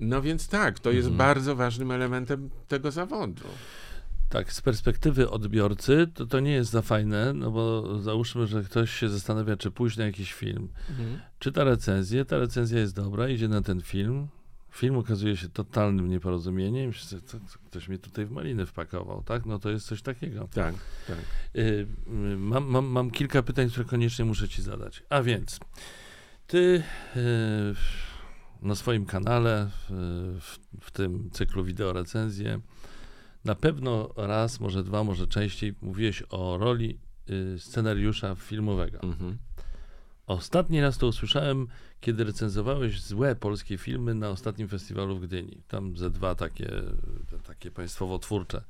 No 0.00 0.22
więc 0.22 0.48
tak, 0.48 0.78
to 0.78 0.90
jest 0.90 1.08
mhm. 1.08 1.18
bardzo 1.18 1.56
ważnym 1.56 1.90
elementem 1.90 2.50
tego 2.68 2.90
zawodu. 2.90 3.44
Tak, 4.28 4.52
z 4.52 4.60
perspektywy 4.60 5.30
odbiorcy 5.30 6.06
to, 6.14 6.26
to 6.26 6.40
nie 6.40 6.52
jest 6.52 6.70
za 6.70 6.82
fajne, 6.82 7.32
no 7.32 7.50
bo 7.50 7.98
załóżmy, 8.02 8.46
że 8.46 8.62
ktoś 8.62 8.90
się 8.90 9.08
zastanawia, 9.08 9.56
czy 9.56 9.70
pójść 9.70 9.96
na 9.96 10.04
jakiś 10.04 10.32
film. 10.32 10.68
Mhm. 10.90 11.20
Czyta 11.38 11.64
recenzję, 11.64 12.24
ta 12.24 12.38
recenzja 12.38 12.78
jest 12.78 12.94
dobra, 12.94 13.28
idzie 13.28 13.48
na 13.48 13.62
ten 13.62 13.80
film. 13.80 14.28
Film 14.70 14.96
okazuje 14.96 15.36
się 15.36 15.48
totalnym 15.48 16.08
nieporozumieniem. 16.08 16.92
Ktoś 17.66 17.88
mnie 17.88 17.98
tutaj 17.98 18.26
w 18.26 18.30
maliny 18.30 18.66
wpakował, 18.66 19.22
tak? 19.22 19.46
No 19.46 19.58
to 19.58 19.70
jest 19.70 19.86
coś 19.86 20.02
takiego. 20.02 20.48
Tak, 20.54 20.74
tak. 21.06 21.18
Y, 21.56 21.86
mam, 22.36 22.64
mam, 22.64 22.86
mam 22.86 23.10
kilka 23.10 23.42
pytań, 23.42 23.70
które 23.70 23.84
koniecznie 23.84 24.24
muszę 24.24 24.48
ci 24.48 24.62
zadać. 24.62 25.02
A 25.10 25.22
więc, 25.22 25.60
ty 26.46 26.82
y, 27.16 27.74
na 28.62 28.74
swoim 28.74 29.06
kanale, 29.06 29.70
w, 30.40 30.58
w 30.80 30.90
tym 30.90 31.30
cyklu 31.30 31.64
wideo 31.64 31.92
recenzje, 31.92 32.60
na 33.44 33.54
pewno 33.54 34.10
raz, 34.16 34.60
może 34.60 34.84
dwa, 34.84 35.04
może 35.04 35.26
częściej 35.26 35.74
mówiłeś 35.82 36.22
o 36.30 36.58
roli 36.58 36.98
y, 37.30 37.58
scenariusza 37.58 38.34
filmowego. 38.34 39.02
Mhm. 39.02 39.38
Ostatni 40.26 40.80
raz 40.80 40.98
to 40.98 41.06
usłyszałem, 41.06 41.66
kiedy 42.00 42.24
recenzowałeś 42.24 43.00
złe 43.00 43.36
polskie 43.36 43.78
filmy 43.78 44.14
na 44.14 44.28
ostatnim 44.28 44.68
festiwalu 44.68 45.16
w 45.16 45.20
Gdyni. 45.20 45.62
Tam 45.68 45.96
ze 45.96 46.10
dwa 46.10 46.34
takie, 46.34 46.70
takie 47.46 47.70
państwowo-twórcze. 47.70 48.62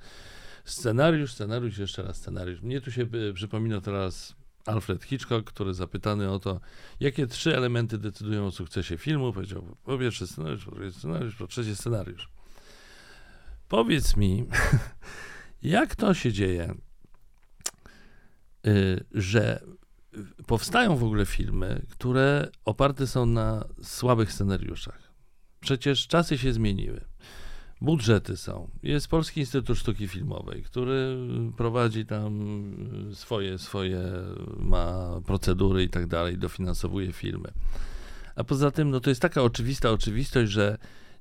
Scenariusz, 0.64 1.33
scenariusz, 1.33 1.79
jeszcze 1.79 2.03
raz 2.03 2.16
scenariusz. 2.16 2.62
Mnie 2.62 2.81
tu 2.81 2.93
się 2.93 3.03
y, 3.14 3.33
przypomina 3.35 3.81
teraz 3.81 4.37
Alfred 4.66 5.05
Hitchcock, 5.05 5.53
który 5.53 5.75
zapytany 5.75 6.31
o 6.31 6.39
to, 6.39 6.61
jakie 7.01 7.27
trzy 7.27 7.57
elementy 7.57 7.99
decydują 7.99 8.47
o 8.47 8.51
sukcesie 8.51 8.99
filmu, 8.99 9.33
powiedział 9.33 9.77
po 9.85 9.99
pierwsze 9.99 10.27
scenariusz, 10.27 10.64
po 10.64 10.71
drugie 10.71 10.93
scenariusz, 10.93 11.37
po 11.37 11.47
trzecie 11.47 11.77
scenariusz. 11.77 12.29
Powiedz 13.69 14.16
mi, 14.16 14.47
jak 15.62 15.97
to 15.97 16.14
się 16.14 16.33
dzieje, 16.33 16.75
y, 18.66 19.05
że 19.12 19.62
powstają 20.47 20.97
w 20.97 21.05
ogóle 21.05 21.27
filmy, 21.27 21.87
które 21.91 22.49
oparte 22.64 23.07
są 23.07 23.27
na 23.27 23.64
słabych 23.83 24.33
scenariuszach. 24.33 25.12
Przecież 25.61 26.07
czasy 26.07 26.39
się 26.39 26.53
zmieniły. 26.53 27.01
Budżety 27.81 28.37
są. 28.37 28.71
Jest 28.83 29.09
Polski 29.09 29.41
Instytut 29.41 29.79
Sztuki 29.79 30.09
Filmowej, 30.09 30.62
który 30.62 31.16
prowadzi 31.57 32.07
tam 32.07 32.41
swoje, 33.14 33.59
swoje 33.59 34.03
ma 34.59 35.21
procedury 35.27 35.83
i 35.83 35.89
tak 35.89 36.07
dalej, 36.07 36.39
dofinansowuje 36.39 37.12
filmy. 37.12 37.53
A 38.37 38.45
poza 38.45 38.71
tym, 38.71 38.91
no 38.91 39.01
to 39.01 39.11
jest 39.11 39.23
taka 39.23 39.43
oczywista 39.43 39.91
oczywistość, 39.91 40.53
że 40.53 40.79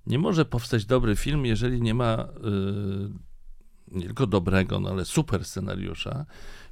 nie 0.08 0.20
może 0.20 0.45
powstać 0.45 0.86
dobry 0.86 1.16
film, 1.16 1.45
jeżeli 1.45 1.82
nie 1.82 1.93
ma 1.93 2.28
yy, 2.43 3.10
nie 3.91 4.05
tylko 4.05 4.28
dobrego, 4.28 4.80
no 4.80 4.89
ale 4.89 5.05
super 5.05 5.45
scenariusza. 5.45 6.26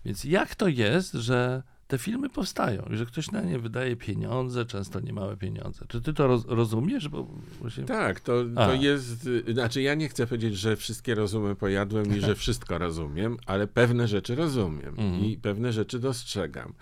Więc 0.05 0.23
jak 0.23 0.55
to 0.55 0.67
jest, 0.67 1.13
że 1.13 1.63
te 1.87 1.97
filmy 1.97 2.29
powstają 2.29 2.89
i 2.93 2.97
że 2.97 3.05
ktoś 3.05 3.31
na 3.31 3.41
nie 3.41 3.59
wydaje 3.59 3.95
pieniądze, 3.95 4.65
często 4.65 4.99
niemałe 4.99 5.37
pieniądze. 5.37 5.85
Czy 5.87 6.01
ty 6.01 6.13
to 6.13 6.27
roz, 6.27 6.45
rozumiesz? 6.47 7.09
Bo 7.09 7.27
właśnie... 7.61 7.83
Tak, 7.83 8.19
to, 8.19 8.43
to 8.55 8.73
jest, 8.73 9.29
znaczy 9.53 9.81
ja 9.81 9.95
nie 9.95 10.09
chcę 10.09 10.27
powiedzieć, 10.27 10.57
że 10.57 10.75
wszystkie 10.75 11.15
rozumy 11.15 11.55
pojadłem 11.55 12.17
i 12.17 12.21
że 12.21 12.35
wszystko 12.45 12.77
rozumiem, 12.77 13.37
ale 13.45 13.67
pewne 13.67 14.07
rzeczy 14.07 14.35
rozumiem 14.35 14.95
mm. 14.97 15.25
i 15.25 15.37
pewne 15.37 15.73
rzeczy 15.73 15.99
dostrzegam. 15.99 16.73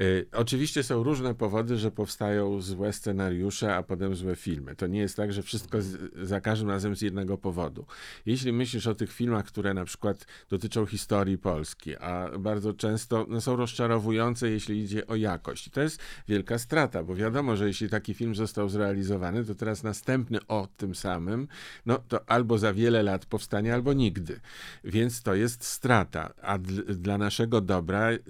Y, 0.00 0.26
oczywiście 0.32 0.82
są 0.82 1.02
różne 1.02 1.34
powody, 1.34 1.76
że 1.76 1.90
powstają 1.90 2.60
złe 2.60 2.92
scenariusze, 2.92 3.74
a 3.74 3.82
potem 3.82 4.16
złe 4.16 4.36
filmy. 4.36 4.76
To 4.76 4.86
nie 4.86 5.00
jest 5.00 5.16
tak, 5.16 5.32
że 5.32 5.42
wszystko 5.42 5.82
z, 5.82 5.98
za 6.22 6.40
każdym 6.40 6.70
razem 6.70 6.96
z 6.96 7.02
jednego 7.02 7.38
powodu. 7.38 7.86
Jeśli 8.26 8.52
myślisz 8.52 8.86
o 8.86 8.94
tych 8.94 9.12
filmach, 9.12 9.44
które 9.44 9.74
na 9.74 9.84
przykład 9.84 10.26
dotyczą 10.50 10.86
historii 10.86 11.38
Polski, 11.38 11.96
a 11.96 12.38
bardzo 12.38 12.72
często 12.72 13.26
no, 13.28 13.40
są 13.40 13.56
rozczarowujące, 13.56 14.50
jeśli 14.50 14.84
idzie 14.84 15.06
o 15.06 15.16
jakość. 15.16 15.66
I 15.66 15.70
to 15.70 15.80
jest 15.80 16.00
wielka 16.28 16.58
strata, 16.58 17.02
bo 17.02 17.14
wiadomo, 17.14 17.56
że 17.56 17.66
jeśli 17.66 17.88
taki 17.88 18.14
film 18.14 18.34
został 18.34 18.68
zrealizowany, 18.68 19.44
to 19.44 19.54
teraz 19.54 19.82
następny 19.82 20.38
o 20.48 20.68
tym 20.76 20.94
samym, 20.94 21.48
no 21.86 21.98
to 22.08 22.30
albo 22.30 22.58
za 22.58 22.72
wiele 22.72 23.02
lat 23.02 23.26
powstanie, 23.26 23.74
albo 23.74 23.92
nigdy. 23.92 24.40
Więc 24.84 25.22
to 25.22 25.34
jest 25.34 25.64
strata, 25.64 26.34
a 26.42 26.58
dla 26.88 27.18
naszego 27.18 27.60
dobra 27.60 28.12
y, 28.12 28.20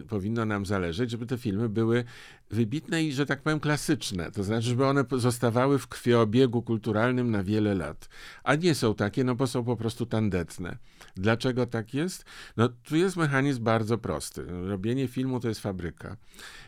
y, 0.00 0.04
powinno 0.08 0.44
nam 0.44 0.66
zależeć, 0.66 1.05
żeby 1.10 1.26
te 1.26 1.38
filmy 1.38 1.68
były 1.68 2.04
wybitne 2.50 3.04
i, 3.04 3.12
że 3.12 3.26
tak 3.26 3.42
powiem, 3.42 3.60
klasyczne. 3.60 4.30
To 4.30 4.44
znaczy, 4.44 4.68
żeby 4.68 4.86
one 4.86 5.04
zostawały 5.12 5.78
w 5.78 5.86
krwiobiegu 5.86 6.62
kulturalnym 6.62 7.30
na 7.30 7.42
wiele 7.42 7.74
lat. 7.74 8.08
A 8.44 8.54
nie 8.54 8.74
są 8.74 8.94
takie, 8.94 9.24
no 9.24 9.34
bo 9.34 9.46
są 9.46 9.64
po 9.64 9.76
prostu 9.76 10.06
tandetne. 10.06 10.78
Dlaczego 11.16 11.66
tak 11.66 11.94
jest? 11.94 12.24
No 12.56 12.68
tu 12.68 12.96
jest 12.96 13.16
mechanizm 13.16 13.64
bardzo 13.64 13.98
prosty. 13.98 14.44
Robienie 14.48 15.08
filmu 15.08 15.40
to 15.40 15.48
jest 15.48 15.60
fabryka. 15.60 16.16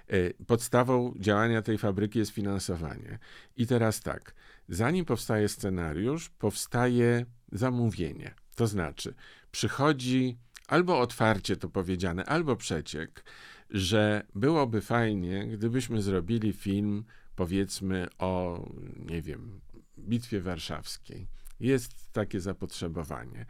E, 0.08 0.44
podstawą 0.44 1.14
działania 1.16 1.62
tej 1.62 1.78
fabryki 1.78 2.18
jest 2.18 2.30
finansowanie. 2.30 3.18
I 3.56 3.66
teraz 3.66 4.00
tak, 4.00 4.34
zanim 4.68 5.04
powstaje 5.04 5.48
scenariusz, 5.48 6.28
powstaje 6.28 7.26
zamówienie. 7.52 8.34
To 8.54 8.66
znaczy, 8.66 9.14
przychodzi 9.50 10.38
albo 10.68 11.00
otwarcie 11.00 11.56
to 11.56 11.68
powiedziane, 11.68 12.24
albo 12.24 12.56
przeciek, 12.56 13.24
że 13.70 14.26
byłoby 14.34 14.80
fajnie, 14.80 15.46
gdybyśmy 15.46 16.02
zrobili 16.02 16.52
film, 16.52 17.04
powiedzmy, 17.36 18.06
o, 18.18 18.62
nie 19.10 19.22
wiem, 19.22 19.60
Bitwie 19.98 20.40
Warszawskiej. 20.40 21.26
Jest 21.60 22.12
takie 22.12 22.40
zapotrzebowanie. 22.40 23.46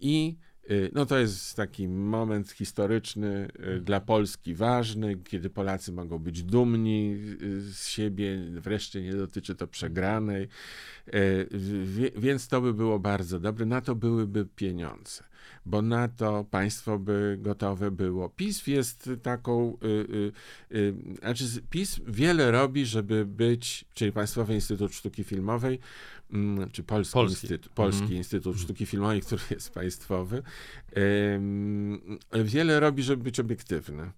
I 0.00 0.36
y, 0.70 0.90
no 0.94 1.06
to 1.06 1.18
jest 1.18 1.56
taki 1.56 1.88
moment 1.88 2.50
historyczny 2.50 3.48
y, 3.76 3.80
dla 3.80 4.00
Polski 4.00 4.54
ważny, 4.54 5.16
kiedy 5.16 5.50
Polacy 5.50 5.92
mogą 5.92 6.18
być 6.18 6.42
dumni 6.42 7.16
y, 7.42 7.60
z 7.60 7.88
siebie, 7.88 8.38
wreszcie 8.50 9.02
nie 9.02 9.12
dotyczy 9.12 9.54
to 9.54 9.66
przegranej, 9.66 10.48
więc 12.16 12.48
to 12.48 12.60
by 12.60 12.74
było 12.74 12.98
bardzo 12.98 13.40
dobre, 13.40 13.66
na 13.66 13.80
to 13.80 13.94
byłyby 13.94 14.46
pieniądze 14.46 15.29
bo 15.66 15.82
na 15.82 16.08
to 16.08 16.44
państwo 16.50 16.98
by 16.98 17.38
gotowe 17.40 17.90
było. 17.90 18.28
PiS 18.28 18.66
jest 18.66 19.10
taką, 19.22 19.76
y, 19.84 19.86
y, 20.72 20.76
y, 20.76 20.94
znaczy 21.18 21.44
PiS 21.70 22.00
wiele 22.06 22.50
robi, 22.50 22.86
żeby 22.86 23.26
być, 23.26 23.84
czyli 23.94 24.12
Państwowy 24.12 24.54
Instytut 24.54 24.94
Sztuki 24.94 25.24
Filmowej, 25.24 25.78
mm, 26.32 26.70
czy 26.70 26.82
Polski, 26.82 27.12
Polski. 27.12 27.46
Instytut, 27.46 27.72
Polski 27.72 28.02
mhm. 28.02 28.18
Instytut 28.18 28.52
mhm. 28.52 28.64
Sztuki 28.64 28.86
Filmowej, 28.86 29.20
który 29.20 29.42
jest 29.50 29.70
państwowy, 29.70 30.42
wiele 32.44 32.80
robi, 32.80 33.02
żeby 33.02 33.24
być 33.24 33.40
obiektywny. 33.40 34.10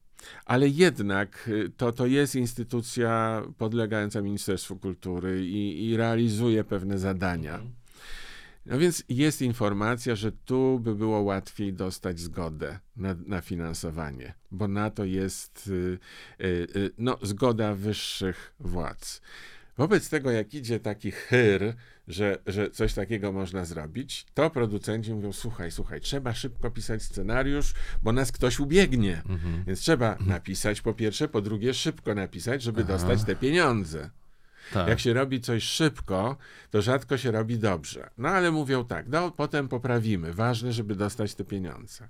Ale 0.45 0.69
jednak 0.69 1.51
to, 1.77 1.93
to 1.93 2.07
jest 2.07 2.35
instytucja 2.35 3.43
podlegająca 3.59 4.23
Ministerstwu 4.23 4.77
Kultury 4.77 5.47
i, 5.47 5.89
i 5.89 5.97
realizuje 5.97 6.65
pewne 6.65 6.99
zadania. 6.99 7.55
Mhm. 7.55 7.82
No 8.67 8.79
więc 8.79 9.05
jest 9.09 9.43
informacja, 9.43 10.17
że 10.17 10.33
tu 10.33 10.81
by 10.81 10.95
było 10.95 11.21
łatwiej 11.21 11.73
dostać 11.73 12.21
zgodę 12.21 12.79
na, 12.97 13.15
na 13.27 13.41
finansowanie, 13.41 14.35
bo 14.51 14.69
na 14.69 14.91
to 14.91 15.05
jest 15.05 15.67
y, 15.69 15.99
y, 16.41 16.45
y, 16.77 16.91
no, 16.99 17.19
zgoda 17.23 17.75
wyższych 17.75 18.55
władz. 18.61 19.21
Wobec 19.79 20.09
tego, 20.09 20.31
jak 20.31 20.55
idzie 20.55 20.81
taki 20.81 21.11
chyr, 21.11 21.75
że, 22.09 22.39
że 22.47 22.71
coś 22.71 22.95
takiego 22.95 23.33
można 23.33 23.65
zrobić, 23.65 24.27
to 24.35 24.51
producenci 24.51 25.15
mówią: 25.15 25.33
Słuchaj, 25.33 25.71
słuchaj, 25.71 26.01
trzeba 26.01 26.35
szybko 26.35 26.71
pisać 26.71 27.03
scenariusz, 27.03 27.75
bo 28.03 28.13
nas 28.13 28.33
ktoś 28.33 28.61
ubiegnie. 28.61 29.23
Mhm. 29.29 29.65
Więc 29.67 29.81
trzeba 29.81 30.11
mhm. 30.11 30.31
napisać 30.31 30.81
po 30.81 30.95
pierwsze, 30.95 31.29
po 31.29 31.41
drugie, 31.41 31.75
szybko 31.75 32.15
napisać, 32.15 32.63
żeby 32.63 32.81
Aha. 32.81 32.93
dostać 32.93 33.25
te 33.25 33.37
pieniądze. 33.37 34.11
Tak. 34.73 34.89
Jak 34.89 35.01
się 35.01 35.13
robi 35.13 35.41
coś 35.41 35.63
szybko, 35.63 36.37
to 36.71 36.83
rzadko 36.83 37.19
się 37.19 37.31
robi 37.31 37.59
dobrze. 37.59 38.11
No 38.19 38.29
ale 38.29 38.51
mówią 38.51 38.85
tak, 38.85 39.09
no 39.09 39.31
potem 39.31 39.69
poprawimy. 39.69 40.33
Ważne, 40.33 40.73
żeby 40.73 40.95
dostać 40.95 41.35
te 41.35 41.45
pieniądze. 41.45 42.09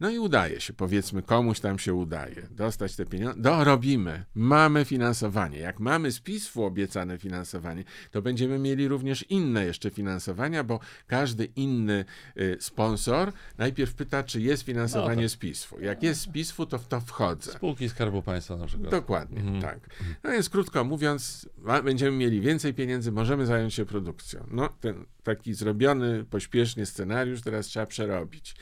No 0.00 0.10
i 0.10 0.18
udaje 0.18 0.60
się, 0.60 0.72
powiedzmy, 0.72 1.22
komuś 1.22 1.60
tam 1.60 1.78
się 1.78 1.94
udaje 1.94 2.46
dostać 2.50 2.96
te 2.96 3.06
pieniądze. 3.06 3.40
No, 3.42 3.64
robimy, 3.64 4.24
mamy 4.34 4.84
finansowanie. 4.84 5.58
Jak 5.58 5.80
mamy 5.80 6.12
z 6.12 6.20
PISF-u 6.20 6.64
obiecane 6.64 7.18
finansowanie, 7.18 7.84
to 8.10 8.22
będziemy 8.22 8.58
mieli 8.58 8.88
również 8.88 9.24
inne 9.30 9.64
jeszcze 9.64 9.90
finansowania, 9.90 10.64
bo 10.64 10.80
każdy 11.06 11.44
inny 11.44 12.04
y, 12.36 12.56
sponsor 12.60 13.32
najpierw 13.58 13.94
pyta, 13.94 14.22
czy 14.22 14.40
jest 14.40 14.62
finansowanie 14.62 15.22
no 15.22 15.28
tak. 15.28 15.30
z 15.30 15.36
PISF-u. 15.36 15.80
Jak 15.80 16.02
jest 16.02 16.20
z 16.20 16.26
PISF-u, 16.26 16.66
to 16.66 16.78
w 16.78 16.88
to 16.88 17.00
wchodzę. 17.00 17.52
Spółki 17.52 17.88
Skarbu 17.88 18.22
Państwa 18.22 18.56
na 18.56 18.66
przykład. 18.66 18.90
Dokładnie, 18.90 19.40
mhm. 19.40 19.62
tak. 19.62 19.78
No 20.24 20.30
więc 20.30 20.48
krótko 20.48 20.84
mówiąc, 20.84 21.48
będziemy 21.84 22.16
mieli 22.16 22.40
więcej 22.40 22.74
pieniędzy, 22.74 23.12
możemy 23.12 23.46
zająć 23.46 23.74
się 23.74 23.84
produkcją. 23.84 24.46
No, 24.50 24.68
ten 24.80 25.04
taki 25.22 25.54
zrobiony 25.54 26.24
pośpiesznie 26.24 26.86
scenariusz 26.86 27.42
teraz 27.42 27.66
trzeba 27.66 27.86
przerobić. 27.86 28.54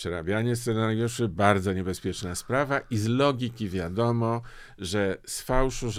Przerabianie 0.00 0.56
scenariuszy 0.56 1.28
bardzo 1.28 1.72
niebezpieczna 1.72 2.34
sprawa 2.34 2.80
i 2.80 2.98
z 2.98 3.06
logiki 3.06 3.68
wiadomo, 3.68 4.42
że 4.78 5.18
z 5.26 5.40
fałszu 5.40 5.90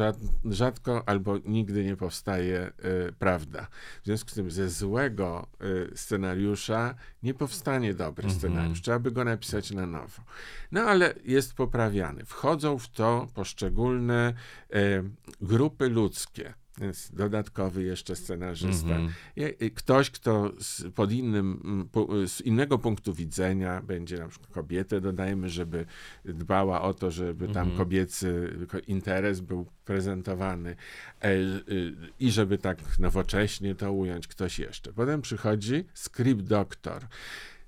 rzadko 0.45 1.03
albo 1.05 1.37
nigdy 1.45 1.83
nie 1.83 1.95
powstaje 1.95 2.71
y, 3.09 3.13
prawda. 3.19 3.67
W 4.01 4.05
związku 4.05 4.29
z 4.29 4.33
tym 4.33 4.51
ze 4.51 4.69
złego 4.69 5.47
y, 5.63 5.97
scenariusza 5.97 6.95
nie 7.23 7.33
powstanie 7.33 7.93
dobry 7.93 8.23
mm 8.23 8.35
-hmm. 8.35 8.39
scenariusz. 8.39 8.81
Trzeba 8.81 8.99
by 8.99 9.11
go 9.11 9.23
napisać 9.23 9.71
na 9.71 9.85
nowo. 9.85 10.23
No 10.71 10.81
ale 10.81 11.13
jest 11.23 11.53
poprawiany. 11.53 12.25
Wchodzą 12.25 12.77
w 12.77 12.87
to 12.87 13.27
poszczególne 13.33 14.33
y, 14.75 15.03
grupy 15.41 15.89
ludzkie 15.89 16.53
jest 16.79 17.15
dodatkowy 17.15 17.83
jeszcze 17.83 18.15
scenarzysta. 18.15 18.95
Mm 18.95 19.09
-hmm. 19.37 19.71
Ktoś, 19.75 20.09
kto 20.09 20.51
z, 20.59 20.93
pod 20.95 21.11
innym, 21.11 21.89
z 22.27 22.41
innego 22.41 22.79
punktu 22.79 23.13
widzenia 23.13 23.81
będzie 23.81 24.17
na 24.17 24.27
przykład 24.27 24.51
kobietę, 24.51 25.01
dodajmy, 25.01 25.49
żeby 25.49 25.85
dbała 26.25 26.81
o 26.81 26.93
to, 26.93 27.11
żeby 27.11 27.47
tam 27.47 27.63
mm 27.63 27.73
-hmm. 27.73 27.77
kobiecy 27.77 28.57
interes 28.87 29.39
był 29.39 29.65
prezentowany 29.85 30.75
e, 31.21 31.31
y, 31.31 31.95
i 32.19 32.31
żeby 32.31 32.57
tak 32.57 32.99
nowocześnie 32.99 33.75
to 33.75 33.91
ująć 33.91 34.27
ktoś 34.27 34.59
jeszcze. 34.59 34.93
Potem 34.93 35.21
przychodzi 35.21 35.83
script 35.93 36.41
doktor. 36.41 37.07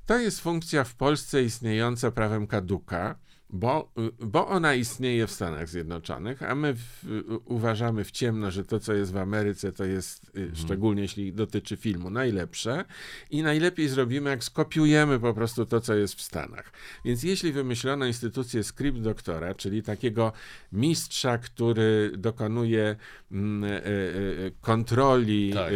To 0.06 0.18
jest 0.20 0.42
funkcja 0.42 0.84
w 0.84 0.96
Polsce 0.96 1.44
istniejąca 1.44 2.12
prawem 2.12 2.48
kaduka, 2.48 3.16
bo, 3.54 3.92
bo 4.20 4.48
ona 4.48 4.74
istnieje 4.74 5.28
w 5.28 5.32
Stanach 5.32 5.70
Zjednoczonych, 5.70 6.44
a 6.44 6.56
my 6.56 6.74
w, 6.74 7.06
uważamy 7.46 8.04
w 8.04 8.12
ciemno, 8.12 8.52
że 8.52 8.66
to, 8.66 8.80
co 8.80 8.94
jest 8.94 9.12
w 9.12 9.18
Ameryce, 9.18 9.72
to 9.72 9.86
jest, 9.86 10.24
y, 10.24 10.42
mhm. 10.42 10.56
szczególnie 10.56 11.02
jeśli 11.02 11.34
dotyczy 11.34 11.78
filmu, 11.78 12.10
najlepsze 12.10 12.86
i 13.30 13.44
najlepiej 13.44 13.88
zrobimy, 13.88 14.30
jak 14.30 14.44
skopiujemy 14.44 15.20
po 15.20 15.34
prostu 15.34 15.66
to, 15.66 15.82
co 15.82 15.94
jest 15.94 16.16
w 16.16 16.22
Stanach. 16.22 16.72
Więc 17.06 17.24
jeśli 17.24 17.52
wymyślono 17.52 18.06
instytucję 18.06 18.64
script 18.64 19.00
doktora, 19.00 19.54
czyli 19.56 19.84
takiego 19.84 20.32
mistrza, 20.72 21.38
który 21.38 22.12
dokonuje 22.18 22.96
mm, 23.32 23.64
y, 23.64 23.78
y, 23.78 24.52
kontroli 24.62 25.54
tak. 25.54 25.74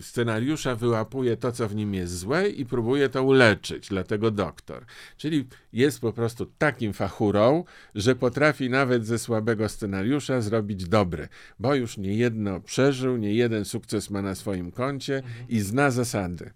scenariusza, 0.00 0.76
wyłapuje 0.76 1.36
to, 1.36 1.52
co 1.52 1.68
w 1.68 1.74
nim 1.74 1.94
jest 1.94 2.18
złe 2.18 2.48
i 2.48 2.66
próbuje 2.66 3.08
to 3.08 3.22
uleczyć, 3.22 3.88
dlatego 3.88 4.30
doktor. 4.30 4.84
Czyli 5.16 5.46
jest 5.72 6.00
po 6.00 6.12
prostu 6.12 6.46
takim 6.46 6.92
fachurą, 7.08 7.64
że 7.94 8.14
potrafi 8.14 8.70
nawet 8.70 9.06
ze 9.06 9.18
słabego 9.18 9.68
scenariusza 9.68 10.40
zrobić 10.40 10.88
dobry, 10.88 11.28
bo 11.58 11.74
już 11.74 11.98
nie 11.98 12.14
jedno 12.14 12.60
przeżył, 12.60 13.16
nie 13.16 13.34
jeden 13.34 13.64
sukces 13.64 14.10
ma 14.10 14.22
na 14.22 14.34
swoim 14.34 14.70
koncie 14.70 15.22
i 15.48 15.60
zna 15.60 15.90
zasady. 15.90 16.50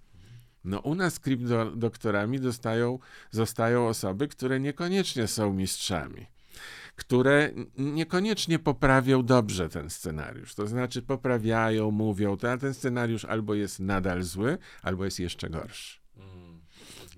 No 0.64 0.80
u 0.80 0.94
nas 0.94 1.14
script 1.14 1.44
doktorami 1.76 2.40
dostają, 2.40 2.98
zostają 3.30 3.88
osoby, 3.88 4.28
które 4.28 4.60
niekoniecznie 4.60 5.26
są 5.26 5.52
mistrzami 5.52 6.26
które 6.96 7.50
niekoniecznie 7.76 8.58
poprawią 8.58 9.22
dobrze 9.22 9.68
ten 9.68 9.90
scenariusz. 9.90 10.54
To 10.54 10.66
znaczy 10.66 11.02
poprawiają, 11.02 11.90
mówią, 11.90 12.36
to, 12.36 12.58
ten 12.58 12.74
scenariusz 12.74 13.24
albo 13.24 13.54
jest 13.54 13.80
nadal 13.80 14.22
zły, 14.22 14.58
albo 14.82 15.04
jest 15.04 15.20
jeszcze 15.20 15.50
gorszy. 15.50 15.98
Mm. 16.16 16.60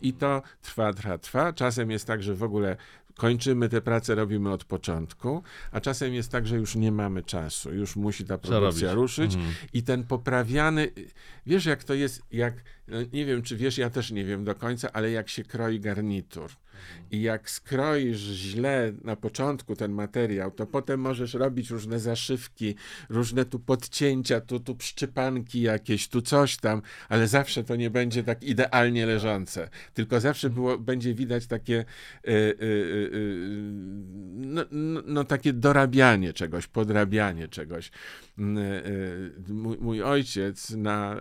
I 0.02 0.12
to 0.12 0.42
trwa, 0.62 0.92
trwa, 0.92 1.18
trwa. 1.18 1.52
Czasem 1.52 1.90
jest 1.90 2.06
tak, 2.06 2.22
że 2.22 2.34
w 2.34 2.42
ogóle 2.42 2.76
kończymy 3.20 3.68
tę 3.68 3.80
pracę, 3.80 4.14
robimy 4.14 4.52
od 4.52 4.64
początku, 4.64 5.42
a 5.72 5.80
czasem 5.80 6.14
jest 6.14 6.32
tak, 6.32 6.46
że 6.46 6.56
już 6.56 6.74
nie 6.74 6.92
mamy 6.92 7.22
czasu, 7.22 7.74
już 7.74 7.96
musi 7.96 8.24
ta 8.24 8.38
produkcja 8.38 8.94
ruszyć 8.94 9.34
mhm. 9.34 9.54
i 9.72 9.82
ten 9.82 10.04
poprawiany, 10.04 10.90
wiesz 11.46 11.64
jak 11.64 11.84
to 11.84 11.94
jest, 11.94 12.22
jak, 12.32 12.54
no 12.88 12.98
nie 13.12 13.24
wiem 13.24 13.42
czy 13.42 13.56
wiesz, 13.56 13.78
ja 13.78 13.90
też 13.90 14.10
nie 14.10 14.24
wiem 14.24 14.44
do 14.44 14.54
końca, 14.54 14.92
ale 14.92 15.10
jak 15.10 15.28
się 15.28 15.44
kroi 15.44 15.80
garnitur 15.80 16.50
I 17.10 17.22
jak 17.22 17.50
skroisz 17.50 18.18
źle 18.18 18.92
na 19.04 19.16
początku 19.16 19.76
ten 19.76 19.92
materiał, 19.92 20.50
to 20.50 20.66
potem 20.66 21.00
możesz 21.00 21.34
robić 21.34 21.70
różne 21.70 22.00
zaszywki, 22.00 22.74
różne 23.08 23.44
tu 23.44 23.58
podcięcia, 23.58 24.40
tu, 24.40 24.60
tu 24.60 24.74
przyczypanki 24.74 25.60
jakieś, 25.60 26.08
tu 26.08 26.22
coś 26.22 26.56
tam, 26.56 26.82
ale 27.08 27.28
zawsze 27.28 27.64
to 27.64 27.76
nie 27.76 27.90
będzie 27.90 28.24
tak 28.24 28.42
idealnie 28.42 29.06
leżące. 29.06 29.68
Tylko 29.94 30.20
zawsze 30.20 30.50
było, 30.50 30.78
będzie 30.78 31.14
widać 31.14 31.46
takie 31.46 31.84
y, 32.28 32.30
y, 32.30 32.64
y, 32.64 33.50
no, 34.32 34.64
no, 35.06 35.24
takie 35.24 35.52
dorabianie 35.52 36.32
czegoś, 36.32 36.66
podrabianie 36.66 37.48
czegoś. 37.48 37.90
Mój, 39.48 39.76
mój 39.80 40.02
ojciec, 40.02 40.70
na, 40.70 41.16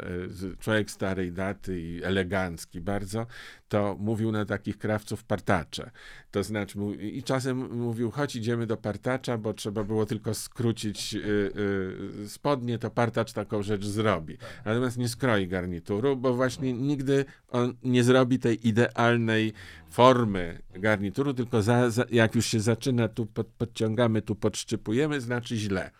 człowiek 0.60 0.92
starej 0.92 1.32
daty 1.32 1.82
i 1.82 2.04
elegancki 2.04 2.82
bardzo, 2.82 3.26
to 3.70 3.96
mówił 4.00 4.32
na 4.32 4.46
takich 4.46 4.78
krawców 4.78 5.24
partacze. 5.50 5.92
To 6.32 6.44
znaczy, 6.44 6.80
i 7.00 7.24
czasem 7.24 7.78
mówił, 7.78 8.12
chodź 8.12 8.36
idziemy 8.36 8.68
do 8.68 8.78
partacza, 8.78 9.38
bo 9.38 9.54
trzeba 9.54 9.84
było 9.84 10.06
tylko 10.06 10.34
skrócić 10.34 11.14
y, 11.14 11.20
y, 12.24 12.30
spodnie, 12.30 12.80
to 12.80 12.90
partacz 12.90 13.34
taką 13.34 13.64
rzecz 13.64 13.86
zrobi. 13.86 14.38
Natomiast 14.66 14.98
nie 14.98 15.10
skroi 15.10 15.48
garnituru, 15.48 16.18
bo 16.18 16.34
właśnie 16.34 16.74
nigdy 16.74 17.26
on 17.50 17.74
nie 17.84 18.04
zrobi 18.04 18.40
tej 18.40 18.68
idealnej 18.68 19.54
formy 19.90 20.62
garnituru, 20.74 21.34
tylko 21.34 21.62
za, 21.62 21.90
za, 21.90 22.06
jak 22.12 22.36
już 22.36 22.46
się 22.46 22.60
zaczyna, 22.60 23.08
tu 23.08 23.26
pod, 23.26 23.48
podciągamy, 23.48 24.22
tu 24.22 24.36
podszczypujemy, 24.36 25.22
znaczy 25.22 25.58
źle. 25.58 25.92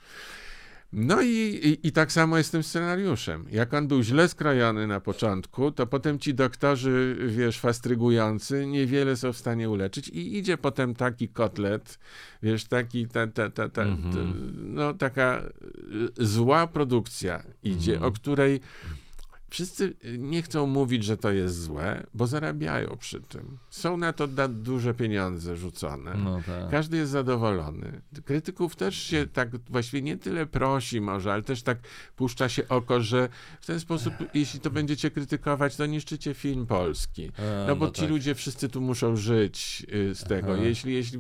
No 0.94 1.22
i, 1.22 1.28
i, 1.28 1.88
i, 1.88 1.92
tak 1.92 2.12
samo 2.12 2.38
jest 2.38 2.50
z 2.50 2.52
tym 2.52 2.64
scenariuszem. 2.64 3.46
Jak 3.52 3.74
on 3.74 3.88
był 3.88 4.04
źle 4.04 4.28
skrojony 4.30 4.88
na 4.88 5.00
początku, 5.00 5.72
to 5.72 5.88
potem 5.88 6.20
ci 6.20 6.34
doktorzy, 6.34 7.18
wiesz, 7.28 7.60
fastrygujący, 7.60 8.66
niewiele 8.66 9.16
są 9.16 9.34
w 9.34 9.38
stanie 9.38 9.70
uleczyć 9.70 10.08
i 10.08 10.38
idzie 10.38 10.58
potem 10.58 10.96
taki 10.96 11.30
kotlet, 11.30 12.00
wiesz, 12.44 12.66
taki, 12.66 13.08
ta, 13.08 13.28
ta, 13.28 13.50
ta, 13.50 13.70
ta, 13.70 13.86
-hmm. 13.86 14.34
no 14.56 14.94
taka 14.94 15.44
y, 16.20 16.26
zła 16.26 16.68
produkcja 16.68 17.44
idzie, 17.64 18.00
-hmm. 18.00 18.06
o 18.06 18.12
której 18.12 18.60
Wszyscy 19.50 19.96
nie 20.18 20.42
chcą 20.42 20.68
mówić, 20.68 21.04
że 21.04 21.18
to 21.18 21.32
jest 21.32 21.62
złe, 21.62 22.08
bo 22.14 22.28
zarabiają 22.28 22.98
przy 23.00 23.22
tym. 23.22 23.58
Są 23.70 23.98
na 23.98 24.14
to 24.14 24.28
duże 24.50 24.94
pieniądze 24.94 25.58
rzucone. 25.58 26.14
No 26.14 26.42
tak. 26.46 26.70
Każdy 26.72 26.98
jest 26.98 27.12
zadowolony. 27.12 28.02
Krytyków 28.26 28.76
też 28.76 28.96
się 29.04 29.28
tak 29.34 29.50
właściwie 29.70 30.02
nie 30.02 30.18
tyle 30.18 30.46
prosi 30.46 31.02
może, 31.02 31.34
ale 31.34 31.44
też 31.44 31.64
tak 31.64 31.78
puszcza 32.16 32.50
się 32.50 32.68
oko, 32.68 33.02
że 33.02 33.30
w 33.62 33.66
ten 33.66 33.80
sposób, 33.80 34.14
jeśli 34.34 34.60
to 34.60 34.70
będziecie 34.70 35.12
krytykować, 35.12 35.76
to 35.76 35.86
niszczycie 35.86 36.34
film 36.34 36.66
polski. 36.66 37.32
A, 37.38 37.68
no 37.68 37.76
bo 37.76 37.86
no 37.86 37.92
ci 37.92 38.02
tak. 38.02 38.10
ludzie 38.10 38.36
wszyscy 38.36 38.70
tu 38.70 38.82
muszą 38.82 39.16
żyć 39.16 39.86
y, 39.94 40.16
z 40.16 40.24
tego. 40.24 40.56
Jeśli, 40.56 40.94
jeśli 40.94 41.20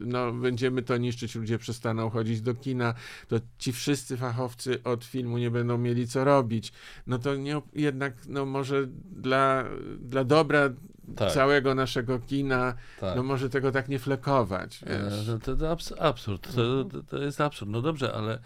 no, 0.00 0.32
będziemy 0.32 0.82
to 0.82 0.96
niszczyć, 0.96 1.34
ludzie 1.34 1.58
przestaną 1.58 2.10
chodzić 2.10 2.40
do 2.40 2.54
kina, 2.54 2.94
to 3.28 3.36
ci 3.58 3.72
wszyscy 3.72 4.16
fachowcy 4.16 4.82
od 4.82 5.04
filmu 5.04 5.38
nie 5.38 5.50
będą 5.50 5.78
mieli 5.78 6.08
co 6.08 6.24
robić. 6.24 6.72
No 7.06 7.18
to 7.18 7.36
nie, 7.44 7.62
jednak 7.74 8.14
no 8.28 8.46
może 8.46 8.86
dla, 9.10 9.64
dla 9.98 10.24
dobra 10.24 10.70
tak. 11.16 11.32
całego 11.32 11.74
naszego 11.74 12.18
kina, 12.18 12.74
tak. 13.00 13.16
no 13.16 13.22
może 13.22 13.50
tego 13.50 13.72
tak 13.72 13.88
nie 13.88 13.98
flekować. 13.98 14.80
E, 14.86 15.10
wiesz? 15.10 15.44
To, 15.44 15.56
to, 15.56 15.70
absurd, 16.00 16.54
to, 16.54 16.84
to 17.08 17.18
jest 17.18 17.40
absurd. 17.40 17.70
No 17.70 17.82
dobrze, 17.82 18.14
ale 18.14 18.38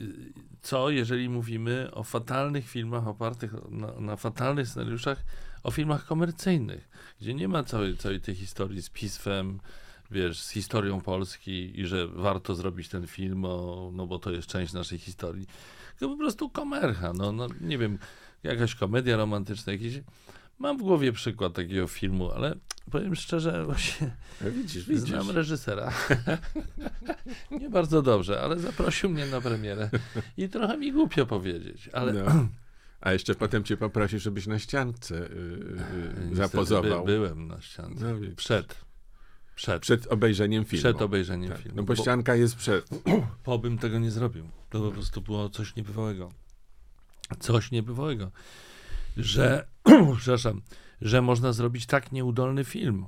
y, 0.00 0.32
co 0.62 0.90
jeżeli 0.90 1.28
mówimy 1.28 1.88
o 1.92 2.02
fatalnych 2.02 2.68
filmach 2.68 3.08
opartych 3.08 3.52
na, 3.70 4.00
na 4.00 4.16
fatalnych 4.16 4.68
scenariuszach, 4.68 5.24
o 5.62 5.70
filmach 5.70 6.06
komercyjnych, 6.06 6.88
gdzie 7.20 7.34
nie 7.34 7.48
ma 7.48 7.64
całej, 7.64 7.96
całej 7.96 8.20
tej 8.20 8.34
historii 8.34 8.82
z 8.82 8.90
pismem, 8.90 9.60
wiesz, 10.10 10.42
z 10.42 10.50
historią 10.50 11.00
Polski 11.00 11.80
i 11.80 11.86
że 11.86 12.08
warto 12.08 12.54
zrobić 12.54 12.88
ten 12.88 13.06
film, 13.06 13.44
o, 13.44 13.90
no 13.94 14.06
bo 14.06 14.18
to 14.18 14.30
jest 14.30 14.48
część 14.48 14.72
naszej 14.72 14.98
historii. 14.98 15.46
To 15.98 16.08
po 16.08 16.16
prostu 16.16 16.50
komercha, 16.50 17.12
no, 17.12 17.32
no 17.32 17.46
nie 17.60 17.78
wiem, 17.78 17.98
jakaś 18.44 18.74
komedia 18.74 19.16
romantyczna, 19.16 19.72
jakiś. 19.72 20.00
Mam 20.58 20.78
w 20.78 20.82
głowie 20.82 21.12
przykład 21.12 21.52
takiego 21.52 21.86
filmu, 21.86 22.30
ale 22.30 22.56
powiem 22.90 23.14
szczerze, 23.14 23.64
właśnie 23.64 24.16
no 24.40 24.50
widzisz, 24.50 24.88
widzisz. 24.88 25.04
znam 25.04 25.30
reżysera. 25.30 25.92
Nie 27.60 27.70
bardzo 27.70 28.02
dobrze, 28.02 28.40
ale 28.40 28.58
zaprosił 28.58 29.10
mnie 29.10 29.26
na 29.26 29.40
premierę 29.40 29.90
i 30.36 30.48
trochę 30.48 30.78
mi 30.78 30.92
głupio 30.92 31.26
powiedzieć, 31.26 31.88
ale... 31.92 32.12
No. 32.12 32.48
A 33.00 33.12
jeszcze 33.12 33.34
potem 33.34 33.64
cię 33.64 33.76
poprosił, 33.76 34.18
żebyś 34.18 34.46
na 34.46 34.58
ściance 34.58 35.14
yy, 35.14 36.28
yy, 36.30 36.36
zapozował. 36.36 37.04
By, 37.04 37.12
byłem 37.12 37.48
na 37.48 37.60
ściance. 37.60 38.04
No, 38.04 38.34
przed. 38.36 38.84
Przed. 39.54 39.82
Przed 39.82 40.06
obejrzeniem 40.06 40.64
filmu. 40.64 40.80
Przed 40.80 41.02
obejrzeniem 41.02 41.50
tak. 41.50 41.58
filmu. 41.58 41.76
No 41.76 41.82
bo 41.82 41.96
ścianka 41.96 42.34
jest 42.34 42.56
przed. 42.56 42.88
Po 43.44 43.58
bym 43.58 43.78
tego 43.78 43.98
nie 43.98 44.10
zrobił. 44.10 44.48
To 44.70 44.80
po 44.80 44.90
prostu 44.90 45.22
było 45.22 45.48
coś 45.48 45.76
niebywałego 45.76 46.32
coś 47.38 47.70
niebywałego, 47.70 48.30
że, 49.16 49.66
przepraszam, 50.18 50.62
że 51.00 51.22
można 51.22 51.52
zrobić 51.52 51.86
tak 51.86 52.12
nieudolny 52.12 52.64
film, 52.64 53.06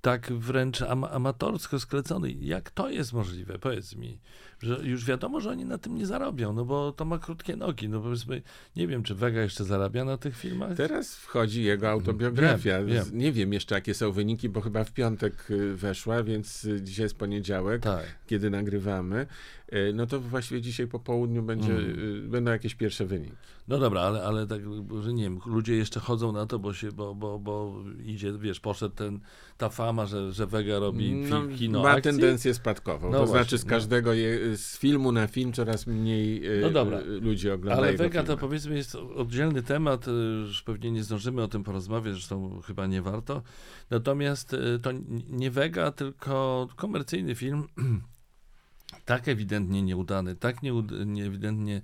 tak 0.00 0.32
wręcz 0.32 0.82
am 0.82 1.04
amatorsko 1.04 1.80
sklecony. 1.80 2.32
Jak 2.32 2.70
to 2.70 2.90
jest 2.90 3.12
możliwe? 3.12 3.58
Powiedz 3.58 3.96
mi 3.96 4.20
że 4.62 4.80
już 4.82 5.04
wiadomo, 5.04 5.40
że 5.40 5.50
oni 5.50 5.64
na 5.64 5.78
tym 5.78 5.94
nie 5.94 6.06
zarobią, 6.06 6.52
no 6.52 6.64
bo 6.64 6.92
to 6.92 7.04
ma 7.04 7.18
krótkie 7.18 7.56
nogi. 7.56 7.88
No 7.88 8.00
powiedzmy, 8.00 8.42
nie 8.76 8.86
wiem, 8.86 9.02
czy 9.02 9.14
Vega 9.14 9.40
jeszcze 9.40 9.64
zarabia 9.64 10.04
na 10.04 10.16
tych 10.16 10.36
filmach? 10.36 10.76
Teraz 10.76 11.16
wchodzi 11.16 11.62
jego 11.62 11.90
autobiografia. 11.90 12.84
Wiem, 12.84 12.86
wiem. 12.86 13.04
Nie 13.12 13.32
wiem 13.32 13.52
jeszcze, 13.52 13.74
jakie 13.74 13.94
są 13.94 14.12
wyniki, 14.12 14.48
bo 14.48 14.60
chyba 14.60 14.84
w 14.84 14.92
piątek 14.92 15.50
y, 15.50 15.74
weszła, 15.74 16.22
więc 16.22 16.64
y, 16.64 16.82
dzisiaj 16.82 17.04
jest 17.04 17.16
poniedziałek, 17.16 17.82
tak. 17.82 18.04
kiedy 18.26 18.50
nagrywamy. 18.50 19.26
Y, 19.72 19.92
no 19.94 20.06
to 20.06 20.20
właściwie 20.20 20.60
dzisiaj 20.60 20.86
po 20.86 20.98
południu 20.98 21.42
będzie, 21.42 21.72
mm. 21.72 22.30
będą 22.30 22.50
jakieś 22.50 22.74
pierwsze 22.74 23.06
wyniki. 23.06 23.36
No 23.68 23.78
dobra, 23.78 24.00
ale, 24.00 24.22
ale 24.22 24.46
tak, 24.46 24.60
że 25.02 25.12
nie 25.12 25.22
wiem, 25.22 25.40
ludzie 25.46 25.76
jeszcze 25.76 26.00
chodzą 26.00 26.32
na 26.32 26.46
to, 26.46 26.58
bo 26.58 26.74
się, 26.74 26.92
bo, 26.92 27.14
bo, 27.14 27.38
bo 27.38 27.74
idzie, 28.04 28.32
wiesz, 28.32 28.60
poszedł 28.60 28.94
ten, 28.94 29.20
ta 29.58 29.68
fama, 29.68 30.06
że, 30.06 30.32
że 30.32 30.46
Vega 30.46 30.78
robi 30.78 31.12
no, 31.14 31.42
kino 31.58 31.82
Ma 31.82 31.90
akcji. 31.90 32.02
tendencję 32.02 32.54
spadkową. 32.54 33.10
No 33.10 33.18
to 33.18 33.26
właśnie, 33.26 33.42
znaczy 33.42 33.58
z 33.58 33.64
no. 33.64 33.70
każdego 33.70 34.12
je, 34.12 34.51
z 34.56 34.78
filmu 34.78 35.12
na 35.12 35.26
film 35.26 35.52
coraz 35.52 35.86
mniej 35.86 36.46
e, 36.46 36.60
no 36.60 36.70
dobra. 36.70 37.00
ludzi 37.00 37.50
ogląda. 37.50 37.82
Ale 37.82 37.92
Vega 37.92 38.22
to 38.22 38.36
powiedzmy 38.36 38.76
jest 38.76 38.94
oddzielny 38.94 39.62
temat, 39.62 40.08
e, 40.08 40.10
już 40.10 40.62
pewnie 40.62 40.90
nie 40.90 41.02
zdążymy 41.02 41.42
o 41.42 41.48
tym 41.48 41.64
porozmawiać, 41.64 42.14
zresztą 42.14 42.60
chyba 42.66 42.86
nie 42.86 43.02
warto. 43.02 43.42
Natomiast 43.90 44.54
e, 44.54 44.78
to 44.78 44.90
nie 45.30 45.50
Vega, 45.50 45.92
tylko 45.92 46.68
komercyjny 46.76 47.34
film, 47.34 47.68
tak 49.04 49.28
ewidentnie 49.28 49.82
nieudany, 49.82 50.36
tak 50.36 50.62
nieud- 50.62 51.26
ewidentnie 51.26 51.82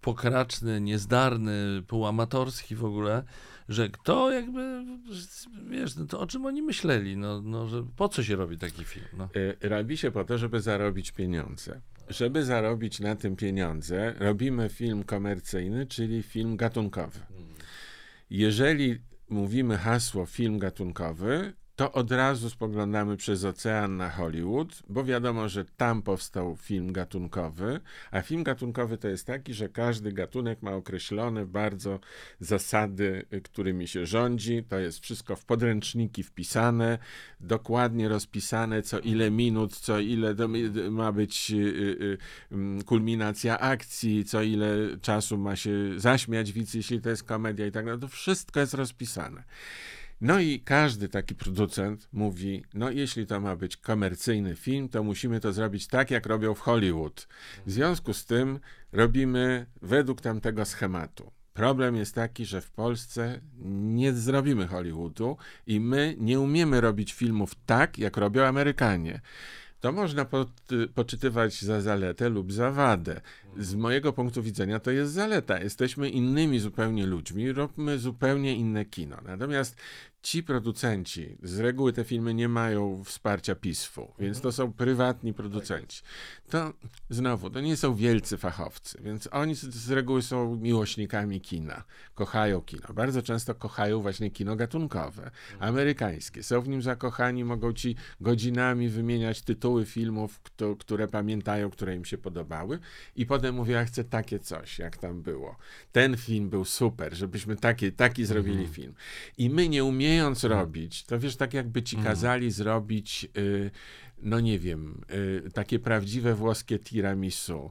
pokraczny, 0.00 0.80
niezdarny, 0.80 1.82
półamatorski 1.86 2.74
w 2.74 2.84
ogóle, 2.84 3.22
że 3.68 3.88
kto 3.88 4.30
jakby, 4.30 4.84
wiesz, 5.70 5.96
no 5.96 6.06
to 6.06 6.20
o 6.20 6.26
czym 6.26 6.46
oni 6.46 6.62
myśleli, 6.62 7.16
no, 7.16 7.42
no 7.42 7.68
że 7.68 7.84
po 7.96 8.08
co 8.08 8.22
się 8.22 8.36
robi 8.36 8.58
taki 8.58 8.84
film? 8.84 9.06
No. 9.18 9.28
E, 9.62 9.68
robi 9.68 9.96
się 9.96 10.10
po 10.10 10.24
to, 10.24 10.38
żeby 10.38 10.60
zarobić 10.60 11.12
pieniądze. 11.12 11.80
Żeby 12.08 12.44
zarobić 12.44 13.00
na 13.00 13.16
tym 13.16 13.36
pieniądze, 13.36 14.14
robimy 14.18 14.68
film 14.68 15.04
komercyjny, 15.04 15.86
czyli 15.86 16.22
film 16.22 16.56
gatunkowy. 16.56 17.20
Jeżeli 18.30 18.98
mówimy 19.28 19.76
hasło 19.76 20.26
film 20.26 20.58
gatunkowy, 20.58 21.52
to 21.78 21.92
od 21.92 22.12
razu 22.12 22.50
spoglądamy 22.50 23.16
przez 23.16 23.44
ocean 23.44 23.96
na 23.96 24.10
Hollywood, 24.10 24.82
bo 24.88 25.04
wiadomo, 25.04 25.48
że 25.48 25.64
tam 25.64 26.02
powstał 26.02 26.56
film 26.56 26.92
gatunkowy, 26.92 27.80
a 28.10 28.20
film 28.22 28.42
gatunkowy 28.42 28.98
to 28.98 29.08
jest 29.08 29.26
taki, 29.26 29.54
że 29.54 29.68
każdy 29.68 30.12
gatunek 30.12 30.62
ma 30.62 30.72
określone 30.72 31.46
bardzo 31.46 32.00
zasady, 32.40 33.26
którymi 33.44 33.88
się 33.88 34.06
rządzi. 34.06 34.64
To 34.68 34.78
jest 34.78 34.98
wszystko 34.98 35.36
w 35.36 35.44
podręczniki 35.44 36.22
wpisane, 36.22 36.98
dokładnie 37.40 38.08
rozpisane, 38.08 38.82
co 38.82 38.98
ile 38.98 39.30
minut, 39.30 39.76
co 39.76 40.00
ile 40.00 40.34
ma 40.90 41.12
być 41.12 41.50
y, 41.50 41.54
y, 41.54 42.18
y, 42.80 42.84
kulminacja 42.84 43.58
akcji, 43.58 44.24
co 44.24 44.42
ile 44.42 44.76
czasu 45.02 45.38
ma 45.38 45.56
się 45.56 45.70
zaśmiać 45.96 46.52
widz, 46.52 46.74
jeśli 46.74 47.00
to 47.00 47.10
jest 47.10 47.24
komedia 47.24 47.66
i 47.66 47.72
tak 47.72 47.84
dalej. 47.84 48.00
To 48.00 48.08
wszystko 48.08 48.60
jest 48.60 48.74
rozpisane. 48.74 49.44
No 50.20 50.40
i 50.40 50.60
każdy 50.60 51.08
taki 51.08 51.34
producent 51.34 52.08
mówi, 52.12 52.64
no 52.74 52.90
jeśli 52.90 53.26
to 53.26 53.40
ma 53.40 53.56
być 53.56 53.76
komercyjny 53.76 54.56
film, 54.56 54.88
to 54.88 55.02
musimy 55.02 55.40
to 55.40 55.52
zrobić 55.52 55.86
tak, 55.86 56.10
jak 56.10 56.26
robią 56.26 56.54
w 56.54 56.60
Hollywood. 56.60 57.28
W 57.66 57.70
związku 57.72 58.14
z 58.14 58.24
tym 58.26 58.60
robimy 58.92 59.66
według 59.82 60.20
tamtego 60.20 60.64
schematu. 60.64 61.32
Problem 61.52 61.96
jest 61.96 62.14
taki, 62.14 62.44
że 62.44 62.60
w 62.60 62.70
Polsce 62.70 63.40
nie 63.70 64.12
zrobimy 64.12 64.66
Hollywoodu 64.66 65.36
i 65.66 65.80
my 65.80 66.14
nie 66.18 66.40
umiemy 66.40 66.80
robić 66.80 67.12
filmów 67.12 67.54
tak, 67.66 67.98
jak 67.98 68.16
robią 68.16 68.44
Amerykanie 68.44 69.20
to 69.80 69.92
można 69.92 70.24
po, 70.24 70.46
poczytywać 70.94 71.62
za 71.62 71.80
zaletę 71.80 72.28
lub 72.28 72.52
za 72.52 72.70
wadę. 72.70 73.20
Z 73.58 73.74
mojego 73.74 74.12
punktu 74.12 74.42
widzenia 74.42 74.80
to 74.80 74.90
jest 74.90 75.12
zaleta. 75.12 75.60
Jesteśmy 75.60 76.10
innymi 76.10 76.58
zupełnie 76.58 77.06
ludźmi, 77.06 77.52
robimy 77.52 77.98
zupełnie 77.98 78.56
inne 78.56 78.84
kino. 78.84 79.16
Natomiast 79.24 79.76
ci 80.28 80.42
producenci, 80.42 81.36
z 81.42 81.58
reguły 81.58 81.92
te 81.92 82.04
filmy 82.04 82.34
nie 82.34 82.48
mają 82.48 83.04
wsparcia 83.04 83.54
PISF-u, 83.54 84.12
więc 84.18 84.40
to 84.40 84.52
są 84.52 84.72
prywatni 84.72 85.34
producenci. 85.34 86.02
To 86.50 86.72
znowu, 87.10 87.50
to 87.50 87.60
nie 87.60 87.76
są 87.76 87.94
wielcy 87.94 88.36
fachowcy, 88.36 88.98
więc 89.02 89.28
oni 89.32 89.54
z, 89.54 89.60
z 89.60 89.90
reguły 89.90 90.22
są 90.22 90.56
miłośnikami 90.56 91.40
kina, 91.40 91.84
kochają 92.14 92.60
kino. 92.60 92.88
Bardzo 92.94 93.22
często 93.22 93.54
kochają 93.54 94.00
właśnie 94.00 94.30
kino 94.30 94.56
gatunkowe, 94.56 95.30
amerykańskie. 95.60 96.42
Są 96.42 96.60
w 96.60 96.68
nim 96.68 96.82
zakochani, 96.82 97.44
mogą 97.44 97.72
ci 97.72 97.96
godzinami 98.20 98.88
wymieniać 98.88 99.42
tytuły 99.42 99.86
filmów, 99.86 100.40
kto, 100.40 100.76
które 100.76 101.08
pamiętają, 101.08 101.70
które 101.70 101.96
im 101.96 102.04
się 102.04 102.18
podobały 102.18 102.78
i 103.16 103.26
potem 103.26 103.54
mówią, 103.54 103.74
ja 103.74 103.84
chcę 103.84 104.04
takie 104.04 104.38
coś, 104.38 104.78
jak 104.78 104.96
tam 104.96 105.22
było. 105.22 105.56
Ten 105.92 106.16
film 106.16 106.50
był 106.50 106.64
super, 106.64 107.14
żebyśmy 107.14 107.56
taki, 107.56 107.92
taki 107.92 108.24
zrobili 108.24 108.58
Mhm. 108.58 108.74
film. 108.74 108.94
I 109.38 109.50
my 109.50 109.68
nie 109.68 109.84
umiejąc 110.18 110.44
robić, 110.44 111.04
to 111.04 111.18
wiesz, 111.18 111.36
tak 111.36 111.54
jakby 111.54 111.82
ci 111.82 111.96
Mhm. 111.96 112.14
kazali 112.14 112.50
zrobić, 112.50 113.28
y, 113.36 113.70
no 114.22 114.40
nie 114.40 114.58
wiem, 114.58 115.00
y, 115.46 115.50
takie 115.54 115.78
prawdziwe 115.78 116.34
włoskie 116.34 116.78
tiramisu. 116.78 117.70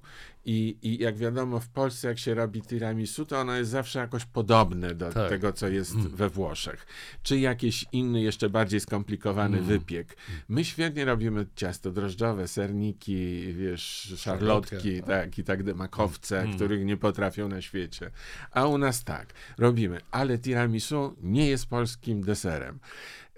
I, 0.49 0.77
I 0.81 1.03
jak 1.03 1.17
wiadomo, 1.17 1.59
w 1.59 1.69
Polsce 1.69 2.07
jak 2.07 2.19
się 2.19 2.33
robi 2.33 2.61
tiramisu, 2.61 3.25
to 3.25 3.39
ono 3.39 3.55
jest 3.55 3.71
zawsze 3.71 3.99
jakoś 3.99 4.25
podobne 4.25 4.95
do 4.95 5.11
Tak. 5.11 5.29
tego, 5.29 5.53
co 5.53 5.67
jest 5.67 5.95
Mm. 5.95 6.09
we 6.15 6.29
Włoszech. 6.29 6.85
Czy 7.23 7.39
jakiś 7.39 7.85
inny, 7.91 8.21
jeszcze 8.21 8.49
bardziej 8.49 8.79
skomplikowany 8.79 9.57
Mm. 9.57 9.69
wypiek. 9.69 10.17
My 10.49 10.65
świetnie 10.65 11.05
robimy 11.05 11.45
ciasto 11.55 11.91
drożdżowe, 11.91 12.47
serniki, 12.47 13.53
wiesz, 13.53 14.13
szarlotki, 14.17 14.75
Szarlotkę, 14.75 15.07
tak, 15.07 15.37
i 15.39 15.43
tak 15.43 15.75
makowce, 15.75 16.41
Mm. 16.41 16.55
których 16.55 16.85
nie 16.85 16.97
potrafią 16.97 17.47
na 17.47 17.61
świecie. 17.61 18.11
A 18.51 18.67
u 18.67 18.77
nas 18.77 19.03
tak, 19.03 19.33
robimy. 19.57 19.97
Ale 20.11 20.37
tiramisu 20.37 21.15
nie 21.21 21.47
jest 21.49 21.65
polskim 21.65 22.21
deserem. 22.21 22.79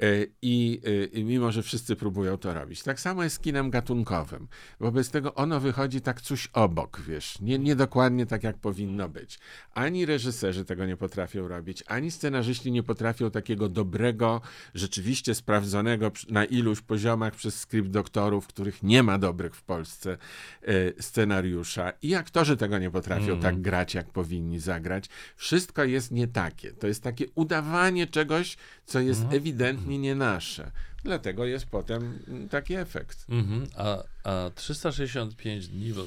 E, 0.01 0.25
I, 0.41 0.81
e, 0.85 1.05
I 1.05 1.23
mimo, 1.23 1.51
że 1.51 1.63
wszyscy 1.63 1.95
próbują 1.95 2.37
to 2.37 2.53
robić. 2.53 2.83
Tak 2.83 2.99
samo 2.99 3.23
jest 3.23 3.35
z 3.35 3.39
kinem 3.39 3.69
gatunkowym. 3.69 4.47
Wobec 4.79 5.09
tego 5.09 5.35
ono 5.35 5.59
wychodzi 5.59 6.01
tak 6.01 6.21
coś 6.21 6.47
obok, 6.53 7.01
wiesz, 7.07 7.39
nie, 7.41 7.59
nie 7.59 7.75
dokładnie 7.75 8.25
tak, 8.25 8.43
jak 8.43 8.57
powinno 8.57 9.09
być. 9.09 9.39
Ani 9.73 10.05
reżyserzy 10.05 10.65
tego 10.65 10.85
nie 10.85 10.97
potrafią 10.97 11.47
robić, 11.47 11.83
ani 11.87 12.11
scenarzyści 12.11 12.71
nie 12.71 12.83
potrafią 12.83 13.31
takiego 13.31 13.69
dobrego, 13.69 14.41
rzeczywiście 14.73 15.35
sprawdzonego 15.35 16.11
na 16.29 16.45
iluś 16.45 16.81
poziomach 16.81 17.35
przez 17.35 17.59
skrypt 17.59 17.89
doktorów, 17.89 18.47
których 18.47 18.83
nie 18.83 19.03
ma 19.03 19.17
dobrych 19.17 19.55
w 19.55 19.63
Polsce, 19.63 20.17
e, 20.61 21.01
scenariusza. 21.01 21.93
I 22.01 22.15
aktorzy 22.15 22.57
tego 22.57 22.77
nie 22.79 22.91
potrafią 22.91 23.21
Mhm. 23.33 23.41
tak 23.41 23.61
grać, 23.61 23.93
jak 23.93 24.09
powinni 24.11 24.59
zagrać. 24.59 25.05
Wszystko 25.35 25.83
jest 25.83 26.11
nie 26.11 26.27
takie. 26.27 26.71
To 26.71 26.87
jest 26.87 27.03
takie 27.03 27.25
udawanie 27.35 28.07
czegoś, 28.07 28.57
co 28.85 28.99
jest 28.99 29.21
Mhm. 29.21 29.37
ewidentnie 29.37 29.88
nie 29.97 30.15
nasze. 30.15 30.71
Dlatego 31.03 31.45
jest 31.45 31.65
potem 31.65 32.19
mm, 32.27 32.49
taki 32.49 32.75
efekt. 32.75 33.25
Mhm. 33.29 33.67
A, 33.77 34.03
a 34.23 34.49
365 34.55 35.67
dni. 35.67 35.93
Bo, 35.93 36.05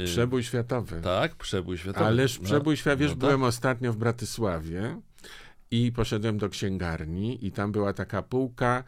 y, 0.00 0.04
Przebój 0.04 0.42
światowy. 0.44 1.00
Tak, 1.00 1.34
przebój 1.34 1.78
światowy. 1.78 2.06
Ależ 2.06 2.38
No, 2.38 2.44
przebój 2.44 2.76
światowy. 2.76 3.02
Wiesz, 3.04 3.10
no 3.10 3.16
tak. 3.16 3.20
byłem 3.20 3.42
ostatnio 3.42 3.92
w 3.92 3.96
Bratysławie 3.96 5.00
i 5.70 5.92
poszedłem 5.92 6.38
do 6.38 6.48
księgarni 6.48 7.46
i 7.46 7.52
tam 7.52 7.72
była 7.72 7.92
taka 7.92 8.22
półka 8.22 8.84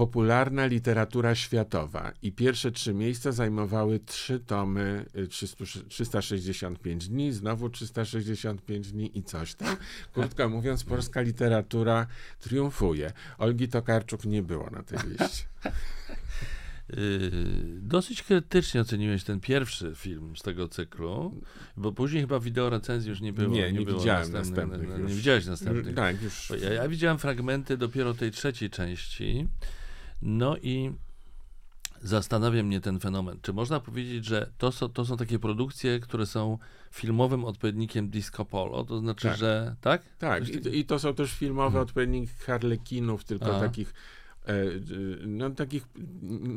popularna 0.00 0.66
literatura 0.66 1.34
światowa 1.34 2.12
i 2.22 2.32
pierwsze 2.32 2.72
trzy 2.72 2.94
miejsca 2.94 3.32
zajmowały 3.32 4.00
trzy 4.06 4.40
tomy 4.40 5.06
y, 5.16 5.28
300, 5.28 5.64
365 5.88 7.08
dni, 7.08 7.32
znowu 7.32 7.70
365 7.70 8.92
dni 8.92 9.18
i 9.18 9.22
coś 9.22 9.54
tam. 9.54 9.76
Krótko 10.12 10.48
mówiąc, 10.48 10.84
polska 10.84 11.20
literatura 11.20 12.06
triumfuje. 12.40 13.12
Olgi 13.38 13.68
Tokarczuk 13.68 14.24
nie 14.24 14.42
było 14.42 14.70
na 14.70 14.82
tej 14.82 14.98
liście. 15.08 15.44
Y, 16.98 17.30
Dosyć 17.80 18.22
krytycznie 18.22 18.80
oceniłeś 18.80 19.24
ten 19.24 19.40
pierwszy 19.40 19.92
film 19.96 20.36
z 20.36 20.42
tego 20.42 20.68
cyklu, 20.68 21.40
bo 21.76 21.92
później 21.92 22.22
chyba 22.22 22.40
wideo 22.40 22.70
recenzji 22.70 23.10
już 23.10 23.20
nie 23.20 23.32
było. 23.32 23.54
Nie, 23.54 23.72
nie 23.72 23.80
było 23.80 23.98
widziałem 23.98 24.32
następnych, 24.32 24.68
następnych 24.68 25.00
no, 25.00 25.08
Nie 25.08 25.14
widziałeś 25.14 25.46
następnych. 25.46 25.94
Tak, 25.94 26.22
już. 26.22 26.52
Ja, 26.62 26.72
ja 26.72 26.88
widziałem 26.88 27.18
fragmenty 27.18 27.76
dopiero 27.76 28.14
tej 28.14 28.30
trzeciej 28.30 28.70
części. 28.70 29.48
No 30.22 30.56
i 30.56 30.92
zastanawia 32.02 32.62
mnie 32.62 32.80
ten 32.80 33.00
fenomen. 33.00 33.38
Czy 33.42 33.52
można 33.52 33.80
powiedzieć, 33.80 34.24
że 34.24 34.50
to 34.58 34.72
są, 34.72 34.88
to 34.88 35.04
są 35.04 35.16
takie 35.16 35.38
produkcje, 35.38 36.00
które 36.00 36.26
są 36.26 36.58
filmowym 36.92 37.44
odpowiednikiem 37.44 38.10
Disco 38.10 38.44
Polo? 38.44 38.84
To 38.84 38.98
znaczy, 38.98 39.28
Tak. 39.28 39.36
że 39.36 39.76
tak? 39.80 40.02
Tak, 40.18 40.48
i, 40.48 40.78
i 40.78 40.84
to 40.84 40.98
są 40.98 41.14
też 41.14 41.32
filmowe 41.32 41.80
odpowiedniki 41.80 42.32
harlekinów, 42.46 43.24
tylko 43.24 43.56
A. 43.56 43.60
takich 43.60 43.94
e, 44.46 44.54
no 45.26 45.50
takich 45.50 45.88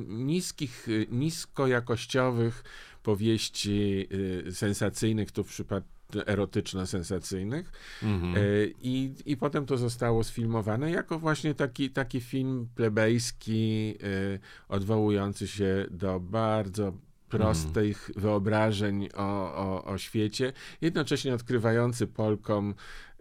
niskich, 0.07 0.88
niskojakościowych 1.11 2.64
powieści 3.03 4.07
e, 4.48 4.52
sensacyjnych, 4.52 5.31
tu 5.31 5.44
w 5.44 5.48
przypadku 5.48 6.03
erotyczno-sensacyjnych 6.22 7.72
Mhm. 8.03 8.35
e, 8.35 8.40
i, 8.81 9.14
i 9.26 9.38
potem 9.38 9.65
to 9.65 9.77
zostało 9.77 10.23
sfilmowane 10.23 10.91
jako 10.91 11.19
właśnie 11.19 11.53
taki, 11.56 11.90
taki 11.90 12.22
film 12.22 12.68
plebejski, 12.76 13.95
e, 14.03 14.40
odwołujący 14.69 15.48
się 15.48 15.85
do 15.91 16.19
bardzo 16.19 16.94
prostych 17.30 18.11
wyobrażeń 18.15 19.10
o, 19.14 19.56
o, 19.56 19.85
o 19.85 19.98
świecie, 19.98 20.53
jednocześnie 20.81 21.34
odkrywający 21.34 22.07
Polkom 22.07 22.73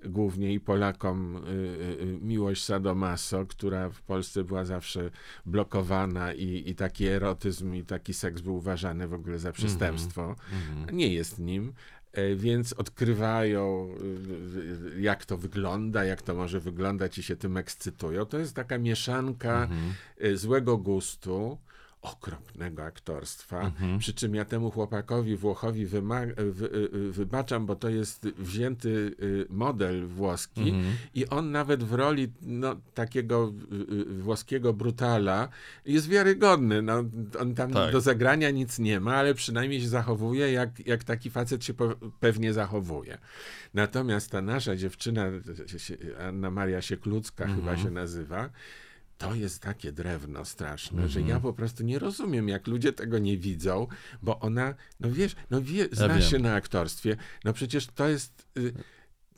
głównie 0.04 0.52
i 0.52 0.60
Polakom 0.60 1.36
y, 1.36 2.18
miłość 2.20 2.64
sadomaso, 2.64 3.46
która 3.46 3.88
w 3.90 4.02
Polsce 4.02 4.44
była 4.44 4.64
zawsze 4.64 5.10
blokowana 5.46 6.32
i, 6.32 6.62
i 6.66 6.74
taki 6.74 7.06
erotyzm 7.06 7.74
i 7.74 7.84
taki 7.84 8.14
seks 8.14 8.40
był 8.40 8.56
uważany 8.56 9.08
w 9.08 9.14
ogóle 9.14 9.38
za 9.38 9.52
przestępstwo. 9.52 10.34
Mhm. 10.52 10.96
Nie 10.96 11.14
jest 11.14 11.38
nim. 11.38 11.72
E, 12.12 12.36
Więc 12.36 12.72
odkrywają, 12.72 13.94
y, 14.02 14.96
y, 14.96 15.00
jak 15.00 15.24
to 15.24 15.36
wygląda, 15.38 16.04
jak 16.04 16.22
to 16.22 16.34
może 16.34 16.60
wyglądać 16.60 17.18
i 17.18 17.22
się 17.22 17.36
tym 17.36 17.56
ekscytują. 17.56 18.26
To 18.26 18.38
jest 18.38 18.54
taka 18.54 18.78
mieszanka 18.78 19.62
Mhm. 19.62 19.92
y, 20.24 20.36
złego 20.36 20.76
gustu, 20.78 21.58
okropnego 22.02 22.84
aktorstwa. 22.84 23.60
Mhm. 23.60 23.98
Przy 23.98 24.14
czym 24.14 24.34
ja 24.34 24.44
temu 24.44 24.70
chłopakowi 24.70 25.36
Włochowi 25.36 25.86
wyma- 25.86 26.26
wy, 26.50 26.66
y, 26.94 27.12
wybaczam, 27.12 27.66
bo 27.66 27.76
to 27.76 27.88
jest 27.88 28.26
wzięty 28.38 29.14
model 29.48 30.06
włoski 30.06 30.60
Mhm. 30.70 30.94
i 31.14 31.26
on 31.28 31.50
nawet 31.50 31.84
w 31.84 31.92
roli 31.92 32.28
no, 32.42 32.76
takiego 32.94 33.52
włoskiego 34.18 34.72
brutala 34.72 35.48
jest 35.86 36.08
wiarygodny. 36.08 36.82
No, 36.82 37.04
on 37.40 37.54
tam 37.54 37.72
Tak. 37.72 37.92
do 37.92 38.00
zagrania 38.00 38.50
nic 38.50 38.78
nie 38.78 39.00
ma, 39.00 39.14
ale 39.16 39.34
przynajmniej 39.34 39.80
się 39.80 39.88
zachowuje, 39.88 40.52
jak, 40.52 40.86
jak 40.86 41.04
taki 41.04 41.30
facet 41.30 41.64
się 41.64 41.74
po, 41.74 41.88
pewnie 42.20 42.52
zachowuje. 42.52 43.18
Natomiast 43.74 44.30
ta 44.30 44.42
nasza 44.42 44.76
dziewczyna, 44.76 45.26
Anna 46.28 46.50
Maria 46.50 46.82
Sieklucka 46.82 47.46
chyba 47.46 47.58
Mhm. 47.70 47.78
się 47.78 47.90
nazywa, 47.90 48.50
to 49.28 49.34
jest 49.34 49.62
takie 49.62 49.92
drewno 49.92 50.44
straszne, 50.44 51.08
że 51.08 51.20
Mhm. 51.20 51.28
ja 51.36 51.40
po 51.40 51.52
prostu 51.52 51.82
nie 51.84 51.98
rozumiem, 51.98 52.48
jak 52.48 52.66
ludzie 52.66 52.92
tego 52.92 53.18
nie 53.18 53.36
widzą, 53.38 53.86
bo 54.22 54.40
ona, 54.40 54.74
no 55.00 55.10
wiesz, 55.10 55.36
no 55.50 55.62
wie, 55.62 55.88
znasz 55.92 56.12
wiem. 56.20 56.30
się 56.30 56.38
na 56.38 56.54
aktorstwie, 56.54 57.16
no 57.44 57.52
przecież 57.52 57.86
to 57.86 58.08
jest, 58.08 58.46
y, 58.58 58.72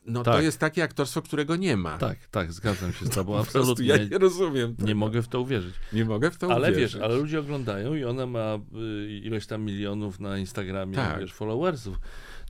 no 0.07 0.23
to 0.23 0.33
Tak. 0.33 0.45
jest 0.45 0.59
takie 0.59 0.83
aktorstwo, 0.83 1.23
którego 1.23 1.57
nie 1.57 1.77
ma. 1.77 1.99
Tak, 1.99 2.19
tak, 2.31 2.53
zgadzam 2.53 2.93
się 2.93 3.07
z 3.07 3.11
tobą. 3.19 3.39
Absolutnie. 3.39 3.87
ja 3.87 3.97
nie 4.05 4.19
rozumiem 4.19 4.77
tego. 4.77 4.89
Nie 4.89 4.95
mogę 4.95 5.23
w 5.23 5.29
to 5.29 5.41
uwierzyć. 5.41 5.75
Nie 5.93 6.05
mogę 6.05 6.31
w 6.31 6.37
to 6.39 6.53
Ale 6.53 6.73
uwierzyć. 6.73 6.95
wiesz, 6.95 7.03
ale 7.03 7.17
ludzie 7.17 7.41
oglądają 7.41 7.95
i 7.95 8.05
ona 8.05 8.27
ma 8.27 8.55
y, 8.55 9.09
ileś 9.23 9.47
tam 9.47 9.63
milionów 9.63 10.21
na 10.21 10.39
Instagramie, 10.39 10.95
Tak. 10.95 11.21
wiesz, 11.21 11.33
followersów. 11.33 11.99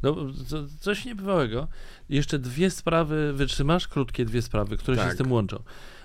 No, 0.02 0.16
co, 0.47 0.66
coś 0.81 1.05
niebywałego. 1.05 1.69
Jeszcze 2.09 2.39
dwie 2.39 2.70
sprawy, 2.70 3.32
wytrzymasz? 3.32 3.89
Krótkie 3.89 4.24
dwie 4.24 4.43
sprawy, 4.43 4.77
które 4.77 4.97
się 4.97 5.02
Tak. 5.02 5.15
z 5.15 5.16
tym 5.16 5.32
łączą. 5.32 5.62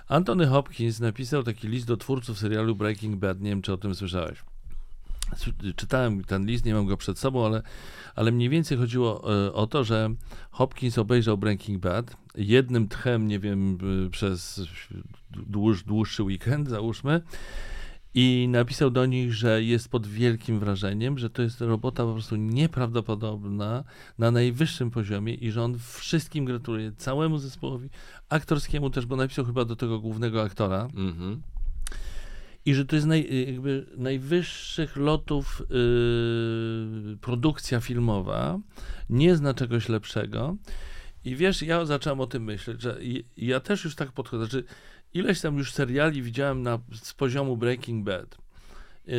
Anthony 0.09 0.47
Hopkins 0.47 0.99
napisał 0.99 1.43
taki 1.43 1.67
list 1.67 1.87
do 1.87 1.97
twórców 1.97 2.39
serialu 2.39 2.75
Breaking 2.75 3.15
Bad. 3.15 3.41
Nie 3.41 3.49
wiem, 3.49 3.61
czy 3.61 3.73
o 3.73 3.77
tym 3.77 3.95
słyszałeś. 3.95 4.43
Czytałem 5.75 6.23
ten 6.23 6.45
list, 6.45 6.65
nie 6.65 6.73
mam 6.73 6.85
go 6.85 6.97
przed 6.97 7.19
sobą, 7.19 7.45
ale, 7.45 7.61
ale 8.15 8.31
mniej 8.31 8.49
więcej 8.49 8.77
chodziło 8.77 9.33
e, 9.45 9.53
o 9.53 9.67
to, 9.67 9.83
że 9.83 10.09
Hopkins 10.51 10.97
obejrzał 10.97 11.37
Breaking 11.37 11.79
Bad 11.81 12.17
jednym 12.35 12.87
tchem, 12.87 13.27
nie 13.27 13.39
wiem, 13.39 13.77
y, 14.05 14.09
przez 14.09 14.61
dłuż, 15.31 15.83
dłuższy 15.83 16.23
weekend, 16.23 16.69
załóżmy, 16.69 17.21
i 18.13 18.47
napisał 18.49 18.89
do 18.91 19.05
nich, 19.05 19.33
że 19.33 19.63
jest 19.63 19.89
pod 19.89 20.07
wielkim 20.07 20.59
wrażeniem, 20.59 21.17
że 21.17 21.29
to 21.29 21.41
jest 21.41 21.61
robota 21.61 22.03
po 22.05 22.13
prostu 22.13 22.35
nieprawdopodobna 22.35 23.83
na 24.17 24.31
najwyższym 24.31 24.91
poziomie 24.91 25.33
i 25.33 25.51
że 25.51 25.63
on 25.63 25.77
wszystkim 25.79 26.45
gratuluje, 26.45 26.91
całemu 26.91 27.37
zespołowi, 27.37 27.89
aktorskiemu 28.29 28.89
też, 28.89 29.05
bo 29.05 29.15
napisał 29.15 29.45
chyba 29.45 29.65
do 29.65 29.75
tego 29.75 29.99
głównego 29.99 30.41
aktora, 30.41 30.87
Mhm. 30.95 31.41
i 32.65 32.73
że 32.73 32.85
to 32.85 32.95
jest 32.95 33.07
naj, 33.07 33.45
jakby 33.47 33.85
najwyższych 33.97 34.95
lotów 34.95 35.61
yy, 35.69 37.17
produkcja 37.17 37.79
filmowa, 37.79 38.59
nie 39.09 39.35
zna 39.35 39.53
czegoś 39.53 39.89
lepszego. 39.89 40.55
I 41.25 41.35
wiesz, 41.35 41.61
ja 41.61 41.85
zacząłem 41.85 42.19
o 42.21 42.27
tym 42.27 42.43
myśleć, 42.43 42.81
że 42.81 42.99
ja 43.37 43.59
też 43.59 43.83
już 43.83 43.95
tak 43.95 44.11
podchodzę, 44.11 44.45
że 44.45 44.63
ileś 45.13 45.41
tam 45.41 45.57
już 45.57 45.73
seriali 45.73 46.21
widziałem 46.21 46.61
na, 46.63 46.79
z 47.03 47.13
poziomu 47.13 47.57
Breaking 47.57 48.05
Bad. 48.05 48.37
Yy, 49.07 49.15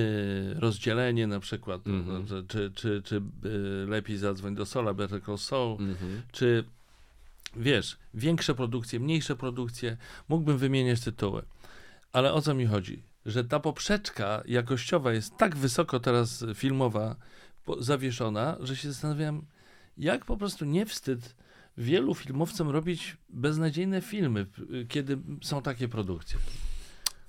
rozdzielenie 0.61 1.27
na 1.27 1.41
przykład, 1.41 1.87
Mhm. 1.87 2.27
czy, 2.27 2.45
czy, 2.49 2.71
czy, 2.75 3.03
czy 3.05 3.15
yy, 3.43 3.87
lepiej 3.89 4.19
zadzwoń 4.19 4.55
do 4.55 4.67
Sola, 4.67 4.95
Better 4.95 5.23
Call 5.25 5.39
Saul, 5.39 5.73
Mhm. 5.81 6.23
czy 6.33 6.65
wiesz, 7.57 7.97
większe 8.15 8.55
produkcje, 8.55 9.01
mniejsze 9.01 9.37
produkcje, 9.37 9.97
mógłbym 10.29 10.59
wymieniać 10.59 11.01
tytuły. 11.01 11.43
Ale 12.13 12.33
o 12.33 12.41
co 12.43 12.55
mi 12.55 12.67
chodzi? 12.67 13.03
Że 13.27 13.45
ta 13.45 13.61
poprzeczka 13.61 14.43
jakościowa 14.47 15.13
jest 15.13 15.37
tak 15.37 15.57
wysoko 15.57 16.01
teraz 16.01 16.45
filmowa 16.55 17.17
po, 17.65 17.83
zawieszona, 17.83 18.57
że 18.61 18.77
się 18.77 18.93
zastanawiam, 18.93 19.43
jak 19.99 20.25
po 20.25 20.37
prostu 20.37 20.65
nie 20.65 20.87
wstyd 20.87 21.35
wielu 21.77 22.15
filmowcom 22.15 22.69
robić 22.71 23.17
beznadziejne 23.29 24.01
filmy, 24.01 24.47
kiedy 24.89 25.19
są 25.43 25.63
takie 25.63 25.89
produkcje. 25.89 26.39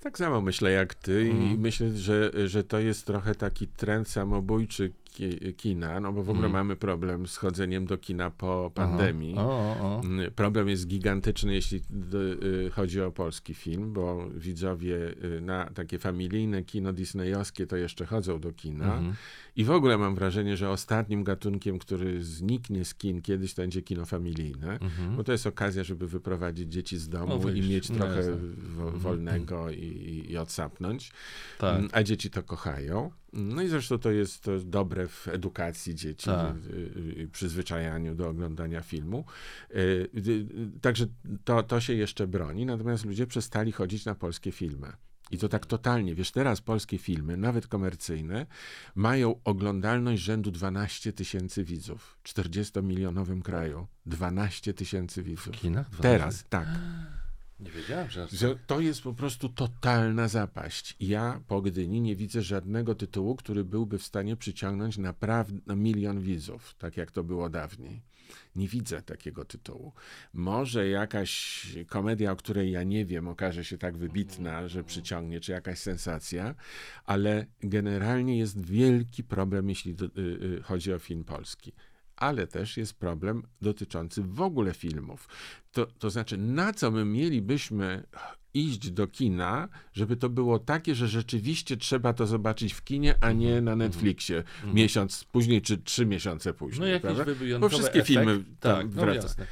Tak 0.00 0.18
samo 0.18 0.40
myślę 0.40 0.70
jak 0.70 0.94
ty 0.94 1.24
i 1.24 1.30
Mhm. 1.30 1.60
myślę, 1.60 1.90
że, 1.96 2.30
że 2.48 2.64
to 2.64 2.78
jest 2.80 3.06
trochę 3.06 3.34
taki 3.34 3.68
trend 3.68 4.08
samobójczy 4.08 4.92
ki- 5.12 5.54
kina, 5.54 6.00
no 6.00 6.12
bo 6.12 6.22
w 6.22 6.30
ogóle 6.30 6.46
Mhm. 6.46 6.52
mamy 6.66 6.76
problem 6.76 7.26
z 7.26 7.36
chodzeniem 7.36 7.86
do 7.86 7.98
kina 7.98 8.30
po 8.30 8.72
pandemii. 8.74 9.34
O, 9.38 9.40
o. 9.80 10.00
Mm, 10.04 10.30
Problem 10.32 10.68
jest 10.68 10.86
gigantyczny, 10.86 11.54
jeśli 11.54 11.80
y, 12.66 12.70
chodzi 12.70 13.00
o 13.00 13.10
polski 13.12 13.54
film, 13.54 13.92
bo 13.92 14.28
widzowie 14.34 14.96
y, 15.24 15.40
na 15.40 15.64
takie 15.74 15.98
familijne 15.98 16.62
kino 16.64 16.92
disneyowskie 16.92 17.66
to 17.66 17.76
jeszcze 17.76 18.06
chodzą 18.06 18.40
do 18.40 18.52
kina. 18.52 18.84
Mhm. 18.84 19.14
I 19.56 19.64
w 19.64 19.70
ogóle 19.70 19.98
mam 19.98 20.14
wrażenie, 20.14 20.56
że 20.56 20.70
ostatnim 20.70 21.24
gatunkiem, 21.24 21.78
który 21.78 22.22
zniknie 22.24 22.84
z 22.84 22.94
kin 22.94 23.22
kiedyś, 23.22 23.54
to 23.54 23.62
będzie 23.62 23.82
kino 23.82 24.04
familijne. 24.06 24.72
Mhm. 24.80 25.16
Bo 25.16 25.24
to 25.24 25.32
jest 25.32 25.46
okazja, 25.46 25.84
żeby 25.84 26.06
wyprowadzić 26.08 26.72
dzieci 26.72 26.98
z 26.98 27.08
domu 27.08 27.40
No, 27.44 27.50
i 27.50 27.60
mieć 27.68 27.90
No, 27.90 27.96
trochę 27.96 28.20
Mhm. 28.20 28.98
wolnego 28.98 29.70
i, 29.70 29.74
i, 29.76 30.32
i 30.32 30.36
odsapnąć. 30.38 31.12
Tak. 31.58 31.78
Mm, 31.78 31.88
A 31.92 32.02
dzieci 32.02 32.30
to 32.30 32.42
kochają. 32.42 33.10
No 33.32 33.62
i 33.62 33.68
zresztą 33.68 33.98
to 33.98 34.10
jest 34.10 34.42
to 34.42 34.58
dobre 34.58 35.08
w 35.08 35.28
edukacji 35.28 35.94
dzieci, 35.94 36.24
Tak. 36.26 36.54
przyzwyczajaniu 37.32 38.14
do 38.14 38.28
oglądania 38.28 38.80
filmu. 38.80 39.24
Y, 39.70 39.74
y, 40.28 40.46
Także 40.80 41.06
to, 41.44 41.62
to 41.62 41.80
się 41.80 41.92
jeszcze 41.94 42.26
broni, 42.26 42.66
natomiast 42.66 43.04
ludzie 43.04 43.26
przestali 43.26 43.72
chodzić 43.72 44.04
na 44.04 44.14
polskie 44.14 44.52
filmy. 44.52 44.92
I 45.30 45.38
to 45.38 45.48
tak 45.48 45.66
totalnie. 45.66 46.14
Wiesz, 46.14 46.30
teraz 46.30 46.60
polskie 46.60 46.98
filmy, 46.98 47.36
nawet 47.36 47.66
komercyjne, 47.66 48.46
mają 48.94 49.40
oglądalność 49.44 50.22
rzędu 50.22 50.50
12 50.50 51.12
tysięcy 51.12 51.64
widzów. 51.64 52.18
W 52.22 52.28
40-milionowym 52.28 53.42
kraju. 53.42 53.86
12 54.06 54.74
tysięcy 54.74 55.22
W 55.22 55.26
widzów. 55.26 55.50
kinach? 55.50 55.90
Dwa 55.90 56.02
Teraz, 56.02 56.44
tak. 56.48 56.68
Nie 57.60 57.70
wiedziałem, 57.70 58.10
że... 58.10 58.28
Że 58.32 58.56
to 58.66 58.80
jest 58.80 59.02
po 59.02 59.14
prostu 59.14 59.48
totalna 59.48 60.28
zapaść. 60.28 60.96
Ja 61.00 61.40
po 61.48 61.62
Gdyni 61.62 62.00
nie 62.00 62.16
widzę 62.16 62.42
żadnego 62.42 62.94
tytułu, 62.94 63.36
który 63.36 63.64
byłby 63.64 63.98
w 63.98 64.02
stanie 64.02 64.36
przyciągnąć 64.36 64.98
naprawdę 64.98 65.60
na 65.66 65.76
milion 65.76 66.20
widzów, 66.20 66.74
tak 66.78 66.96
jak 66.96 67.10
to 67.10 67.24
było 67.24 67.50
dawniej. 67.50 68.02
Nie 68.56 68.68
widzę 68.68 69.02
takiego 69.02 69.44
tytułu. 69.44 69.92
Może 70.32 70.88
jakaś 70.88 71.66
komedia, 71.88 72.32
o 72.32 72.36
której 72.36 72.70
ja 72.70 72.82
nie 72.82 73.06
wiem, 73.06 73.28
okaże 73.28 73.64
się 73.64 73.78
tak 73.78 73.96
wybitna, 73.96 74.68
że 74.68 74.84
przyciągnie, 74.84 75.40
czy 75.40 75.52
jakaś 75.52 75.78
sensacja, 75.78 76.54
ale 77.04 77.46
generalnie 77.60 78.38
jest 78.38 78.60
wielki 78.60 79.24
problem, 79.24 79.68
jeśli 79.68 79.92
y, 79.92 80.20
y, 80.58 80.62
chodzi 80.62 80.92
o 80.92 80.98
film 80.98 81.24
polski. 81.24 81.72
Ale 82.22 82.46
też 82.46 82.76
jest 82.76 82.94
problem 82.94 83.42
dotyczący 83.62 84.22
w 84.22 84.40
ogóle 84.40 84.74
filmów. 84.74 85.28
To, 85.72 85.86
to 85.86 86.10
znaczy, 86.10 86.38
na 86.38 86.72
co 86.72 86.90
my 86.90 87.04
mielibyśmy 87.04 88.02
iść 88.54 88.90
do 88.90 89.06
kina, 89.06 89.68
żeby 89.92 90.16
to 90.16 90.28
było 90.28 90.58
takie, 90.58 90.94
że 90.94 91.08
rzeczywiście 91.08 91.76
trzeba 91.76 92.12
to 92.12 92.26
zobaczyć 92.26 92.72
w 92.72 92.84
kinie, 92.84 93.14
a 93.20 93.32
nie 93.32 93.60
na 93.60 93.76
Netflixie 93.76 94.44
miesiąc 94.74 95.24
później, 95.24 95.62
czy 95.62 95.78
trzy 95.78 96.06
miesiące 96.06 96.54
później. 96.54 96.80
No 96.80 96.86
jakieś 96.86 97.12
prawda? 97.12 97.58
Bo 97.60 97.68
wszystkie 97.68 98.00
efekty, 98.00 98.12
filmy 98.12 98.44
tak, 98.60 98.94
no 98.94 99.14
jasne. 99.14 99.46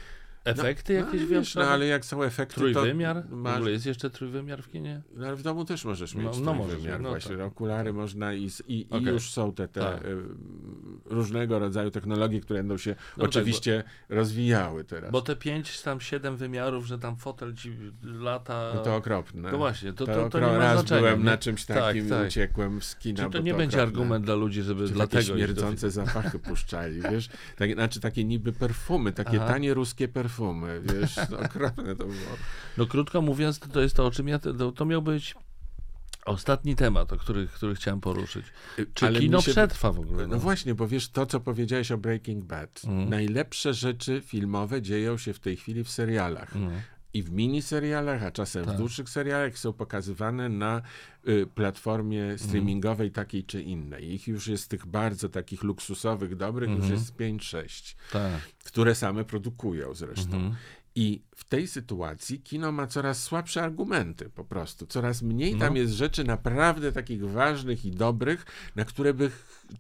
Efekty 0.45 0.93
no, 0.93 0.99
jakieś 1.07 1.21
ale 1.21 1.27
wiesz, 1.31 1.55
no 1.55 1.63
ale 1.63 1.87
jak 1.87 2.05
są 2.05 2.23
efekty, 2.23 2.55
Trójwymiar? 2.55 3.17
to 3.23 3.29
W 3.29 3.33
masz, 3.33 3.57
ogóle 3.57 3.71
jest 3.71 3.87
jeszcze 3.87 4.11
trójwymiar 4.11 4.63
w 4.63 4.69
kinie? 4.69 5.03
no, 5.15 5.27
ale 5.27 5.37
w 5.37 5.43
domu 5.43 5.65
też 5.65 5.85
możesz 5.85 6.15
No, 6.15 6.23
mieć 6.23 6.39
no 6.41 6.55
trójwymiar 6.55 6.67
możesz, 6.81 7.03
no 7.03 7.09
właśnie. 7.11 7.37
tak. 7.37 7.47
Okulary 7.47 7.93
można 7.93 8.35
i, 8.35 8.51
i, 8.69 8.81
i 8.81 8.87
Okej. 8.91 9.13
już 9.13 9.31
są 9.31 9.53
te, 9.53 9.69
te 9.69 9.81
Tak. 9.81 10.01
różnego 11.05 11.59
rodzaju 11.59 11.91
technologie, 11.91 12.41
które 12.41 12.59
będą 12.59 12.77
się 12.79 12.91
No 12.91 12.97
tak, 13.23 13.25
oczywiście 13.31 13.85
rozwijały 14.09 14.85
teraz. 14.85 15.11
Bo 15.13 15.23
te 15.23 15.37
pięć, 15.37 15.83
tam 15.83 16.01
siedem 16.01 16.37
wymiarów, 16.37 16.87
że 16.87 16.99
tam 16.99 17.17
fotel 17.17 17.55
ci 17.55 17.73
lata... 18.03 18.73
no 18.75 18.83
to 18.83 18.97
okropne. 18.97 19.53
No 19.53 19.59
właśnie, 19.59 19.93
to, 19.93 20.07
To, 20.07 20.15
to, 20.15 20.29
to 20.31 20.41
nie 20.41 20.47
ma 20.47 20.59
raz 20.59 20.79
znaczenia. 20.79 21.01
byłem 21.01 21.19
nie? 21.19 21.25
na 21.25 21.39
czymś 21.39 21.65
Tak, 21.65 21.77
takim 21.79 22.09
tak. 22.09 22.29
uciekłem 22.29 22.83
z 22.83 22.97
kina, 22.97 23.17
Czyli 23.17 23.29
bo 23.29 23.33
to 23.39 23.45
nie 23.45 23.55
będzie 23.55 23.77
okropne. 23.77 23.83
argument 24.01 24.25
dla 24.25 24.35
ludzi, 24.35 24.63
żeby 24.63 24.87
Czy 24.89 24.93
dlatego 24.95 25.23
takie 25.23 25.35
śmierdzące 25.35 25.91
zapachy 25.91 26.39
puszczali, 26.39 27.01
wiesz? 27.11 27.29
Tak, 27.57 27.73
znaczy 27.75 28.01
takie 28.01 28.25
niby 28.25 28.53
perfumy, 28.53 29.13
takie 29.13 29.39
tanie 29.39 29.75
ruskie 29.75 30.09
perfumy, 30.09 30.31
wiesz? 30.83 31.17
No, 31.31 31.39
okropne 31.47 31.97
to 31.97 32.05
było. 32.05 32.37
No 32.79 32.87
krótko 32.87 33.23
mówiąc, 33.23 33.59
to, 33.59 33.81
jest 33.81 33.97
to, 33.97 34.07
o 34.07 34.11
czym 34.11 34.29
ja... 34.29 34.39
To, 34.39 34.73
to 34.73 34.85
miał 34.85 35.03
być 35.03 35.35
ostatni 36.25 36.77
temat, 36.77 37.13
o 37.13 37.17
który, 37.17 37.47
który 37.47 37.75
chciałem 37.75 38.01
poruszyć. 38.01 38.47
Czy 38.95 39.07
Ale 39.07 39.21
kino 39.21 39.41
się- 39.41 39.51
przetrwa 39.51 39.93
w 39.93 40.01
ogóle? 40.01 40.27
No 40.27 40.39
właśnie, 40.39 40.75
bo 40.75 40.89
wiesz, 40.89 41.09
to 41.09 41.27
co 41.27 41.41
powiedziałeś 41.41 41.93
o 41.93 41.99
Breaking 41.99 42.45
Bad. 42.45 42.83
Mhm. 42.85 43.11
Najlepsze 43.11 43.75
rzeczy 43.75 44.23
filmowe 44.27 44.83
dzieją 44.83 45.19
się 45.19 45.33
w 45.33 45.39
tej 45.39 45.57
chwili 45.57 45.85
w 45.85 45.91
serialach. 45.91 46.55
No. 46.55 46.71
I 47.15 47.23
w 47.23 47.31
miniserialach, 47.33 48.23
a 48.23 48.31
czasem 48.31 48.65
Tak. 48.65 48.75
w 48.75 48.79
dłuższych 48.79 49.09
serialach 49.09 49.59
są 49.59 49.73
pokazywane 49.73 50.49
na 50.49 50.83
y, 51.29 51.47
platformie 51.55 52.39
streamingowej 52.39 53.11
takiej 53.11 53.45
czy 53.45 53.63
innej. 53.63 54.15
Ich 54.15 54.29
już 54.29 54.47
jest 54.47 54.69
tych 54.71 54.87
bardzo 54.87 55.29
takich 55.29 55.63
luksusowych, 55.63 56.37
dobrych, 56.37 56.71
już 56.71 56.79
Mhm. 56.81 56.95
jest 56.95 57.17
5-6, 57.17 57.97
Tak. 58.13 58.41
które 58.65 58.95
same 58.95 59.25
produkują 59.25 59.95
zresztą. 59.95 60.37
Mhm. 60.37 60.55
I 60.95 61.23
w 61.41 61.45
tej 61.45 61.69
sytuacji 61.69 62.41
kino 62.41 62.73
ma 62.73 62.87
coraz 62.87 63.23
słabsze 63.23 63.63
argumenty 63.63 64.31
po 64.35 64.45
prostu. 64.45 64.87
Coraz 64.87 65.23
mniej 65.23 65.53
No. 65.53 65.59
tam 65.59 65.77
jest 65.77 65.93
rzeczy 65.93 66.25
naprawdę 66.25 66.93
takich 66.93 67.25
ważnych 67.31 67.85
i 67.85 67.91
dobrych, 67.91 68.47
na 68.77 68.85
które 68.85 69.15
by 69.15 69.31
ch 69.31 69.35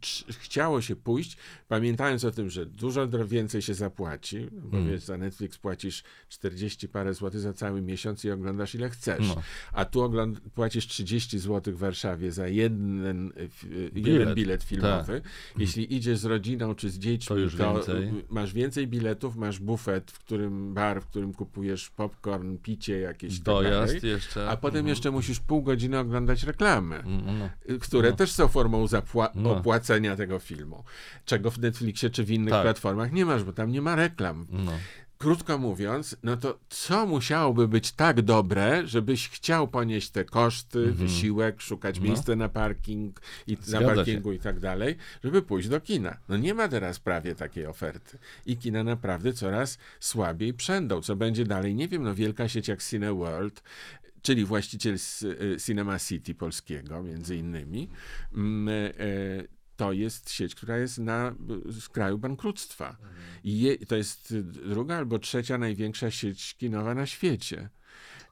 ch- 0.04 0.24
chciało 0.38 0.80
się 0.82 0.96
pójść, 0.96 1.36
pamiętając 1.68 2.24
o 2.24 2.30
tym, 2.30 2.50
że 2.50 2.66
dużo 2.66 3.08
więcej 3.26 3.62
się 3.62 3.74
zapłaci, 3.74 4.48
bo 4.52 4.78
Mm. 4.78 4.90
wiesz, 4.90 5.02
za 5.02 5.18
Netflix 5.18 5.58
płacisz 5.58 6.02
40 6.28 6.88
parę 6.88 7.14
złotych 7.14 7.40
za 7.40 7.52
cały 7.52 7.82
miesiąc 7.82 8.24
i 8.24 8.30
oglądasz 8.30 8.74
ile 8.74 8.90
chcesz. 8.90 9.28
No. 9.28 9.42
A 9.72 9.84
tu 9.84 10.12
płacisz 10.54 10.86
30 10.86 11.38
zł 11.38 11.74
w 11.74 11.78
Warszawie 11.78 12.32
za 12.32 12.48
jeden, 12.48 13.32
f- 13.36 13.64
y, 13.64 13.68
jeden 13.94 14.02
Bilet. 14.04 14.34
bilet 14.34 14.62
filmowy. 14.64 15.22
Jeśli 15.58 15.94
idziesz 15.96 16.18
z 16.18 16.24
rodziną 16.24 16.74
czy 16.74 16.90
z 16.90 16.98
dziećmi, 16.98 17.28
To 17.28 17.36
już 17.36 17.56
więcej. 17.56 18.12
masz 18.28 18.52
więcej 18.52 18.86
biletów, 18.86 19.36
masz 19.36 19.58
bufet, 19.58 20.10
w 20.10 20.18
którym 20.18 20.74
bar, 20.74 21.02
w 21.02 21.06
którym 21.06 21.32
kupujesz 21.34 21.49
popcorn, 21.90 22.56
picie 22.58 23.00
jakieś 23.00 23.36
tak 23.36 23.44
Dojazd 23.44 23.94
dalej. 23.94 24.10
jeszcze. 24.12 24.48
A 24.50 24.56
potem 24.56 24.76
Mhm. 24.78 24.88
jeszcze 24.88 25.10
musisz 25.10 25.40
pół 25.40 25.62
godziny 25.62 25.98
oglądać 25.98 26.42
reklamy, 26.42 26.96
Mm, 26.96 27.38
no. 27.38 27.50
y, 27.74 27.78
które 27.78 28.10
No. 28.10 28.16
też 28.16 28.32
są 28.32 28.48
formą 28.48 28.86
No. 29.34 29.56
opłacenia 29.56 30.16
tego 30.16 30.38
filmu. 30.38 30.84
Czego 31.24 31.50
w 31.50 31.58
Netflixie 31.58 32.10
czy 32.10 32.24
w 32.24 32.30
innych 32.30 32.50
Tak. 32.50 32.62
platformach 32.62 33.12
nie 33.12 33.24
masz, 33.24 33.44
bo 33.44 33.52
tam 33.52 33.72
nie 33.72 33.82
ma 33.82 33.96
reklam. 33.96 34.46
No. 34.50 34.72
Krótko 35.20 35.58
mówiąc, 35.58 36.16
no 36.22 36.36
to 36.36 36.58
co 36.68 37.06
musiałoby 37.06 37.68
być 37.68 37.92
tak 37.92 38.22
dobre, 38.22 38.86
żebyś 38.86 39.28
chciał 39.28 39.68
ponieść 39.68 40.10
te 40.10 40.24
koszty, 40.24 40.78
Mhm. 40.78 40.96
wysiłek, 40.96 41.60
szukać 41.60 41.98
No. 41.98 42.04
miejsca 42.04 42.36
na 42.36 42.48
parking 42.48 43.20
i 43.46 43.52
na 43.52 43.58
Zgadza 43.62 43.88
się. 43.88 43.94
parkingu 43.94 44.32
i 44.32 44.38
tak 44.38 44.60
dalej, 44.60 44.96
żeby 45.24 45.42
pójść 45.42 45.68
do 45.68 45.80
kina. 45.80 46.16
No 46.28 46.36
nie 46.36 46.54
ma 46.54 46.68
teraz 46.68 46.98
prawie 46.98 47.34
takiej 47.34 47.66
oferty. 47.66 48.18
I 48.46 48.56
kina 48.56 48.84
naprawdę 48.84 49.32
coraz 49.32 49.78
słabiej 50.00 50.54
przędą. 50.54 51.02
Co 51.02 51.16
będzie 51.16 51.44
dalej? 51.44 51.74
Nie 51.74 51.88
wiem, 51.88 52.02
no 52.02 52.14
wielka 52.14 52.48
sieć 52.48 52.68
jak 52.68 52.82
Cineworld, 52.82 53.62
czyli 54.22 54.44
właściciel 54.44 54.94
y, 55.22 55.56
Cinema 55.66 55.98
City 55.98 56.34
polskiego, 56.34 57.02
między 57.02 57.36
innymi, 57.36 57.88
mm, 58.34 58.68
e, 58.68 59.59
to 59.80 59.92
jest 59.92 60.30
sieć, 60.30 60.54
która 60.54 60.78
jest 60.78 60.98
na 60.98 61.34
z 61.70 61.88
kraju 61.88 62.18
bankructwa. 62.18 62.96
I 63.44 63.60
je, 63.60 63.78
to 63.78 63.96
jest 63.96 64.38
druga 64.38 64.96
albo 64.96 65.18
trzecia 65.18 65.58
największa 65.58 66.10
sieć 66.10 66.54
kinowa 66.54 66.94
na 66.94 67.06
świecie. 67.06 67.68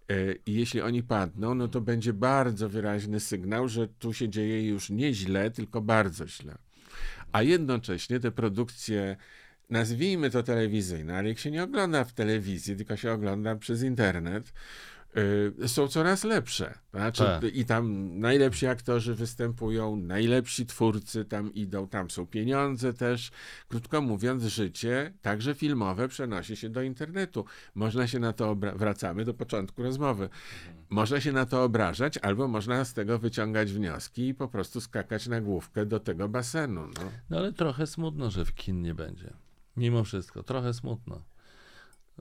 E, 0.09 0.33
I 0.47 0.55
jeśli 0.55 0.81
oni 0.81 1.03
padną, 1.03 1.55
no 1.55 1.69
to 1.69 1.81
będzie 1.81 2.13
bardzo 2.13 2.69
wyraźny 2.69 3.21
sygnał, 3.21 3.69
że 3.69 3.89
tu 3.89 4.13
się 4.13 4.29
dzieje 4.29 4.69
już 4.69 4.91
nie 4.91 5.15
źle, 5.15 5.51
tylko 5.51 5.81
bardzo 5.81 6.27
źle. 6.27 6.59
A 7.33 7.43
jednocześnie 7.43 8.21
te 8.21 8.31
produkcje, 8.31 9.17
nazwijmy 9.71 10.31
to 10.31 10.43
telewizyjne, 10.43 11.17
ale 11.17 11.29
jak 11.29 11.39
się 11.39 11.51
nie 11.51 11.63
ogląda 11.63 12.05
w 12.05 12.13
telewizji, 12.13 12.77
tylko 12.77 12.97
się 12.97 13.13
ogląda 13.13 13.57
przez 13.57 13.83
internet, 13.83 14.49
y, 14.49 14.53
są 15.67 15.89
coraz 15.89 16.25
lepsze. 16.25 16.79
Znaczy, 16.91 17.25
Tak. 17.25 17.45
I 17.45 17.65
tam 17.65 18.13
najlepsi 18.21 18.67
aktorzy 18.67 19.15
występują, 19.15 19.97
najlepsi 19.97 20.67
twórcy 20.67 21.25
tam 21.25 21.55
idą, 21.55 21.89
tam 21.89 22.11
są 22.11 22.27
pieniądze 22.27 22.93
też. 22.93 23.31
Krótko 23.69 24.01
mówiąc, 24.01 24.43
życie, 24.45 25.13
także 25.23 25.55
filmowe, 25.55 26.09
przenosi 26.09 26.57
się 26.57 26.69
do 26.69 26.83
internetu. 26.83 27.45
Można 27.75 28.07
się 28.07 28.19
na 28.19 28.33
to, 28.33 28.55
obra- 28.55 28.77
wracamy 28.79 29.25
do 29.25 29.35
początku 29.35 29.83
rozmowy, 29.83 30.29
można 30.91 31.21
się 31.21 31.33
na 31.33 31.47
to 31.47 31.65
obrażać, 31.65 32.19
albo 32.19 32.49
można 32.49 32.85
z 32.85 32.95
tego 32.95 33.19
wyciągać 33.19 33.73
wnioski 33.73 34.29
i 34.29 34.35
po 34.35 34.49
prostu 34.49 34.81
skakać 34.81 35.27
na 35.27 35.41
główkę 35.41 35.87
do 35.87 36.01
tego 36.01 36.29
basenu. 36.29 36.81
No. 36.87 37.11
No 37.31 37.39
ale 37.39 37.53
trochę 37.53 37.87
smutno, 37.87 38.31
że 38.31 38.45
w 38.45 38.55
kin 38.55 38.83
nie 38.83 38.95
będzie. 38.95 39.33
Mimo 39.77 40.05
wszystko, 40.05 40.43
trochę 40.43 40.75
smutno. 40.75 41.23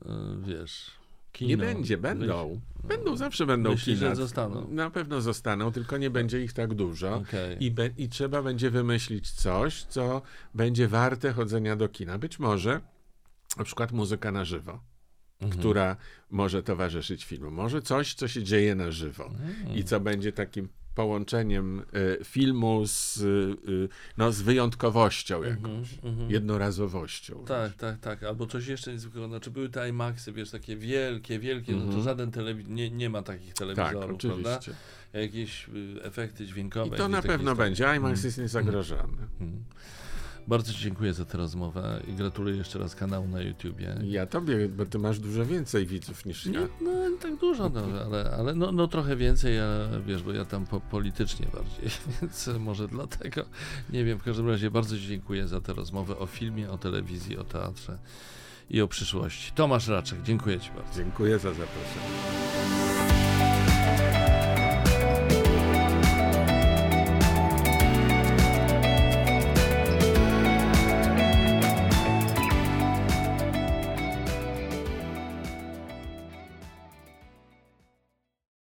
Yy, 0.05 0.11
Wiesz, 0.41 0.91
kino... 1.37 1.49
Nie 1.49 1.57
będzie, 1.57 1.97
będą. 1.97 2.61
Będą, 2.83 3.17
zawsze 3.17 3.45
będą 3.45 3.71
Myślisz, 3.71 3.99
kina. 3.99 4.09
że 4.09 4.15
zostaną? 4.15 4.67
Na 4.71 4.89
pewno 4.89 5.21
zostaną, 5.21 5.71
tylko 5.71 5.97
nie 5.97 6.09
będzie 6.09 6.41
ich 6.43 6.53
tak 6.53 6.73
dużo. 6.73 7.15
Okej. 7.15 7.63
I, 7.65 7.71
be, 7.71 7.89
I 7.97 8.09
trzeba 8.09 8.43
będzie 8.43 8.69
wymyślić 8.69 9.31
coś, 9.31 9.83
co 9.83 10.21
będzie 10.55 10.87
warte 10.87 11.33
chodzenia 11.33 11.75
do 11.75 11.89
kina. 11.89 12.17
Być 12.17 12.39
może 12.39 12.81
na 13.57 13.63
przykład 13.63 13.91
muzyka 13.91 14.31
na 14.31 14.45
żywo, 14.45 14.79
Mhm. 15.41 15.59
która 15.59 15.95
może 16.31 16.63
towarzyszyć 16.63 17.25
filmu. 17.25 17.51
Może 17.51 17.81
coś, 17.81 18.13
co 18.13 18.27
się 18.27 18.43
dzieje 18.43 18.75
na 18.75 18.91
żywo 18.91 19.25
Mhm. 19.25 19.75
i 19.77 19.83
co 19.83 19.99
będzie 19.99 20.31
takim 20.31 20.69
połączeniem 20.97 21.79
y, 21.79 22.23
filmu 22.23 22.85
z, 22.85 23.17
y, 23.17 23.89
no, 24.17 24.31
z 24.31 24.41
wyjątkowością 24.41 25.43
jakąś, 25.43 25.87
mhm. 26.03 26.31
jednorazowością. 26.31 27.45
Tak, 27.45 27.73
tak, 27.73 27.99
tak. 27.99 28.23
Albo 28.23 28.47
coś 28.47 28.67
jeszcze 28.67 28.91
niezwykłego. 28.91 29.27
Znaczy 29.27 29.51
były 29.51 29.69
te 29.69 29.89
IMAXy, 29.89 30.31
wiesz, 30.33 30.51
takie 30.51 30.77
wielkie, 30.77 31.39
wielkie, 31.39 31.71
no 31.71 31.79
to 31.79 31.85
Mhm. 31.85 32.03
żaden 32.03 32.31
telewizor, 32.31 32.71
nie, 32.71 32.89
nie 32.89 33.09
ma 33.09 33.21
takich 33.21 33.53
Tak, 33.53 33.57
telewizorów, 33.57 34.19
prawda? 34.21 34.35
oczywiście. 34.35 34.73
Jakieś 35.13 35.69
y, 35.69 36.03
efekty 36.03 36.45
dźwiękowe. 36.45 36.95
I 36.95 36.97
to 36.97 37.07
na 37.07 37.21
pewno 37.21 37.55
będzie. 37.55 37.95
IMAX 37.95 38.23
jest 38.23 38.37
niezagrożony. 38.37 39.17
Bardzo 40.47 40.73
Ci 40.73 40.79
dziękuję 40.79 41.13
za 41.13 41.25
tę 41.25 41.37
rozmowę 41.37 42.03
i 42.07 42.13
gratuluję 42.13 42.57
jeszcze 42.57 42.79
raz 42.79 42.95
kanału 42.95 43.27
na 43.27 43.41
YouTubie. 43.41 43.95
Ja 44.03 44.25
tobie, 44.25 44.69
bo 44.69 44.85
ty 44.85 44.99
masz 44.99 45.19
dużo 45.19 45.45
więcej 45.45 45.85
widzów 45.85 46.25
niż 46.25 46.45
ja. 46.45 46.51
Nie, 46.51 46.67
no 46.81 47.09
nie 47.09 47.17
tak 47.17 47.35
dużo, 47.35 47.69
no, 47.69 47.81
ale, 48.05 48.31
ale 48.31 48.55
no, 48.55 48.71
no 48.71 48.87
trochę 48.87 49.15
więcej, 49.15 49.59
a, 49.59 49.65
wiesz, 50.05 50.23
bo 50.23 50.33
ja 50.33 50.45
tam 50.45 50.65
po, 50.65 50.79
politycznie 50.79 51.47
bardziej, 51.53 51.89
więc 52.21 52.49
może 52.59 52.87
dlatego, 52.87 53.45
nie 53.89 54.05
wiem, 54.05 54.19
w 54.19 54.23
każdym 54.23 54.49
razie 54.49 54.71
bardzo 54.71 54.97
Ci 54.97 55.07
dziękuję 55.07 55.47
za 55.47 55.61
tę 55.61 55.73
rozmowę 55.73 56.17
o 56.17 56.25
filmie, 56.25 56.69
o 56.69 56.77
telewizji, 56.77 57.37
o 57.37 57.43
teatrze 57.43 57.97
i 58.69 58.81
o 58.81 58.87
przyszłości. 58.87 59.51
Tomasz 59.55 59.87
Raczek, 59.87 60.21
dziękuję 60.23 60.59
Ci 60.59 60.71
bardzo. 60.71 60.95
Dziękuję 60.95 61.39
za 61.39 61.49
zaproszenie. 61.49 63.26